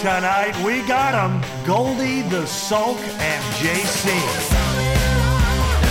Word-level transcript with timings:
tonight 0.00 0.56
we 0.64 0.80
got 0.88 1.12
them. 1.12 1.42
Goldy, 1.66 2.22
the 2.22 2.46
Sulk, 2.46 2.96
and 2.96 3.44
JC. 3.60 4.08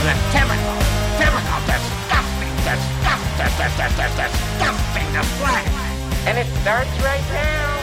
The 0.01 0.15
typical, 0.33 0.77
typical 1.21 1.59
disgusting, 1.69 2.55
disgusting, 2.65 3.29
disgusting, 3.37 3.93
disgusting 4.17 5.13
display. 5.13 5.63
And 6.25 6.37
it 6.39 6.47
starts 6.61 6.89
right 7.03 7.21
now. 7.31 7.75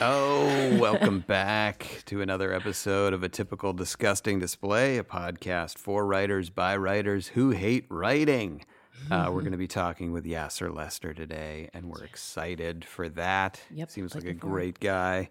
Oh, 0.00 0.78
welcome 0.80 1.20
back 1.26 2.02
to 2.06 2.22
another 2.22 2.54
episode 2.54 3.12
of 3.12 3.22
A 3.22 3.28
Typical 3.28 3.74
Disgusting 3.74 4.38
Display, 4.38 4.96
a 4.96 5.04
podcast 5.04 5.76
for 5.76 6.06
writers 6.06 6.48
by 6.48 6.74
writers 6.74 7.28
who 7.28 7.50
hate 7.50 7.84
writing. 7.90 8.64
Uh, 9.10 9.30
we're 9.32 9.40
going 9.40 9.52
to 9.52 9.58
be 9.58 9.68
talking 9.68 10.12
with 10.12 10.24
Yassir 10.24 10.74
Lester 10.74 11.14
today, 11.14 11.70
and 11.72 11.86
we're 11.88 12.04
excited 12.04 12.84
for 12.84 13.08
that. 13.10 13.60
Yep, 13.74 13.90
Seems 13.90 14.14
like 14.14 14.24
a 14.24 14.34
great 14.34 14.80
guy. 14.80 15.30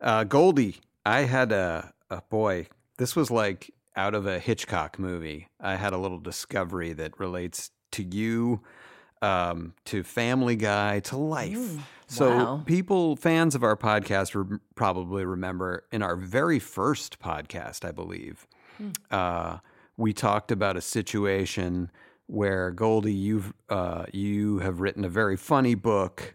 Uh, 0.00 0.24
Goldy, 0.24 0.80
I 1.06 1.20
had 1.20 1.52
a, 1.52 1.92
a 2.10 2.22
boy, 2.22 2.66
this 2.98 3.14
was 3.14 3.30
like 3.30 3.70
out 3.96 4.14
of 4.14 4.26
a 4.26 4.38
Hitchcock 4.38 4.98
movie. 4.98 5.48
I 5.60 5.76
had 5.76 5.92
a 5.92 5.98
little 5.98 6.18
discovery 6.18 6.92
that 6.94 7.18
relates 7.20 7.70
to 7.92 8.02
you, 8.02 8.62
um, 9.20 9.74
to 9.86 10.02
Family 10.02 10.56
Guy, 10.56 11.00
to 11.00 11.16
life. 11.16 11.78
So 12.06 12.28
wow. 12.28 12.62
people, 12.66 13.16
fans 13.16 13.54
of 13.54 13.62
our 13.62 13.76
podcast, 13.76 14.34
re- 14.34 14.58
probably 14.74 15.24
remember 15.24 15.84
in 15.92 16.02
our 16.02 16.16
very 16.16 16.58
first 16.58 17.20
podcast, 17.20 17.86
I 17.86 17.92
believe, 17.92 18.46
uh, 19.10 19.58
we 19.96 20.12
talked 20.12 20.50
about 20.50 20.76
a 20.76 20.80
situation 20.80 21.90
where 22.32 22.70
Goldy, 22.70 23.12
you've 23.12 23.52
uh, 23.68 24.06
you 24.10 24.60
have 24.60 24.80
written 24.80 25.04
a 25.04 25.08
very 25.10 25.36
funny 25.36 25.74
book, 25.74 26.34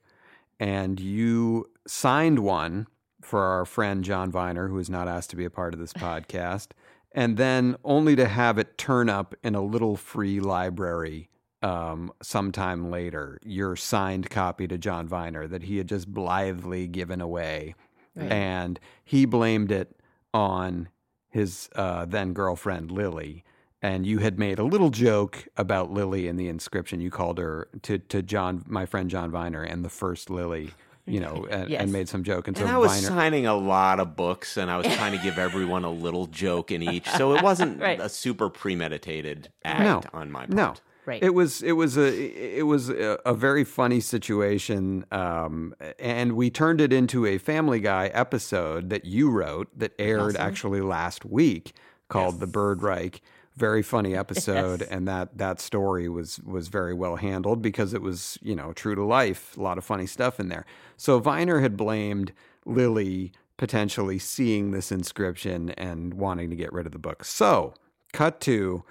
and 0.59 0.99
you 0.99 1.65
signed 1.87 2.37
one 2.39 2.85
for 3.19 3.41
our 3.41 3.65
friend 3.65 4.03
John 4.03 4.31
Viner, 4.31 4.67
who 4.67 4.77
is 4.77 4.91
not 4.91 5.07
asked 5.07 5.31
to 5.31 5.35
be 5.35 5.43
a 5.43 5.49
part 5.49 5.73
of 5.73 5.79
this 5.79 5.93
podcast, 5.93 6.67
and 7.13 7.35
then 7.35 7.75
only 7.83 8.15
to 8.15 8.27
have 8.27 8.59
it 8.59 8.77
turn 8.77 9.09
up 9.09 9.33
in 9.43 9.55
a 9.55 9.61
little 9.61 9.97
free 9.97 10.39
library 10.39 11.29
um, 11.63 12.13
sometime 12.21 12.91
later, 12.91 13.39
your 13.43 13.75
signed 13.75 14.29
copy 14.29 14.67
to 14.67 14.77
John 14.77 15.07
Viner 15.07 15.47
that 15.47 15.63
he 15.63 15.77
had 15.77 15.87
just 15.87 16.13
blithely 16.13 16.87
given 16.87 17.21
away. 17.21 17.73
And 18.15 18.79
he 19.03 19.25
blamed 19.25 19.71
it 19.71 19.99
on 20.31 20.89
his 21.29 21.69
uh, 21.75 22.05
then 22.05 22.33
girlfriend, 22.33 22.91
Lily. 22.91 23.43
And 23.81 24.07
you 24.07 24.19
had 24.19 24.39
made 24.39 24.57
a 24.57 24.63
little 24.63 24.89
joke 24.89 25.47
about 25.55 25.91
Lily 25.91 26.27
in 26.27 26.35
the 26.35 26.47
inscription. 26.47 26.99
You 26.99 27.11
called 27.11 27.37
her 27.37 27.67
to, 27.83 27.99
to 27.99 28.23
John, 28.23 28.63
my 28.67 28.85
friend 28.87 29.09
John 29.09 29.29
Viner, 29.29 29.61
and 29.61 29.85
the 29.85 29.89
first 29.89 30.31
Lily, 30.31 30.71
you 31.05 31.19
know, 31.19 31.45
and, 31.49 31.69
Yes. 31.69 31.81
and 31.83 31.91
made 31.93 32.09
some 32.09 32.23
joke. 32.23 32.47
And, 32.47 32.57
And 32.57 32.67
so 32.67 32.73
I 32.73 32.77
was 32.77 32.91
Viner, 32.91 33.07
signing 33.07 33.45
a 33.45 33.55
lot 33.55 33.99
of 33.99 34.15
books, 34.15 34.57
and 34.57 34.71
I 34.71 34.77
was 34.77 34.87
trying 34.87 35.15
to 35.15 35.23
give 35.23 35.37
everyone 35.37 35.83
a 35.83 35.91
little 35.91 36.25
joke 36.25 36.71
in 36.71 36.81
each, 36.81 37.07
so 37.07 37.35
it 37.35 37.43
wasn't 37.43 37.79
Right. 37.87 37.99
a 37.99 38.09
super 38.09 38.49
premeditated 38.49 39.49
act 39.63 39.81
no, 39.81 40.19
on 40.19 40.31
my 40.31 40.39
part. 40.47 40.49
No, 40.49 40.73
Right. 41.05 41.23
It 41.23 41.33
was 41.33 41.63
it 41.63 41.71
was 41.71 41.97
a 41.97 42.57
it 42.57 42.65
was 42.65 42.89
a, 42.89 43.17
a 43.25 43.33
very 43.33 43.63
funny 43.63 44.01
situation, 44.01 45.05
um, 45.09 45.73
and 45.99 46.33
we 46.33 46.49
turned 46.49 46.81
it 46.81 46.91
into 46.91 47.25
a 47.25 47.37
Family 47.37 47.79
Guy 47.79 48.07
episode 48.07 48.89
that 48.89 49.05
you 49.05 49.29
wrote 49.31 49.69
that 49.79 49.93
aired 49.97 50.35
actually 50.35 50.81
last 50.81 51.23
week 51.23 51.71
called 52.09 52.41
"The 52.41 52.47
Bird 52.47 52.83
Reich." 52.83 53.21
Very 53.57 53.81
funny 53.81 54.15
episode, 54.23 54.81
and 54.83 55.07
that 55.07 55.37
that 55.37 55.59
story 55.59 56.07
was 56.07 56.39
was 56.39 56.67
very 56.67 56.93
well 56.93 57.17
handled 57.17 57.61
because 57.61 57.93
it 57.93 58.01
was 58.01 58.37
you 58.41 58.55
know 58.55 58.71
true 58.73 58.95
to 58.95 59.03
life. 59.03 59.57
A 59.57 59.61
lot 59.61 59.77
of 59.77 59.83
funny 59.83 60.07
stuff 60.07 60.39
in 60.39 60.47
there. 60.47 60.65
So 60.95 61.19
Viner 61.19 61.59
had 61.59 61.75
blamed 61.75 62.31
Lily 62.65 63.33
potentially 63.57 64.19
seeing 64.19 64.71
this 64.71 64.91
inscription 64.91 65.71
and 65.71 66.13
wanting 66.13 66.49
to 66.51 66.55
get 66.55 66.71
rid 66.71 66.85
of 66.85 66.91
the 66.91 66.99
book. 66.99 67.25
So 67.25 67.73
cut 68.13 68.39
to 68.41 68.83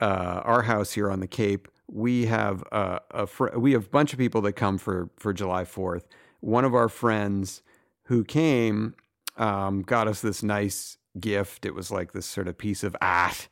uh, 0.00 0.40
our 0.44 0.62
house 0.62 0.92
here 0.92 1.10
on 1.10 1.20
the 1.20 1.26
Cape, 1.26 1.68
we 1.88 2.26
have 2.26 2.62
uh, 2.72 3.00
a 3.10 3.26
fr- 3.26 3.56
we 3.56 3.72
have 3.72 3.86
a 3.86 3.88
bunch 3.88 4.12
of 4.12 4.18
people 4.18 4.40
that 4.42 4.52
come 4.52 4.78
for 4.78 5.10
for 5.16 5.32
July 5.32 5.64
Fourth. 5.64 6.06
One 6.40 6.64
of 6.64 6.74
our 6.74 6.88
friends 6.88 7.62
who 8.04 8.24
came 8.24 8.94
um, 9.36 9.82
got 9.82 10.08
us 10.08 10.20
this 10.20 10.42
nice 10.42 10.96
gift. 11.18 11.64
It 11.64 11.74
was 11.74 11.90
like 11.90 12.12
this 12.12 12.26
sort 12.26 12.48
of 12.48 12.58
piece 12.58 12.84
of 12.84 12.96
art 13.00 13.48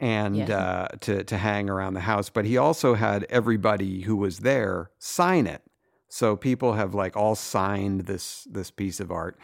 and 0.00 0.36
Yeah. 0.36 0.56
uh, 0.56 0.88
to 1.02 1.22
to 1.24 1.36
hang 1.36 1.68
around 1.70 1.94
the 1.94 2.00
house. 2.00 2.30
But 2.30 2.46
he 2.46 2.56
also 2.56 2.94
had 2.94 3.24
everybody 3.28 4.00
who 4.02 4.16
was 4.16 4.40
there 4.40 4.90
sign 4.98 5.46
it. 5.46 5.62
So 6.08 6.34
people 6.36 6.72
have 6.72 6.94
like 6.94 7.16
all 7.16 7.34
signed 7.36 8.02
this 8.02 8.44
this 8.50 8.70
piece 8.70 8.98
of 8.98 9.12
art. 9.12 9.38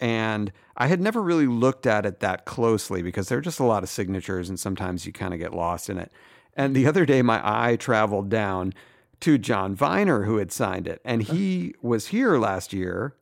And 0.00 0.50
I 0.76 0.86
had 0.86 1.00
never 1.00 1.20
really 1.22 1.46
looked 1.46 1.86
at 1.86 2.06
it 2.06 2.20
that 2.20 2.44
closely 2.46 3.02
because 3.02 3.28
there 3.28 3.38
are 3.38 3.42
just 3.42 3.60
a 3.60 3.64
lot 3.64 3.82
of 3.82 3.88
signatures 3.88 4.48
and 4.48 4.58
sometimes 4.58 5.06
you 5.06 5.12
kind 5.12 5.32
of 5.34 5.40
get 5.40 5.54
lost 5.54 5.88
in 5.90 5.98
it. 5.98 6.10
And 6.54 6.74
the 6.74 6.86
other 6.86 7.04
day 7.06 7.22
my 7.22 7.40
eye 7.44 7.76
traveled 7.76 8.28
down 8.30 8.72
to 9.20 9.36
John 9.38 9.74
Viner 9.74 10.24
who 10.24 10.38
had 10.38 10.50
signed 10.52 10.88
it. 10.88 11.00
And 11.04 11.22
he 11.22 11.74
was 11.82 12.08
here 12.08 12.38
last 12.38 12.72
year 12.72 13.14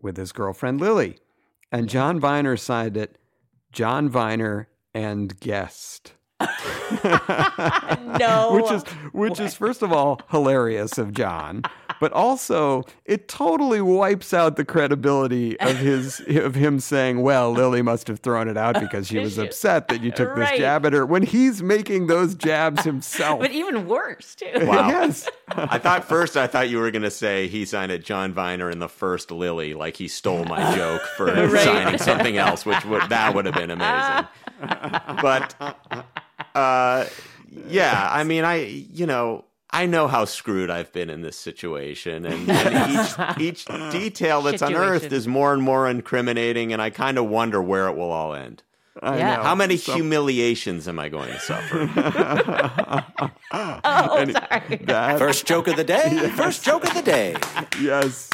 with 0.00 0.16
his 0.16 0.32
girlfriend 0.32 0.80
Lily. 0.80 1.18
And 1.70 1.88
John 1.88 2.18
Viner 2.18 2.56
signed 2.56 2.96
it 2.96 3.16
John 3.72 4.08
Viner 4.08 4.68
and 4.94 5.38
guest. 5.38 6.14
no. 8.18 8.52
which 8.52 8.70
is 8.70 8.82
which 9.12 9.40
is 9.40 9.54
first 9.54 9.82
of 9.82 9.92
all 9.92 10.20
hilarious 10.30 10.96
of 10.96 11.12
John, 11.12 11.64
but 12.00 12.12
also 12.12 12.84
it 13.04 13.26
totally 13.26 13.80
wipes 13.80 14.32
out 14.32 14.56
the 14.56 14.64
credibility 14.64 15.58
of 15.58 15.76
his 15.78 16.20
of 16.28 16.54
him 16.54 16.78
saying, 16.78 17.22
"Well, 17.22 17.50
Lily 17.50 17.82
must 17.82 18.06
have 18.06 18.20
thrown 18.20 18.48
it 18.48 18.56
out 18.56 18.78
because 18.78 19.08
she 19.08 19.18
was 19.18 19.36
upset 19.38 19.88
that 19.88 20.02
you 20.02 20.12
took 20.12 20.36
this 20.36 20.50
jab 20.52 20.86
at 20.86 20.92
her." 20.92 21.04
When 21.04 21.24
he's 21.24 21.60
making 21.62 22.06
those 22.06 22.36
jabs 22.36 22.84
himself, 22.84 23.40
but 23.40 23.50
even 23.50 23.86
worse 23.86 24.34
too. 24.34 24.46
Wow. 24.68 24.88
yes, 24.88 25.26
I 25.48 25.78
thought 25.78 26.04
first 26.06 26.36
I 26.36 26.46
thought 26.46 26.68
you 26.68 26.78
were 26.78 26.90
going 26.90 27.02
to 27.02 27.10
say 27.10 27.48
he 27.48 27.64
signed 27.64 27.90
it 27.90 28.04
John 28.04 28.32
Viner 28.34 28.70
in 28.70 28.80
the 28.80 28.88
first 28.88 29.30
Lily, 29.30 29.72
like 29.72 29.96
he 29.96 30.08
stole 30.08 30.44
my 30.44 30.76
joke 30.76 31.00
for 31.16 31.28
signing 31.58 31.98
something 31.98 32.36
else, 32.36 32.66
which 32.66 32.84
would 32.84 33.08
that 33.08 33.34
would 33.34 33.46
have 33.46 33.54
been 33.54 33.70
amazing. 33.70 34.26
But 34.60 35.54
uh, 36.54 37.06
yeah, 37.68 38.08
I 38.10 38.24
mean, 38.24 38.44
I 38.44 38.56
you 38.64 39.06
know. 39.06 39.44
I 39.70 39.84
know 39.84 40.08
how 40.08 40.24
screwed 40.24 40.70
I've 40.70 40.90
been 40.94 41.10
in 41.10 41.20
this 41.20 41.36
situation, 41.36 42.24
and, 42.24 42.48
and 42.50 43.38
each 43.38 43.66
each 43.68 43.92
detail 43.92 44.40
that's 44.40 44.62
unearthed 44.62 45.12
is 45.12 45.28
more 45.28 45.52
and 45.52 45.60
more 45.62 45.86
incriminating, 45.86 46.72
and 46.72 46.80
I 46.80 46.88
kind 46.88 47.18
of 47.18 47.26
wonder 47.26 47.62
where 47.62 47.86
it 47.88 47.94
will 47.94 48.10
all 48.10 48.32
end. 48.34 48.62
I 49.02 49.18
Yeah. 49.18 49.36
know. 49.36 49.42
How 49.42 49.54
many 49.54 49.76
humiliations 49.76 50.88
am 50.88 50.98
I 50.98 51.10
going 51.10 51.30
to 51.30 51.38
suffer? 51.40 51.86
oh, 53.52 53.80
sorry. 53.84 54.76
That- 54.86 55.18
First 55.18 55.44
joke 55.46 55.68
of 55.68 55.76
the 55.76 55.84
day. 55.84 56.30
First 56.34 56.64
joke 56.64 56.84
of 56.84 56.94
the 56.94 57.02
day. 57.02 57.36
yes. 57.78 58.30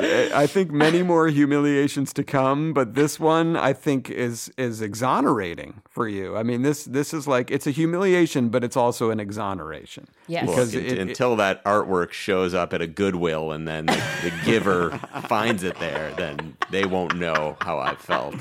I 0.00 0.46
think 0.46 0.70
many 0.70 1.02
more 1.02 1.28
humiliations 1.28 2.12
to 2.14 2.24
come, 2.24 2.72
but 2.72 2.94
this 2.94 3.18
one 3.18 3.56
I 3.56 3.72
think 3.72 4.10
is 4.10 4.52
is 4.58 4.80
exonerating 4.82 5.82
for 5.88 6.06
you. 6.08 6.36
I 6.36 6.42
mean, 6.42 6.62
this 6.62 6.84
this 6.84 7.14
is 7.14 7.26
like 7.26 7.50
it's 7.50 7.66
a 7.66 7.70
humiliation, 7.70 8.48
but 8.50 8.62
it's 8.64 8.76
also 8.76 9.10
an 9.10 9.20
exoneration. 9.20 10.06
Yes. 10.26 10.46
because 10.46 10.74
Look, 10.74 10.84
it, 10.84 10.92
it- 10.92 10.98
until 10.98 11.36
that 11.36 11.64
artwork 11.64 12.12
shows 12.12 12.54
up 12.54 12.72
at 12.72 12.82
a 12.82 12.86
Goodwill 12.86 13.52
and 13.52 13.66
then 13.66 13.86
the, 13.86 14.02
the 14.22 14.32
giver 14.44 14.90
finds 15.28 15.62
it 15.62 15.78
there, 15.78 16.12
then 16.16 16.56
they 16.70 16.84
won't 16.84 17.16
know 17.16 17.56
how 17.60 17.78
I 17.78 17.94
felt. 17.94 18.34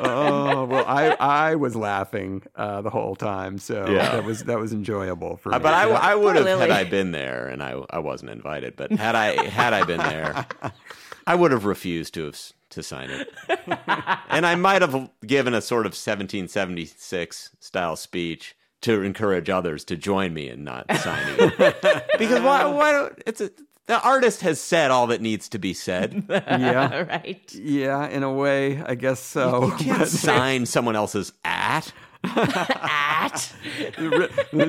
Oh 0.00 0.64
well, 0.64 0.84
I 0.86 1.16
I 1.20 1.54
was 1.54 1.74
laughing 1.76 2.42
uh, 2.54 2.82
the 2.82 2.90
whole 2.90 3.16
time, 3.16 3.58
so 3.58 3.90
Yeah. 3.90 4.12
that 4.12 4.24
was 4.24 4.44
that 4.44 4.58
was 4.58 4.72
enjoyable 4.72 5.36
for 5.36 5.50
me. 5.50 5.56
Uh, 5.56 5.58
But 5.60 5.74
I, 5.74 5.88
I 5.90 6.14
would 6.14 6.36
have 6.36 6.46
had 6.46 6.70
I 6.70 6.84
been 6.84 7.12
there, 7.12 7.48
and 7.48 7.62
I 7.62 7.72
I 7.90 7.98
wasn't 7.98 8.30
invited. 8.30 8.76
But 8.76 8.92
had 8.92 9.14
I 9.14 9.44
had 9.48 9.72
I 9.72 9.84
been 9.84 9.98
there, 10.00 10.46
I 11.26 11.34
would 11.34 11.52
have 11.52 11.64
refused 11.64 12.14
to 12.14 12.24
have 12.26 12.38
to 12.70 12.82
sign 12.82 13.10
it, 13.10 13.28
and 14.28 14.44
I 14.44 14.54
might 14.56 14.82
have 14.82 15.10
given 15.26 15.54
a 15.54 15.60
sort 15.62 15.86
of 15.86 15.92
1776 15.92 17.50
style 17.60 17.96
speech 17.96 18.56
to 18.82 19.02
encourage 19.02 19.48
others 19.48 19.84
to 19.84 19.96
join 19.96 20.34
me 20.34 20.48
in 20.48 20.62
not 20.64 20.84
signing 20.98 21.36
it. 21.38 22.06
because 22.18 22.42
why? 22.42 22.64
Why 22.66 22.92
don't 22.92 23.22
it's 23.26 23.40
a 23.40 23.50
the 23.86 24.00
artist 24.02 24.40
has 24.40 24.60
said 24.60 24.90
all 24.90 25.06
that 25.08 25.20
needs 25.20 25.48
to 25.50 25.58
be 25.58 25.72
said. 25.72 26.24
yeah, 26.28 27.02
right. 27.08 27.54
yeah, 27.54 28.08
in 28.08 28.22
a 28.22 28.32
way, 28.32 28.82
I 28.82 28.94
guess 28.94 29.20
so. 29.20 29.66
You 29.66 29.72
can't 29.72 30.08
sign 30.26 30.66
someone 30.66 30.96
else's 30.96 31.32
at. 31.44 31.92
At. 32.24 33.52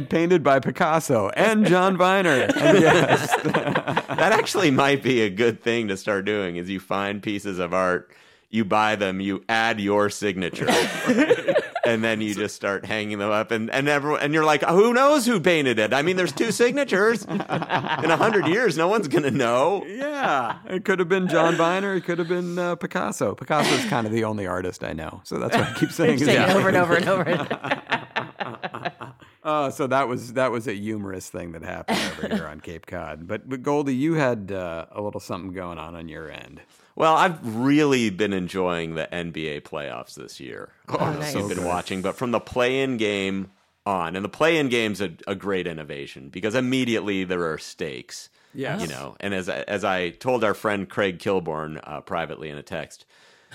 painted 0.09 0.43
by 0.43 0.59
Picasso 0.59 1.29
and 1.29 1.65
John 1.65 1.97
Viner. 1.97 2.47
And 2.55 2.79
yes, 2.79 3.35
That 3.43 4.31
actually 4.31 4.69
might 4.69 5.01
be 5.01 5.21
a 5.21 5.29
good 5.31 5.63
thing 5.63 5.87
to 5.87 5.97
start 5.97 6.25
doing 6.25 6.57
is 6.57 6.69
you 6.69 6.79
find 6.79 7.23
pieces 7.23 7.57
of 7.57 7.73
art, 7.73 8.11
you 8.49 8.63
buy 8.65 8.95
them, 8.95 9.19
you 9.19 9.43
add 9.49 9.79
your 9.81 10.09
signature. 10.09 10.67
and 11.85 12.03
then 12.03 12.21
you 12.21 12.33
just 12.33 12.55
start 12.55 12.85
hanging 12.85 13.17
them 13.17 13.31
up 13.31 13.51
and, 13.51 13.69
and 13.71 13.87
everyone 13.87 14.19
and 14.21 14.33
you're 14.33 14.43
like, 14.45 14.61
who 14.63 14.93
knows 14.93 15.25
who 15.25 15.39
painted 15.39 15.79
it? 15.79 15.93
I 15.93 16.01
mean, 16.01 16.15
there's 16.17 16.31
two 16.31 16.51
signatures. 16.51 17.23
In 17.25 17.39
a 17.41 18.17
hundred 18.17 18.47
years, 18.47 18.77
no 18.77 18.87
one's 18.87 19.07
gonna 19.07 19.31
know. 19.31 19.85
yeah, 19.85 20.59
it 20.69 20.85
could 20.85 20.99
have 20.99 21.09
been 21.09 21.27
John 21.27 21.55
Viner. 21.55 21.95
It 21.95 22.01
could 22.05 22.19
have 22.19 22.27
been 22.27 22.57
uh, 22.59 22.75
Picasso. 22.75 23.35
Picasso 23.35 23.73
is 23.75 23.85
kind 23.85 24.05
of 24.07 24.13
the 24.13 24.23
only 24.23 24.47
artist 24.47 24.83
I 24.83 24.93
know, 24.93 25.21
so 25.23 25.39
that's 25.39 25.55
what 25.55 25.65
I 25.67 25.73
keep 25.73 25.91
saying 25.91 26.19
Saying 26.19 26.41
it 26.41 26.47
name. 26.47 26.57
over 26.57 26.67
and 26.67 26.77
over 26.77 26.93
and 26.93 27.09
over. 27.09 27.93
Uh, 29.43 29.69
so 29.69 29.87
that 29.87 30.09
was 30.09 30.33
that 30.33 30.51
was 30.51 30.67
a 30.67 30.73
humorous 30.73 31.29
thing 31.29 31.53
that 31.53 31.63
happened 31.63 31.97
over 32.17 32.35
here 32.35 32.47
on 32.47 32.59
Cape 32.59 32.85
Cod. 32.85 33.27
But 33.29 33.47
but 33.47 33.63
Goldy, 33.63 33.95
you 33.95 34.15
had 34.15 34.51
uh, 34.51 34.87
a 34.91 35.01
little 35.01 35.21
something 35.21 35.53
going 35.53 35.77
on 35.77 35.95
on 35.95 36.09
your 36.09 36.29
end. 36.29 36.59
Well, 36.97 37.15
I've 37.15 37.55
really 37.55 38.09
been 38.09 38.33
enjoying 38.33 38.95
the 38.95 39.07
NBA 39.13 39.61
playoffs 39.61 40.15
this 40.15 40.39
year. 40.39 40.69
I 40.89 40.97
don't 40.97 41.19
nice. 41.19 41.29
if 41.29 41.35
you've 41.35 41.49
been 41.49 41.63
watching, 41.63 42.01
but 42.01 42.15
from 42.15 42.31
the 42.31 42.39
play-in 42.39 42.97
game 42.97 43.51
on, 43.85 44.15
and 44.15 44.25
the 44.25 44.29
play-in 44.29 44.67
game's 44.69 44.99
a, 44.99 45.11
a 45.27 45.35
great 45.35 45.67
innovation 45.67 46.29
because 46.29 46.55
immediately 46.55 47.23
there 47.23 47.51
are 47.51 47.59
stakes. 47.59 48.29
Yes. 48.51 48.81
you 48.81 48.87
know, 48.87 49.15
and 49.19 49.35
as 49.35 49.47
I, 49.47 49.59
as 49.67 49.83
I 49.83 50.09
told 50.09 50.43
our 50.43 50.55
friend 50.55 50.89
Craig 50.89 51.19
Kilborn 51.19 51.79
uh, 51.83 52.01
privately 52.01 52.49
in 52.49 52.57
a 52.57 52.63
text, 52.63 53.05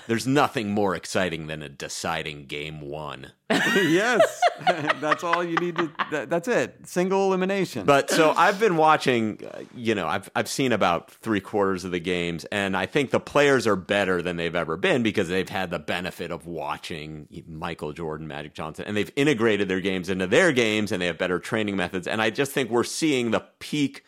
there's 0.06 0.26
nothing 0.26 0.70
more 0.70 0.94
exciting 0.94 1.46
than 1.46 1.62
a 1.62 1.68
deciding 1.68 2.46
game 2.46 2.80
one. 2.80 3.32
yes, 3.50 4.40
that's 5.00 5.22
all 5.22 5.44
you 5.44 5.56
need 5.56 5.76
to. 5.76 5.90
That, 6.10 6.30
that's 6.30 6.48
it. 6.48 6.86
Single 6.86 7.26
elimination. 7.26 7.84
But 7.84 8.10
so 8.10 8.30
I've 8.30 8.58
been 8.58 8.76
watching, 8.76 9.40
uh, 9.44 9.62
you 9.74 9.94
know, 9.94 10.06
I've 10.06 10.30
I've 10.34 10.48
seen 10.48 10.72
about 10.72 11.10
three 11.10 11.40
quarters 11.40 11.84
of 11.84 11.90
the 11.90 12.00
games, 12.00 12.44
and 12.46 12.76
I 12.76 12.86
think 12.86 13.10
the 13.10 13.20
players 13.20 13.66
are 13.66 13.76
better 13.76 14.22
than 14.22 14.36
they've 14.36 14.54
ever 14.54 14.76
been 14.76 15.02
because 15.02 15.28
they've 15.28 15.48
had 15.48 15.70
the 15.70 15.78
benefit 15.78 16.30
of 16.30 16.46
watching 16.46 17.28
Michael 17.46 17.92
Jordan, 17.92 18.26
Magic 18.26 18.54
Johnson, 18.54 18.84
and 18.86 18.96
they've 18.96 19.12
integrated 19.16 19.68
their 19.68 19.80
games 19.80 20.08
into 20.08 20.26
their 20.26 20.52
games, 20.52 20.92
and 20.92 21.02
they 21.02 21.06
have 21.06 21.18
better 21.18 21.38
training 21.38 21.76
methods. 21.76 22.06
And 22.06 22.22
I 22.22 22.30
just 22.30 22.52
think 22.52 22.70
we're 22.70 22.84
seeing 22.84 23.30
the 23.30 23.44
peak 23.58 24.04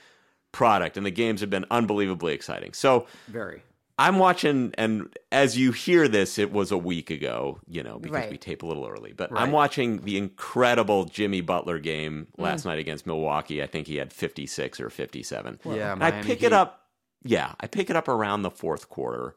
product, 0.52 0.96
and 0.96 1.04
the 1.04 1.10
games 1.10 1.40
have 1.40 1.50
been 1.50 1.66
unbelievably 1.70 2.32
exciting. 2.32 2.72
So 2.72 3.06
very. 3.28 3.62
I'm 3.96 4.18
watching, 4.18 4.74
and 4.76 5.14
as 5.30 5.56
you 5.56 5.70
hear 5.70 6.08
this, 6.08 6.36
it 6.38 6.50
was 6.52 6.72
a 6.72 6.76
week 6.78 7.10
ago, 7.10 7.60
you 7.68 7.82
know, 7.82 7.98
because 8.00 8.22
Right. 8.22 8.30
we 8.30 8.38
tape 8.38 8.64
a 8.64 8.66
little 8.66 8.86
early. 8.86 9.12
But 9.12 9.30
Right. 9.30 9.42
I'm 9.42 9.52
watching 9.52 9.98
the 9.98 10.16
incredible 10.18 11.04
Jimmy 11.04 11.40
Butler 11.40 11.78
game 11.78 12.26
mm. 12.36 12.42
last 12.42 12.64
night 12.64 12.80
against 12.80 13.06
Milwaukee. 13.06 13.62
I 13.62 13.66
think 13.66 13.86
he 13.86 13.96
had 13.96 14.12
56 14.12 14.80
or 14.80 14.90
57. 14.90 15.60
Yeah, 15.64 15.92
And 15.92 16.02
I 16.02 16.10
pick 16.22 16.40
Heat. 16.40 16.46
it 16.46 16.52
up. 16.52 16.88
Yeah, 17.22 17.54
I 17.60 17.68
pick 17.68 17.88
it 17.88 17.96
up 17.96 18.08
around 18.08 18.42
the 18.42 18.50
fourth 18.50 18.88
quarter, 18.88 19.36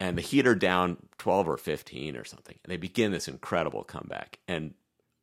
and 0.00 0.18
the 0.18 0.22
Heat 0.22 0.46
are 0.46 0.56
down 0.56 0.96
12 1.18 1.48
or 1.48 1.56
15 1.56 2.16
or 2.16 2.24
something. 2.24 2.58
And 2.64 2.72
they 2.72 2.76
begin 2.76 3.12
this 3.12 3.28
incredible 3.28 3.84
comeback, 3.84 4.40
and 4.48 4.74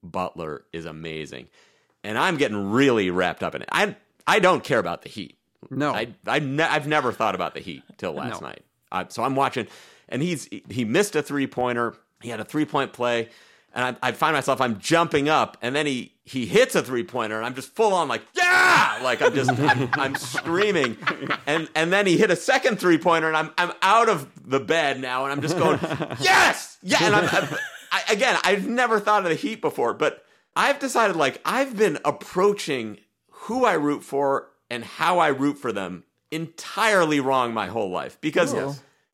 Butler 0.02 0.66
is 0.72 0.86
amazing. 0.86 1.50
And 2.04 2.18
I'm 2.18 2.38
getting 2.38 2.72
really 2.72 3.12
wrapped 3.12 3.44
up 3.44 3.54
in 3.54 3.62
it. 3.62 3.70
I 3.72 3.98
I 4.26 4.40
don't 4.40 4.64
care 4.64 4.80
about 4.80 5.02
the 5.02 5.10
Heat. 5.10 5.38
No. 5.70 5.94
I 5.94 6.14
I 6.28 6.40
ne- 6.40 6.64
I've 6.64 6.88
never 6.88 7.12
thought 7.12 7.36
about 7.36 7.54
the 7.54 7.60
Heat 7.60 7.84
till 7.98 8.14
last 8.14 8.42
No. 8.42 8.48
night. 8.48 8.64
I, 8.92 9.06
so 9.10 9.24
I'm 9.24 9.36
watching, 9.36 9.68
and 10.10 10.22
he's 10.22 10.50
he 10.70 10.84
missed 10.86 11.16
a 11.16 11.22
three 11.22 11.48
pointer. 11.48 11.96
He 12.22 12.30
had 12.30 12.40
a 12.40 12.46
three 12.46 12.66
point 12.66 12.94
play, 12.94 13.30
and 13.74 13.98
I, 14.02 14.10
I 14.10 14.12
find 14.12 14.36
myself 14.36 14.60
I'm 14.60 14.80
jumping 14.80 15.30
up, 15.30 15.58
and 15.62 15.76
then 15.76 15.86
he 15.86 16.14
he 16.26 16.46
hits 16.46 16.76
a 16.76 16.82
three 16.84 17.04
pointer, 17.04 17.38
and 17.38 17.46
I'm 17.46 17.56
just 17.56 17.74
full 17.76 17.94
on 17.94 18.08
like 18.08 18.22
yeah, 18.36 19.00
like 19.04 19.22
I'm 19.22 19.34
just 19.34 19.52
I'm, 19.52 19.90
I'm 19.94 20.16
screaming, 20.16 20.98
and 21.48 21.70
and 21.76 21.92
then 21.94 22.06
he 22.06 22.18
hit 22.18 22.32
a 22.32 22.36
second 22.36 22.80
three 22.80 22.98
pointer, 22.98 23.28
and 23.28 23.38
I'm 23.38 23.52
I'm 23.58 23.72
out 23.82 24.10
of 24.10 24.28
the 24.50 24.60
bed 24.60 25.00
now, 25.00 25.24
and 25.26 25.32
I'm 25.32 25.42
just 25.42 25.58
going 25.58 25.80
yes, 26.20 26.78
yeah, 26.84 26.98
and 27.02 27.16
I'm, 27.16 27.30
I'm 27.32 27.48
I, 27.92 28.04
again 28.14 28.38
I've 28.44 28.68
never 28.68 29.00
thought 29.00 29.24
of 29.24 29.30
the 29.30 29.36
Heat 29.36 29.62
before, 29.62 29.94
but 29.94 30.26
I've 30.56 30.80
decided 30.80 31.16
like 31.16 31.40
I've 31.46 31.78
been 31.78 31.98
approaching 32.04 32.98
who 33.30 33.64
I 33.66 33.74
root 33.74 34.04
for 34.04 34.50
and 34.72 34.84
how 34.86 35.20
I 35.20 35.28
root 35.28 35.58
for 35.60 35.72
them 35.72 36.04
entirely 36.32 37.20
wrong 37.20 37.54
my 37.54 37.68
whole 37.68 37.92
life 37.92 38.18
because 38.22 38.54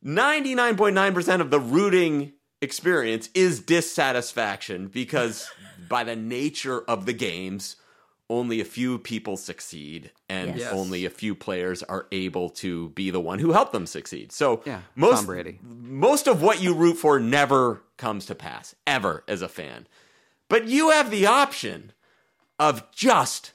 99.9% 0.06 1.42
of 1.42 1.50
the 1.51 1.59
rooting 1.59 2.33
experience 2.62 3.30
is 3.33 3.59
dissatisfaction 3.59 4.88
because 4.88 5.50
by 5.89 6.04
the 6.04 6.15
nature 6.15 6.81
of 6.81 7.06
the 7.06 7.13
games 7.13 7.75
only 8.30 8.59
a 8.59 8.65
few 8.65 9.00
people 9.00 9.38
succeed 9.38 10.12
and 10.30 10.57
Yes. 10.57 10.71
only 10.74 11.06
a 11.06 11.09
few 11.09 11.33
players 11.33 11.81
are 11.83 12.07
able 12.12 12.50
to 12.50 12.89
be 12.89 13.09
the 13.09 13.21
one 13.21 13.39
who 13.39 13.54
helped 13.54 13.71
them 13.71 13.88
succeed. 13.88 14.31
So 14.31 14.62
Yeah, 14.65 14.81
most 14.95 15.27
most 15.62 16.27
of 16.27 16.42
what 16.42 16.62
you 16.62 16.74
root 16.74 16.98
for 16.98 17.19
never 17.19 17.83
comes 17.95 18.25
to 18.27 18.36
pass 18.36 18.75
ever 18.86 19.24
as 19.27 19.42
a 19.42 19.48
fan. 19.48 19.88
But 20.50 20.68
you 20.68 20.89
have 20.92 21.09
the 21.09 21.25
option 21.25 21.94
of 22.59 22.92
just 22.92 23.54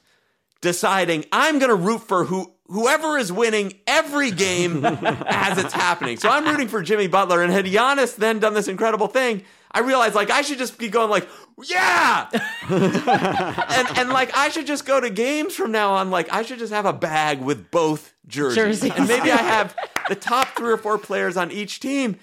deciding 0.63 1.25
I'm 1.31 1.59
going 1.59 1.69
to 1.69 1.75
root 1.75 2.01
for 2.01 2.23
who 2.23 2.51
whoever 2.67 3.17
is 3.17 3.31
winning 3.31 3.73
every 3.85 4.31
game 4.31 4.83
as 4.85 5.59
it's 5.59 5.73
happening. 5.73 6.17
So 6.17 6.29
I'm 6.29 6.45
rooting 6.45 6.69
for 6.69 6.81
Jimmy 6.81 7.07
Butler, 7.07 7.43
and 7.43 7.51
had 7.51 7.65
Giannis 7.65 8.15
then 8.15 8.39
done 8.39 8.55
this 8.55 8.67
incredible 8.67 9.07
thing, 9.07 9.43
I 9.69 9.81
realized 9.81 10.15
like 10.15 10.31
I 10.31 10.41
should 10.41 10.57
just 10.57 10.79
be 10.79 10.87
going 10.87 11.09
like, 11.09 11.27
yeah, 11.65 12.29
and 12.69 13.97
and 13.97 14.09
like 14.09 14.35
I 14.35 14.49
should 14.49 14.65
just 14.65 14.85
go 14.85 14.99
to 14.99 15.09
games 15.09 15.53
from 15.53 15.71
now 15.71 15.91
on. 15.93 16.09
Like 16.09 16.31
I 16.33 16.41
should 16.41 16.59
just 16.59 16.73
have 16.73 16.85
a 16.85 16.93
bag 16.93 17.41
with 17.41 17.69
both 17.69 18.13
jerseys, 18.25 18.55
Jerseys. 18.55 18.91
and 18.95 19.07
maybe 19.07 19.31
I 19.31 19.37
have 19.37 19.75
the 20.09 20.15
top 20.15 20.47
three 20.55 20.71
or 20.71 20.77
four 20.77 20.97
players 20.97 21.37
on 21.37 21.51
each 21.51 21.79
team. 21.79 22.17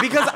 Because 0.00 0.26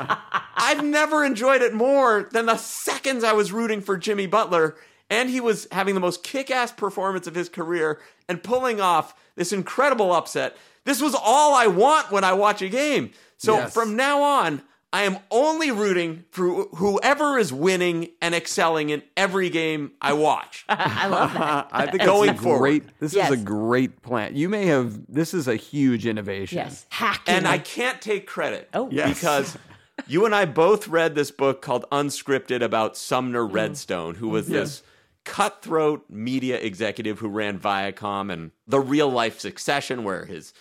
I've 0.55 0.83
never 0.85 1.25
enjoyed 1.25 1.63
it 1.63 1.73
more 1.73 2.29
than 2.31 2.45
the 2.45 2.57
seconds 2.57 3.23
I 3.23 3.33
was 3.33 3.51
rooting 3.51 3.81
for 3.81 3.97
Jimmy 3.97 4.27
Butler, 4.27 4.75
and 5.09 5.29
he 5.29 5.39
was 5.41 5.67
having 5.71 5.95
the 5.95 6.01
most 6.01 6.23
kick-ass 6.23 6.71
performance 6.71 7.27
of 7.27 7.35
his 7.35 7.49
career 7.49 7.99
and 8.27 8.41
pulling 8.43 8.79
off 8.81 9.13
this 9.35 9.51
incredible 9.53 10.11
upset. 10.13 10.55
This 10.85 11.01
was 11.01 11.15
all 11.15 11.53
I 11.55 11.67
want 11.67 12.11
when 12.11 12.23
I 12.23 12.33
watch 12.33 12.61
a 12.61 12.69
game. 12.69 13.11
So 13.37 13.55
Yes. 13.55 13.73
from 13.73 13.95
now 13.95 14.21
on, 14.21 14.61
I 14.91 15.03
am 15.03 15.17
only 15.29 15.69
rooting 15.69 16.23
for 16.31 16.65
whoever 16.77 17.37
is 17.37 17.53
winning 17.53 18.09
and 18.23 18.33
excelling 18.33 18.89
in 18.89 19.03
every 19.15 19.49
game 19.51 19.91
I 20.01 20.13
watch. 20.13 20.65
I 20.69 21.07
love 21.07 21.33
that. 21.33 21.69
I 21.71 21.85
think 21.85 22.03
Going 22.03 22.31
a 22.31 22.33
forward. 22.35 22.59
great. 22.59 22.99
This 22.99 23.13
Yes. 23.13 23.31
is 23.31 23.39
a 23.39 23.43
great 23.43 24.01
plan. 24.01 24.35
You 24.35 24.49
may 24.49 24.65
have. 24.65 24.99
This 25.07 25.33
is 25.35 25.47
a 25.47 25.55
huge 25.55 26.07
innovation. 26.07 26.57
Yes. 26.57 26.87
Hacking. 26.89 27.35
and 27.35 27.47
I 27.47 27.59
can't 27.59 28.01
take 28.01 28.25
credit. 28.25 28.67
Oh. 28.73 28.89
Yes. 28.91 29.19
because 29.19 29.57
you 30.07 30.25
and 30.25 30.33
I 30.33 30.45
both 30.45 30.87
read 30.87 31.13
this 31.13 31.29
book 31.29 31.61
called 31.61 31.85
Unscripted 31.91 32.61
about 32.63 32.97
Sumner 32.97 33.45
Redstone, 33.45 34.15
who 34.15 34.29
was 34.29 34.47
this 34.47 34.81
cutthroat 35.25 36.09
media 36.09 36.57
executive 36.57 37.19
who 37.19 37.27
ran 37.27 37.59
Viacom 37.59 38.31
and 38.31 38.51
the 38.67 38.79
real 38.79 39.09
life 39.09 39.39
succession, 39.39 40.03
where 40.03 40.25
his 40.25 40.53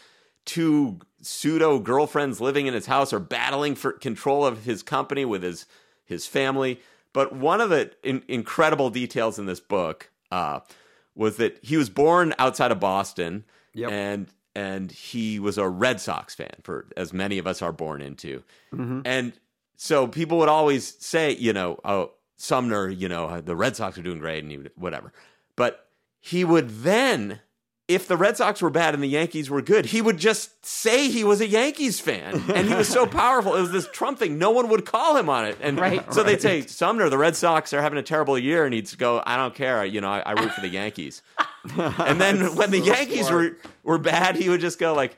two 0.44 0.98
pseudo 1.20 1.78
girlfriends 1.78 2.40
living 2.40 2.66
in 2.66 2.74
his 2.74 2.86
house 2.86 3.12
are 3.12 3.20
battling 3.20 3.74
for 3.74 3.92
control 3.92 4.44
of 4.46 4.64
his 4.64 4.82
company 4.82 5.24
with 5.24 5.42
his 5.42 5.66
his 6.04 6.26
family. 6.26 6.80
But 7.12 7.34
one 7.34 7.60
of 7.60 7.70
the 7.70 7.92
in- 8.02 8.22
incredible 8.28 8.90
details 8.90 9.38
in 9.38 9.46
this 9.46 9.60
book 9.60 10.10
uh, 10.30 10.60
was 11.14 11.36
that 11.36 11.58
he 11.62 11.76
was 11.76 11.90
born 11.90 12.34
outside 12.38 12.70
of 12.70 12.80
Boston 12.80 13.44
Yep. 13.74 13.90
and 13.92 14.28
and 14.54 14.90
he 14.90 15.38
was 15.38 15.56
a 15.56 15.68
Red 15.68 16.00
Sox 16.00 16.34
fan, 16.34 16.54
for 16.64 16.86
as 16.96 17.12
many 17.12 17.38
of 17.38 17.46
us 17.46 17.62
are 17.62 17.72
born 17.72 18.02
into. 18.02 18.42
Mm-hmm. 18.72 19.02
And 19.04 19.32
so 19.76 20.08
people 20.08 20.38
would 20.38 20.48
always 20.48 20.96
say, 20.98 21.36
you 21.36 21.52
know, 21.52 21.78
oh, 21.84 22.10
Sumner, 22.38 22.88
you 22.88 23.08
know, 23.08 23.40
the 23.40 23.54
Red 23.56 23.76
Sox 23.76 23.98
are 23.98 24.02
doing 24.02 24.18
great 24.20 24.42
and 24.42 24.50
he 24.50 24.56
would, 24.58 24.70
whatever. 24.76 25.12
But 25.56 25.86
he 26.20 26.44
would 26.44 26.70
then, 26.82 27.40
if 27.88 28.06
the 28.06 28.16
Red 28.16 28.36
Sox 28.36 28.62
were 28.62 28.70
bad 28.70 28.94
and 28.94 29.02
the 29.02 29.08
Yankees 29.08 29.50
were 29.50 29.60
good, 29.60 29.86
he 29.86 30.00
would 30.00 30.18
just 30.18 30.64
say 30.64 31.08
he 31.10 31.24
was 31.24 31.40
a 31.40 31.46
Yankees 31.48 31.98
fan. 31.98 32.42
And 32.54 32.68
he 32.68 32.74
was 32.74 32.88
so 32.88 33.06
powerful. 33.22 33.56
It 33.56 33.60
was 33.62 33.72
this 33.72 33.88
Trump 33.92 34.18
thing. 34.20 34.38
No 34.38 34.50
one 34.52 34.68
would 34.68 34.86
call 34.86 35.16
him 35.16 35.28
on 35.28 35.46
it. 35.46 35.58
And 35.60 35.78
Right. 35.80 36.14
so 36.14 36.22
they'd 36.22 36.40
say, 36.40 36.60
Sumner, 36.62 37.08
the 37.08 37.18
Red 37.18 37.34
Sox 37.34 37.72
are 37.72 37.82
having 37.82 37.98
a 37.98 38.02
terrible 38.04 38.38
year. 38.38 38.64
And 38.64 38.72
he'd 38.72 38.96
go, 38.98 39.20
I 39.26 39.36
don't 39.36 39.54
care. 39.54 39.84
You 39.84 40.00
know, 40.00 40.10
I, 40.10 40.20
I 40.20 40.32
root 40.32 40.52
for 40.52 40.60
the 40.60 40.68
Yankees. 40.68 41.22
and 41.76 42.20
then 42.20 42.54
when 42.54 42.70
the 42.70 42.78
Yankees 42.80 43.30
were, 43.30 43.56
were 43.82 43.98
bad, 43.98 44.36
he 44.36 44.48
would 44.48 44.60
just 44.60 44.78
go 44.78 44.94
like, 44.94 45.16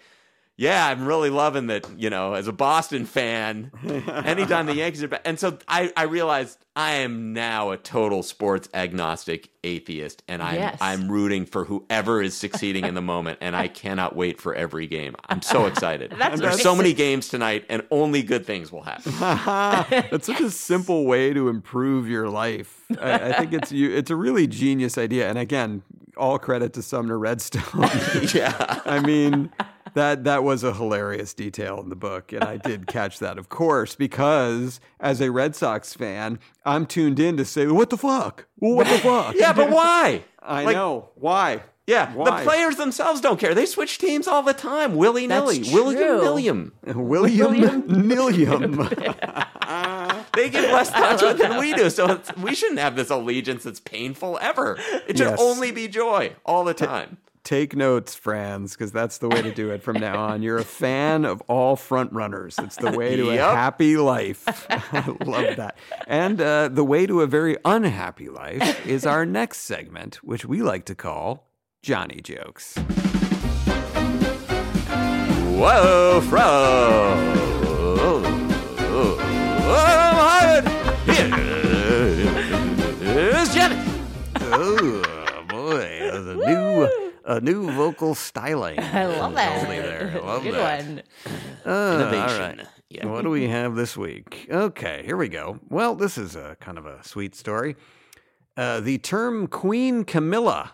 yeah, 0.61 0.89
I'm 0.89 1.07
really 1.07 1.31
loving 1.31 1.69
that, 1.69 1.89
you 1.99 2.11
know, 2.11 2.35
as 2.35 2.47
a 2.47 2.53
Boston 2.53 3.07
fan, 3.07 3.71
anytime 4.27 4.67
the 4.67 4.75
Yankees 4.75 5.03
are 5.03 5.09
bad. 5.09 5.23
And 5.25 5.41
so 5.41 5.57
I, 5.67 5.91
I 5.97 6.03
realized 6.03 6.59
I 6.77 6.97
am 6.97 7.33
now 7.33 7.71
a 7.71 7.79
total 7.79 8.23
sports 8.23 8.69
agnostic 8.75 9.49
atheist, 9.65 10.23
and 10.29 10.43
I'm, 10.43 10.57
Yes. 10.57 10.77
I'm 10.83 11.11
rooting 11.11 11.47
for 11.47 11.65
whoever 11.65 12.21
is 12.21 12.37
succeeding 12.37 12.85
in 12.85 12.93
the 12.93 13.01
moment, 13.01 13.39
and 13.41 13.57
I 13.57 13.69
cannot 13.69 14.15
wait 14.15 14.39
for 14.39 14.55
every 14.55 14.87
game. 14.87 15.15
I'm 15.31 15.41
so 15.41 15.65
excited. 15.65 16.13
That's 16.19 16.39
There's 16.39 16.61
so 16.61 16.77
many 16.77 16.93
games 16.93 17.29
tonight, 17.29 17.65
and 17.71 17.83
only 17.91 18.23
good 18.23 18.45
things 18.45 18.71
will 18.71 18.83
happen. 18.83 19.13
That's 20.11 20.27
such 20.27 20.43
a 20.43 20.51
simple 20.51 21.07
way 21.07 21.33
to 21.33 21.49
improve 21.49 22.07
your 22.07 22.29
life. 22.29 22.83
I, 23.01 23.13
I 23.13 23.33
think 23.33 23.55
it's 23.55 23.73
you. 23.73 23.91
It's 23.97 24.11
a 24.11 24.17
really 24.17 24.47
genius 24.47 24.99
idea. 24.99 25.27
And 25.27 25.39
again, 25.39 25.83
all 26.19 26.39
credit 26.39 26.75
to 26.75 26.83
Sumner 26.83 27.19
Redstone. 27.19 27.63
yeah. 28.35 28.83
I 28.85 29.01
mean, 29.01 29.51
that 29.95 30.25
that 30.25 30.43
was 30.45 30.63
a 30.65 30.73
hilarious 30.75 31.35
detail 31.35 31.81
in 31.81 31.89
the 31.89 31.97
book, 31.97 32.33
and 32.33 32.43
I 32.45 32.57
did 32.57 32.87
catch 32.89 33.19
that, 33.19 33.39
of 33.39 33.49
course, 33.49 33.95
because 33.95 34.81
as 34.99 35.21
a 35.21 35.31
Red 35.31 35.55
Sox 35.57 35.95
fan, 35.95 36.39
I'm 36.65 36.87
tuned 36.87 37.19
in 37.21 37.37
to 37.37 37.45
say, 37.45 37.67
"What 37.67 37.91
the 37.91 37.97
fuck? 37.99 38.47
Well, 38.59 38.75
what 38.77 38.87
the 38.87 38.99
fuck?" 39.03 39.35
Yeah, 39.37 39.53
but 39.53 39.71
why? 39.71 40.25
I 40.43 40.65
Like, 40.65 40.77
know 40.77 41.11
why. 41.17 41.63
Yeah, 41.87 42.13
Why? 42.15 42.39
the 42.39 42.45
players 42.49 42.77
themselves 42.77 43.21
don't 43.21 43.41
care. 43.41 43.53
They 43.53 43.67
switch 43.67 43.99
teams 43.99 44.29
all 44.29 44.45
the 44.45 44.53
time, 44.55 44.95
willy 44.95 45.27
nilly. 45.27 45.61
William 45.73 45.99
true. 45.99 46.21
William. 46.21 46.73
William 46.87 48.77
They 50.35 50.49
get 50.51 50.73
less 50.73 50.91
touch 50.91 51.21
with 51.23 51.39
than 51.39 51.59
we 51.59 51.73
do, 51.75 51.91
so 51.91 52.13
it's, 52.13 52.35
we 52.37 52.55
shouldn't 52.55 52.79
have 52.79 52.95
this 52.95 53.11
allegiance 53.11 53.65
that's 53.65 53.81
painful 53.81 54.39
ever. 54.41 54.79
It 55.09 55.19
should 55.19 55.31
Yes. 55.31 55.41
only 55.41 55.73
be 55.73 55.89
joy 55.89 56.37
all 56.45 56.63
the 56.65 56.75
time. 56.75 57.17
Take 57.43 57.75
notes, 57.75 58.15
Franz, 58.15 58.73
because 58.73 58.93
that's 58.93 59.19
the 59.19 59.29
way 59.29 59.41
to 59.41 59.53
do 59.53 59.71
it 59.71 59.83
from 59.83 59.99
now 59.99 60.19
on. 60.19 60.43
You're 60.43 60.59
a 60.59 60.65
fan 60.65 61.25
of 61.25 61.41
all 61.49 61.75
front 61.75 62.13
runners. 62.13 62.57
It's 62.59 62.77
the 62.77 62.91
way 62.91 63.17
to 63.17 63.31
a 63.31 63.37
happy 63.37 63.97
life. 63.97 64.45
I 64.71 65.17
love 65.25 65.57
that. 65.57 65.79
And 66.07 66.41
uh, 66.41 66.69
the 66.69 66.85
way 66.85 67.07
to 67.07 67.23
a 67.23 67.27
very 67.27 67.57
unhappy 67.65 68.29
life 68.29 68.87
is 68.87 69.07
our 69.07 69.25
next 69.25 69.61
segment, 69.61 70.17
which 70.17 70.45
we 70.45 70.61
like 70.61 70.85
to 70.87 70.95
call 70.95 71.49
Johnny 71.83 72.21
Jokes. 72.21 72.77
Whoa, 75.57 76.21
fro. 76.29 77.41
Here's 83.01 83.55
Jenny. 83.55 85.03
a 87.25 87.41
new 87.41 87.71
vocal 87.71 88.15
styling. 88.15 88.79
I 88.79 89.07
love 89.07 89.35
that. 89.35 89.63
Goldy 89.63 89.79
there. 89.81 90.21
Love 90.23 90.43
Good 90.43 90.55
that. 90.55 90.85
one. 90.85 91.03
Uh, 91.65 91.95
Innovation. 92.01 92.59
right. 92.59 92.67
Yeah. 92.89 93.07
What 93.07 93.23
do 93.23 93.31
we 93.31 93.47
have 93.49 93.77
this 93.77 93.97
week? 93.97 94.49
Okay, 94.51 95.03
here 95.05 95.17
we 95.17 95.29
go. 95.29 95.61
Well, 95.69 95.95
this 95.95 96.19
is 96.19 96.35
a 96.35 96.57
kind 96.61 96.77
of 96.77 96.87
a 96.87 97.05
sweet 97.05 97.35
story. 97.37 97.77
Uh, 98.57 98.81
the 98.81 98.99
term 98.99 99.47
Queen 99.47 100.05
Camilla 100.05 100.73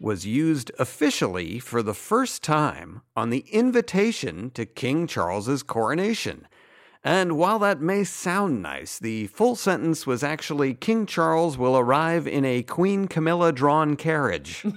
was 0.00 0.26
used 0.26 0.72
officially 0.78 1.58
for 1.60 1.82
the 1.82 1.94
first 1.94 2.42
time 2.42 3.02
on 3.14 3.30
the 3.30 3.44
invitation 3.52 4.50
to 4.52 4.64
King 4.66 5.06
Charles's 5.06 5.62
coronation. 5.62 6.48
And 7.04 7.36
while 7.36 7.58
that 7.58 7.80
may 7.80 8.04
sound 8.04 8.62
nice, 8.62 8.98
the 8.98 9.26
full 9.28 9.56
sentence 9.56 10.06
was 10.06 10.22
actually 10.22 10.74
King 10.74 11.04
Charles 11.04 11.58
will 11.58 11.76
arrive 11.76 12.28
in 12.28 12.44
a 12.44 12.62
Queen 12.62 13.08
Camilla 13.08 13.52
drawn 13.52 13.96
carriage. 13.96 14.64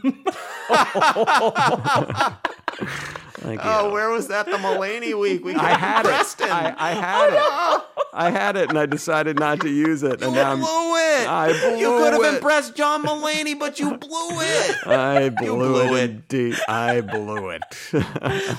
Thank 3.38 3.62
you. 3.64 3.70
Oh, 3.70 3.92
where 3.92 4.10
was 4.10 4.28
that 4.30 4.46
the 4.46 4.54
Mulaney 4.58 5.14
week? 5.20 5.44
We 5.44 5.56
I 5.56 5.74
had 5.74 6.06
it. 6.06 6.36
I, 6.42 6.74
I 6.78 6.92
had 6.94 7.34
it. 7.34 7.84
I 8.14 8.30
had 8.30 8.56
it, 8.56 8.70
and 8.70 8.80
I 8.80 8.86
decided 8.86 9.38
not 9.40 9.60
to 9.62 9.70
use 9.70 10.04
it. 10.04 10.22
And 10.22 10.32
You 10.32 10.38
now 10.42 10.52
I'm, 10.54 10.60
blew 10.60 10.96
it. 10.96 11.28
I 11.28 11.48
blew 11.52 11.78
you 11.78 11.90
could 11.98 12.14
have 12.14 12.24
it. 12.24 12.36
impressed 12.36 12.76
John 12.76 13.04
Mulaney, 13.04 13.58
but 13.60 13.78
you 13.80 13.98
blew 13.98 14.10
it. 14.42 14.88
I 14.88 15.30
blew, 15.30 15.56
blew 15.58 15.96
it, 15.96 16.04
it. 16.04 16.10
indeed. 16.12 16.56
I 16.70 17.02
blew 17.02 17.50
it. 17.50 17.64
uh, 17.94 18.56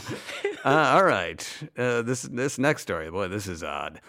all 0.64 1.04
right. 1.04 1.46
Uh, 1.76 2.02
this 2.02 2.22
this 2.22 2.58
next 2.58 2.82
story, 2.82 3.10
boy, 3.10 3.28
this 3.28 3.46
is 3.48 3.62
odd. 3.64 4.00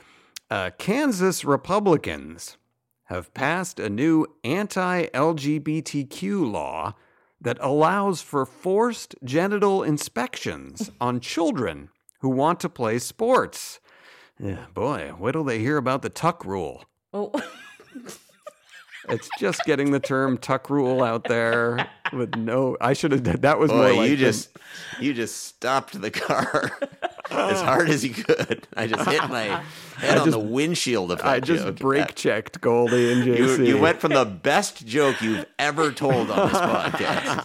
Uh, 0.49 0.71
Kansas 0.77 1.43
Republicans 1.45 2.57
have 3.05 3.33
passed 3.33 3.79
a 3.79 3.89
new 3.89 4.25
anti-LGBTQ 4.43 6.51
law 6.51 6.93
that 7.41 7.57
allows 7.61 8.21
for 8.21 8.45
forced 8.45 9.15
genital 9.23 9.83
inspections 9.83 10.91
on 10.99 11.19
children 11.19 11.89
who 12.21 12.29
want 12.29 12.59
to 12.61 12.69
play 12.69 12.99
sports. 12.99 13.79
Yeah, 14.39 14.65
boy, 14.73 15.13
wait 15.17 15.31
till 15.33 15.43
they 15.43 15.59
hear 15.59 15.77
about 15.77 16.01
the 16.01 16.09
tuck 16.09 16.45
rule. 16.45 16.85
Oh, 17.13 17.31
It's 19.09 19.29
just 19.39 19.63
getting 19.65 19.91
the 19.91 19.99
term 19.99 20.37
tuck 20.37 20.69
rule 20.69 21.03
out 21.03 21.23
there 21.25 21.87
with 22.13 22.35
no. 22.35 22.75
I 22.81 22.93
should 22.93 23.11
have. 23.11 23.41
That 23.41 23.57
was 23.59 23.71
more 23.71 23.83
Boy, 23.89 23.97
like 23.97 24.09
you 24.09 24.15
the- 24.17 24.23
just 24.25 24.49
you 24.99 25.13
just 25.13 25.43
stopped 25.45 25.99
the 26.01 26.11
car 26.11 26.71
as 27.31 27.61
hard 27.61 27.89
as 27.89 28.03
you 28.05 28.13
could. 28.13 28.67
I 28.75 28.87
just 28.87 29.09
hit 29.09 29.27
my 29.29 29.43
head 29.97 30.17
on 30.19 30.25
just- 30.25 30.31
the 30.31 30.39
windshield 30.39 31.11
of 31.11 31.19
that 31.19 31.27
I 31.27 31.39
just 31.39 31.63
joke. 31.63 31.75
brake 31.77 32.15
checked 32.15 32.59
Goldy 32.61 33.13
and 33.13 33.25
You, 33.25 33.33
JC. 33.35 33.67
you 33.67 33.77
went 33.77 33.99
from 34.01 34.13
the 34.13 34.25
best 34.25 34.85
joke 34.85 35.21
you've 35.21 35.45
ever 35.59 35.91
told 35.91 36.29
on 36.31 36.49
this 36.49 36.59
podcast 36.59 37.43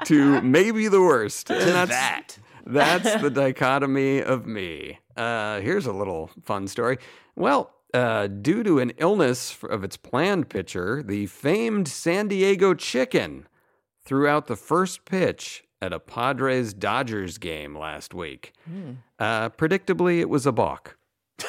to 0.06 0.40
maybe 0.42 0.88
the 0.88 1.00
worst. 1.00 1.50
And 1.50 1.60
to 1.60 1.66
that's, 1.66 1.90
that. 1.90 2.38
That's 2.66 3.22
the 3.22 3.30
dichotomy 3.30 4.22
of 4.22 4.46
me. 4.46 4.98
Uh, 5.16 5.60
here's 5.60 5.86
a 5.86 5.92
little 5.92 6.30
fun 6.44 6.68
story. 6.68 6.98
Well, 7.36 7.70
uh, 7.94 8.26
due 8.28 8.62
to 8.62 8.78
an 8.78 8.92
illness 8.98 9.58
of 9.68 9.84
its 9.84 9.96
planned 9.96 10.48
pitcher, 10.48 11.02
the 11.02 11.26
famed 11.26 11.88
San 11.88 12.28
Diego 12.28 12.74
Chicken 12.74 13.46
threw 14.04 14.26
out 14.26 14.46
the 14.46 14.56
first 14.56 15.04
pitch 15.04 15.64
at 15.82 15.92
a 15.92 15.98
Padres 15.98 16.74
Dodgers 16.74 17.38
game 17.38 17.76
last 17.76 18.12
week. 18.14 18.52
Uh, 19.18 19.48
predictably, 19.50 20.20
it 20.20 20.28
was 20.28 20.46
a 20.46 20.52
balk. 20.52 20.96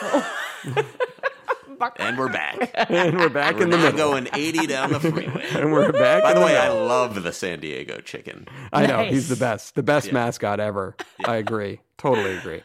And 1.97 2.17
we're 2.17 2.29
back. 2.29 2.71
And 2.91 3.17
we're 3.17 3.29
back 3.29 3.55
We're 3.55 3.63
in 3.63 3.69
the 3.71 3.77
now 3.77 3.83
middle. 3.85 3.97
going 4.11 4.27
80 4.33 4.67
down 4.67 4.91
the 4.91 4.99
freeway. 4.99 5.43
and 5.55 5.71
we're 5.71 5.91
back 5.91 6.21
By 6.21 6.33
in 6.33 6.39
the 6.39 6.45
way, 6.45 6.55
I 6.55 6.69
love 6.69 7.23
the 7.23 7.33
San 7.33 7.59
Diego 7.59 7.99
chicken. 8.01 8.47
I 8.71 8.85
know 8.85 9.03
he's 9.05 9.29
the 9.29 9.35
best, 9.35 9.73
the 9.75 9.81
best 9.81 10.11
mascot 10.11 10.59
ever. 10.59 10.95
I 11.25 11.37
agree, 11.37 11.81
totally 11.97 12.37
agree. 12.37 12.61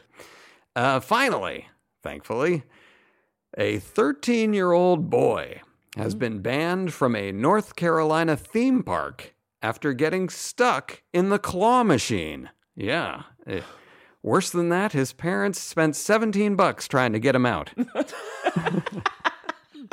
Uh, 0.75 1.01
finally, 1.01 1.69
thankfully, 2.03 2.65
a 3.57 3.79
13 3.79 4.53
year 4.53 4.73
old 4.73 5.11
boy 5.11 5.61
has 5.97 6.15
been 6.15 6.41
banned 6.41 6.93
from 6.93 7.17
a 7.17 7.33
North 7.33 7.77
Carolina 7.77 8.37
theme 8.37 8.83
park 8.83 9.35
after 9.63 9.93
getting 9.93 10.29
stuck 10.29 11.03
in 11.13 11.31
the 11.31 11.39
claw 11.39 11.83
machine. 11.83 12.51
Yeah. 12.75 13.23
eh. 13.47 13.61
Worse 14.23 14.51
than 14.51 14.69
that, 14.71 14.93
his 14.93 15.13
parents 15.13 15.61
spent 15.61 15.97
17 15.97 16.57
bucks 16.57 16.89
trying 16.89 17.13
to 17.13 17.19
get 17.21 17.35
him 17.35 17.47
out. 17.47 17.71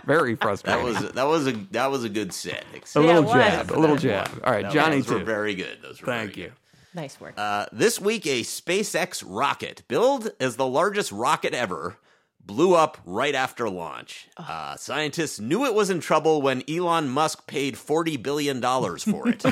Very 0.06 0.36
frustrating. 0.36 0.86
That 0.86 0.92
frustrating. 0.94 1.04
was 1.06 1.14
that 1.14 1.28
was 1.28 1.48
a 1.48 1.52
that 1.72 1.92
was 1.92 2.04
a 2.04 2.10
good 2.10 2.34
set. 2.34 2.66
a 2.74 2.78
Except 2.78 3.06
little 3.06 3.30
it 3.30 3.34
jab, 3.34 3.72
a 3.72 3.80
little 3.80 3.96
jab. 3.96 4.30
All 4.44 4.52
right, 4.52 4.64
That- 4.64 4.74
Johnny 4.74 4.98
those 4.98 5.10
were 5.10 5.20
too. 5.20 5.26
very 5.26 5.56
good. 5.56 5.78
Those 5.82 6.02
were 6.02 6.08
Thank 6.08 6.34
very 6.34 6.48
you. 6.48 6.54
nice 6.94 7.22
work. 7.22 7.36
Uh, 7.38 7.68
this 7.72 8.02
week, 8.02 8.26
a 8.26 8.42
SpaceX 8.42 9.24
rocket, 9.26 9.84
billed 9.88 10.32
as 10.40 10.56
the 10.58 10.68
largest 10.68 11.12
rocket 11.12 11.54
ever, 11.54 11.98
blew 12.46 12.74
up 12.76 12.98
right 13.06 13.36
after 13.36 13.70
launch. 13.70 14.28
Uh, 14.38 14.76
scientists 14.76 15.40
knew 15.40 15.66
it 15.66 15.74
was 15.74 15.90
in 15.90 16.00
trouble 16.00 16.42
when 16.42 16.64
Elon 16.70 17.10
Musk 17.10 17.48
paid 17.48 17.76
$40 17.76 18.22
billion 18.22 18.62
for 18.62 19.28
it. 19.30 19.44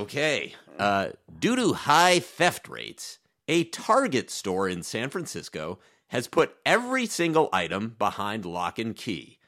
okay. 0.00 0.54
Uh, 0.78 1.08
due 1.38 1.56
to 1.56 1.72
high 1.74 2.18
theft 2.18 2.68
rates, 2.68 3.18
a 3.46 3.64
Target 3.64 4.30
store 4.30 4.68
in 4.68 4.82
San 4.82 5.10
Francisco 5.10 5.78
has 6.08 6.26
put 6.28 6.56
every 6.64 7.06
single 7.06 7.48
item 7.52 7.94
behind 7.98 8.44
lock 8.44 8.78
and 8.78 8.96
key. 8.96 9.38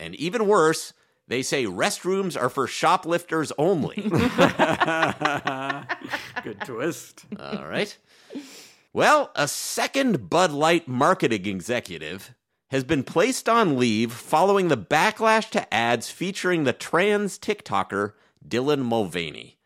And 0.00 0.14
even 0.14 0.46
worse, 0.46 0.92
They 1.28 1.42
say 1.42 1.66
restrooms 1.66 2.40
are 2.40 2.48
for 2.48 2.66
shoplifters 2.66 3.52
only. 3.58 3.96
Good 6.42 6.60
twist. 6.64 7.26
All 7.38 7.66
right. 7.66 7.94
Well, 8.92 9.30
a 9.36 9.46
second 9.48 10.30
Bud 10.30 10.50
Light 10.50 10.88
marketing 10.88 11.46
executive 11.46 12.34
has 12.70 12.84
been 12.84 13.02
placed 13.02 13.48
on 13.48 13.78
leave 13.78 14.12
following 14.12 14.68
the 14.68 14.78
backlash 14.78 15.50
to 15.50 15.72
ads 15.72 16.10
featuring 16.10 16.64
the 16.64 16.72
trans 16.72 17.38
TikToker 17.38 18.12
Dylan 18.46 18.80
Mulvaney. 18.80 19.58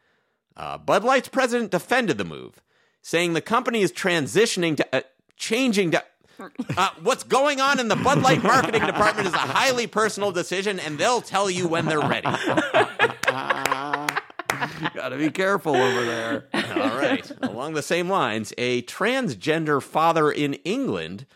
Uh, 0.57 0.77
Bud 0.79 1.05
Light's 1.05 1.29
president 1.29 1.71
defended 1.71 2.19
the 2.19 2.25
move, 2.25 2.63
saying 3.01 3.33
the 3.33 3.41
company 3.41 3.83
is 3.83 3.93
transitioning 3.93 4.77
to 4.77 4.87
uh, 4.97 5.03
changing 5.37 5.93
to. 5.93 6.05
Uh, 6.77 6.91
what's 7.03 7.23
going 7.23 7.61
on 7.61 7.79
in 7.79 7.87
the 7.89 7.97
Bud 7.97 8.21
Light 8.23 8.43
marketing 8.43 8.85
department 8.85 9.29
is 9.29 9.35
a 9.35 9.39
highly 9.39 9.87
personal 9.87 10.33
decision, 10.33 10.81
and 10.81 10.99
they'll 10.99 11.21
tell 11.21 11.49
you 11.49 11.69
when 11.69 11.87
they're 11.87 12.01
ready. 12.01 12.29
Gotta 14.95 15.17
be 15.17 15.31
careful 15.31 15.75
over 15.77 16.05
there. 16.05 16.45
All 16.55 16.97
right. 16.97 17.31
Along 17.43 17.75
the 17.75 17.83
same 17.83 18.09
lines, 18.09 18.53
a 18.59 18.83
transgender 18.83 19.83
father 19.83 20.31
in 20.31 20.55
England 20.65 21.27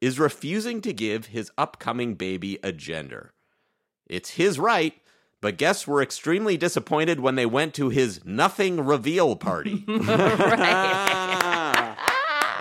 is 0.00 0.18
refusing 0.18 0.80
to 0.82 0.92
give 0.92 1.26
his 1.26 1.50
upcoming 1.58 2.14
baby 2.14 2.58
a 2.62 2.72
gender. 2.72 3.32
It's 4.06 4.30
his 4.30 4.58
right, 4.58 4.94
but 5.40 5.56
guests 5.58 5.86
were 5.86 6.02
extremely 6.02 6.56
disappointed 6.56 7.20
when 7.20 7.34
they 7.36 7.46
went 7.46 7.74
to 7.74 7.90
his 7.90 8.24
nothing 8.24 8.84
reveal 8.84 9.36
party. 9.36 9.84
and 9.88 10.00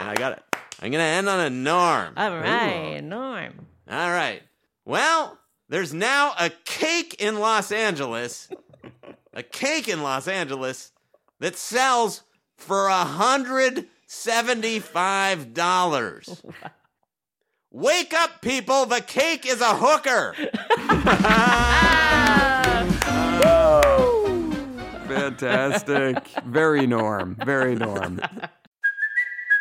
I 0.09 0.15
got 0.17 0.33
it. 0.33 0.43
I'm 0.81 0.91
going 0.91 1.01
to 1.01 1.05
end 1.05 1.27
on 1.27 1.39
a 1.39 1.49
norm. 1.49 2.13
All 2.15 2.31
right, 2.31 3.01
Norm. 3.01 3.67
All 3.89 4.09
right. 4.11 4.41
Well, 4.85 5.37
there's 5.67 5.93
now 5.93 6.33
a 6.39 6.49
cake 6.65 7.15
in 7.19 7.39
Los 7.39 7.71
Angeles, 7.71 8.49
a 9.33 9.43
cake 9.43 9.87
in 9.87 10.01
Los 10.01 10.27
Angeles 10.27 10.91
that 11.39 11.55
sells 11.55 12.23
for 12.57 12.87
a 12.87 13.05
hundred 13.05 13.87
seventy-five 14.05 15.53
dollars. 15.53 16.41
Wake 17.71 18.13
up, 18.13 18.41
people! 18.41 18.85
The 18.87 19.01
cake 19.01 19.45
is 19.45 19.61
a 19.61 19.75
hooker. 19.75 20.35
Fantastic. 25.07 26.27
Very 26.45 26.87
norm. 26.87 27.37
Very 27.45 27.75
norm. 27.75 28.19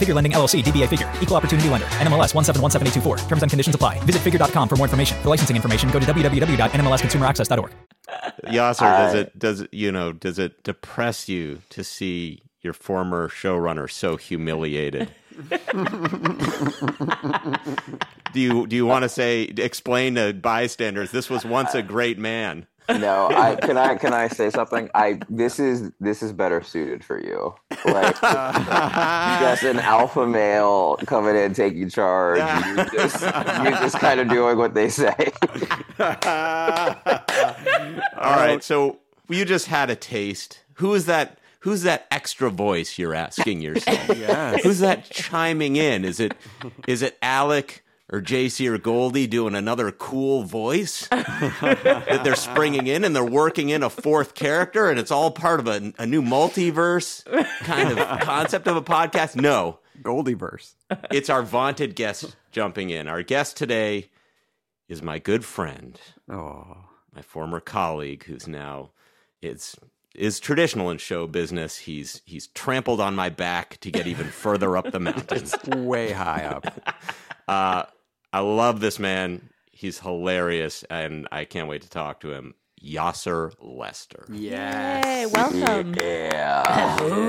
Figure 0.00 0.14
Lending 0.14 0.32
LLC, 0.32 0.64
DBA 0.64 0.88
Figure, 0.88 1.12
Equal 1.20 1.36
Opportunity 1.36 1.68
Lender, 1.68 1.86
NMLS 1.86 2.32
1717824. 2.32 3.28
Terms 3.28 3.42
and 3.42 3.50
conditions 3.50 3.74
apply. 3.74 3.98
Visit 4.00 4.22
figure.com 4.22 4.68
for 4.68 4.76
more 4.76 4.86
information. 4.86 5.20
For 5.22 5.28
licensing 5.28 5.56
information, 5.56 5.90
go 5.90 6.00
to 6.00 6.06
www.nmlsconsumeraccess.org. 6.06 7.72
Yassir, 8.46 8.80
does 8.80 9.14
it 9.14 9.38
does 9.38 9.60
it 9.60 9.72
you 9.72 9.92
know 9.92 10.12
does 10.12 10.38
it 10.38 10.64
depress 10.64 11.28
you 11.28 11.60
to 11.68 11.84
see 11.84 12.42
your 12.62 12.72
former 12.72 13.28
showrunner 13.28 13.90
so 13.90 14.16
humiliated? 14.16 15.10
do 18.32 18.40
you 18.40 18.66
do 18.66 18.76
you 18.76 18.86
want 18.86 19.04
to 19.04 19.08
say 19.08 19.42
explain 19.42 20.16
to 20.16 20.32
bystanders 20.32 21.12
this 21.12 21.30
was 21.30 21.44
once 21.44 21.74
a 21.74 21.82
great 21.82 22.18
man? 22.18 22.66
No, 22.98 23.28
I 23.28 23.56
can 23.56 23.76
I 23.76 23.94
can 23.96 24.12
I 24.12 24.28
say 24.28 24.50
something? 24.50 24.90
I 24.94 25.20
this 25.28 25.58
is 25.58 25.90
this 26.00 26.22
is 26.22 26.32
better 26.32 26.62
suited 26.62 27.04
for 27.04 27.20
you. 27.20 27.54
Like 27.84 28.20
just 28.20 29.62
an 29.64 29.78
alpha 29.78 30.26
male 30.26 30.96
coming 31.06 31.36
in 31.36 31.54
taking 31.54 31.88
charge. 31.88 32.38
You 32.38 32.76
just 32.98 33.20
you 33.22 33.70
just 33.70 33.98
kind 33.98 34.20
of 34.20 34.28
doing 34.28 34.58
what 34.58 34.74
they 34.74 34.88
say. 34.88 35.14
All 38.16 38.36
right, 38.36 38.62
so 38.62 38.98
you 39.28 39.44
just 39.44 39.66
had 39.66 39.90
a 39.90 39.96
taste. 39.96 40.60
Who 40.74 40.94
is 40.94 41.06
that? 41.06 41.38
Who's 41.60 41.82
that 41.82 42.06
extra 42.10 42.48
voice 42.50 42.98
you're 42.98 43.14
asking 43.14 43.60
yourself? 43.60 44.00
Yes. 44.16 44.62
Who's 44.62 44.78
that 44.80 45.08
chiming 45.10 45.76
in? 45.76 46.04
Is 46.04 46.18
it 46.20 46.34
is 46.88 47.02
it 47.02 47.18
Alec 47.22 47.84
or 48.12 48.20
JC 48.20 48.68
or 48.68 48.76
Goldy 48.78 49.26
doing 49.26 49.54
another 49.54 49.90
cool 49.92 50.42
voice 50.42 51.06
that 51.08 52.20
they're 52.24 52.34
springing 52.34 52.86
in 52.86 53.04
and 53.04 53.14
they're 53.14 53.24
working 53.24 53.68
in 53.68 53.82
a 53.82 53.90
fourth 53.90 54.34
character 54.34 54.90
and 54.90 54.98
it's 54.98 55.10
all 55.10 55.30
part 55.30 55.60
of 55.60 55.66
a, 55.68 55.92
a 55.98 56.06
new 56.06 56.22
multiverse 56.22 57.24
kind 57.60 57.96
of 57.98 58.20
concept 58.20 58.66
of 58.66 58.76
a 58.76 58.82
podcast? 58.82 59.36
No, 59.36 59.78
Goldieverse. 60.02 60.74
it's 61.10 61.30
our 61.30 61.42
vaunted 61.42 61.94
guest 61.94 62.36
jumping 62.52 62.90
in. 62.90 63.06
Our 63.08 63.22
guest 63.22 63.56
today 63.56 64.10
is 64.88 65.02
my 65.02 65.18
good 65.18 65.44
friend, 65.44 66.00
Oh. 66.28 66.78
my 67.14 67.22
former 67.22 67.60
colleague, 67.60 68.24
who's 68.24 68.48
now 68.48 68.90
is 69.42 69.76
is 70.16 70.40
traditional 70.40 70.90
in 70.90 70.98
show 70.98 71.28
business. 71.28 71.78
He's 71.78 72.20
he's 72.24 72.48
trampled 72.48 73.00
on 73.00 73.14
my 73.14 73.28
back 73.28 73.78
to 73.82 73.90
get 73.92 74.08
even 74.08 74.26
further 74.26 74.76
up 74.76 74.90
the 74.90 74.98
mountains. 75.10 75.54
Way 75.68 76.10
high 76.10 76.44
up. 76.44 76.66
Uh, 77.46 77.84
I 78.32 78.40
love 78.40 78.80
this 78.80 78.98
man. 78.98 79.50
He's 79.72 79.98
hilarious, 80.00 80.84
and 80.90 81.26
I 81.32 81.44
can't 81.44 81.68
wait 81.68 81.82
to 81.82 81.88
talk 81.90 82.20
to 82.20 82.32
him. 82.32 82.54
Yassir 82.82 83.52
Lester. 83.60 84.24
Yes. 84.32 85.04
Hey, 85.04 85.26
welcome. 85.26 85.94
yeah. 86.00 86.62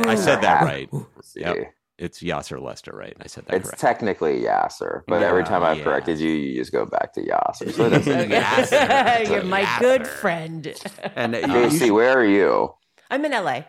I 0.08 0.16
said 0.16 0.42
that 0.42 0.64
right. 0.64 0.90
See. 1.24 1.42
Yep. 1.42 1.74
It's 1.98 2.20
Yassir 2.24 2.60
Lester, 2.60 2.92
right? 2.96 3.16
I 3.22 3.28
said 3.28 3.46
that 3.46 3.58
It's 3.58 3.70
correct. 3.70 3.80
technically 3.82 4.42
Yasser, 4.42 5.02
but 5.08 5.22
every 5.22 5.44
time 5.44 5.62
I've 5.64 5.78
yeah. 5.78 5.84
corrected 5.84 6.20
you, 6.20 6.32
you 6.32 6.56
just 6.58 6.72
go 6.72 6.84
back 6.86 7.14
to 7.14 7.22
Yasser. 7.22 7.72
So 7.72 7.86
it 7.86 7.90
doesn't 7.92 8.30
Yasser. 8.32 9.28
You're 9.30 9.44
my 9.44 9.64
Yasser. 9.64 9.80
good 9.80 10.08
friend. 10.08 10.74
And 11.16 11.36
uh, 11.36 11.40
you, 11.70 11.86
you 11.86 11.94
where 11.94 12.18
are 12.18 12.26
you? 12.26 12.74
I'm 13.12 13.24
in 13.26 13.32
LA. 13.34 13.64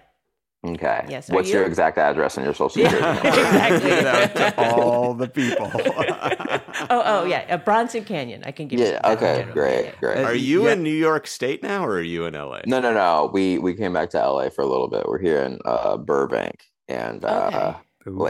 Okay. 0.64 1.04
Yes, 1.08 1.28
are 1.28 1.34
What's 1.34 1.50
your 1.50 1.64
exact 1.64 1.98
address 1.98 2.36
and 2.36 2.44
your 2.44 2.54
social 2.54 2.68
security 2.84 3.00
number? 3.00 3.28
exactly. 3.28 4.64
all 4.64 5.12
the 5.12 5.26
people. 5.26 5.68
oh, 5.74 7.02
oh, 7.04 7.24
yeah, 7.24 7.44
uh, 7.50 7.56
Bronson 7.56 8.04
Canyon. 8.04 8.44
I 8.46 8.52
can 8.52 8.68
give. 8.68 8.78
Yeah. 8.78 9.00
that 9.02 9.04
Okay. 9.16 9.34
general. 9.38 9.54
Great. 9.54 9.84
Yeah. 9.86 9.92
Great. 10.00 10.18
Are 10.24 10.34
you 10.34 10.66
Yeah. 10.66 10.72
in 10.74 10.84
New 10.84 10.94
York 10.94 11.26
State 11.26 11.64
now, 11.64 11.84
or 11.84 11.94
are 11.94 12.00
you 12.00 12.26
in 12.26 12.34
LA? 12.34 12.60
No, 12.66 12.78
no, 12.78 12.92
no. 12.94 13.28
We 13.32 13.58
we 13.58 13.74
came 13.74 13.92
back 13.92 14.10
to 14.10 14.18
LA 14.18 14.50
for 14.50 14.62
a 14.62 14.66
little 14.68 14.86
bit. 14.88 15.04
We're 15.08 15.18
here 15.20 15.42
in 15.42 15.58
uh, 15.64 15.96
Burbank, 15.96 16.62
and 16.86 17.24
uh, 17.24 17.74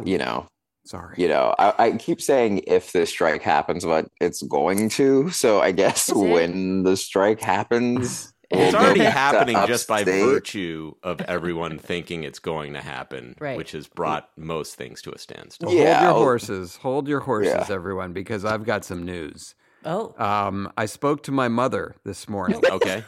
you 0.06 0.16
know, 0.16 0.46
sorry. 0.86 1.14
you 1.18 1.28
know, 1.28 1.54
I, 1.58 1.74
I 1.78 1.90
keep 1.98 2.22
saying 2.22 2.62
if 2.66 2.92
the 2.92 3.04
strike 3.04 3.42
happens, 3.42 3.84
but 3.84 4.08
it's 4.22 4.40
going 4.42 4.88
to. 4.90 5.28
So 5.28 5.60
I 5.60 5.72
guess 5.72 6.08
Is 6.08 6.16
it? 6.16 6.28
when 6.28 6.82
the 6.84 6.96
strike 6.96 7.42
happens, 7.42 8.06
It's 8.24 8.31
we'll 8.56 8.76
already 8.76 9.00
happening 9.04 9.56
just 9.66 9.88
by 9.88 10.04
virtue 10.04 10.94
of 11.02 11.20
everyone 11.22 11.78
thinking 11.78 12.24
it's 12.24 12.38
going 12.38 12.72
to 12.74 12.80
happen, 12.80 13.34
Right. 13.40 13.56
which 13.56 13.72
has 13.72 13.86
brought 13.88 14.28
most 14.36 14.74
things 14.76 15.02
to 15.02 15.12
a 15.12 15.18
standstill. 15.18 15.68
Hold 15.70 15.80
your 15.80 15.96
horses. 16.12 16.76
Hold 16.76 17.08
your 17.08 17.20
horses, 17.20 17.54
Yeah. 17.68 17.74
everyone, 17.74 18.12
because 18.12 18.44
I've 18.44 18.64
got 18.64 18.84
some 18.84 19.04
news. 19.04 19.54
Oh, 19.84 20.14
Um, 20.16 20.70
I 20.76 20.86
spoke 20.86 21.24
to 21.24 21.32
my 21.32 21.48
mother 21.48 21.96
this 22.04 22.28
morning, 22.28 22.62
Okay. 22.70 23.02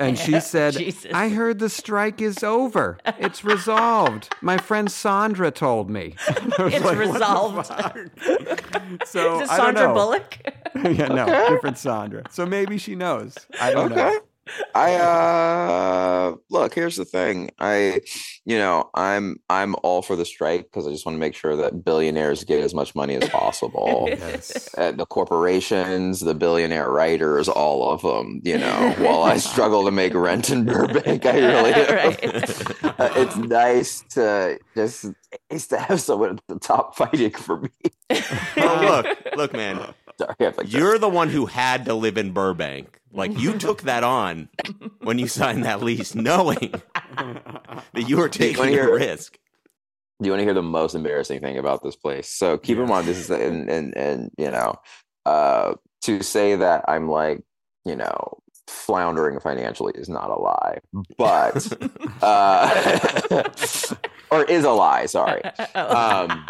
and 0.00 0.18
she 0.18 0.40
said, 0.40 0.74
Jesus. 0.74 1.12
"I 1.14 1.28
heard 1.28 1.60
the 1.60 1.68
strike 1.68 2.20
is 2.20 2.42
over. 2.42 2.98
It's 3.20 3.44
resolved. 3.44 4.28
My 4.40 4.58
friend 4.58 4.90
Sandra 4.90 5.52
told 5.52 5.88
me." 5.88 6.16
It's 6.58 6.84
like, 6.84 6.98
resolved. 6.98 7.68
fuck?" 7.68 7.96
so 9.06 9.40
Is 9.40 9.42
it 9.42 9.50
I 9.52 9.56
don't 9.56 9.66
Sandra 9.76 9.86
know. 9.86 9.94
Bullock? 9.94 10.36
yeah, 10.74 11.06
no, 11.06 11.26
different 11.48 11.78
Sandra. 11.78 12.24
So 12.30 12.44
maybe 12.44 12.76
she 12.76 12.96
knows. 12.96 13.36
I 13.60 13.70
don't 13.72 13.92
Okay. 13.92 14.02
know. 14.14 14.20
I 14.74 14.94
uh 14.94 16.36
look, 16.50 16.74
here's 16.74 16.96
the 16.96 17.04
thing. 17.04 17.50
I 17.58 18.00
you 18.44 18.58
know, 18.58 18.90
I'm 18.94 19.36
I'm 19.48 19.74
all 19.82 20.02
for 20.02 20.16
the 20.16 20.24
strike 20.24 20.64
because 20.64 20.86
I 20.86 20.90
just 20.90 21.04
want 21.06 21.16
to 21.16 21.20
make 21.20 21.34
sure 21.34 21.56
that 21.56 21.84
billionaires 21.84 22.44
get 22.44 22.62
as 22.62 22.74
much 22.74 22.94
money 22.94 23.16
as 23.16 23.28
possible. 23.28 24.08
Yes. 24.20 24.68
Uh, 24.76 24.92
the 24.92 25.06
corporations, 25.06 26.20
the 26.20 26.34
billionaire 26.34 26.90
writers, 26.90 27.48
all 27.48 27.90
of 27.90 28.02
them, 28.02 28.40
you 28.44 28.58
know, 28.58 28.94
while 28.98 29.22
I 29.22 29.36
struggle 29.50 29.84
to 29.84 29.90
make 29.90 30.14
rent 30.14 30.50
in 30.50 30.64
Burbank, 30.64 31.24
I 31.26 31.38
really 31.38 31.70
Right. 31.90 32.24
uh, 32.84 33.10
it's 33.16 33.36
nice 33.36 34.02
to 34.10 34.58
just 34.74 35.06
nice 35.50 35.66
to 35.68 35.78
have 35.78 36.00
someone 36.00 36.30
at 36.38 36.46
the 36.48 36.58
top 36.58 36.96
fighting 36.96 37.30
for 37.32 37.60
me. 37.60 37.70
Well, 38.56 38.82
look, 39.04 39.18
look, 39.36 39.52
man. 39.52 39.94
Sorry, 40.20 40.34
I 40.40 40.44
have 40.44 40.58
like 40.58 40.72
You're 40.72 40.98
the 40.98 41.08
one 41.08 41.28
who 41.30 41.46
had 41.46 41.86
to 41.86 41.94
live 41.94 42.18
in 42.18 42.32
Burbank. 42.32 43.00
Like 43.12 43.38
you 43.38 43.58
took 43.58 43.82
that 43.82 44.04
on 44.04 44.48
when 45.00 45.18
you 45.18 45.26
signed 45.26 45.64
that 45.64 45.82
lease, 45.82 46.14
knowing 46.14 46.72
that 47.16 48.08
you 48.08 48.18
were 48.18 48.28
taking 48.28 48.74
wanna 48.76 48.88
a 48.88 48.92
risk. 48.92 49.38
Do 50.20 50.26
you 50.26 50.32
want 50.32 50.40
to 50.40 50.44
hear 50.44 50.54
the 50.54 50.62
most 50.62 50.94
embarrassing 50.94 51.40
thing 51.40 51.56
about 51.56 51.82
this 51.82 51.96
place? 51.96 52.28
So 52.28 52.58
keep 52.58 52.76
in 52.78 52.86
mind, 52.86 53.06
this 53.06 53.16
is 53.18 53.30
and 53.30 53.70
and 53.70 53.96
and 53.96 54.30
you 54.36 54.50
know, 54.50 54.76
uh, 55.24 55.74
to 56.02 56.22
say 56.22 56.56
that 56.56 56.84
I'm 56.88 57.08
like 57.08 57.42
you 57.86 57.96
know 57.96 58.38
floundering 58.68 59.40
financially 59.40 59.92
is 59.96 60.08
not 60.08 60.30
a 60.30 60.36
lie, 60.38 60.78
but 61.16 61.72
uh, 62.22 63.42
or 64.30 64.44
is 64.44 64.64
a 64.64 64.70
lie. 64.70 65.06
Sorry, 65.06 65.40
Oh. 65.74 66.26
um, 66.28 66.46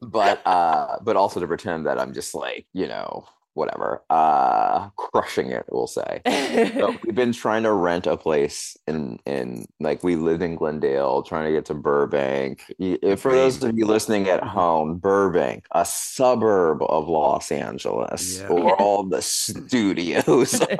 but 0.00 0.40
uh, 0.46 0.98
but 1.02 1.16
also 1.16 1.40
to 1.40 1.46
pretend 1.46 1.86
that 1.86 1.98
I'm 1.98 2.12
just 2.12 2.34
like 2.34 2.66
you 2.72 2.86
know 2.86 3.26
whatever, 3.54 4.00
uh, 4.08 4.88
crushing 4.90 5.50
it. 5.50 5.64
We'll 5.72 5.88
say. 5.88 6.20
So 6.78 6.94
we've 7.04 7.14
been 7.16 7.32
trying 7.32 7.64
to 7.64 7.72
rent 7.72 8.06
a 8.06 8.16
place 8.16 8.76
in 8.86 9.18
in 9.26 9.66
like 9.80 10.04
we 10.04 10.14
lived 10.14 10.42
in 10.42 10.54
Glendale, 10.54 11.24
trying 11.24 11.46
to 11.46 11.50
get 11.52 11.64
to 11.64 11.74
Burbank. 11.74 12.62
For 13.16 13.32
those 13.32 13.60
of 13.64 13.76
you 13.76 13.84
listening 13.84 14.28
at 14.28 14.44
home, 14.44 14.98
Burbank, 14.98 15.66
a 15.72 15.84
suburb 15.84 16.82
of 16.84 17.08
Los 17.08 17.50
Angeles, 17.50 18.38
Yeah. 18.38 18.46
or 18.46 18.76
all 18.80 19.02
the 19.08 19.22
studios. 19.22 20.60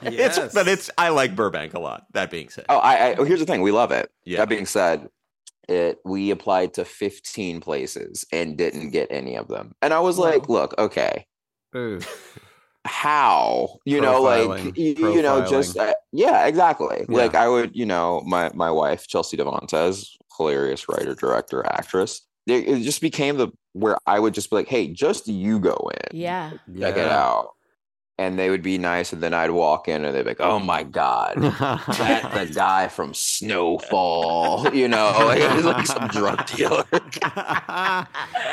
It's 0.00 0.38
but 0.54 0.68
it's 0.68 0.90
I 0.98 1.08
like 1.10 1.34
Burbank 1.34 1.74
a 1.74 1.78
lot. 1.80 2.06
That 2.12 2.30
being 2.30 2.48
said, 2.50 2.64
oh, 2.68 2.78
I, 2.78 3.10
I 3.12 3.24
here's 3.24 3.40
the 3.40 3.46
thing: 3.46 3.62
we 3.62 3.72
love 3.72 3.90
it. 3.90 4.10
Yeah. 4.24 4.38
That 4.38 4.48
being 4.48 4.66
said, 4.66 5.08
it 5.68 5.98
we 6.04 6.30
applied 6.30 6.74
to 6.74 6.84
15 6.84 7.60
places 7.60 8.24
and 8.32 8.56
didn't 8.56 8.90
get 8.90 9.08
any 9.10 9.36
of 9.36 9.48
them, 9.48 9.72
and 9.82 9.92
I 9.92 10.00
was 10.00 10.18
like, 10.18 10.48
look, 10.48 10.74
okay. 10.78 11.26
Ooh. 11.76 12.00
how? 12.84 13.78
You 13.84 14.00
know 14.00 14.22
like 14.22 14.48
Profiling. 14.48 14.76
you, 14.76 15.12
you 15.12 15.22
know 15.22 15.44
just 15.44 15.76
uh, 15.76 15.94
yeah 16.12 16.46
exactly. 16.46 17.04
Like 17.08 17.34
i 17.34 17.48
would 17.48 17.76
you 17.76 17.86
know 17.86 18.22
my 18.26 18.50
my 18.54 18.70
wife 18.70 19.06
Chelsea 19.06 19.36
Devantez 19.36 20.06
hilarious 20.38 20.88
writer 20.88 21.14
director 21.14 21.66
actress 21.66 22.22
it, 22.46 22.68
it 22.68 22.82
just 22.82 23.00
became 23.00 23.36
the 23.36 23.48
where 23.72 23.98
i 24.06 24.18
would 24.18 24.32
just 24.32 24.50
be 24.50 24.56
like 24.56 24.68
hey 24.68 24.88
just 24.88 25.26
you 25.28 25.58
go 25.58 25.90
in. 25.92 26.16
Yeah. 26.16 26.52
check 26.78 26.96
it 26.96 27.08
out 27.08 27.50
and 28.18 28.38
they 28.38 28.50
would 28.50 28.62
be 28.62 28.78
nice 28.78 29.12
and 29.12 29.22
then 29.22 29.32
i'd 29.32 29.50
walk 29.50 29.88
in 29.88 30.04
and 30.04 30.14
they'd 30.14 30.22
be 30.22 30.30
like 30.30 30.40
oh 30.40 30.58
my 30.58 30.82
god 30.82 31.36
that 31.36 32.30
the 32.34 32.46
guy 32.54 32.88
from 32.88 33.14
snowfall 33.14 34.68
you 34.74 34.88
know 34.88 35.12
like, 35.26 35.40
it 35.40 35.54
was 35.54 35.64
like 35.64 35.86
some 35.86 36.08
drug 36.08 36.44
dealer 36.46 36.84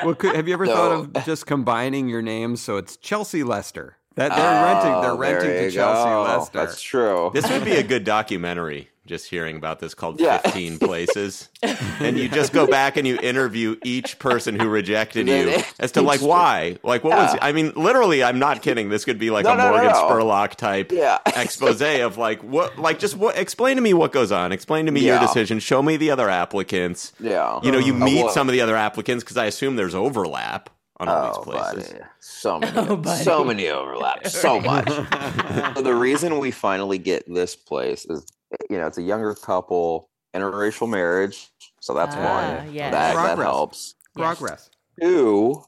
well, 0.04 0.15
could, 0.15 0.36
have 0.36 0.47
you 0.47 0.54
ever 0.54 0.65
So- 0.65 0.73
thought 0.73 1.17
of 1.17 1.25
just 1.25 1.45
combining 1.45 2.08
your 2.08 2.21
names 2.21 2.62
so 2.62 2.78
it's 2.78 2.95
Chelsea 2.97 3.43
Lester? 3.43 3.97
That 4.15 4.30
they're 4.36 4.63
renting. 4.63 5.01
They're 5.01 5.12
Oh, 5.12 5.17
renting 5.17 5.49
to 5.49 5.71
Chelsea 5.71 6.10
go. 6.10 6.23
Lester. 6.23 6.58
that's 6.60 6.82
true 6.82 7.32
this 7.34 7.49
would 7.49 7.65
be 7.65 7.73
a 7.75 7.84
good 7.93 8.04
documentary. 8.04 8.89
Just 9.08 9.30
hearing 9.30 9.56
about 9.58 9.80
this 9.80 9.93
called 9.93 10.19
Yeah. 10.19 10.39
15 10.39 10.80
Places, 10.80 11.49
and 11.99 12.17
you 12.17 12.28
just 12.28 12.51
go 12.51 12.65
back 12.65 12.97
and 12.97 13.06
you 13.08 13.19
interview 13.21 13.75
each 13.84 14.17
person 14.17 14.60
who 14.60 14.67
rejected 14.67 15.28
you 15.28 15.60
as 15.80 15.91
to 15.91 16.01
like 16.01 16.21
why, 16.21 16.78
like 16.82 17.04
what 17.04 17.15
was. 17.15 17.38
I 17.39 17.51
mean, 17.51 17.71
literally, 17.75 18.23
I'm 18.23 18.39
not 18.39 18.63
kidding. 18.63 18.89
This 18.89 19.06
could 19.06 19.19
be 19.19 19.30
like 19.30 19.43
No, 19.45 19.51
a 19.54 19.58
no, 19.58 19.63
no, 19.65 19.69
Morgan 19.73 19.91
no. 19.91 19.95
Spurlock 20.10 20.56
type 20.56 20.91
Yeah. 20.91 21.19
expose 21.36 21.82
of 21.84 22.17
like 22.17 22.41
what, 22.41 22.80
like 22.80 22.97
just 22.97 23.15
what. 23.15 23.38
Explain 23.38 23.75
to 23.75 23.82
me 23.84 23.93
what 23.93 24.12
goes 24.12 24.32
on. 24.32 24.51
Explain 24.51 24.88
to 24.88 24.91
me 24.91 25.01
your 25.01 25.19
decision. 25.19 25.60
Show 25.60 25.84
me 25.84 25.97
the 25.97 26.10
other 26.10 26.28
applicants. 26.28 27.13
yeah 27.19 27.60
You 27.62 27.71
know, 27.71 27.78
you 27.78 27.93
meet 27.93 28.32
some 28.32 28.49
of 28.49 28.54
the 28.54 28.62
other 28.62 28.75
applicants 28.75 29.23
because 29.23 29.38
I 29.38 29.45
assume 29.45 29.75
there's 29.75 29.93
overlap 29.93 30.71
on 30.97 31.10
all 31.10 31.25
Oh, 31.25 31.27
these 31.27 31.53
places. 31.73 31.93
buddy. 31.93 32.03
So 32.19 32.60
many, 32.62 32.77
Oh, 32.77 32.95
buddy. 32.97 33.23
so 33.23 33.43
many 33.43 33.67
overlaps, 33.69 34.34
so 34.39 34.60
much. 34.60 34.88
So 34.89 35.01
the 35.81 35.95
reason 35.95 36.39
we 36.39 36.51
finally 36.51 36.97
get 36.97 37.23
this 37.31 37.55
place 37.55 38.05
is, 38.05 38.25
you 38.69 38.77
know, 38.77 38.88
it's 38.88 38.97
a 38.97 39.01
younger 39.03 39.36
couple, 39.36 40.10
interracial 40.36 40.89
marriage, 40.89 41.49
so 41.81 41.93
that's 41.93 42.15
Ah, 42.15 42.58
one. 42.63 42.73
yes. 42.73 42.91
That, 42.91 43.13
that 43.13 43.15
Progress. 43.15 43.45
helps. 43.45 43.95
Progress. 44.15 44.69
Two, 45.01 45.63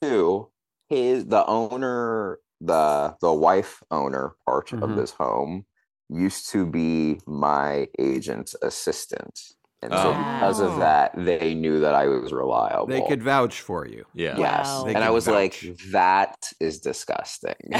two, 0.00 0.48
his 0.88 1.26
the 1.26 1.44
owner, 1.46 2.38
the 2.60 3.14
the 3.20 3.32
wife 3.32 3.82
owner 3.90 4.34
part 4.46 4.72
of 4.72 4.80
Mhm. 4.80 4.96
this 4.96 5.10
home 5.12 5.66
used 6.08 6.48
to 6.50 6.64
be 6.64 7.20
my 7.26 7.88
agent's 7.98 8.54
assistant. 8.62 9.38
And 9.86 9.94
so 9.94 10.12
Oh. 10.12 10.32
because 10.34 10.60
of 10.60 10.78
that, 10.80 11.12
they 11.16 11.54
knew 11.54 11.78
that 11.80 11.94
I 11.94 12.08
was 12.08 12.32
reliable. 12.32 12.86
They 12.86 13.02
could 13.02 13.22
vouch 13.22 13.60
for 13.60 13.86
you. 13.86 14.04
Yeah. 14.14 14.36
Yes. 14.36 14.66
Wow. 14.66 14.86
And 14.86 14.98
I 14.98 15.04
can 15.06 15.14
was 15.14 15.28
like, 15.28 15.60
that 15.92 16.52
is 16.60 16.80
disgusting. 16.80 17.54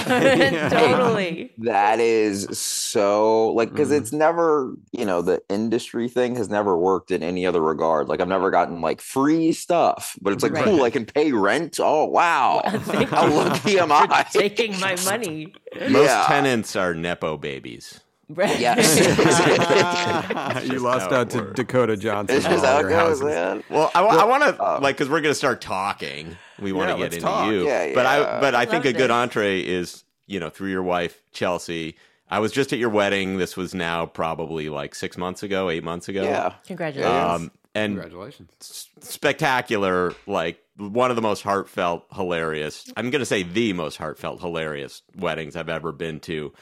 totally. 0.71 1.53
that 1.59 1.99
is 2.01 2.47
so 2.59 3.51
like 3.53 3.71
because 3.71 3.91
Mhm. 3.91 3.99
it's 3.99 4.13
never 4.13 4.75
you 4.93 5.05
know 5.05 5.23
the 5.23 5.43
industry 5.49 6.09
thing 6.09 6.37
has 6.37 6.49
never 6.49 6.77
worked 6.77 7.11
in 7.11 7.23
any 7.23 7.47
other 7.47 7.61
regard 7.61 8.09
like 8.09 8.21
i've 8.21 8.29
never 8.29 8.51
gotten 8.51 8.81
like 8.81 9.01
free 9.01 9.53
stuff 9.53 10.17
but 10.23 10.33
it's 10.33 10.43
like 10.43 10.53
Right. 10.53 10.65
cool 10.65 10.83
i 10.83 10.91
can 10.91 11.05
pay 11.05 11.33
rent 11.33 11.79
oh 11.83 12.05
wow 12.07 12.61
Thank 12.67 13.11
how 13.11 13.27
you 13.27 13.35
lucky 13.35 13.79
am 13.79 13.91
i 13.93 14.25
taking 14.33 14.79
my 14.81 14.97
money. 15.05 15.53
Most 15.91 16.07
Yeah. 16.07 16.25
tenants 16.29 16.77
are 16.77 16.95
nepo 16.95 17.37
babies. 17.37 18.01
Right. 18.29 18.59
you 20.65 20.79
lost 20.81 21.13
out 21.13 21.31
to 21.31 21.39
works. 21.39 21.55
Dakota 21.57 21.97
Johnson. 21.97 22.37
it's 22.37 22.45
and 22.47 22.55
just 22.55 22.65
how 22.65 22.79
it 22.81 22.89
goes 22.89 23.23
man 23.23 23.63
Well, 23.71 23.91
I, 23.95 24.03
I 24.05 24.25
want 24.25 24.43
to 24.43 24.65
um, 24.65 24.83
like 24.83 24.97
because 24.97 25.09
we're 25.09 25.21
going 25.21 25.31
to 25.31 25.35
start 25.37 25.61
talking. 25.61 26.37
We 26.61 26.73
want 26.73 26.89
Yeah, 26.89 26.97
to 26.97 27.03
get 27.03 27.13
into 27.15 27.25
talk. 27.25 27.51
you, 27.53 27.67
Yeah, 27.67 27.95
but 27.95 28.07
I 28.07 28.41
but 28.41 28.55
I 28.55 28.67
think 28.67 28.85
a 28.85 28.93
good 28.93 29.11
this. 29.11 29.15
entree 29.15 29.61
is 29.61 30.05
you 30.27 30.41
know 30.41 30.51
through 30.51 30.71
your 30.71 30.83
wife 30.83 31.23
Chelsea. 31.33 31.97
I 32.29 32.41
was 32.41 32.51
just 32.51 32.73
at 32.73 32.81
your 32.81 32.91
wedding. 32.91 33.39
This 33.39 33.57
was 33.57 33.75
now 33.75 34.07
probably 34.07 34.69
like 34.69 34.97
six 34.97 35.17
months 35.17 35.45
ago, 35.45 35.71
eight 35.71 35.85
months 35.85 36.09
ago. 36.09 36.25
yeah 36.25 36.55
Congratulations. 36.67 37.43
Um, 37.43 37.51
and 37.77 37.93
Congratulations. 37.95 38.51
s- 38.61 38.89
spectacular, 39.01 40.13
like 40.27 40.59
one 40.79 41.11
of 41.11 41.17
the 41.17 41.23
most 41.23 41.43
heartfelt, 41.43 42.07
hilarious. 42.13 42.91
I'm 42.97 43.11
going 43.11 43.21
to 43.21 43.27
say 43.27 43.45
the 43.45 43.73
most 43.75 43.99
heartfelt, 43.99 44.41
hilarious 44.41 45.03
weddings 45.17 45.55
I've 45.55 45.69
ever 45.69 45.93
been 45.93 46.19
to. 46.21 46.53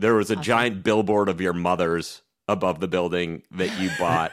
There 0.00 0.14
was 0.14 0.30
a 0.30 0.36
giant 0.36 0.82
billboard 0.82 1.28
of 1.28 1.40
your 1.40 1.52
mother's 1.52 2.22
above 2.48 2.80
the 2.80 2.88
building 2.88 3.42
that 3.52 3.78
you 3.80 3.90
bought. 3.98 4.32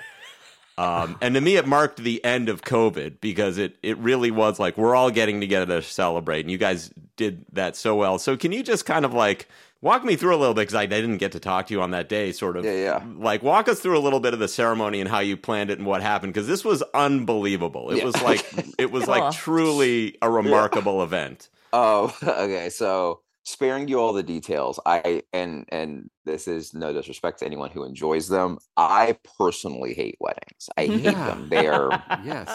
Um, 0.78 1.18
and 1.22 1.36
to 1.36 1.42
me, 1.42 1.58
it 1.58 1.68
marked 1.68 1.98
the 1.98 2.24
end 2.26 2.50
of 2.50 2.62
COVID 2.62 3.22
because 3.22 3.58
it, 3.58 3.78
it 3.84 3.98
really 3.98 4.32
was 4.32 4.60
like 4.60 4.78
we're 4.78 4.96
all 4.96 5.12
getting 5.12 5.40
together 5.40 5.66
to 5.80 5.82
celebrate, 5.88 6.40
and 6.42 6.50
you 6.52 6.58
guys 6.58 6.92
did 7.18 7.46
that 7.54 7.76
so 7.76 7.96
well. 7.96 8.18
So, 8.18 8.36
can 8.38 8.52
you 8.52 8.64
just 8.64 8.86
kind 8.86 9.06
of 9.06 9.14
like 9.14 9.48
walk 9.82 10.04
me 10.04 10.16
through 10.16 10.36
a 10.36 10.38
little 10.38 10.54
bit 10.56 10.62
because 10.62 10.76
I 10.76 10.86
didn't 10.88 11.18
get 11.18 11.34
to 11.34 11.40
talk 11.40 11.68
to 11.68 11.74
you 11.74 11.82
on 11.82 11.92
that 11.92 12.08
day, 12.10 12.32
sort 12.32 12.56
of 12.58 12.64
Yeah, 12.66 12.72
yeah. 12.72 13.04
like 13.18 13.44
walk 13.44 13.68
us 13.68 13.80
through 13.80 13.98
a 13.98 14.00
little 14.02 14.20
bit 14.20 14.34
of 14.34 14.40
the 14.40 14.48
ceremony 14.48 15.02
and 15.02 15.10
how 15.10 15.20
you 15.20 15.36
planned 15.38 15.70
it 15.72 15.78
and 15.78 15.86
what 15.88 16.02
happened 16.02 16.34
because 16.34 16.48
this 16.48 16.64
was 16.66 16.82
unbelievable. 16.94 17.92
It 17.92 17.98
Yeah. 17.98 18.06
was 18.06 18.22
like 18.22 18.46
it 18.80 18.92
was 18.92 19.06
Cool. 19.06 19.20
like 19.20 19.34
truly 19.36 20.18
a 20.22 20.30
remarkable 20.32 21.04
event. 21.04 21.50
Oh, 21.74 22.16
okay. 22.24 22.70
So 22.70 23.22
sparing 23.44 23.88
you 23.88 24.00
all 24.00 24.14
the 24.14 24.24
details, 24.24 24.80
I 24.86 25.24
and 25.34 25.66
and 25.70 26.10
this 26.26 26.48
is 26.48 26.74
no 26.74 26.94
disrespect 26.94 27.40
to 27.40 27.46
anyone 27.46 27.72
who 27.72 27.84
enjoys 27.84 28.28
them. 28.28 28.58
I 28.78 29.18
personally 29.38 29.94
hate 29.94 30.18
weddings. 30.20 30.70
I 30.78 30.86
hate 30.88 31.04
Yeah. 31.04 31.26
them. 31.28 31.50
They 31.50 31.68
are 31.68 31.92
Yes. 32.24 32.50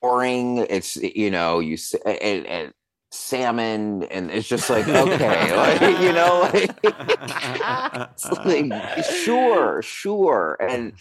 boring. 0.00 0.58
It's 0.70 0.96
you 0.96 1.30
know 1.30 1.60
you 1.60 1.76
and, 2.04 2.46
and 2.46 2.72
salmon 3.10 4.02
and 4.04 4.30
it's 4.30 4.46
just 4.46 4.68
like 4.68 4.86
okay, 4.86 5.56
like, 5.56 5.80
you 6.02 6.12
know, 6.12 6.40
like, 6.52 8.44
like 8.44 9.04
sure, 9.04 9.80
sure. 9.82 10.56
And 10.60 10.92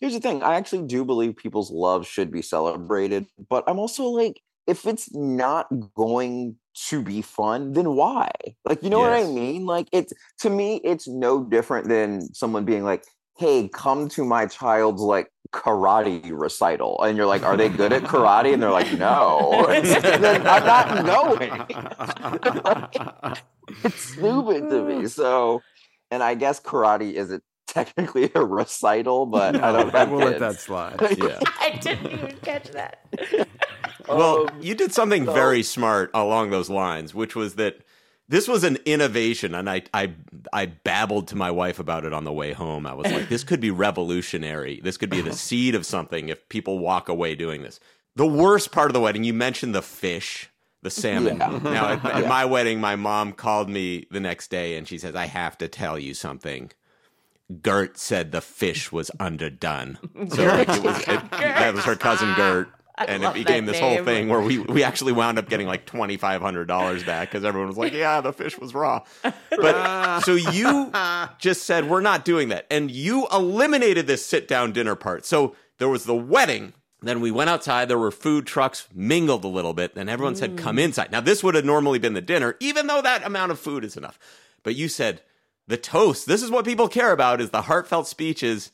here's 0.00 0.12
the 0.14 0.20
thing: 0.20 0.42
I 0.42 0.56
actually 0.56 0.86
do 0.86 1.04
believe 1.04 1.36
people's 1.36 1.70
love 1.70 2.06
should 2.06 2.30
be 2.30 2.42
celebrated, 2.42 3.26
but 3.48 3.64
I'm 3.66 3.78
also 3.78 4.04
like, 4.06 4.40
if 4.66 4.86
it's 4.86 5.14
not 5.14 5.68
going 5.94 6.56
to 6.74 7.02
be 7.02 7.22
fun, 7.22 7.72
then 7.72 7.94
why? 7.94 8.30
Like, 8.64 8.82
you 8.82 8.90
know 8.90 8.98
what 8.98 9.12
I 9.12 9.24
mean? 9.24 9.66
Like, 9.66 9.88
it's 9.92 10.12
to 10.40 10.50
me, 10.50 10.80
it's 10.84 11.06
no 11.06 11.44
different 11.44 11.88
than 11.88 12.32
someone 12.34 12.64
being 12.64 12.84
like, 12.84 13.04
"Hey, 13.36 13.68
come 13.72 14.08
to 14.10 14.24
my 14.24 14.46
child's 14.46 15.02
like 15.02 15.30
karate 15.52 16.30
recital," 16.32 17.02
and 17.02 17.16
you're 17.16 17.26
like, 17.26 17.42
"Are 17.42 17.56
they 17.56 17.68
good 17.68 17.92
at 17.92 18.02
karate?" 18.02 18.52
And 18.52 18.62
they're 18.62 18.70
like, 18.70 18.92
"No." 18.98 19.66
then 19.82 20.46
I'm 20.46 20.66
not 20.66 21.06
going. 21.06 21.52
it's 23.84 24.00
stupid 24.00 24.68
to 24.70 24.82
me. 24.84 25.06
So, 25.06 25.62
and 26.10 26.22
I 26.22 26.34
guess 26.34 26.60
karate 26.60 27.12
isn't 27.14 27.42
technically 27.66 28.30
a 28.34 28.44
recital, 28.44 29.26
but 29.26 29.56
I 29.56 29.72
don't 29.72 29.92
know. 29.92 30.06
we'll 30.06 30.26
let 30.26 30.38
that 30.38 30.60
slide. 30.60 31.00
Yeah. 31.18 31.38
I 31.60 31.78
didn't 31.80 32.10
even 32.10 32.36
catch 32.42 32.70
that. 32.72 33.06
Well, 34.08 34.48
Um, 34.50 34.62
you 34.62 34.74
did 34.74 34.92
something 34.92 35.24
so- 35.26 35.32
very 35.32 35.62
smart 35.62 36.10
along 36.14 36.50
those 36.50 36.70
lines, 36.70 37.14
which 37.14 37.34
was 37.34 37.54
that 37.56 37.78
this 38.28 38.48
was 38.48 38.64
an 38.64 38.78
innovation, 38.86 39.54
and 39.54 39.68
I, 39.68 39.82
I, 39.92 40.12
I 40.52 40.66
babbled 40.66 41.28
to 41.28 41.36
my 41.36 41.50
wife 41.50 41.78
about 41.78 42.06
it 42.06 42.14
on 42.14 42.24
the 42.24 42.32
way 42.32 42.52
home. 42.52 42.86
I 42.86 42.94
was 42.94 43.12
like, 43.12 43.28
"This 43.28 43.44
could 43.44 43.60
be 43.60 43.70
revolutionary. 43.70 44.80
This 44.82 44.96
could 44.96 45.10
be 45.10 45.20
the 45.20 45.32
seed 45.46 45.74
of 45.74 45.84
something 45.84 46.30
if 46.30 46.48
people 46.48 46.78
walk 46.78 47.08
away 47.10 47.34
doing 47.34 47.62
this." 47.62 47.80
The 48.16 48.26
worst 48.26 48.72
part 48.72 48.88
of 48.88 48.94
the 48.94 49.00
wedding, 49.00 49.24
you 49.24 49.34
mentioned 49.34 49.74
the 49.74 49.82
fish, 49.82 50.48
the 50.82 50.88
salmon. 50.90 51.36
Yeah. 51.36 51.58
Now, 51.62 51.88
at, 51.88 52.04
at 52.22 52.26
my 52.28 52.44
wedding, 52.46 52.80
my 52.80 52.96
mom 52.96 53.32
called 53.32 53.68
me 53.68 54.06
the 54.10 54.20
next 54.20 54.48
day, 54.48 54.76
and 54.78 54.88
she 54.88 54.96
says, 54.96 55.14
"I 55.14 55.26
have 55.26 55.58
to 55.58 55.68
tell 55.68 55.98
you 55.98 56.14
something." 56.14 56.70
Gert 57.60 57.98
said 57.98 58.32
the 58.32 58.40
fish 58.40 58.90
was 58.90 59.10
underdone. 59.20 59.98
So 60.30 60.46
like, 60.46 60.68
it 60.70 60.82
was 60.82 60.98
it, 61.02 61.30
that 61.30 61.74
was 61.74 61.84
her 61.84 61.94
cousin 61.94 62.32
Gert, 62.36 62.68
I 62.96 63.06
and 63.06 63.24
it 63.24 63.34
became 63.34 63.66
this 63.66 63.80
whole 63.80 64.04
thing 64.04 64.28
where 64.28 64.40
we 64.40 64.58
we 64.58 64.84
actually 64.84 65.12
wound 65.12 65.38
up 65.38 65.48
getting 65.48 65.66
like 65.66 65.84
twenty 65.84 66.16
five 66.16 66.40
hundred 66.40 66.66
dollars 66.66 67.02
back 67.02 67.28
because 67.28 67.44
everyone 67.44 67.68
was 67.68 67.76
like, 67.76 67.92
"Yeah, 67.94 68.20
the 68.20 68.32
fish 68.32 68.56
was 68.58 68.72
raw." 68.72 69.02
But 69.50 70.20
so 70.20 70.34
you 70.34 70.92
just 71.38 71.64
said 71.64 71.88
we're 71.88 72.00
not 72.00 72.24
doing 72.24 72.50
that, 72.50 72.66
and 72.70 72.90
you 72.90 73.26
eliminated 73.32 74.06
this 74.06 74.24
sit 74.24 74.46
down 74.46 74.72
dinner 74.72 74.94
part. 74.94 75.26
So 75.26 75.56
there 75.78 75.88
was 75.88 76.04
the 76.04 76.14
wedding. 76.14 76.72
Then 77.02 77.20
we 77.20 77.30
went 77.30 77.50
outside. 77.50 77.88
There 77.88 77.98
were 77.98 78.12
food 78.12 78.46
trucks, 78.46 78.88
mingled 78.94 79.44
a 79.44 79.48
little 79.48 79.74
bit. 79.74 79.94
Then 79.94 80.08
everyone 80.08 80.36
said, 80.36 80.56
"Come 80.56 80.78
inside." 80.78 81.10
Now 81.10 81.20
this 81.20 81.42
would 81.42 81.56
have 81.56 81.64
normally 81.64 81.98
been 81.98 82.14
the 82.14 82.22
dinner, 82.22 82.56
even 82.60 82.86
though 82.86 83.02
that 83.02 83.26
amount 83.26 83.50
of 83.50 83.58
food 83.58 83.84
is 83.84 83.96
enough. 83.96 84.18
But 84.62 84.76
you 84.76 84.88
said 84.88 85.20
the 85.66 85.76
toast. 85.76 86.26
This 86.26 86.42
is 86.44 86.50
what 86.50 86.64
people 86.64 86.88
care 86.88 87.10
about: 87.10 87.40
is 87.40 87.50
the 87.50 87.62
heartfelt 87.62 88.06
speeches, 88.06 88.70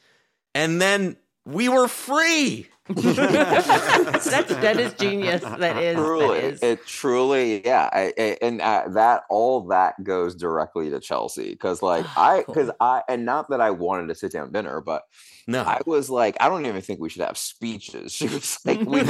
and 0.55 0.81
then 0.81 1.17
we 1.47 1.69
were 1.71 1.89
free. 1.89 2.69
That's 3.03 4.25
that 4.55 4.79
is 4.81 4.95
genius. 4.95 5.43
That 5.43 5.77
is. 5.83 5.97
truly, 5.97 6.27
That 6.41 6.45
is. 6.45 6.63
it 6.63 6.87
truly, 6.87 7.65
yeah, 7.65 7.89
I, 7.93 8.13
I, 8.19 8.37
and 8.43 8.61
uh, 8.61 8.85
that 8.91 9.23
all 9.31 9.63
that 9.69 10.03
goes 10.03 10.35
directly 10.35 10.91
to 10.91 11.01
Chelsea 11.01 11.51
because, 11.51 11.83
like, 11.83 12.05
I, 12.17 12.45
because 12.47 12.71
I, 12.81 13.03
and 13.09 13.25
not 13.25 13.51
that 13.51 13.61
I 13.61 13.71
wanted 13.71 14.09
to 14.09 14.15
sit 14.15 14.33
down 14.33 14.53
dinner, 14.53 14.81
but 14.81 15.03
No, 15.47 15.63
I 15.63 15.81
was 15.87 16.11
like, 16.11 16.37
I 16.41 16.49
don't 16.49 16.67
even 16.67 16.81
think 16.83 17.01
we 17.01 17.09
should 17.09 17.23
have 17.23 17.39
speeches. 17.39 18.13
She 18.21 18.27
was 18.29 18.59
like, 18.65 18.81
we, 18.81 19.01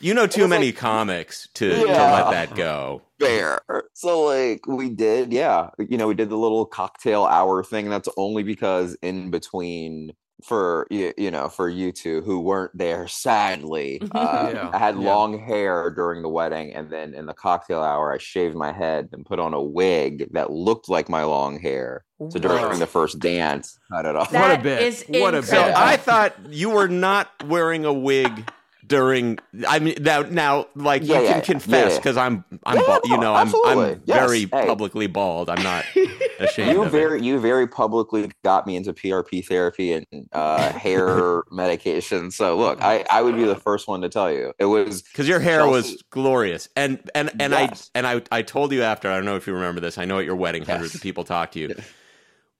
you 0.00 0.14
know 0.14 0.26
too 0.26 0.48
many 0.48 0.66
like- 0.66 0.76
comics 0.76 1.48
to, 1.54 1.70
to 1.70 1.84
let 1.86 2.30
that 2.30 2.54
go. 2.54 3.02
fair. 3.20 3.60
So 3.94 4.22
like 4.24 4.66
we 4.66 4.90
did, 4.90 5.32
yeah. 5.32 5.70
You 5.78 5.96
know, 5.98 6.08
we 6.08 6.14
did 6.14 6.28
the 6.30 6.36
little 6.36 6.66
cocktail 6.66 7.24
hour 7.24 7.62
thing. 7.64 7.88
That's 7.88 8.08
only 8.16 8.42
because 8.42 8.96
in 9.02 9.30
between 9.30 10.12
for 10.44 10.86
you, 10.90 11.12
you 11.16 11.30
know 11.30 11.48
for 11.48 11.68
you 11.68 11.92
two 11.92 12.20
who 12.22 12.40
weren't 12.40 12.76
there 12.76 13.06
sadly 13.08 14.00
uh, 14.14 14.50
Yeah, 14.54 14.70
i 14.72 14.78
had 14.78 14.96
yeah. 14.96 15.02
long 15.14 15.38
hair 15.38 15.90
during 15.90 16.22
the 16.22 16.28
wedding 16.28 16.74
and 16.74 16.90
then 16.90 17.14
in 17.14 17.26
the 17.26 17.34
cocktail 17.34 17.82
hour 17.82 18.12
i 18.12 18.18
shaved 18.18 18.54
my 18.56 18.72
head 18.72 19.08
and 19.12 19.24
put 19.24 19.38
on 19.38 19.54
a 19.54 19.62
wig 19.62 20.28
that 20.32 20.50
looked 20.50 20.88
like 20.88 21.08
my 21.08 21.24
long 21.24 21.58
hair 21.60 22.04
so 22.30 22.38
during 22.38 22.62
What? 22.64 22.78
the 22.78 22.86
first 22.86 23.18
dance 23.18 23.78
cut 23.90 24.06
it 24.06 24.14
off 24.16 24.32
What 24.32 24.58
a 24.58 24.62
bit. 24.62 24.82
is 24.82 25.04
What 25.08 25.34
a 25.34 25.38
bit. 25.40 25.46
So. 25.46 25.72
I 25.76 25.96
thought 25.96 26.34
you 26.50 26.70
were 26.70 26.86
not 26.88 27.28
wearing 27.48 27.84
a 27.84 27.92
wig 27.92 28.48
during. 28.86 29.38
I 29.68 29.78
mean, 29.78 29.94
now, 30.00 30.22
now 30.22 30.66
like 30.74 31.02
Yeah, 31.04 31.18
you 31.20 31.24
yeah, 31.24 31.28
can 31.32 31.38
yeah. 31.38 31.44
confess 31.44 31.92
Yeah. 31.92 31.98
because 31.98 32.16
I'm, 32.16 32.44
I'm, 32.64 32.78
Yeah, 32.78 32.86
bald, 32.86 33.00
you 33.04 33.16
no, 33.16 33.20
know, 33.22 33.34
I'm, 33.34 33.46
absolutely. 33.48 33.92
I'm 33.92 34.02
Yes. 34.06 34.18
very 34.18 34.40
Hey. 34.40 34.66
publicly 34.66 35.06
bald. 35.06 35.48
I'm 35.48 35.62
not 35.62 35.84
ashamed 36.40 36.72
you 36.72 36.84
very 36.88 37.18
it. 37.18 37.24
you 37.24 37.38
very 37.38 37.66
publicly 37.68 38.30
got 38.44 38.66
me 38.66 38.76
into 38.76 38.92
PRP 38.92 39.46
therapy 39.46 39.92
and 39.92 40.06
uh, 40.32 40.72
hair 40.72 41.42
medication. 41.50 42.30
So 42.30 42.56
look, 42.56 42.82
I 42.82 43.04
I 43.10 43.22
would 43.22 43.36
be 43.36 43.44
the 43.44 43.56
first 43.56 43.86
one 43.88 44.00
to 44.02 44.08
tell 44.08 44.32
you 44.32 44.52
it 44.58 44.64
was 44.66 45.02
Because 45.02 45.28
your 45.28 45.40
hair 45.40 45.66
was 45.66 46.02
glorious, 46.10 46.68
and 46.76 46.98
and 47.14 47.30
and 47.40 47.52
Yes. 47.52 47.90
I 47.94 47.98
and 47.98 48.06
I 48.06 48.22
I 48.32 48.42
told 48.42 48.72
you 48.72 48.82
after. 48.82 49.08
I 49.10 49.14
don't 49.16 49.24
know 49.24 49.36
if 49.36 49.46
you 49.46 49.52
remember 49.54 49.80
this. 49.80 49.98
I 49.98 50.04
know 50.04 50.18
at 50.18 50.24
your 50.24 50.36
wedding, 50.36 50.64
hundreds 50.64 50.90
Yes. 50.92 50.96
of 50.96 51.02
people 51.02 51.24
talked 51.24 51.54
to 51.54 51.60
you. 51.60 51.74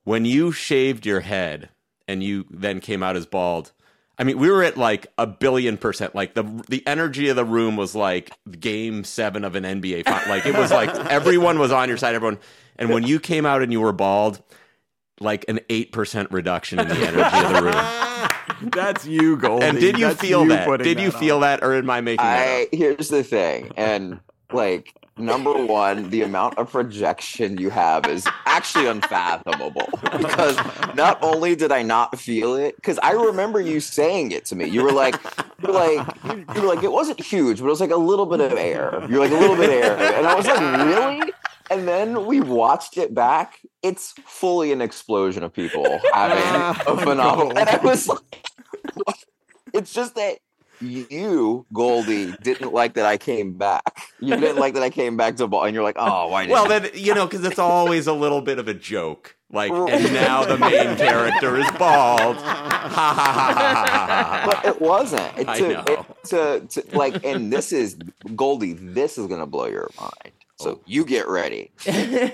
When 0.05 0.25
you 0.25 0.51
shaved 0.51 1.07
your 1.07 1.21
head 1.21 1.69
and 2.09 2.25
you 2.25 2.45
then 2.51 2.81
came 2.81 3.05
out 3.05 3.15
as 3.15 3.25
bald, 3.25 3.71
I 4.23 4.25
mean, 4.25 4.39
we 4.39 4.49
were 4.49 4.63
at 4.63 4.77
like 4.77 5.09
a 5.19 5.27
billion 5.27 5.77
percent. 5.77 6.15
Like 6.15 6.35
the 6.35 6.45
the 6.69 6.87
energy 6.87 7.29
of 7.29 7.35
the 7.35 7.45
room 7.45 7.77
was 7.77 7.97
like 7.97 8.31
Game 8.61 9.03
Seven 9.03 9.43
of 9.43 9.57
an 9.57 9.65
NBA. 9.65 10.05
Final. 10.05 10.29
Like 10.29 10.47
it 10.47 10.55
was 10.55 10.71
like 10.71 10.91
everyone 11.11 11.59
was 11.59 11.73
on 11.73 11.89
your 11.89 11.99
side. 11.99 12.15
Everyone, 12.15 12.39
and 12.77 12.91
when 12.91 13.03
you 13.03 13.19
came 13.19 13.45
out 13.45 13.63
and 13.63 13.73
you 13.73 13.81
were 13.81 13.93
bald, 13.93 14.41
like 15.19 15.45
an 15.49 15.59
eight 15.69 15.91
percent 15.91 16.31
reduction 16.31 16.79
in 16.79 16.87
the 16.87 17.05
energy 17.05 17.37
of 17.37 17.53
the 17.53 17.63
room. 17.65 18.71
That's 18.71 19.05
you, 19.05 19.37
Goldy. 19.39 19.67
And 19.67 19.81
did 19.81 19.99
you 19.99 20.07
That's 20.07 20.21
feel 20.21 20.45
that? 20.45 20.69
Did 20.85 21.01
you 21.01 21.11
that 21.11 21.19
feel 21.19 21.35
on. 21.37 21.41
that, 21.41 21.65
or 21.65 21.75
am 21.75 21.91
I 21.91 22.01
making 22.01 22.25
that 22.25 22.63
up? 22.63 22.69
I 22.73 22.77
here's 22.77 23.09
the 23.09 23.25
thing, 23.25 23.73
and 23.77 24.21
like 24.53 24.95
number 25.19 25.53
one, 25.67 26.11
the 26.11 26.23
amount 26.23 26.59
of 26.59 26.71
projection 26.71 27.59
you 27.59 27.71
have 27.71 28.07
is 28.07 28.27
actually 28.47 28.87
unfathomable. 28.87 29.89
Because 30.13 30.57
not 30.95 31.19
only 31.23 31.57
did 31.57 31.73
I 31.73 31.83
not 31.83 32.19
feel 32.19 32.55
it, 32.55 32.77
because 32.77 32.99
I 33.03 33.13
remember 33.13 33.61
you 33.61 33.81
saying 33.81 34.33
it 34.33 34.45
to 34.47 34.57
me. 34.57 34.67
You 34.67 34.83
were 34.85 34.93
like, 34.93 35.15
you 35.61 35.69
were 35.69 35.75
like, 35.75 36.07
you 36.55 36.61
were 36.61 36.69
like, 36.69 36.85
it 36.85 36.93
wasn't 36.93 37.21
huge, 37.21 37.59
but 37.59 37.67
it 37.67 37.71
was 37.71 37.81
like 37.81 37.91
a 37.91 37.97
little 37.97 38.27
bit 38.27 38.41
of 38.41 38.53
air. 38.53 39.05
You're 39.09 39.21
like 39.21 39.33
a 39.33 39.37
little 39.37 39.57
bit 39.57 39.71
of 39.71 39.99
air, 39.99 40.15
and 40.15 40.27
I 40.27 40.35
was 40.35 40.47
like, 40.47 40.61
really? 40.87 41.33
And 41.71 41.89
then 41.89 42.27
we 42.27 42.41
watched 42.41 42.99
it 42.99 43.15
back. 43.15 43.59
It's 43.83 44.13
fully 44.27 44.73
an 44.73 44.83
explosion 44.83 45.43
of 45.43 45.53
people 45.53 45.85
having 46.13 46.87
oh 46.87 46.95
a 46.95 46.97
phenomenal. 46.99 47.59
And 47.59 47.69
I 47.69 47.79
was 47.79 48.07
like, 48.07 48.45
it's 49.73 49.93
just 49.93 50.15
that 50.17 50.39
you, 50.83 51.67
Goldy, 51.73 52.33
didn't 52.43 52.73
like 52.73 52.95
that 52.95 53.07
I 53.07 53.17
came 53.17 53.55
back. 53.55 54.03
You 54.21 54.37
didn't 54.37 54.57
like 54.59 54.75
that 54.75 54.83
I 54.83 54.91
came 54.91 55.17
back 55.17 55.37
to 55.37 55.47
ball, 55.47 55.65
and 55.65 55.75
you're 55.75 55.83
like, 55.83 55.97
oh, 55.99 56.29
why? 56.29 56.45
Did 56.47 56.53
Well, 56.53 56.67
then 56.69 56.91
you 56.95 57.15
know, 57.15 57.27
because 57.27 57.45
it's 57.45 57.59
always 57.59 58.07
a 58.07 58.13
little 58.13 58.41
bit 58.41 58.59
of 58.59 58.69
a 58.69 58.75
joke. 58.75 59.37
Like, 59.51 59.71
and 59.71 60.15
now 60.15 60.45
the 60.45 60.57
main 60.57 60.97
character 60.97 61.57
is 61.59 61.71
bald. 61.73 62.37
Ha 62.37 62.89
ha 62.89 62.89
ha 62.89 63.13
ha 63.15 63.85
ha 63.85 64.07
ha. 64.07 64.43
but 64.47 64.65
it 64.65 64.81
wasn't. 64.81 65.39
It, 65.39 65.49
I 65.49 65.59
know. 65.59 65.85
it- 65.87 66.07
to, 66.29 66.67
to 66.83 66.97
like, 66.97 67.25
and 67.25 67.53
this 67.53 67.73
is 67.73 67.97
Goldy. 68.37 68.73
This 68.75 69.19
is 69.19 69.27
gonna 69.27 69.47
blow 69.47 69.67
your 69.67 69.91
mind. 70.01 70.33
So 70.59 70.71
Oh. 70.71 70.81
you 70.87 71.05
get 71.05 71.27
ready. 71.29 71.73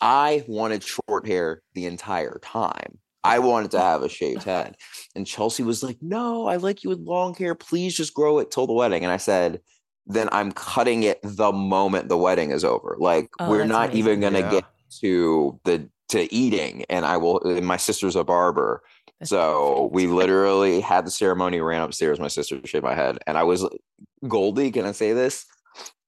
I 0.00 0.44
wanted 0.46 0.82
short 0.82 1.26
hair 1.26 1.62
the 1.74 1.86
entire 1.86 2.38
time. 2.42 2.98
I 3.24 3.38
wanted 3.38 3.70
to 3.72 3.80
have 3.80 4.02
a 4.02 4.08
shaved 4.08 4.42
head. 4.44 4.76
And 5.16 5.26
Chelsea 5.26 5.62
was 5.62 5.82
like, 5.82 5.96
No, 6.00 6.46
I 6.46 6.56
like 6.56 6.84
you 6.84 6.90
with 6.90 7.00
long 7.00 7.34
hair. 7.34 7.54
Please 7.54 7.96
just 7.96 8.14
grow 8.14 8.38
it 8.38 8.50
till 8.50 8.66
the 8.66 8.72
wedding. 8.74 9.02
And 9.02 9.12
I 9.12 9.16
said, 9.16 9.60
Then 10.06 10.28
I'm 10.30 10.52
cutting 10.52 11.02
it 11.02 11.18
the 11.22 11.50
moment 11.52 12.08
the 12.08 12.18
wedding 12.18 12.50
is 12.50 12.64
over. 12.64 12.96
Like, 12.98 13.30
Oh, 13.40 13.48
we're 13.50 13.64
not 13.64 13.90
amazing. 13.90 13.98
even 13.98 14.20
gonna 14.20 14.38
Yeah. 14.40 14.50
get 14.50 14.64
to 15.00 15.58
the 15.64 15.88
to 16.10 16.32
eating. 16.32 16.84
And 16.90 17.04
I 17.06 17.16
will 17.16 17.40
and 17.40 17.66
my 17.66 17.78
sister's 17.78 18.14
a 18.14 18.22
barber. 18.24 18.82
That's 19.20 19.30
So 19.30 19.88
we 19.92 20.06
literally 20.06 20.80
had 20.80 21.06
the 21.06 21.10
ceremony, 21.10 21.60
ran 21.60 21.80
upstairs. 21.82 22.20
My 22.20 22.28
sister 22.28 22.60
shaved 22.64 22.84
my 22.84 22.94
head, 22.94 23.18
and 23.26 23.38
I 23.38 23.44
was 23.44 23.62
like, 23.62 23.80
Goldy. 24.28 24.70
Can 24.70 24.84
I 24.84 24.92
say 24.92 25.12
this? 25.14 25.46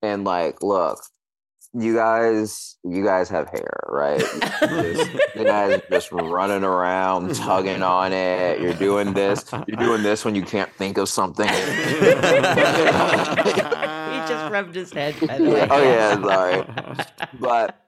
And 0.03 0.25
like, 0.25 0.63
look, 0.63 0.99
you 1.79 1.95
guys, 1.95 2.77
you 2.85 3.05
guys 3.05 3.29
have 3.29 3.49
hair, 3.51 3.81
right? 3.89 4.19
Just- 4.61 5.11
you 5.35 5.45
guys 5.45 5.81
just 5.91 6.11
running 6.13 6.65
around, 6.65 7.35
tugging 7.35 7.83
on 7.83 8.13
it. 8.13 8.61
You're 8.61 8.73
doing 8.75 9.13
this. 9.13 9.45
You're 9.67 9.77
doing 9.77 10.03
this 10.03 10.25
when 10.25 10.35
you 10.35 10.43
can't 10.43 10.73
think 10.75 10.97
of 10.97 11.09
something. 11.09 11.47
he 11.49 11.55
just 14.27 14.53
rubbed 14.53 14.75
his 14.75 14.93
head. 14.93 15.15
By 15.21 15.39
the 15.39 15.45
way. 15.51 15.69
oh 15.71 15.83
yeah, 15.83 16.15
sorry. 16.23 16.65
But 17.41 17.86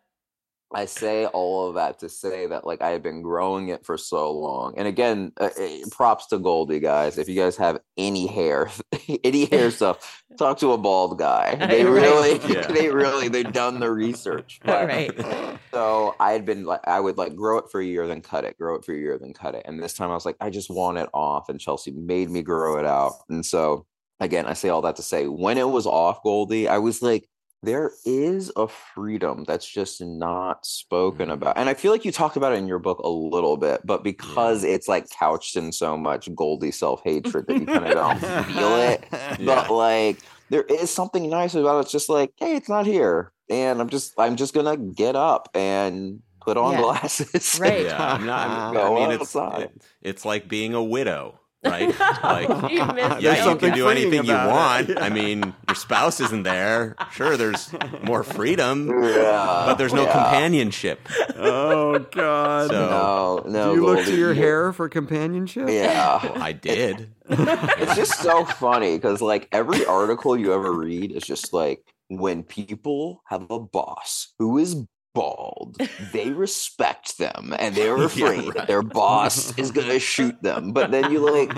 I 0.75 0.85
say 0.85 1.25
all 1.25 1.69
of 1.69 1.77
that 1.77 2.01
to 2.01 2.11
say 2.11 2.47
that 2.47 2.67
like 2.67 2.83
I 2.83 2.91
have 2.91 3.03
been 3.03 3.23
growing 3.23 3.69
it 3.69 3.87
for 3.87 3.97
so 3.97 4.31
long. 4.33 4.75
And 4.77 4.87
again, 4.87 5.33
uh, 5.41 5.49
uh, 5.59 5.69
props 5.91 6.27
to 6.27 6.39
Goldy 6.39 6.79
guys. 6.79 7.17
If 7.17 7.27
you 7.29 7.35
guys 7.37 7.57
have 7.57 7.81
any 7.97 8.27
hair, 8.27 8.71
any 9.25 9.45
hair 9.51 9.71
stuff, 9.71 10.23
talk 10.39 10.59
to 10.59 10.73
a 10.73 10.79
bald 10.79 11.19
guy. 11.19 11.55
They 11.69 11.85
Right. 11.85 12.03
really, 12.03 12.55
Yeah. 12.55 12.67
they 12.67 12.91
really, 12.91 13.29
they've 13.29 13.51
done 13.53 13.81
the 13.81 13.91
research. 13.91 14.61
All 14.67 14.75
But- 14.75 14.87
right. 14.89 15.59
So 15.73 16.15
I 16.21 16.33
had 16.33 16.45
been 16.45 16.65
like, 16.65 16.81
I 16.87 17.01
would 17.01 17.17
like 17.17 17.35
grow 17.35 17.59
it 17.59 17.71
for 17.71 17.81
a 17.81 17.85
year, 17.85 18.07
then 18.07 18.21
cut 18.21 18.45
it, 18.45 18.59
grow 18.59 18.75
it 18.75 18.85
for 18.85 18.93
a 18.93 18.99
year, 18.99 19.19
then 19.19 19.33
cut 19.33 19.55
it. 19.55 19.63
And 19.65 19.83
this 19.83 19.95
time 19.95 20.11
I 20.11 20.15
was 20.15 20.27
like, 20.27 20.37
I 20.41 20.51
just 20.51 20.69
want 20.71 20.99
it 20.99 21.09
off. 21.15 21.49
And 21.49 21.59
Chelsea 21.59 21.93
made 21.93 22.29
me 22.31 22.43
grow 22.43 22.79
it 22.79 22.85
out. 22.85 23.13
And 23.31 23.45
so 23.45 23.87
again, 24.21 24.45
I 24.47 24.53
say 24.53 24.69
all 24.69 24.83
that 24.83 24.97
to 24.97 25.03
say 25.03 25.29
when 25.29 25.57
it 25.57 25.69
was 25.69 25.87
off 25.87 26.23
Goldy, 26.23 26.69
I 26.69 26.77
was 26.79 27.01
like, 27.01 27.27
there 27.63 27.93
is 28.05 28.53
a 28.57 28.69
freedom 28.69 29.45
that's 29.47 29.69
just 29.69 30.01
not 30.01 30.65
spoken 30.65 31.27
mm-hmm. 31.27 31.33
about. 31.33 31.57
And 31.57 31.69
I 31.69 31.75
feel 31.75 31.93
like 31.93 32.05
you 32.05 32.13
talked 32.13 32.37
about 32.37 32.53
it 32.53 32.57
in 32.57 32.69
your 32.69 32.79
book 32.79 32.99
a 33.01 33.09
little 33.09 33.57
bit, 33.57 33.81
but 33.85 34.05
because 34.05 34.65
it's 34.65 34.89
like 34.89 35.11
couched 35.11 35.57
in 35.57 35.73
so 35.73 35.97
much 35.97 36.35
Goldy 36.35 36.71
self 36.71 37.03
hatred 37.05 37.47
that 37.49 37.59
you 37.59 37.67
kind 37.67 37.85
of 37.87 37.93
don't 37.93 38.45
feel 38.47 38.77
it. 38.79 39.05
But 39.45 39.71
like 39.71 40.19
there 40.51 40.63
is 40.63 40.91
something 40.91 41.29
nice 41.29 41.55
about 41.55 41.79
it. 41.79 41.81
It's 41.83 41.93
just 41.93 42.09
like, 42.09 42.33
hey, 42.37 42.57
it's 42.57 42.69
not 42.69 42.87
here. 42.87 43.33
And 43.51 43.81
I'm 43.81 43.89
just 43.89 44.13
I'm 44.19 44.37
just 44.37 44.55
gonna 44.55 44.77
get 44.77 45.17
up 45.17 45.49
and 45.55 46.21
Put 46.49 46.57
on 46.57 46.73
Yeah. 46.73 46.81
glasses. 46.81 47.59
Right. 47.61 47.85
Yeah, 47.85 48.15
I'm 48.15 48.25
not, 48.25 48.49
I'm- 48.49 48.73
Go 48.73 48.97
I 48.97 49.01
mean, 49.01 49.11
it's 49.21 49.37
outside. 49.37 49.63
it- 49.65 49.83
it's 50.01 50.25
like 50.25 50.49
being 50.49 50.73
a 50.73 50.83
widow, 50.83 51.38
right? 51.65 51.99
Like, 52.23 52.49
You 52.71 52.79
yeah, 53.21 53.45
you 53.51 53.57
can 53.57 53.75
do 53.75 53.89
anything 53.89 54.25
you 54.25 54.33
want. 54.35 54.91
it. 54.91 54.99
I 54.99 55.09
mean, 55.09 55.55
your 55.69 55.75
spouse 55.75 56.21
isn't 56.21 56.43
there. 56.45 56.95
Sure, 57.13 57.37
there's 57.37 57.71
more 58.03 58.23
freedom, 58.23 58.89
Yeah. 59.03 59.65
but 59.67 59.75
there's 59.75 59.93
no 59.95 60.05
yeah. 60.05 60.13
companionship. 60.13 61.01
Oh 61.37 61.99
God. 61.99 62.71
So 62.71 63.43
No, 63.45 63.51
no. 63.51 63.75
Do 63.75 63.81
you 63.81 63.87
look 63.87 64.05
to 64.05 64.17
your 64.17 64.35
hair 64.35 64.73
for 64.73 64.89
companionship? 64.89 65.69
Yeah. 65.69 66.21
I 66.37 66.53
did. 66.53 67.15
it's 67.29 67.95
just 67.97 68.21
so 68.21 68.45
funny 68.45 68.97
because 68.97 69.21
like 69.21 69.49
every 69.53 69.85
article 69.85 70.37
you 70.37 70.53
ever 70.55 70.73
read 70.73 71.13
is 71.13 71.23
just 71.25 71.53
like 71.53 71.83
when 72.09 72.43
people 72.43 73.23
have 73.27 73.51
a 73.51 73.59
boss 73.61 74.33
who 74.39 74.59
is 74.59 74.77
bald, 75.19 75.77
they 76.13 76.31
respect 76.31 77.19
them 77.19 77.55
and 77.59 77.75
they're 77.75 77.97
afraid 78.03 78.47
that 78.47 78.55
right. 78.55 78.67
their 78.69 78.83
boss 78.83 79.57
is 79.59 79.71
gonna 79.71 79.99
shoot 80.15 80.41
them. 80.43 80.73
But 80.73 80.91
then 80.91 81.11
you 81.11 81.19
like 81.19 81.53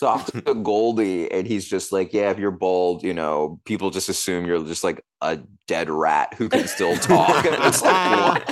talk 0.00 0.26
to 0.26 0.54
Goldy 0.62 1.30
and 1.30 1.46
he's 1.46 1.66
just 1.66 1.92
like, 1.92 2.12
Yeah, 2.12 2.30
if 2.30 2.38
you're 2.38 2.50
bald, 2.50 3.02
you 3.02 3.14
know, 3.14 3.60
people 3.64 3.90
just 3.90 4.08
assume 4.08 4.46
you're 4.46 4.64
just 4.64 4.82
like 4.82 5.04
a 5.20 5.38
dead 5.66 5.88
rat 5.88 6.34
who 6.34 6.48
can 6.48 6.66
still 6.66 6.96
talk. 6.96 7.44
And 7.46 7.56
it's 7.60 7.82
like 7.82 8.48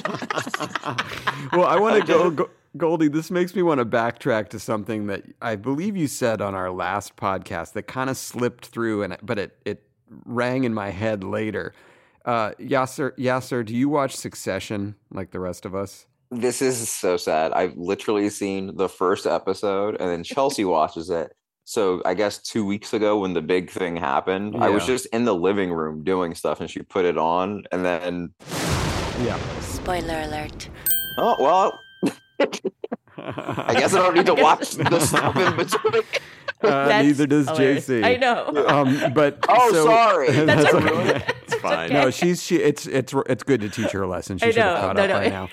well, 1.53 1.67
I 1.67 1.79
want 1.79 2.01
to 2.01 2.07
go, 2.07 2.31
go, 2.31 2.51
Goldy. 2.77 3.09
This 3.09 3.31
makes 3.31 3.55
me 3.55 3.63
want 3.63 3.79
to 3.81 3.85
backtrack 3.85 4.49
to 4.51 4.61
something 4.61 5.07
that 5.09 5.25
I 5.43 5.57
believe 5.57 5.97
you 5.97 6.07
said 6.07 6.41
on 6.41 6.55
our 6.55 6.71
last 6.71 7.17
podcast 7.17 7.73
that 7.73 7.83
kind 7.83 8.09
of 8.09 8.17
slipped 8.17 8.67
through, 8.67 9.03
and 9.03 9.17
but 9.23 9.39
it 9.39 9.59
it 9.65 9.83
rang 10.25 10.65
in 10.65 10.73
my 10.73 10.91
head 10.91 11.25
later. 11.25 11.75
Uh, 12.25 12.51
Yassir, 12.61 13.13
Yassir, 13.19 13.65
do 13.65 13.75
you 13.75 13.89
watch 13.89 14.15
Succession 14.17 14.95
like 15.11 15.31
the 15.31 15.41
rest 15.41 15.65
of 15.67 15.75
us? 15.75 16.07
This 16.31 16.63
is 16.63 16.89
so 16.89 17.17
sad. 17.17 17.53
I've 17.53 17.77
literally 17.77 18.31
seen 18.31 18.77
the 18.77 18.89
first 18.89 19.27
episode 19.27 19.97
and 20.01 20.09
then 20.09 20.23
Chelsea 20.25 20.65
watches 20.77 21.11
it. 21.11 21.35
So 21.65 22.03
I 22.05 22.15
guess 22.15 22.39
two 22.43 22.65
weeks 22.65 22.93
ago 22.93 23.19
when 23.21 23.35
the 23.35 23.43
big 23.43 23.71
thing 23.71 23.97
happened, 23.97 24.57
I 24.59 24.69
was 24.69 24.85
just 24.85 25.07
in 25.07 25.25
the 25.25 25.35
living 25.35 25.73
room 25.73 26.03
doing 26.05 26.35
stuff 26.35 26.61
and 26.61 26.69
she 26.69 26.83
put 26.83 27.05
it 27.05 27.17
on 27.19 27.65
and 27.71 27.85
then 27.85 28.35
Yeah. 29.23 29.39
Spoiler 29.61 30.21
alert. 30.23 30.69
oh 31.19 31.37
well 31.39 31.79
I 33.19 33.75
guess 33.75 33.95
I 33.95 33.99
don't 33.99 34.15
need 34.15 34.27
to 34.27 34.35
watch 34.43 34.73
the 34.73 35.01
stuff 35.01 35.37
in 35.37 35.57
between. 35.65 36.03
Uh, 36.63 36.87
That's 36.89 37.05
neither 37.07 37.27
does 37.27 37.49
hilarious. 37.49 37.89
JC. 37.89 38.05
I 38.05 38.17
know. 38.17 38.47
Um, 38.69 39.13
but 39.13 39.39
Oh, 39.49 39.73
so- 39.73 39.85
sorry. 39.85 40.31
That's 40.31 40.63
That's 40.63 40.75
okay. 40.75 41.11
okay. 41.11 41.33
It's 41.43 41.55
fine. 41.57 41.93
No, 41.93 42.11
she's 42.11 42.43
she. 42.43 42.57
It's 42.57 42.87
it's 42.87 43.13
it's 43.27 43.43
good 43.43 43.61
to 43.63 43.69
teach 43.69 43.91
her 43.91 44.03
a 44.03 44.07
lesson. 44.09 44.39
She 44.39 44.47
I 44.47 44.51
should 44.53 44.63
have 44.63 44.79
caught 44.81 44.97
No, 44.97 45.03
up 45.03 45.09
no. 45.09 45.15
by 45.19 45.29
now. 45.29 45.49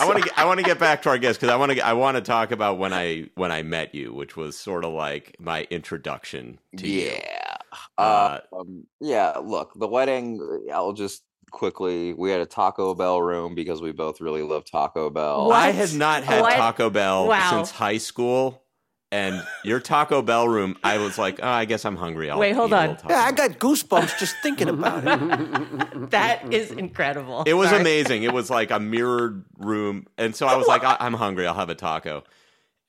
I 0.00 0.04
want 0.04 0.18
to 0.18 0.24
get, 0.24 0.38
I 0.38 0.44
want 0.44 0.58
to 0.58 0.64
get 0.64 0.78
back 0.80 1.02
to 1.02 1.10
our 1.10 1.18
guest 1.18 1.40
because 1.40 1.52
I 1.52 1.56
want 1.56 1.72
to 1.72 1.80
I 1.80 1.92
want 1.92 2.16
to 2.16 2.20
talk 2.22 2.50
about 2.50 2.78
when 2.78 2.92
I 2.92 3.30
when 3.36 3.52
I 3.52 3.62
met 3.62 3.94
you, 3.94 4.12
which 4.12 4.36
was 4.36 4.56
sort 4.58 4.84
of 4.84 4.92
like 4.92 5.36
my 5.38 5.66
introduction 5.70 6.58
to 6.76 6.88
you. 6.88 7.10
Yeah. 7.12 7.56
Uh, 7.96 8.38
Uh, 8.52 8.56
um, 8.60 8.86
yeah, 9.00 9.32
look, 9.42 9.72
the 9.76 9.86
wedding, 9.86 10.40
I'll 10.74 10.92
just 10.92 11.22
quickly, 11.50 12.12
we 12.14 12.30
had 12.30 12.40
a 12.40 12.46
Taco 12.46 12.94
Bell 12.94 13.20
room 13.20 13.54
because 13.54 13.80
we 13.82 13.92
both 13.92 14.20
really 14.20 14.42
love 14.42 14.64
Taco 14.64 15.10
Bell. 15.10 15.46
What? 15.48 15.56
I 15.56 15.70
had 15.70 15.94
not 15.94 16.24
had 16.24 16.42
What? 16.42 16.54
Taco 16.56 16.90
Bell 16.90 17.26
Wow. 17.28 17.50
since 17.50 17.70
high 17.70 17.98
school, 17.98 18.62
and 19.10 19.42
your 19.64 19.80
Taco 19.80 20.20
Bell 20.22 20.46
room, 20.48 20.76
I 20.84 20.98
was 20.98 21.16
like, 21.16 21.40
oh, 21.42 21.48
I 21.48 21.64
guess 21.64 21.84
I'm 21.84 21.96
hungry. 21.96 22.30
I'll 22.30 22.38
Wait, 22.38 22.54
hold 22.54 22.72
on. 22.72 22.90
little 22.90 22.96
Taco 22.96 23.08
Bell." 23.08 23.32
got 23.32 23.58
goosebumps 23.58 24.18
just 24.18 24.36
thinking 24.42 24.68
about 24.68 25.02
it. 25.06 25.88
That 26.10 26.52
is 26.54 26.70
incredible. 26.70 27.42
It 27.46 27.52
was 27.54 27.68
Sorry. 27.70 27.80
amazing. 27.82 28.22
It 28.22 28.32
was 28.32 28.48
like 28.50 28.70
a 28.70 28.78
mirrored 28.80 29.44
room, 29.58 30.06
and 30.16 30.34
so 30.34 30.46
I 30.46 30.56
was 30.56 30.66
like, 30.66 30.82
I- 30.84 30.96
I'm 31.00 31.12
hungry. 31.14 31.46
I'll 31.46 31.54
have 31.54 31.68
a 31.70 31.74
taco. 31.74 32.24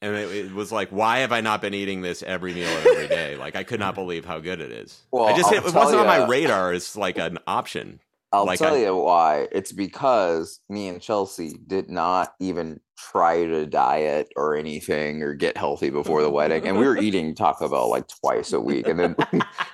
And 0.01 0.15
it, 0.15 0.31
it 0.45 0.53
was 0.53 0.71
like, 0.71 0.89
why 0.89 1.19
have 1.19 1.33
I 1.33 1.41
not 1.41 1.59
been 1.61 1.73
eating 1.73 2.01
this 2.01 2.23
every 2.23 2.53
meal 2.53 2.69
every 2.69 3.09
day? 3.09 3.35
Like, 3.35 3.57
I 3.57 3.63
could 3.63 3.81
not 3.81 3.95
believe 3.95 4.23
how 4.23 4.39
good 4.39 4.61
it 4.61 4.71
is. 4.71 5.01
Well, 5.11 5.25
I 5.25 5.35
just 5.35 5.49
I'll 5.51 5.57
it, 5.57 5.61
tell 5.71 5.73
wasn't 5.83 5.99
on 5.99 6.07
my 6.07 6.25
radar 6.25 6.71
as 6.71 6.95
like 6.95 7.17
an 7.17 7.37
option. 7.47 7.99
I'll 8.31 8.45
Like 8.45 8.59
tell 8.59 8.75
I- 8.75 8.79
you 8.79 8.95
why. 8.95 9.47
It's 9.51 9.71
because 9.71 10.59
me 10.69 10.87
and 10.87 11.01
Chelsea 11.01 11.55
did 11.67 11.89
not 11.89 12.33
even 12.39 12.79
try 12.97 13.45
to 13.45 13.65
diet 13.65 14.27
or 14.35 14.55
anything 14.57 15.23
or 15.23 15.33
get 15.33 15.55
healthy 15.57 15.89
before 15.89 16.21
the 16.21 16.29
wedding. 16.29 16.67
And 16.67 16.77
we 16.77 16.85
were 16.85 16.97
eating 16.97 17.33
Taco 17.33 17.69
Bell 17.69 17.89
like 17.89 18.05
twice 18.21 18.51
a 18.51 18.59
week. 18.59 18.87
And 18.87 18.99
then 18.99 19.15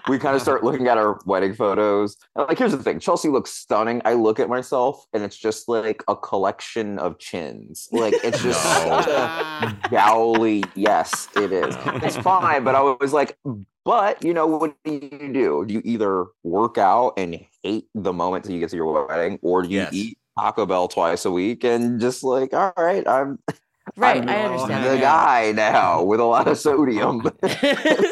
we 0.07 0.19
kind 0.19 0.35
of 0.35 0.41
start 0.43 0.63
looking 0.63 0.87
at 0.87 0.97
our 0.99 1.19
wedding 1.25 1.53
photos. 1.55 2.15
And 2.35 2.47
like, 2.47 2.59
here's 2.59 2.71
the 2.71 2.81
thing 2.83 2.99
Chelsea 2.99 3.27
looks 3.27 3.51
stunning. 3.51 4.01
I 4.05 4.13
look 4.13 4.39
at 4.39 4.47
myself 4.47 5.03
and 5.11 5.23
it's 5.23 5.35
just 5.37 5.67
like 5.67 6.03
a 6.07 6.15
collection 6.15 6.99
of 6.99 7.17
chins. 7.19 7.89
Like, 7.91 8.13
it's 8.23 8.41
just 8.43 8.63
No. 8.63 9.01
such 9.01 9.07
a. 9.07 10.61
Yes, 10.75 11.27
it 11.35 11.51
is. 11.51 11.75
It's 12.03 12.17
fine. 12.17 12.63
But 12.63 12.75
I 12.75 12.81
was 12.81 13.11
like, 13.11 13.37
but 13.85 14.23
you 14.23 14.33
know, 14.33 14.47
what 14.47 14.75
do 14.83 14.91
you 14.93 15.31
do? 15.33 15.63
Do 15.65 15.73
you 15.73 15.81
either 15.85 16.25
work 16.43 16.77
out 16.77 17.13
and 17.17 17.39
hate 17.63 17.87
the 17.95 18.11
moment 18.13 18.43
till 18.45 18.53
you 18.53 18.59
get 18.59 18.71
to 18.71 18.75
your 18.75 19.07
wedding, 19.07 19.39
or 19.41 19.61
do 19.61 19.69
you 19.69 19.79
Yes. 19.81 19.93
eat 19.93 20.17
Taco 20.37 20.65
Bell 20.65 20.87
twice 20.89 21.23
a 21.25 21.31
week 21.31 21.63
and 21.63 21.99
just 22.01 22.23
like, 22.23 22.53
all 22.53 22.73
right, 22.77 23.07
I'm 23.07 23.39
Right, 23.97 24.19
I'm 24.21 24.27
I 24.27 24.43
understand. 24.45 24.83
the 24.97 24.97
guy 24.99 25.51
now 25.55 26.03
with 26.03 26.19
a 26.19 26.23
lot 26.25 26.47
of 26.47 26.57
sodium. 26.57 27.21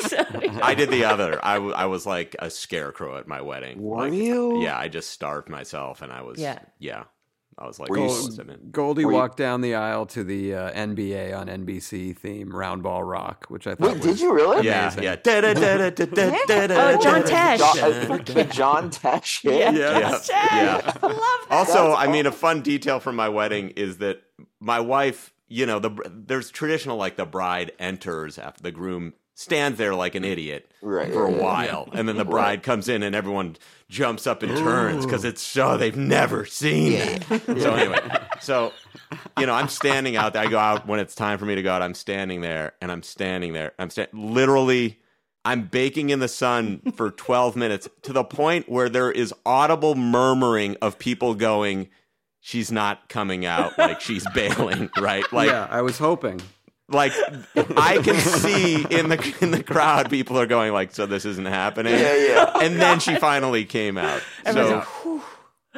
So- 0.07 0.23
I 0.61 0.75
did 0.75 0.89
the 0.91 1.03
other. 1.03 1.43
I, 1.43 1.55
w- 1.55 1.73
I 1.73 1.87
was 1.87 2.05
like 2.05 2.35
a 2.39 2.49
scarecrow 2.49 3.17
at 3.17 3.27
my 3.27 3.41
wedding. 3.41 3.81
Were 3.81 3.97
Like, 4.03 4.13
you? 4.13 4.61
Yeah, 4.61 4.77
I 4.77 4.87
just 4.87 5.09
starved 5.09 5.49
myself, 5.49 6.01
and 6.03 6.11
I 6.13 6.21
was 6.21 6.39
Yeah. 6.39 6.59
yeah. 6.79 7.03
I 7.57 7.67
was 7.67 7.79
like, 7.79 7.89
Were 7.89 7.99
oh, 7.99 8.05
s- 8.05 8.37
what's? 8.37 8.49
Goldy 8.71 9.05
Were 9.05 9.11
you- 9.11 9.17
walked 9.17 9.37
down 9.37 9.61
the 9.61 9.75
aisle 9.75 10.05
to 10.07 10.23
the 10.23 10.55
uh, 10.55 10.71
NBA 10.71 11.37
on 11.37 11.47
NBC 11.47 12.17
theme 12.17 12.49
Roundball 12.51 13.07
Rock, 13.09 13.45
which 13.49 13.67
I 13.67 13.75
thought 13.75 13.87
Wait, 13.89 13.97
was 13.97 14.05
did 14.05 14.19
you 14.19 14.33
really? 14.33 14.65
yeah, 14.65 14.83
amazing. 14.87 15.03
yeah. 15.03 15.15
Da-da-da-da-da-da-da-da. 15.17 16.75
Oh, 16.97 17.01
John 17.01 17.21
Tesh. 17.23 17.57
John, 17.57 18.17
the 18.25 18.43
John 18.45 18.89
Tesh 18.89 19.41
hit? 19.43 19.59
Yeah. 19.59 19.71
Yeah, 19.71 19.99
Yes. 19.99 20.29
yeah. 20.29 20.81
I 21.01 21.07
love 21.07 21.13
that. 21.13 21.47
Also, 21.49 21.89
That's 21.89 21.99
I 21.99 22.11
mean, 22.11 22.25
a 22.25 22.31
fun 22.31 22.61
detail 22.61 22.99
from 22.99 23.15
my 23.15 23.29
wedding 23.29 23.69
is 23.71 23.97
that 23.97 24.21
my 24.59 24.79
wife, 24.79 25.33
you 25.47 25.65
know, 25.65 25.79
the 25.79 25.91
there's 26.11 26.49
traditional 26.51 26.97
like 26.97 27.15
the 27.17 27.25
bride 27.25 27.71
enters 27.79 28.37
after 28.39 28.63
the 28.63 28.71
groom 28.71 29.13
stands 29.35 29.77
there 29.77 29.95
like 29.95 30.15
an 30.15 30.23
idiot 30.23 30.69
Right, 30.81 31.11
for 31.11 31.23
a 31.23 31.25
right, 31.25 31.33
right. 31.33 31.41
while, 31.71 31.89
and 31.93 32.07
then 32.07 32.17
the 32.17 32.25
bride 32.25 32.61
comes 32.63 32.87
in 32.89 33.01
and 33.03 33.15
everyone 33.15 33.55
jumps 33.89 34.27
up 34.27 34.43
and 34.43 34.55
turns 34.57 35.05
because 35.05 35.23
it's 35.25 35.41
so 35.41 35.77
they've 35.77 35.95
never 35.97 36.45
seen 36.45 36.93
that. 36.93 37.23
So 37.59 37.73
anyway, 37.73 37.99
so 38.41 38.73
you 39.39 39.45
know, 39.45 39.53
I'm 39.53 39.69
standing 39.69 40.15
out 40.15 40.33
there. 40.33 40.43
I 40.43 40.47
go 40.47 40.57
out 40.59 40.87
when 40.87 40.99
it's 40.99 41.15
time 41.15 41.37
for 41.39 41.45
me 41.45 41.55
to 41.55 41.61
go 41.61 41.71
out. 41.71 41.81
I'm 41.81 41.93
standing 41.93 42.41
there, 42.41 42.73
and 42.81 42.91
I'm 42.91 43.03
standing 43.03 43.53
there. 43.53 43.73
I'm 43.79 43.89
sta- 43.89 44.07
literally. 44.13 44.99
I'm 45.45 45.63
baking 45.67 46.09
in 46.09 46.19
the 46.19 46.29
sun 46.29 46.81
for 46.95 47.11
12 47.11 47.57
minutes 47.57 47.89
to 48.03 48.13
the 48.13 48.23
point 48.23 48.69
where 48.69 48.87
there 48.87 49.11
is 49.11 49.33
audible 49.45 49.93
murmuring 49.93 50.77
of 50.81 50.97
people 50.97 51.33
going, 51.35 51.89
"She's 52.39 52.71
not 52.71 53.09
coming 53.09 53.45
out, 53.45 53.77
like 53.77 53.99
she's 53.99 54.25
bailing." 54.33 54.89
Right? 54.97 55.25
Like, 55.33 55.49
yeah, 55.49 55.67
I 55.69 55.81
was 55.81 55.97
hoping. 55.97 56.41
Like 56.89 57.13
I 57.77 57.99
can 58.03 58.15
see 58.19 58.75
in 58.89 59.09
the 59.09 59.35
in 59.41 59.51
the 59.51 59.63
crowd, 59.63 60.09
people 60.09 60.37
are 60.39 60.45
going 60.45 60.73
like, 60.73 60.93
"So 60.93 61.05
this 61.05 61.25
isn't 61.25 61.45
happening." 61.45 61.93
Yeah, 61.93 62.15
yeah. 62.15 62.59
And 62.61 62.79
then 62.79 62.99
she 62.99 63.15
finally 63.15 63.65
came 63.65 63.97
out. 63.97 64.21
Everyone's 64.45 64.85
So 65.03 65.21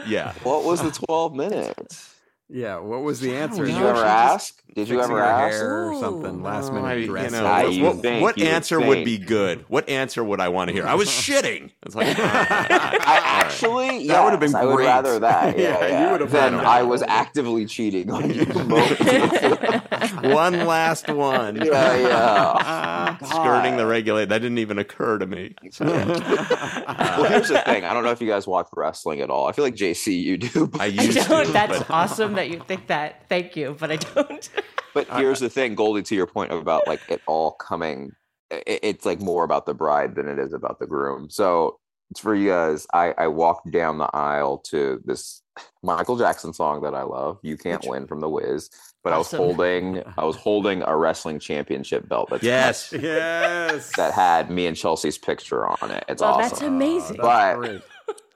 yeah. 0.08 0.34
What 0.44 0.64
was 0.64 0.82
the 0.82 0.92
12 0.92 1.36
minutes? 1.36 2.15
Yeah, 2.48 2.78
what 2.78 3.02
was 3.02 3.20
the 3.22 3.36
answer? 3.36 3.66
Did 3.66 3.76
you 3.76 3.82
ever 3.88 3.94
was 3.94 4.04
ask? 4.04 4.62
Did 4.76 4.88
you 4.88 5.02
ever 5.02 5.20
ask? 5.20 5.56
hair 5.58 5.90
or 5.92 6.00
something? 6.00 6.44
Last 6.44 6.72
minute 6.72 6.86
I- 6.86 6.94
you 6.94 7.08
know, 7.08 7.30
Nah, 7.42 7.64
what, 7.64 7.74
you 7.74 7.84
what- 7.86 8.02
think, 8.04 8.22
what 8.22 8.38
you 8.38 8.44
would 8.46 8.54
answer 8.54 8.80
would 8.80 9.04
be 9.04 9.18
good? 9.18 9.66
What 9.68 9.90
answer 9.90 10.24
would 10.24 10.40
I 10.40 10.50
want 10.50 10.68
to 10.68 10.74
hear? 10.74 10.86
I 10.86 10.94
was 10.94 11.08
shitting. 11.10 11.72
It's 11.84 11.96
like 11.96 12.08
I 12.20 13.20
actually, 13.24 14.08
That 14.08 14.24
would've 14.24 14.42
yes, 14.42 14.52
been 14.52 14.62
I 14.62 14.66
would 14.66 14.80
rather 14.86 15.18
that. 15.20 15.58
Yeah, 15.66 15.80
Yeah, 15.88 16.06
you 16.06 16.12
would've 16.12 16.30
Then 16.30 16.54
I 16.56 16.84
was 16.84 17.02
actively 17.02 17.66
cheating 17.66 18.12
on 18.12 18.30
you. 18.32 18.46
one 20.32 20.66
last 20.68 21.10
one. 21.10 21.56
yeah, 21.66 21.96
yeah. 21.98 23.18
Skirting 23.26 23.78
the 23.78 23.86
regulate. 23.88 24.30
That 24.30 24.40
didn't 24.40 24.60
even 24.60 24.78
occur 24.78 25.18
to 25.18 25.26
me. 25.26 25.56
So, 25.72 25.86
well, 25.86 27.24
here's 27.24 27.48
the 27.50 27.62
thing. 27.66 27.86
I 27.86 27.94
don't 27.94 28.04
know 28.04 28.12
if 28.12 28.22
you 28.22 28.28
guys 28.28 28.46
watch 28.46 28.68
wrestling 28.76 29.22
at 29.22 29.30
all. 29.32 29.48
I 29.48 29.52
feel 29.52 29.66
like 29.66 29.76
JC, 29.76 30.22
you 30.22 30.38
do. 30.38 30.68
But, 30.68 30.82
I 30.82 30.86
I 30.86 30.88
used 30.88 31.28
don't. 31.28 31.46
to. 31.48 31.52
That's 31.52 31.80
but 31.80 31.90
awesome 32.38 32.50
that 32.52 32.58
you 32.58 32.64
think 32.68 32.88
that. 32.88 33.28
Thank 33.30 33.56
you, 33.56 33.76
but 33.80 33.92
I 33.92 33.96
don't. 33.98 34.50
but 34.94 35.08
here's 35.10 35.40
the 35.40 35.50
thing, 35.50 35.76
Goldy. 35.76 36.04
To 36.04 36.16
your 36.16 36.28
point 36.28 36.52
about 36.52 36.88
like 36.88 37.02
it 37.10 37.22
all 37.28 37.52
coming, 37.52 38.12
it's 38.52 39.06
like 39.06 39.22
more 39.22 39.44
about 39.44 39.66
the 39.66 39.74
bride 39.74 40.16
than 40.16 40.28
it 40.28 40.40
is 40.40 40.54
about 40.54 40.80
the 40.80 40.88
groom. 40.88 41.30
So 41.30 41.80
it's 42.12 42.20
for 42.20 42.36
you 42.36 42.50
guys. 42.50 42.88
I 42.94 43.14
I 43.18 43.28
walked 43.28 43.72
down 43.72 43.98
the 43.98 44.10
aisle 44.16 44.60
to 44.70 45.02
this 45.06 45.42
Michael 45.82 46.18
Jackson 46.18 46.54
song 46.54 46.82
that 46.82 46.94
I 46.94 47.04
love. 47.04 47.40
You 47.42 47.58
can't 47.58 47.86
win 47.88 48.08
from 48.08 48.20
the 48.20 48.30
Wiz. 48.30 48.70
But 49.04 49.14
I 49.14 49.18
was 49.20 49.28
Awesome. 49.28 49.38
holding 49.40 50.04
I 50.18 50.26
was 50.26 50.36
holding 50.36 50.82
a 50.82 50.96
wrestling 50.98 51.40
championship 51.40 52.10
belt. 52.10 52.30
That's 52.32 52.44
yes. 52.44 52.92
Yes. 53.00 53.92
that 53.98 54.14
had 54.14 54.50
me 54.50 54.66
and 54.66 54.76
Chelsea's 54.76 55.18
picture 55.18 55.68
on 55.68 55.92
it. 55.92 56.04
It's 56.10 56.22
Well, 56.24 56.32
awesome. 56.32 56.46
Oh, 56.46 56.50
that's 56.50 56.62
amazing. 56.64 57.18
But 57.22 57.56
Great. 57.58 57.82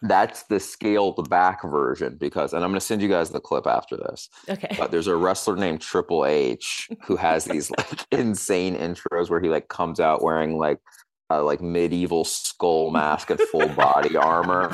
That's 0.01 0.43
the 0.43 0.59
scaled 0.59 1.29
back 1.29 1.63
version 1.63 2.17
because, 2.19 2.53
and 2.53 2.63
I'm 2.63 2.71
going 2.71 2.79
to 2.79 2.85
send 2.85 3.01
you 3.01 3.09
guys 3.09 3.29
the 3.29 3.39
clip 3.39 3.67
after 3.67 3.97
this. 3.97 4.29
Okay. 4.47 4.75
But 4.77 4.91
there's 4.91 5.07
a 5.07 5.15
wrestler 5.15 5.55
named 5.55 5.81
Triple 5.81 6.25
H 6.25 6.89
who 7.03 7.15
has 7.15 7.45
these 7.45 7.69
like 7.71 8.05
insane 8.11 8.75
intros 8.75 9.29
where 9.29 9.41
he 9.41 9.49
like 9.49 9.67
comes 9.67 9.99
out 9.99 10.23
wearing 10.23 10.57
like 10.57 10.79
a 11.31 11.41
like 11.41 11.61
medieval 11.61 12.23
skull 12.25 12.89
mask 12.89 13.29
and 13.29 13.39
full 13.39 13.67
body 13.69 14.15
armor. 14.17 14.67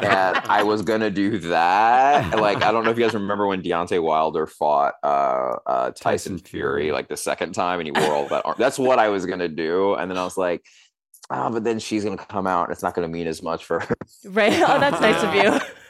and 0.00 0.36
I 0.44 0.62
was 0.62 0.82
gonna 0.82 1.10
do 1.10 1.38
that. 1.38 2.38
Like 2.38 2.62
I 2.62 2.70
don't 2.70 2.84
know 2.84 2.90
if 2.90 2.98
you 2.98 3.04
guys 3.04 3.14
remember 3.14 3.46
when 3.46 3.62
Deontay 3.62 4.00
Wilder 4.02 4.46
fought 4.46 4.94
uh, 5.02 5.56
uh, 5.66 5.90
Tyson, 5.90 6.38
Fury 6.38 6.92
like 6.92 7.08
the 7.08 7.16
second 7.16 7.52
time, 7.52 7.80
and 7.80 7.86
he 7.86 7.92
wore 7.92 8.14
all 8.14 8.28
that. 8.28 8.44
Armor. 8.44 8.56
That's 8.58 8.78
what 8.78 8.98
I 8.98 9.08
was 9.08 9.26
gonna 9.26 9.48
do, 9.48 9.94
and 9.94 10.10
then 10.10 10.18
I 10.18 10.24
was 10.24 10.36
like. 10.36 10.64
Oh, 11.34 11.48
but 11.50 11.64
then 11.64 11.78
she's 11.78 12.04
gonna 12.04 12.18
come 12.18 12.46
out, 12.46 12.64
and 12.64 12.72
it's 12.72 12.82
not 12.82 12.94
gonna 12.94 13.08
mean 13.08 13.26
as 13.26 13.42
much 13.42 13.64
for 13.64 13.80
her. 13.80 13.94
Right. 14.26 14.52
Oh, 14.62 14.78
that's 14.78 15.00
nice 15.00 15.22
of 15.24 15.34
you. 15.34 15.58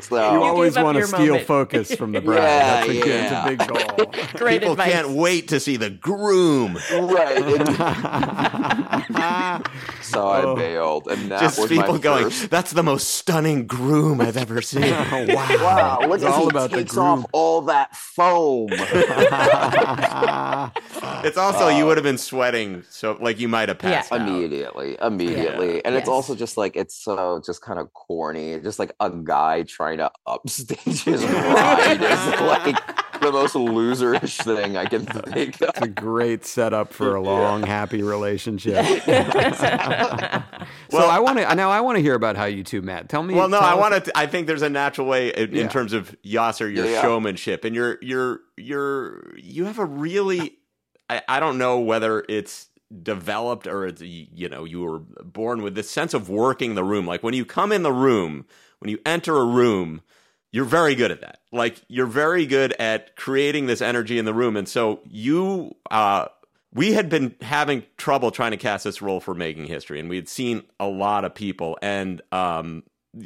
So- 0.00 0.16
you 0.32 0.38
oh. 0.38 0.42
always 0.42 0.76
want 0.76 0.98
to 0.98 1.06
steal 1.06 1.26
moment. 1.26 1.46
focus 1.46 1.94
from 1.94 2.12
the 2.12 2.20
bride. 2.20 2.36
Yeah, 2.36 2.58
That's 2.58 2.88
a, 2.88 2.92
good- 2.92 3.06
yeah. 3.06 3.24
it's 3.24 3.32
a 3.32 3.56
big 3.56 3.68
goal. 3.68 4.06
Great 4.34 4.60
People 4.60 4.72
advice. 4.72 4.92
can't 4.92 5.10
wait 5.10 5.48
to 5.48 5.60
see 5.60 5.76
the 5.76 5.90
groom. 5.90 6.78
right. 6.92 7.36
so 10.02 10.28
I 10.28 10.42
oh. 10.42 10.56
bailed, 10.56 11.08
and 11.08 11.30
that 11.30 11.40
Just 11.40 11.58
was 11.58 11.68
people 11.68 11.94
my 11.94 11.98
going, 11.98 12.24
first- 12.24 12.50
that's 12.50 12.72
the 12.72 12.82
most 12.82 13.14
stunning 13.14 13.66
groom 13.66 14.20
I've 14.20 14.36
ever 14.36 14.60
seen. 14.62 14.82
wow. 14.90 15.26
Wow, 15.28 15.98
look 16.02 16.16
It's 16.16 16.24
at 16.24 16.32
all 16.32 16.42
he 16.42 16.48
about 16.48 16.70
the 16.70 16.76
takes 16.78 16.96
off 16.96 17.24
all 17.32 17.62
that 17.62 17.94
foam. 17.96 18.68
It's 21.24 21.36
also, 21.36 21.68
you 21.68 21.84
oh. 21.84 21.86
would 21.86 21.96
have 21.96 22.04
been 22.04 22.18
sweating, 22.18 22.84
so 22.90 23.16
like 23.20 23.38
you 23.38 23.48
might 23.48 23.68
have 23.68 23.78
passed 23.78 24.12
out. 24.12 24.20
immediately, 24.20 24.96
immediately, 25.00 25.84
and 25.84 25.94
it's 25.94 26.08
also 26.08 26.34
just 26.34 26.56
like 26.56 26.76
it's 26.76 26.94
so 26.94 27.40
just 27.44 27.62
kind 27.62 27.78
of 27.78 27.92
corny. 27.92 28.58
Just 28.60 28.78
like 28.78 28.92
a 29.00 29.10
guy 29.26 29.62
trying 29.64 29.98
to 29.98 30.10
upstage 30.26 31.02
his 31.04 31.24
bride 31.26 32.02
is 32.02 32.40
like 32.40 33.20
the 33.20 33.32
most 33.32 33.54
loserish 33.54 34.42
thing 34.44 34.76
I 34.76 34.84
can 34.84 35.04
think 35.06 35.60
of. 35.60 35.68
It's 35.70 35.80
a 35.80 35.88
great 35.88 36.44
setup 36.44 36.92
for 36.92 37.14
a 37.14 37.20
long, 37.20 37.62
happy 37.62 38.02
relationship. 38.02 38.84
so 40.90 40.98
I 40.98 41.18
want 41.20 41.38
to 41.38 41.54
now. 41.54 41.70
I 41.70 41.80
want 41.80 41.96
to 41.96 42.02
hear 42.02 42.14
about 42.14 42.36
how 42.36 42.44
you 42.44 42.62
two 42.62 42.82
met. 42.82 43.08
Tell 43.08 43.22
me. 43.22 43.34
Well, 43.34 43.48
no, 43.48 43.58
I 43.58 43.74
want 43.74 44.04
to. 44.04 44.12
I 44.16 44.26
think 44.26 44.46
there's 44.46 44.62
a 44.62 44.70
natural 44.70 45.06
way 45.06 45.30
in, 45.30 45.56
in 45.56 45.68
terms 45.68 45.92
of 45.92 46.14
Yassir, 46.22 46.72
your 46.74 46.84
Yeah, 46.84 46.92
yeah. 46.92 47.02
showmanship, 47.02 47.64
and 47.64 47.74
you're 47.74 47.98
you're 48.02 48.40
you're 48.56 49.36
you 49.36 49.64
have 49.64 49.78
a 49.78 49.84
really. 49.84 50.58
I, 51.08 51.22
I 51.28 51.40
don't 51.40 51.58
know 51.58 51.78
whether 51.80 52.24
it's 52.28 52.68
developed 53.02 53.66
or 53.66 53.86
it's 53.86 54.02
you 54.02 54.48
know 54.48 54.64
you 54.64 54.80
were 54.80 55.00
born 55.24 55.62
with 55.62 55.74
this 55.74 55.90
sense 55.90 56.14
of 56.14 56.28
working 56.28 56.74
the 56.74 56.84
room. 56.84 57.06
Like 57.06 57.22
when 57.22 57.34
you 57.34 57.44
come 57.44 57.72
in 57.72 57.82
the 57.82 57.92
room, 57.92 58.44
when 58.80 58.90
you 58.90 58.98
enter 59.06 59.36
a 59.36 59.44
room, 59.44 60.02
you're 60.52 60.64
very 60.64 60.94
good 60.94 61.10
at 61.10 61.20
that. 61.22 61.40
Like 61.52 61.80
you're 61.88 62.06
very 62.06 62.46
good 62.46 62.72
at 62.78 63.16
creating 63.16 63.66
this 63.66 63.80
energy 63.82 64.18
in 64.18 64.24
the 64.24 64.34
room, 64.34 64.56
and 64.56 64.68
so 64.68 65.00
you. 65.08 65.74
uh 65.90 66.26
we 66.74 66.92
had 66.92 67.08
been 67.08 67.34
having 67.40 67.84
trouble 67.96 68.30
trying 68.30 68.50
to 68.50 68.56
cast 68.58 68.84
this 68.84 69.00
role 69.00 69.18
for 69.20 69.32
making 69.34 69.64
history 69.64 69.98
and 69.98 70.10
we 70.10 70.16
had 70.16 70.28
seen 70.28 70.62
a 70.78 70.86
lot 70.86 71.24
of 71.24 71.34
people 71.34 71.78
and 71.80 72.20
um 72.32 72.82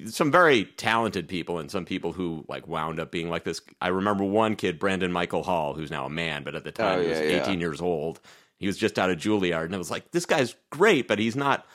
some 0.07 0.31
very 0.31 0.67
talented 0.77 1.27
people 1.27 1.59
and 1.59 1.69
some 1.69 1.85
people 1.85 2.13
who 2.13 2.45
like 2.49 2.69
wound 2.69 3.01
up 3.01 3.11
being 3.11 3.29
like 3.29 3.43
this 3.43 3.61
i 3.81 3.89
remember 3.89 4.23
one 4.23 4.55
kid 4.55 4.79
brandon 4.79 5.11
michael 5.11 5.43
hall 5.43 5.75
who's 5.75 5.91
now 5.91 6.05
a 6.05 6.11
man 6.11 6.45
but 6.45 6.55
at 6.55 6.63
the 6.63 6.71
time 6.71 6.99
Oh, 7.01 7.03
he 7.03 7.09
was 7.09 7.19
yeah, 7.19 7.25
yeah. 7.29 7.43
18 7.43 7.59
years 7.61 7.81
old 7.81 8.21
he 8.59 8.69
was 8.69 8.77
just 8.77 9.01
out 9.01 9.11
of 9.11 9.17
juilliard 9.19 9.65
and 9.65 9.75
i 9.75 9.79
was 9.79 9.91
like 9.91 10.13
this 10.13 10.27
guy's 10.27 10.55
great 10.71 11.09
but 11.09 11.19
he's 11.19 11.35
not 11.35 11.67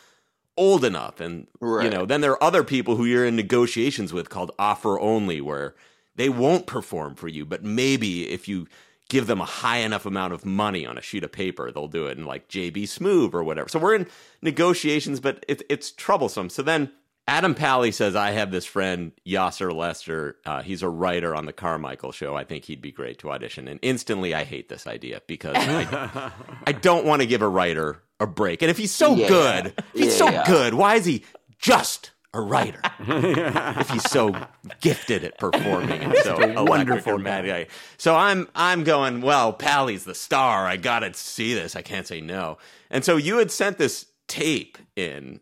old 0.58 0.86
enough 0.86 1.20
and 1.20 1.48
you 1.62 1.90
know 1.90 2.06
then 2.06 2.22
there 2.22 2.32
are 2.32 2.44
other 2.44 2.64
people 2.64 2.96
who 2.96 3.06
you're 3.06 3.26
in 3.26 3.36
negotiations 3.36 4.14
with 4.14 4.30
called 4.30 4.52
offer 4.58 5.00
only 5.00 5.42
where 5.42 5.76
they 6.16 6.30
won't 6.30 6.66
perform 6.66 7.14
for 7.14 7.28
you 7.28 7.46
but 7.46 7.64
maybe 7.64 8.30
if 8.30 8.48
you 8.48 8.68
give 9.10 9.28
them 9.28 9.42
a 9.42 9.46
high 9.46 9.78
enough 9.78 10.06
amount 10.06 10.34
of 10.34 10.46
money 10.46 10.86
on 10.86 10.98
a 10.98 11.02
sheet 11.02 11.24
of 11.24 11.32
paper 11.32 11.72
they'll 11.72 11.88
do 11.88 12.06
it 12.06 12.18
in 12.18 12.26
like 12.26 12.48
jb 12.48 12.84
smoove 12.84 13.34
or 13.34 13.44
whatever 13.44 13.68
so 13.68 13.78
we're 13.78 13.96
in 13.96 14.08
negotiations 14.42 15.20
but 15.20 15.44
it, 15.48 15.62
it's 15.70 15.92
troublesome 15.92 16.50
so 16.50 16.62
then 16.62 16.90
Adam 17.28 17.56
Pally 17.56 17.92
says, 17.92 18.16
I 18.16 18.32
have 18.32 18.52
this 18.52 18.66
friend, 18.66 19.12
Yassir 19.26 19.74
Lester. 19.74 20.38
Uh, 20.46 20.62
he's 20.62 20.84
a 20.84 20.90
writer 20.90 21.36
on 21.36 21.48
the 21.48 21.54
Carmichael 21.54 22.12
show. 22.12 22.36
I 22.36 22.44
think 22.44 22.66
he'd 22.66 22.84
be 22.84 22.92
great 22.92 23.18
to 23.20 23.32
audition. 23.32 23.68
And 23.68 23.80
instantly 23.82 24.36
I 24.36 24.44
hate 24.44 24.70
this 24.70 24.86
idea 24.86 25.22
because 25.26 25.56
I, 25.58 26.32
I 26.68 26.72
don't 26.72 27.04
want 27.04 27.24
to 27.24 27.28
give 27.28 27.42
a 27.42 27.48
writer 27.48 28.04
a 28.20 28.28
break. 28.28 28.62
And 28.62 28.72
if 28.72 28.78
he's 28.78 28.94
so 28.94 29.16
Yeah. 29.16 29.28
good, 29.28 29.66
if 29.94 30.00
he's 30.00 30.16
so 30.18 30.44
good, 30.46 30.74
why 30.74 30.96
is 30.96 31.06
he 31.06 31.24
just 31.60 32.12
a 32.34 32.42
writer? 32.42 32.82
if 33.00 33.90
he's 33.90 34.10
so 34.10 34.36
gifted 34.82 35.24
at 35.24 35.38
performing 35.38 36.02
and 36.02 36.16
so 36.24 36.36
electric 36.38 36.70
wonderful 36.70 37.18
mad. 37.18 37.68
So 37.98 38.16
I'm 38.16 38.48
I'm 38.56 38.84
going, 38.84 39.22
well, 39.22 39.54
Pally's 39.54 40.04
the 40.06 40.16
star. 40.16 40.66
I 40.66 40.78
gotta 40.78 41.14
see 41.14 41.54
this. 41.54 41.76
I 41.76 41.82
can't 41.82 42.08
say 42.08 42.22
no. 42.22 42.58
And 42.90 43.04
so 43.06 43.18
you 43.18 43.38
had 43.38 43.52
sent 43.52 43.78
this 43.78 44.06
tape 44.28 44.78
in 44.96 45.40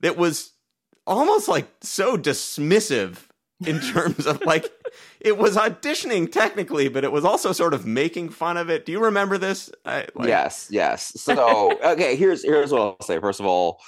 that 0.00 0.16
was 0.16 0.50
almost 1.06 1.48
like 1.48 1.68
so 1.80 2.16
dismissive 2.16 3.16
in 3.66 3.80
terms 3.92 4.26
of 4.26 4.40
like 4.44 4.70
it 5.24 5.38
was 5.38 5.56
auditioning 5.56 6.30
technically, 6.30 6.88
but 6.88 7.04
it 7.04 7.12
was 7.12 7.24
also 7.24 7.52
sort 7.52 7.74
of 7.74 7.86
making 7.86 8.30
fun 8.30 8.56
of 8.56 8.68
it. 8.68 8.84
Do 8.84 8.92
you 8.92 9.04
remember 9.04 9.38
this? 9.38 9.70
I, 9.84 10.06
like, 10.14 10.28
yes, 10.28 10.66
yes. 10.70 11.12
So 11.20 11.78
okay, 11.84 12.16
here's 12.16 12.42
here's 12.42 12.72
what 12.72 12.80
I'll 12.80 12.96
say. 13.02 13.20
First 13.20 13.38
of 13.38 13.46
all, 13.46 13.80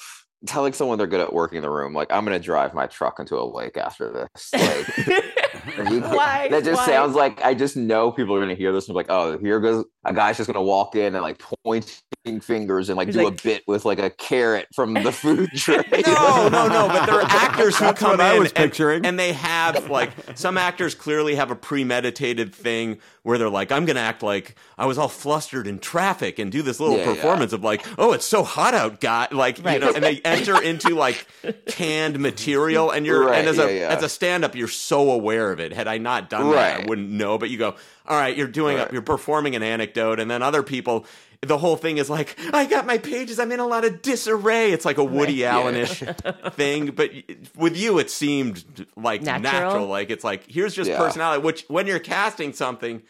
telling 0.47 0.73
someone 0.73 0.97
they're 0.97 1.07
good 1.07 1.21
at 1.21 1.33
working 1.33 1.61
the 1.61 1.71
room, 1.71 1.93
like 1.93 2.13
I'm 2.13 2.25
gonna 2.25 2.39
drive 2.39 2.73
my 2.73 2.87
truck 2.87 3.19
into 3.19 3.37
a 3.37 3.45
lake 3.45 3.77
after 3.77 4.13
this. 4.13 4.53
Like 4.53 5.25
Why? 5.77 6.49
that 6.51 6.65
just 6.65 6.81
Why? 6.81 6.87
sounds 6.87 7.15
like 7.15 7.43
I 7.45 7.55
just 7.55 7.77
know 7.77 8.11
people 8.13 8.35
are 8.35 8.41
gonna 8.41 8.55
hear 8.55 8.73
this 8.73 8.87
and 8.89 8.95
be 8.95 8.97
like, 8.97 9.07
oh, 9.11 9.39
here 9.39 9.61
goes 9.61 9.85
a 10.05 10.13
guy's 10.13 10.37
just 10.37 10.47
gonna 10.47 10.63
walk 10.63 10.97
in 10.97 11.15
and 11.15 11.23
like 11.23 11.43
pointing 11.65 12.41
fingers 12.41 12.89
and 12.91 12.97
like 12.97 13.09
He's 13.09 13.17
do 13.17 13.25
like- 13.25 13.41
a 13.41 13.43
bit 13.43 13.63
with 13.67 13.85
like 13.85 13.99
a 13.99 14.11
carrot 14.11 14.67
from 14.75 14.95
the 14.95 15.13
food 15.13 15.51
tray. 15.55 15.83
No, 16.07 16.49
no, 16.49 16.69
no. 16.69 16.89
But 16.89 17.07
there 17.07 17.17
are 17.17 17.23
actors 17.29 17.77
who 17.77 17.87
That's 17.87 17.99
come 18.01 18.11
what 18.13 18.21
I 18.21 18.35
in 18.35 18.41
was 18.41 18.53
and- 18.53 18.57
picturing. 18.57 19.07
And, 19.07 19.19
they 19.19 19.33
have 19.33 19.89
like 19.91 20.11
some 20.35 20.59
actors 20.59 20.95
clearly 20.95 21.37
have 21.37 21.51
a 21.51 21.57
premeditated 21.57 22.53
thing 22.55 22.99
where 23.23 23.39
they're 23.39 23.49
like, 23.49 23.71
I'm 23.73 23.85
going 23.87 23.95
to 23.97 24.03
act 24.03 24.23
like 24.25 24.57
I 24.77 24.87
was 24.87 24.99
all 24.99 25.09
flustered 25.09 25.67
in 25.69 25.79
traffic 25.79 26.39
and 26.41 26.51
do 26.53 26.61
this 26.63 26.81
little 26.81 26.97
Yeah, 26.99 27.05
yeah. 27.07 27.15
performance 27.15 27.53
of 27.53 27.63
like, 27.63 27.87
oh, 27.97 28.13
it's 28.13 28.25
so 28.27 28.43
hot 28.43 28.75
out, 28.75 29.01
guy. 29.01 29.29
Like 29.31 29.59
you 29.59 29.79
know, 29.79 29.93
and 29.95 30.03
they 30.05 30.21
enter 30.25 30.61
into 30.61 30.95
like 30.97 31.27
canned 31.69 32.19
material, 32.19 32.91
and 32.91 33.07
you're 33.07 33.25
Right, 33.27 33.39
and 33.39 33.49
as 33.49 33.59
a 33.59 33.73
yeah, 33.73 33.81
yeah. 33.89 33.97
as 33.97 34.03
a 34.03 34.09
stand 34.09 34.45
up, 34.45 34.55
you're 34.57 34.69
so 34.69 35.11
aware 35.13 35.54
of 35.55 35.61
it. 35.61 35.73
Had 35.73 35.89
I 35.89 35.97
not 35.97 36.29
done 36.29 36.51
that, 36.51 36.83
I 36.83 36.87
wouldn't 36.87 37.09
know. 37.09 37.39
But 37.39 37.49
you 37.49 37.57
go, 37.57 37.75
all 38.07 38.19
right, 38.19 38.37
you're 38.37 38.47
doing 38.47 38.77
Right. 38.77 38.93
you're 38.93 39.01
performing 39.01 39.57
an 39.57 39.63
anecdote, 39.63 40.21
and 40.21 40.31
then 40.31 40.43
other 40.43 40.63
people. 40.63 41.07
The 41.41 41.59
whole 41.59 41.77
thing 41.77 41.99
is 41.99 42.09
like, 42.09 42.39
I 42.55 42.65
got 42.65 42.87
my 42.87 42.97
pages. 42.99 43.39
I'm 43.39 43.53
in 43.53 43.61
a 43.61 43.67
lot 43.67 43.85
of 43.85 44.01
disarray. 44.03 44.73
It's 44.73 44.85
like 44.87 44.97
a 44.99 45.05
Woody 45.05 45.45
Allen-ish 45.45 46.03
thing, 46.53 46.91
but 46.93 47.11
with 47.57 47.77
you, 47.77 47.99
it 47.99 48.11
seemed 48.11 48.87
like 48.97 49.21
Natural? 49.23 49.43
natural. 49.53 49.87
Like 49.87 50.11
it's 50.11 50.25
like 50.25 50.51
here's 50.51 50.75
just 50.75 50.89
Yeah. 50.91 50.99
personality. 50.99 51.43
Which 51.43 51.65
when 51.69 51.87
you're 51.87 51.99
casting 51.99 52.53
something, 52.55 53.03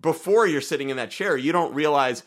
before 0.00 0.46
you're 0.46 0.60
sitting 0.62 0.90
in 0.90 0.96
that 0.96 1.10
chair, 1.10 1.36
you 1.36 1.52
don't 1.52 1.74
realize 1.74 2.22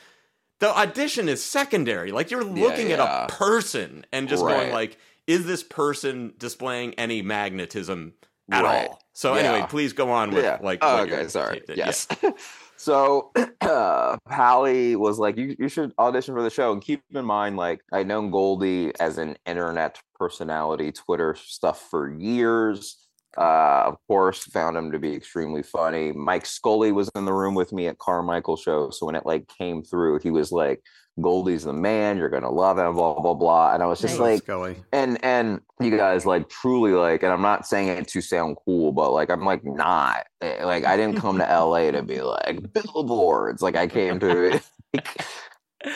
the 0.60 0.76
audition 0.76 1.28
is 1.30 1.44
secondary. 1.44 2.12
Like 2.12 2.30
you're 2.32 2.44
looking 2.44 2.92
at 2.92 3.00
yeah. 3.00 3.26
a 3.26 3.28
person 3.28 4.06
and 4.12 4.28
just 4.30 4.44
going 4.44 4.72
like, 4.72 4.98
is 5.28 5.46
this 5.46 5.64
person 5.64 6.34
displaying 6.38 6.94
any 6.96 7.22
magnetism 7.24 8.14
at 8.52 8.64
Right. 8.64 8.88
all? 8.90 9.02
So 9.18 9.34
Yeah. 9.34 9.52
anyway, 9.52 9.66
please 9.68 9.94
go 9.94 10.12
on 10.12 10.30
with 10.30 10.44
yeah. 10.44 10.60
like. 10.62 10.78
Oh, 10.84 11.00
okay, 11.00 11.28
sorry. 11.28 11.64
did. 11.66 11.76
Yeah. 11.76 11.88
Yes. 11.88 12.08
so 12.78 13.32
uh, 13.62 14.16
Pally 14.30 14.96
was 14.96 15.18
like, 15.18 15.38
you, 15.38 15.56
you 15.58 15.70
should 15.70 15.92
audition 15.98 16.36
for 16.36 16.44
the 16.44 16.52
show. 16.52 16.72
And 16.72 16.84
keep 16.84 17.02
in 17.12 17.26
mind, 17.26 17.58
like, 17.58 17.82
I'd 17.92 18.06
known 18.06 18.30
Goldy 18.30 18.92
as 19.00 19.18
an 19.18 19.36
internet 19.48 19.98
personality, 20.14 20.92
Twitter 20.92 21.34
stuff 21.34 21.88
for 21.90 22.14
years. 22.14 23.08
Uh, 23.36 23.86
of 23.88 23.98
course, 24.08 24.44
found 24.44 24.78
him 24.78 24.92
to 24.92 25.00
be 25.00 25.16
extremely 25.16 25.64
funny. 25.64 26.12
Mike 26.12 26.46
Scully 26.46 26.92
was 26.92 27.10
in 27.16 27.26
the 27.26 27.34
room 27.34 27.56
with 27.56 27.74
me 27.74 27.88
at 27.88 27.98
Carmichael 27.98 28.56
show. 28.56 28.92
So 28.92 29.08
when 29.08 29.16
it 29.16 29.26
like 29.26 29.48
came 29.48 29.82
through, 29.82 30.20
he 30.20 30.30
was 30.30 30.52
like, 30.52 30.84
Goldy's 31.20 31.64
the 31.64 31.74
man, 31.74 32.18
you're 32.18 32.30
gonna 32.30 32.52
love 32.52 32.78
him, 32.78 32.94
blah, 32.94 33.20
blah, 33.20 33.34
blah. 33.34 33.74
And 33.74 33.82
I 33.82 33.86
was 33.88 34.00
just 34.00 34.14
Nice. 34.20 34.20
like, 34.20 34.44
Scully. 34.44 34.76
and 34.92 35.24
and 35.24 35.62
you 35.80 35.96
guys 35.98 36.26
like 36.26 36.50
truly 36.50 36.92
like 36.92 37.22
and 37.22 37.32
i'm 37.32 37.42
not 37.44 37.68
saying 37.68 37.88
it 37.88 38.08
to 38.08 38.20
sound 38.20 38.58
cool 38.66 38.92
but 38.92 39.12
like 39.12 39.30
i'm 39.30 39.46
like 39.46 39.64
not 39.64 40.26
Eh, 40.42 40.64
like 40.66 40.86
i 40.86 40.98
didn't 40.98 41.18
come 41.18 41.38
to 41.38 41.44
la 41.64 41.92
to 41.92 42.02
be 42.02 42.20
like 42.20 42.74
billboards 42.74 43.62
like 43.62 43.76
i 43.76 43.86
came 43.86 44.20
to 44.20 44.60
like, 44.96 45.08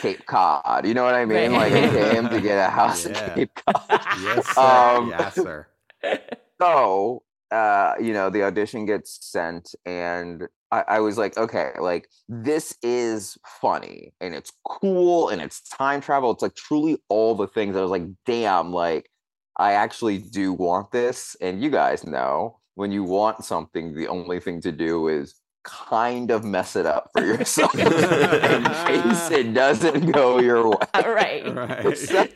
cape 0.01 0.23
cod 0.27 0.85
you 0.85 0.93
know 0.93 1.03
what 1.03 1.15
i 1.15 1.25
mean 1.25 1.51
Right. 1.53 1.71
like 1.71 1.73
i 1.73 2.11
came 2.13 2.29
to 2.29 2.39
get 2.39 2.59
a 2.59 2.69
house 2.79 3.07
Yeah. 3.07 3.25
in 3.29 3.33
cape 3.35 3.55
cod 3.65 4.01
Yes, 4.21 4.47
sir. 4.53 4.61
Um, 4.61 5.09
yes, 5.09 5.33
sir. 5.33 5.67
so 6.61 7.23
uh 7.49 7.93
you 7.99 8.13
know 8.13 8.29
the 8.29 8.43
audition 8.43 8.85
gets 8.85 9.17
sent 9.25 9.73
and 9.85 10.47
I, 10.71 10.83
I 10.87 10.99
was 10.99 11.17
like 11.17 11.37
okay 11.37 11.71
like 11.79 12.09
this 12.29 12.75
is 12.81 13.37
funny 13.45 14.13
and 14.21 14.33
it's 14.33 14.51
cool 14.65 15.29
and 15.29 15.41
it's 15.41 15.61
time 15.61 16.01
travel 16.01 16.31
it's 16.31 16.41
like 16.41 16.55
truly 16.55 16.97
all 17.09 17.35
the 17.35 17.47
things 17.47 17.75
i 17.75 17.81
was 17.81 17.91
like 17.91 18.07
damn 18.25 18.71
like 18.71 19.09
I 19.57 19.73
actually 19.73 20.17
do 20.17 20.53
want 20.53 20.91
this. 20.91 21.35
And 21.41 21.61
you 21.61 21.69
guys 21.69 22.05
know 22.05 22.59
when 22.75 22.91
you 22.91 23.03
want 23.03 23.43
something, 23.45 23.93
the 23.93 24.07
only 24.07 24.39
thing 24.39 24.61
to 24.61 24.71
do 24.71 25.07
is 25.07 25.35
kind 25.63 26.31
of 26.31 26.43
mess 26.43 26.75
it 26.75 26.87
up 26.87 27.11
for 27.13 27.23
yourself 27.23 27.75
in 27.77 27.85
case 27.85 29.29
it 29.31 29.53
doesn't 29.53 30.11
go 30.11 30.39
your 30.39 30.69
way. 30.69 30.77
right. 30.95 31.55
Right. 31.55 31.97
So, 31.97 32.27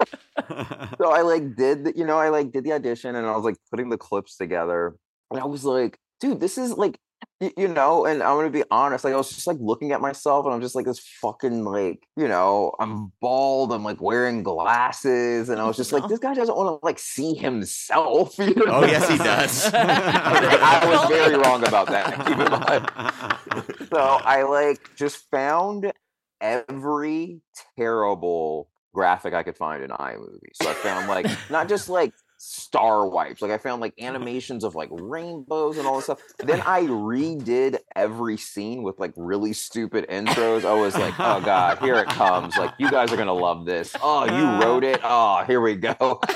so 0.99 1.11
I 1.11 1.21
like 1.21 1.55
did 1.55 1.85
the, 1.85 1.93
you 1.95 2.05
know 2.05 2.19
I 2.19 2.29
like 2.29 2.51
did 2.51 2.63
the 2.63 2.73
audition 2.73 3.15
and 3.15 3.25
I 3.25 3.35
was 3.35 3.43
like 3.43 3.57
putting 3.71 3.89
the 3.89 3.97
clips 3.97 4.37
together 4.37 4.95
and 5.31 5.39
I 5.39 5.45
was 5.45 5.65
like, 5.65 5.97
dude, 6.19 6.39
this 6.39 6.57
is 6.57 6.73
like 6.73 6.99
y- 7.41 7.53
you 7.57 7.67
know, 7.67 8.05
and 8.05 8.23
I'm 8.23 8.37
gonna 8.37 8.49
be 8.49 8.63
honest, 8.71 9.03
like 9.03 9.13
I 9.13 9.17
was 9.17 9.29
just 9.29 9.47
like 9.47 9.57
looking 9.59 9.91
at 9.91 10.01
myself 10.01 10.45
and 10.45 10.53
I'm 10.53 10.61
just 10.61 10.75
like 10.75 10.85
this 10.85 10.99
fucking 11.21 11.63
like, 11.63 12.07
you 12.15 12.27
know, 12.27 12.73
I'm 12.79 13.11
bald, 13.21 13.73
I'm 13.73 13.83
like 13.83 14.01
wearing 14.01 14.43
glasses, 14.43 15.49
and 15.49 15.59
I 15.59 15.65
was 15.65 15.77
just 15.77 15.91
like, 15.91 16.07
this 16.07 16.19
guy 16.19 16.33
doesn't 16.33 16.55
want 16.55 16.79
to 16.79 16.85
like 16.85 16.99
see 16.99 17.33
himself. 17.35 18.35
You 18.45 18.53
oh, 18.57 18.65
know? 18.65 18.73
Oh 18.73 18.85
yes, 18.85 19.09
he 19.09 19.17
does. 19.17 19.65
I 19.73 20.85
was 20.87 21.09
very 21.09 21.35
wrong 21.35 21.67
about 21.67 21.87
that. 21.87 22.15
Keep 22.25 22.37
in 22.37 22.51
mind. 22.51 23.89
So 23.89 23.97
I 23.97 24.43
like 24.43 24.95
just 24.95 25.29
found 25.31 25.91
every 26.39 27.41
terrible 27.77 28.69
graphic 28.93 29.33
I 29.33 29.43
could 29.43 29.57
find 29.57 29.83
in 29.83 29.89
iMovie. 29.89 30.53
So 30.53 30.69
I 30.69 30.73
found 30.73 31.07
like 31.07 31.27
not 31.49 31.67
just 31.67 31.89
like 31.89 32.13
star 32.37 33.07
wipes, 33.07 33.41
like 33.41 33.51
I 33.51 33.57
found 33.57 33.81
like 33.81 33.93
animations 34.01 34.63
of 34.63 34.75
like 34.75 34.89
rainbows 34.91 35.77
and 35.77 35.87
all 35.87 35.95
this 35.95 36.05
stuff. 36.05 36.21
Then 36.39 36.61
I 36.61 36.81
redid 36.83 37.77
every 37.95 38.37
scene 38.37 38.83
with 38.83 38.99
like 38.99 39.13
really 39.15 39.53
stupid 39.53 40.07
intros. 40.09 40.65
I 40.65 40.73
was 40.73 40.95
like, 40.95 41.13
oh 41.19 41.41
god, 41.41 41.79
here 41.79 41.95
it 41.95 42.07
comes. 42.07 42.55
Like 42.57 42.73
you 42.77 42.89
guys 42.89 43.11
are 43.11 43.17
gonna 43.17 43.33
love 43.33 43.65
this. 43.65 43.95
Oh, 44.01 44.25
you 44.25 44.63
wrote 44.63 44.83
it. 44.83 45.01
Oh, 45.17 45.43
here 45.45 45.61
we 45.61 45.75
go. 45.75 46.19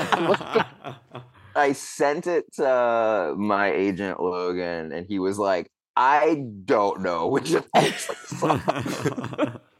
I 1.55 1.73
sent 1.73 2.27
it 2.27 2.53
to 2.53 3.33
my 3.35 3.71
agent 3.71 4.19
Logan, 4.21 4.91
and 4.91 5.07
he 5.07 5.19
was 5.19 5.39
like, 5.39 5.71
"I 5.95 6.43
don't 6.65 7.01
know 7.01 7.27
which 7.27 7.51
of 7.53 7.65
these 7.75 8.09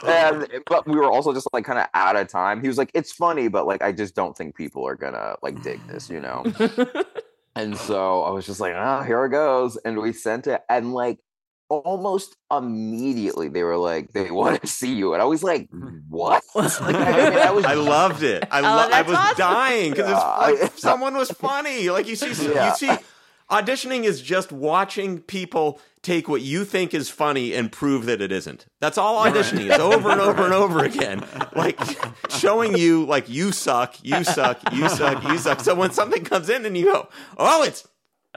and 0.06 0.48
but 0.68 0.88
we 0.88 0.96
were 0.96 1.06
also 1.12 1.34
just 1.34 1.48
like 1.54 1.66
kind 1.66 1.80
of 1.80 1.88
out 1.94 2.16
of 2.16 2.28
time. 2.28 2.62
He 2.62 2.68
was 2.68 2.78
like, 2.78 2.92
"It's 2.94 3.12
funny, 3.12 3.48
but 3.48 3.66
like 3.68 3.82
I 3.82 3.92
just 3.92 4.16
don't 4.16 4.36
think 4.36 4.56
people 4.56 4.86
are 4.88 4.96
gonna 4.96 5.36
like 5.42 5.62
dig 5.64 5.80
this," 5.88 6.10
you 6.10 6.20
know. 6.20 6.44
and 7.56 7.78
so 7.78 8.24
I 8.24 8.32
was 8.32 8.46
just 8.46 8.60
like, 8.60 8.74
"Ah, 8.76 9.04
here 9.04 9.24
it 9.26 9.30
goes," 9.30 9.78
and 9.78 9.98
we 10.00 10.14
sent 10.14 10.48
it, 10.48 10.62
and 10.70 10.94
like 10.94 11.20
almost 11.70 12.36
immediately 12.52 13.48
they 13.50 13.64
were 13.64 13.78
like, 13.78 14.12
"They 14.14 14.32
want 14.32 14.62
to 14.62 14.68
see 14.68 14.94
you," 14.94 15.14
and 15.14 15.22
I 15.22 15.26
was 15.26 15.44
like, 15.44 15.70
"What?" 16.10 16.44
Like, 16.56 16.80
I, 16.82 17.30
mean, 17.30 17.40
I 17.40 17.52
was 17.52 17.66
I 17.66 17.74
loved 17.76 18.24
it. 18.24 18.48
I, 18.52 18.60
Oh, 18.62 18.90
I 18.92 19.02
was 19.04 19.16
awesome. 19.18 19.38
dying 19.38 19.92
because 19.92 20.10
Yeah, 20.10 20.38
like, 20.64 20.78
someone 20.78 21.16
was 21.16 21.30
funny. 21.32 21.90
Like 21.90 22.08
you 22.08 22.16
see, 22.16 22.52
Yeah. 22.52 22.70
you 22.70 22.76
see, 22.76 22.92
auditioning 23.52 24.04
is 24.04 24.22
just 24.22 24.52
watching 24.52 25.20
people 25.22 25.80
take 26.02 26.28
what 26.30 26.42
you 26.42 26.64
think 26.66 26.94
is 26.94 27.10
funny 27.10 27.54
and 27.54 27.72
prove 27.72 28.06
that 28.06 28.22
it 28.22 28.32
isn't. 28.32 28.66
That's 28.80 28.98
all 28.98 29.26
auditioning 29.26 29.72
is, 29.72 29.80
over 29.80 30.10
and 30.10 30.22
over 30.22 30.44
and 30.46 30.54
over 30.54 30.84
again. 30.84 31.24
Like 31.56 31.80
showing 32.30 32.78
you, 32.78 33.06
like 33.06 33.28
you 33.30 33.52
suck, 33.52 33.96
you 34.04 34.24
suck, 34.24 34.60
you 34.74 34.88
suck, 34.90 35.24
you 35.24 35.38
suck. 35.38 35.60
So 35.60 35.76
when 35.76 35.92
something 35.92 36.24
comes 36.24 36.50
in 36.50 36.66
and 36.66 36.78
you 36.78 36.86
go, 36.86 37.10
"Oh, 37.38 37.64
it's 37.64 37.88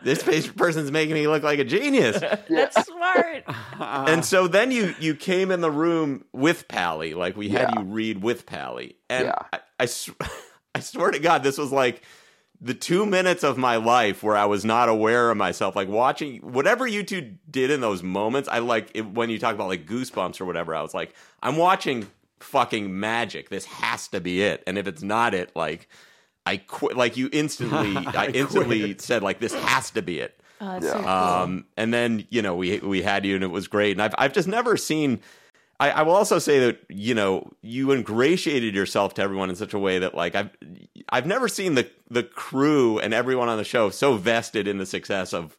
this 0.03 0.23
person's 0.49 0.91
making 0.91 1.15
me 1.15 1.29
look 1.29 1.43
like 1.45 1.59
a 1.61 1.65
genius," 1.65 2.19
That's 2.51 2.85
smart. 2.87 3.45
and 3.79 4.25
so 4.25 4.49
then 4.49 4.71
you 4.73 4.95
you 4.99 5.15
came 5.15 5.51
in 5.51 5.61
the 5.61 5.71
room 5.71 6.25
with 6.33 6.67
Pally, 6.69 7.15
like 7.15 7.37
we 7.37 7.49
had 7.51 7.71
Yeah. 7.75 7.81
you 7.81 7.85
read 7.87 8.23
with 8.23 8.45
Pally, 8.47 8.97
and 9.09 9.27
Yeah. 9.27 9.35
I, 9.53 9.61
I, 9.81 9.87
sw- 9.87 10.11
I 10.75 10.81
swear 10.81 11.11
to 11.13 11.19
God, 11.21 11.43
this 11.43 11.59
was 11.59 11.71
like 11.71 12.03
the 12.65 12.75
two 12.75 13.05
minutes 13.05 13.43
of 13.43 13.59
my 13.59 13.77
life 13.77 14.23
where 14.23 14.37
I 14.37 14.45
was 14.45 14.65
not 14.65 14.89
aware 14.89 15.31
of 15.31 15.37
myself, 15.37 15.75
like 15.75 15.89
watching 15.89 16.39
whatever 16.39 16.87
you 16.87 17.03
two 17.03 17.35
did 17.51 17.71
in 17.73 17.81
those 17.81 18.03
moments. 18.03 18.49
I 18.49 18.61
like 18.61 18.93
it, 18.95 19.13
when 19.13 19.31
you 19.31 19.39
talk 19.39 19.55
about 19.55 19.69
like 19.69 19.85
goosebumps 19.87 20.41
or 20.41 20.45
whatever. 20.45 20.75
I 20.75 20.81
was 20.81 20.95
like, 20.95 21.15
I'm 21.43 21.57
watching 21.57 22.07
fucking 22.39 22.99
magic. 22.99 23.49
This 23.49 23.65
has 23.65 24.07
to 24.09 24.21
be 24.21 24.43
it, 24.43 24.63
and 24.67 24.79
if 24.79 24.87
it's 24.87 25.03
not 25.03 25.35
it, 25.35 25.55
like. 25.55 25.89
I 26.45 26.57
quit. 26.57 26.97
Like 26.97 27.17
you 27.17 27.31
instantly, 27.33 27.97
I, 28.17 28.27
instantly 28.27 28.97
said, 28.99 29.23
like 29.23 29.39
this 29.39 29.55
has 29.55 29.93
to 29.93 30.03
be 30.03 30.19
it. 30.19 30.41
Oh, 30.61 30.73
that's 30.73 30.87
so 30.87 30.99
cool. 30.99 31.09
Um, 31.09 31.67
and 31.77 31.95
then 31.95 32.27
you 32.31 32.43
know 32.43 32.57
we 32.57 32.79
we 32.81 33.01
had 33.01 33.25
you 33.25 33.37
and 33.37 33.45
it 33.45 33.51
was 33.53 33.69
great. 33.69 33.93
And 33.93 34.03
I've 34.03 34.15
I've 34.19 34.33
just 34.33 34.49
never 34.49 34.77
seen. 34.77 35.21
I, 35.83 35.91
I 35.91 36.03
will 36.03 36.15
also 36.15 36.39
say 36.39 36.61
that 36.61 36.79
you 36.89 37.13
know 37.13 37.51
you 37.61 37.91
ingratiated 37.91 38.73
yourself 38.73 39.15
to 39.15 39.23
everyone 39.23 39.51
in 39.51 39.57
such 39.57 39.75
a 39.75 39.79
way 39.81 39.99
that 39.99 40.15
like 40.15 40.37
I've 40.37 40.51
I've 41.09 41.27
never 41.27 41.49
seen 41.49 41.75
the 41.75 41.91
the 42.09 42.23
crew 42.23 43.01
and 43.01 43.13
everyone 43.13 43.49
on 43.49 43.59
the 43.59 43.65
show 43.65 43.91
so 43.91 44.15
vested 44.17 44.69
in 44.69 44.79
the 44.79 44.87
success 44.87 45.33
of 45.35 45.57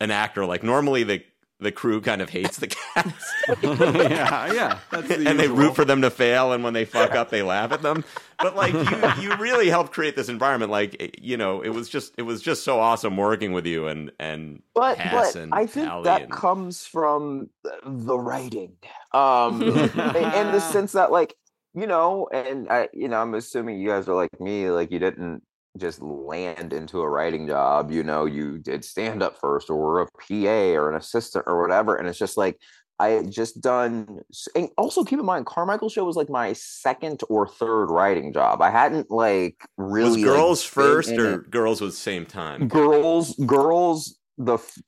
an 0.00 0.10
actor. 0.10 0.46
Like 0.46 0.62
normally 0.62 1.04
the 1.04 1.22
the 1.58 1.72
crew 1.72 2.00
kind 2.00 2.20
of 2.20 2.28
hates 2.30 2.58
the 2.58 2.66
cast. 2.94 3.32
Yeah, 3.62 4.52
yeah. 4.52 4.78
That's 4.90 5.08
the 5.08 5.26
and 5.28 5.38
they 5.38 5.48
root 5.48 5.74
for 5.76 5.84
them 5.84 6.02
to 6.02 6.10
fail 6.10 6.52
and 6.52 6.62
when 6.64 6.72
they 6.74 6.84
fuck 6.84 7.12
up 7.14 7.30
they 7.30 7.42
laugh 7.42 7.72
at 7.72 7.82
them. 7.82 8.04
But 8.38 8.56
like 8.56 8.72
you 8.74 9.22
you 9.30 9.36
really 9.36 9.68
helped 9.68 9.92
create 9.92 10.16
this 10.16 10.28
environment. 10.28 10.70
Like 10.70 11.18
you 11.22 11.36
know 11.36 11.62
it 11.62 11.70
was 11.70 11.88
just 11.88 12.12
it 12.18 12.22
was 12.22 12.42
just 12.42 12.64
so 12.64 12.80
awesome 12.80 13.16
working 13.16 13.52
with 13.52 13.66
you 13.66 13.86
and 13.86 14.10
and 14.18 14.62
but 14.74 14.98
Cass 14.98 15.32
but 15.34 15.42
and 15.42 15.54
I 15.54 15.66
think 15.66 15.88
Pally 15.88 16.04
that 16.04 16.22
and- 16.22 16.32
comes 16.32 16.84
from 16.86 17.50
the 17.84 18.18
writing, 18.18 18.76
um, 19.12 19.62
in, 19.62 19.70
in 19.70 20.52
the 20.52 20.60
sense 20.60 20.92
that 20.92 21.10
like 21.12 21.34
you 21.74 21.86
know, 21.86 22.28
and 22.32 22.68
I 22.70 22.88
you 22.92 23.08
know 23.08 23.20
I'm 23.20 23.34
assuming 23.34 23.80
you 23.80 23.88
guys 23.88 24.08
are 24.08 24.14
like 24.14 24.40
me, 24.40 24.70
like 24.70 24.90
you 24.90 24.98
didn't 24.98 25.42
just 25.76 26.00
land 26.02 26.72
into 26.72 27.00
a 27.00 27.08
writing 27.08 27.46
job. 27.46 27.90
You 27.90 28.02
know, 28.02 28.24
you 28.24 28.58
did 28.58 28.84
stand 28.84 29.22
up 29.22 29.38
first, 29.38 29.70
or 29.70 29.76
were 29.76 30.02
a 30.02 30.06
PA 30.06 30.78
or 30.78 30.90
an 30.90 30.96
assistant 30.96 31.44
or 31.46 31.60
whatever, 31.60 31.96
and 31.96 32.08
it's 32.08 32.18
just 32.18 32.36
like. 32.36 32.58
I 32.98 33.08
had 33.08 33.30
just 33.30 33.60
done, 33.60 34.20
and 34.54 34.70
also 34.78 35.04
keep 35.04 35.18
in 35.18 35.26
mind, 35.26 35.44
Carmichael 35.44 35.90
Show 35.90 36.06
was 36.06 36.16
like 36.16 36.30
my 36.30 36.54
second 36.54 37.20
or 37.28 37.46
third 37.46 37.90
writing 37.90 38.32
job. 38.32 38.62
I 38.62 38.70
hadn't 38.70 39.10
like 39.10 39.56
really 39.76 40.24
was 40.24 40.24
girls 40.24 40.64
been 40.64 40.70
first 40.70 41.10
or 41.10 41.34
it 41.34 41.50
girls 41.50 41.82
was 41.82 41.98
same 41.98 42.24
time 42.24 42.68
girls 42.68 43.34
girls 43.44 44.18
the 44.38 44.54
f- 44.54 44.78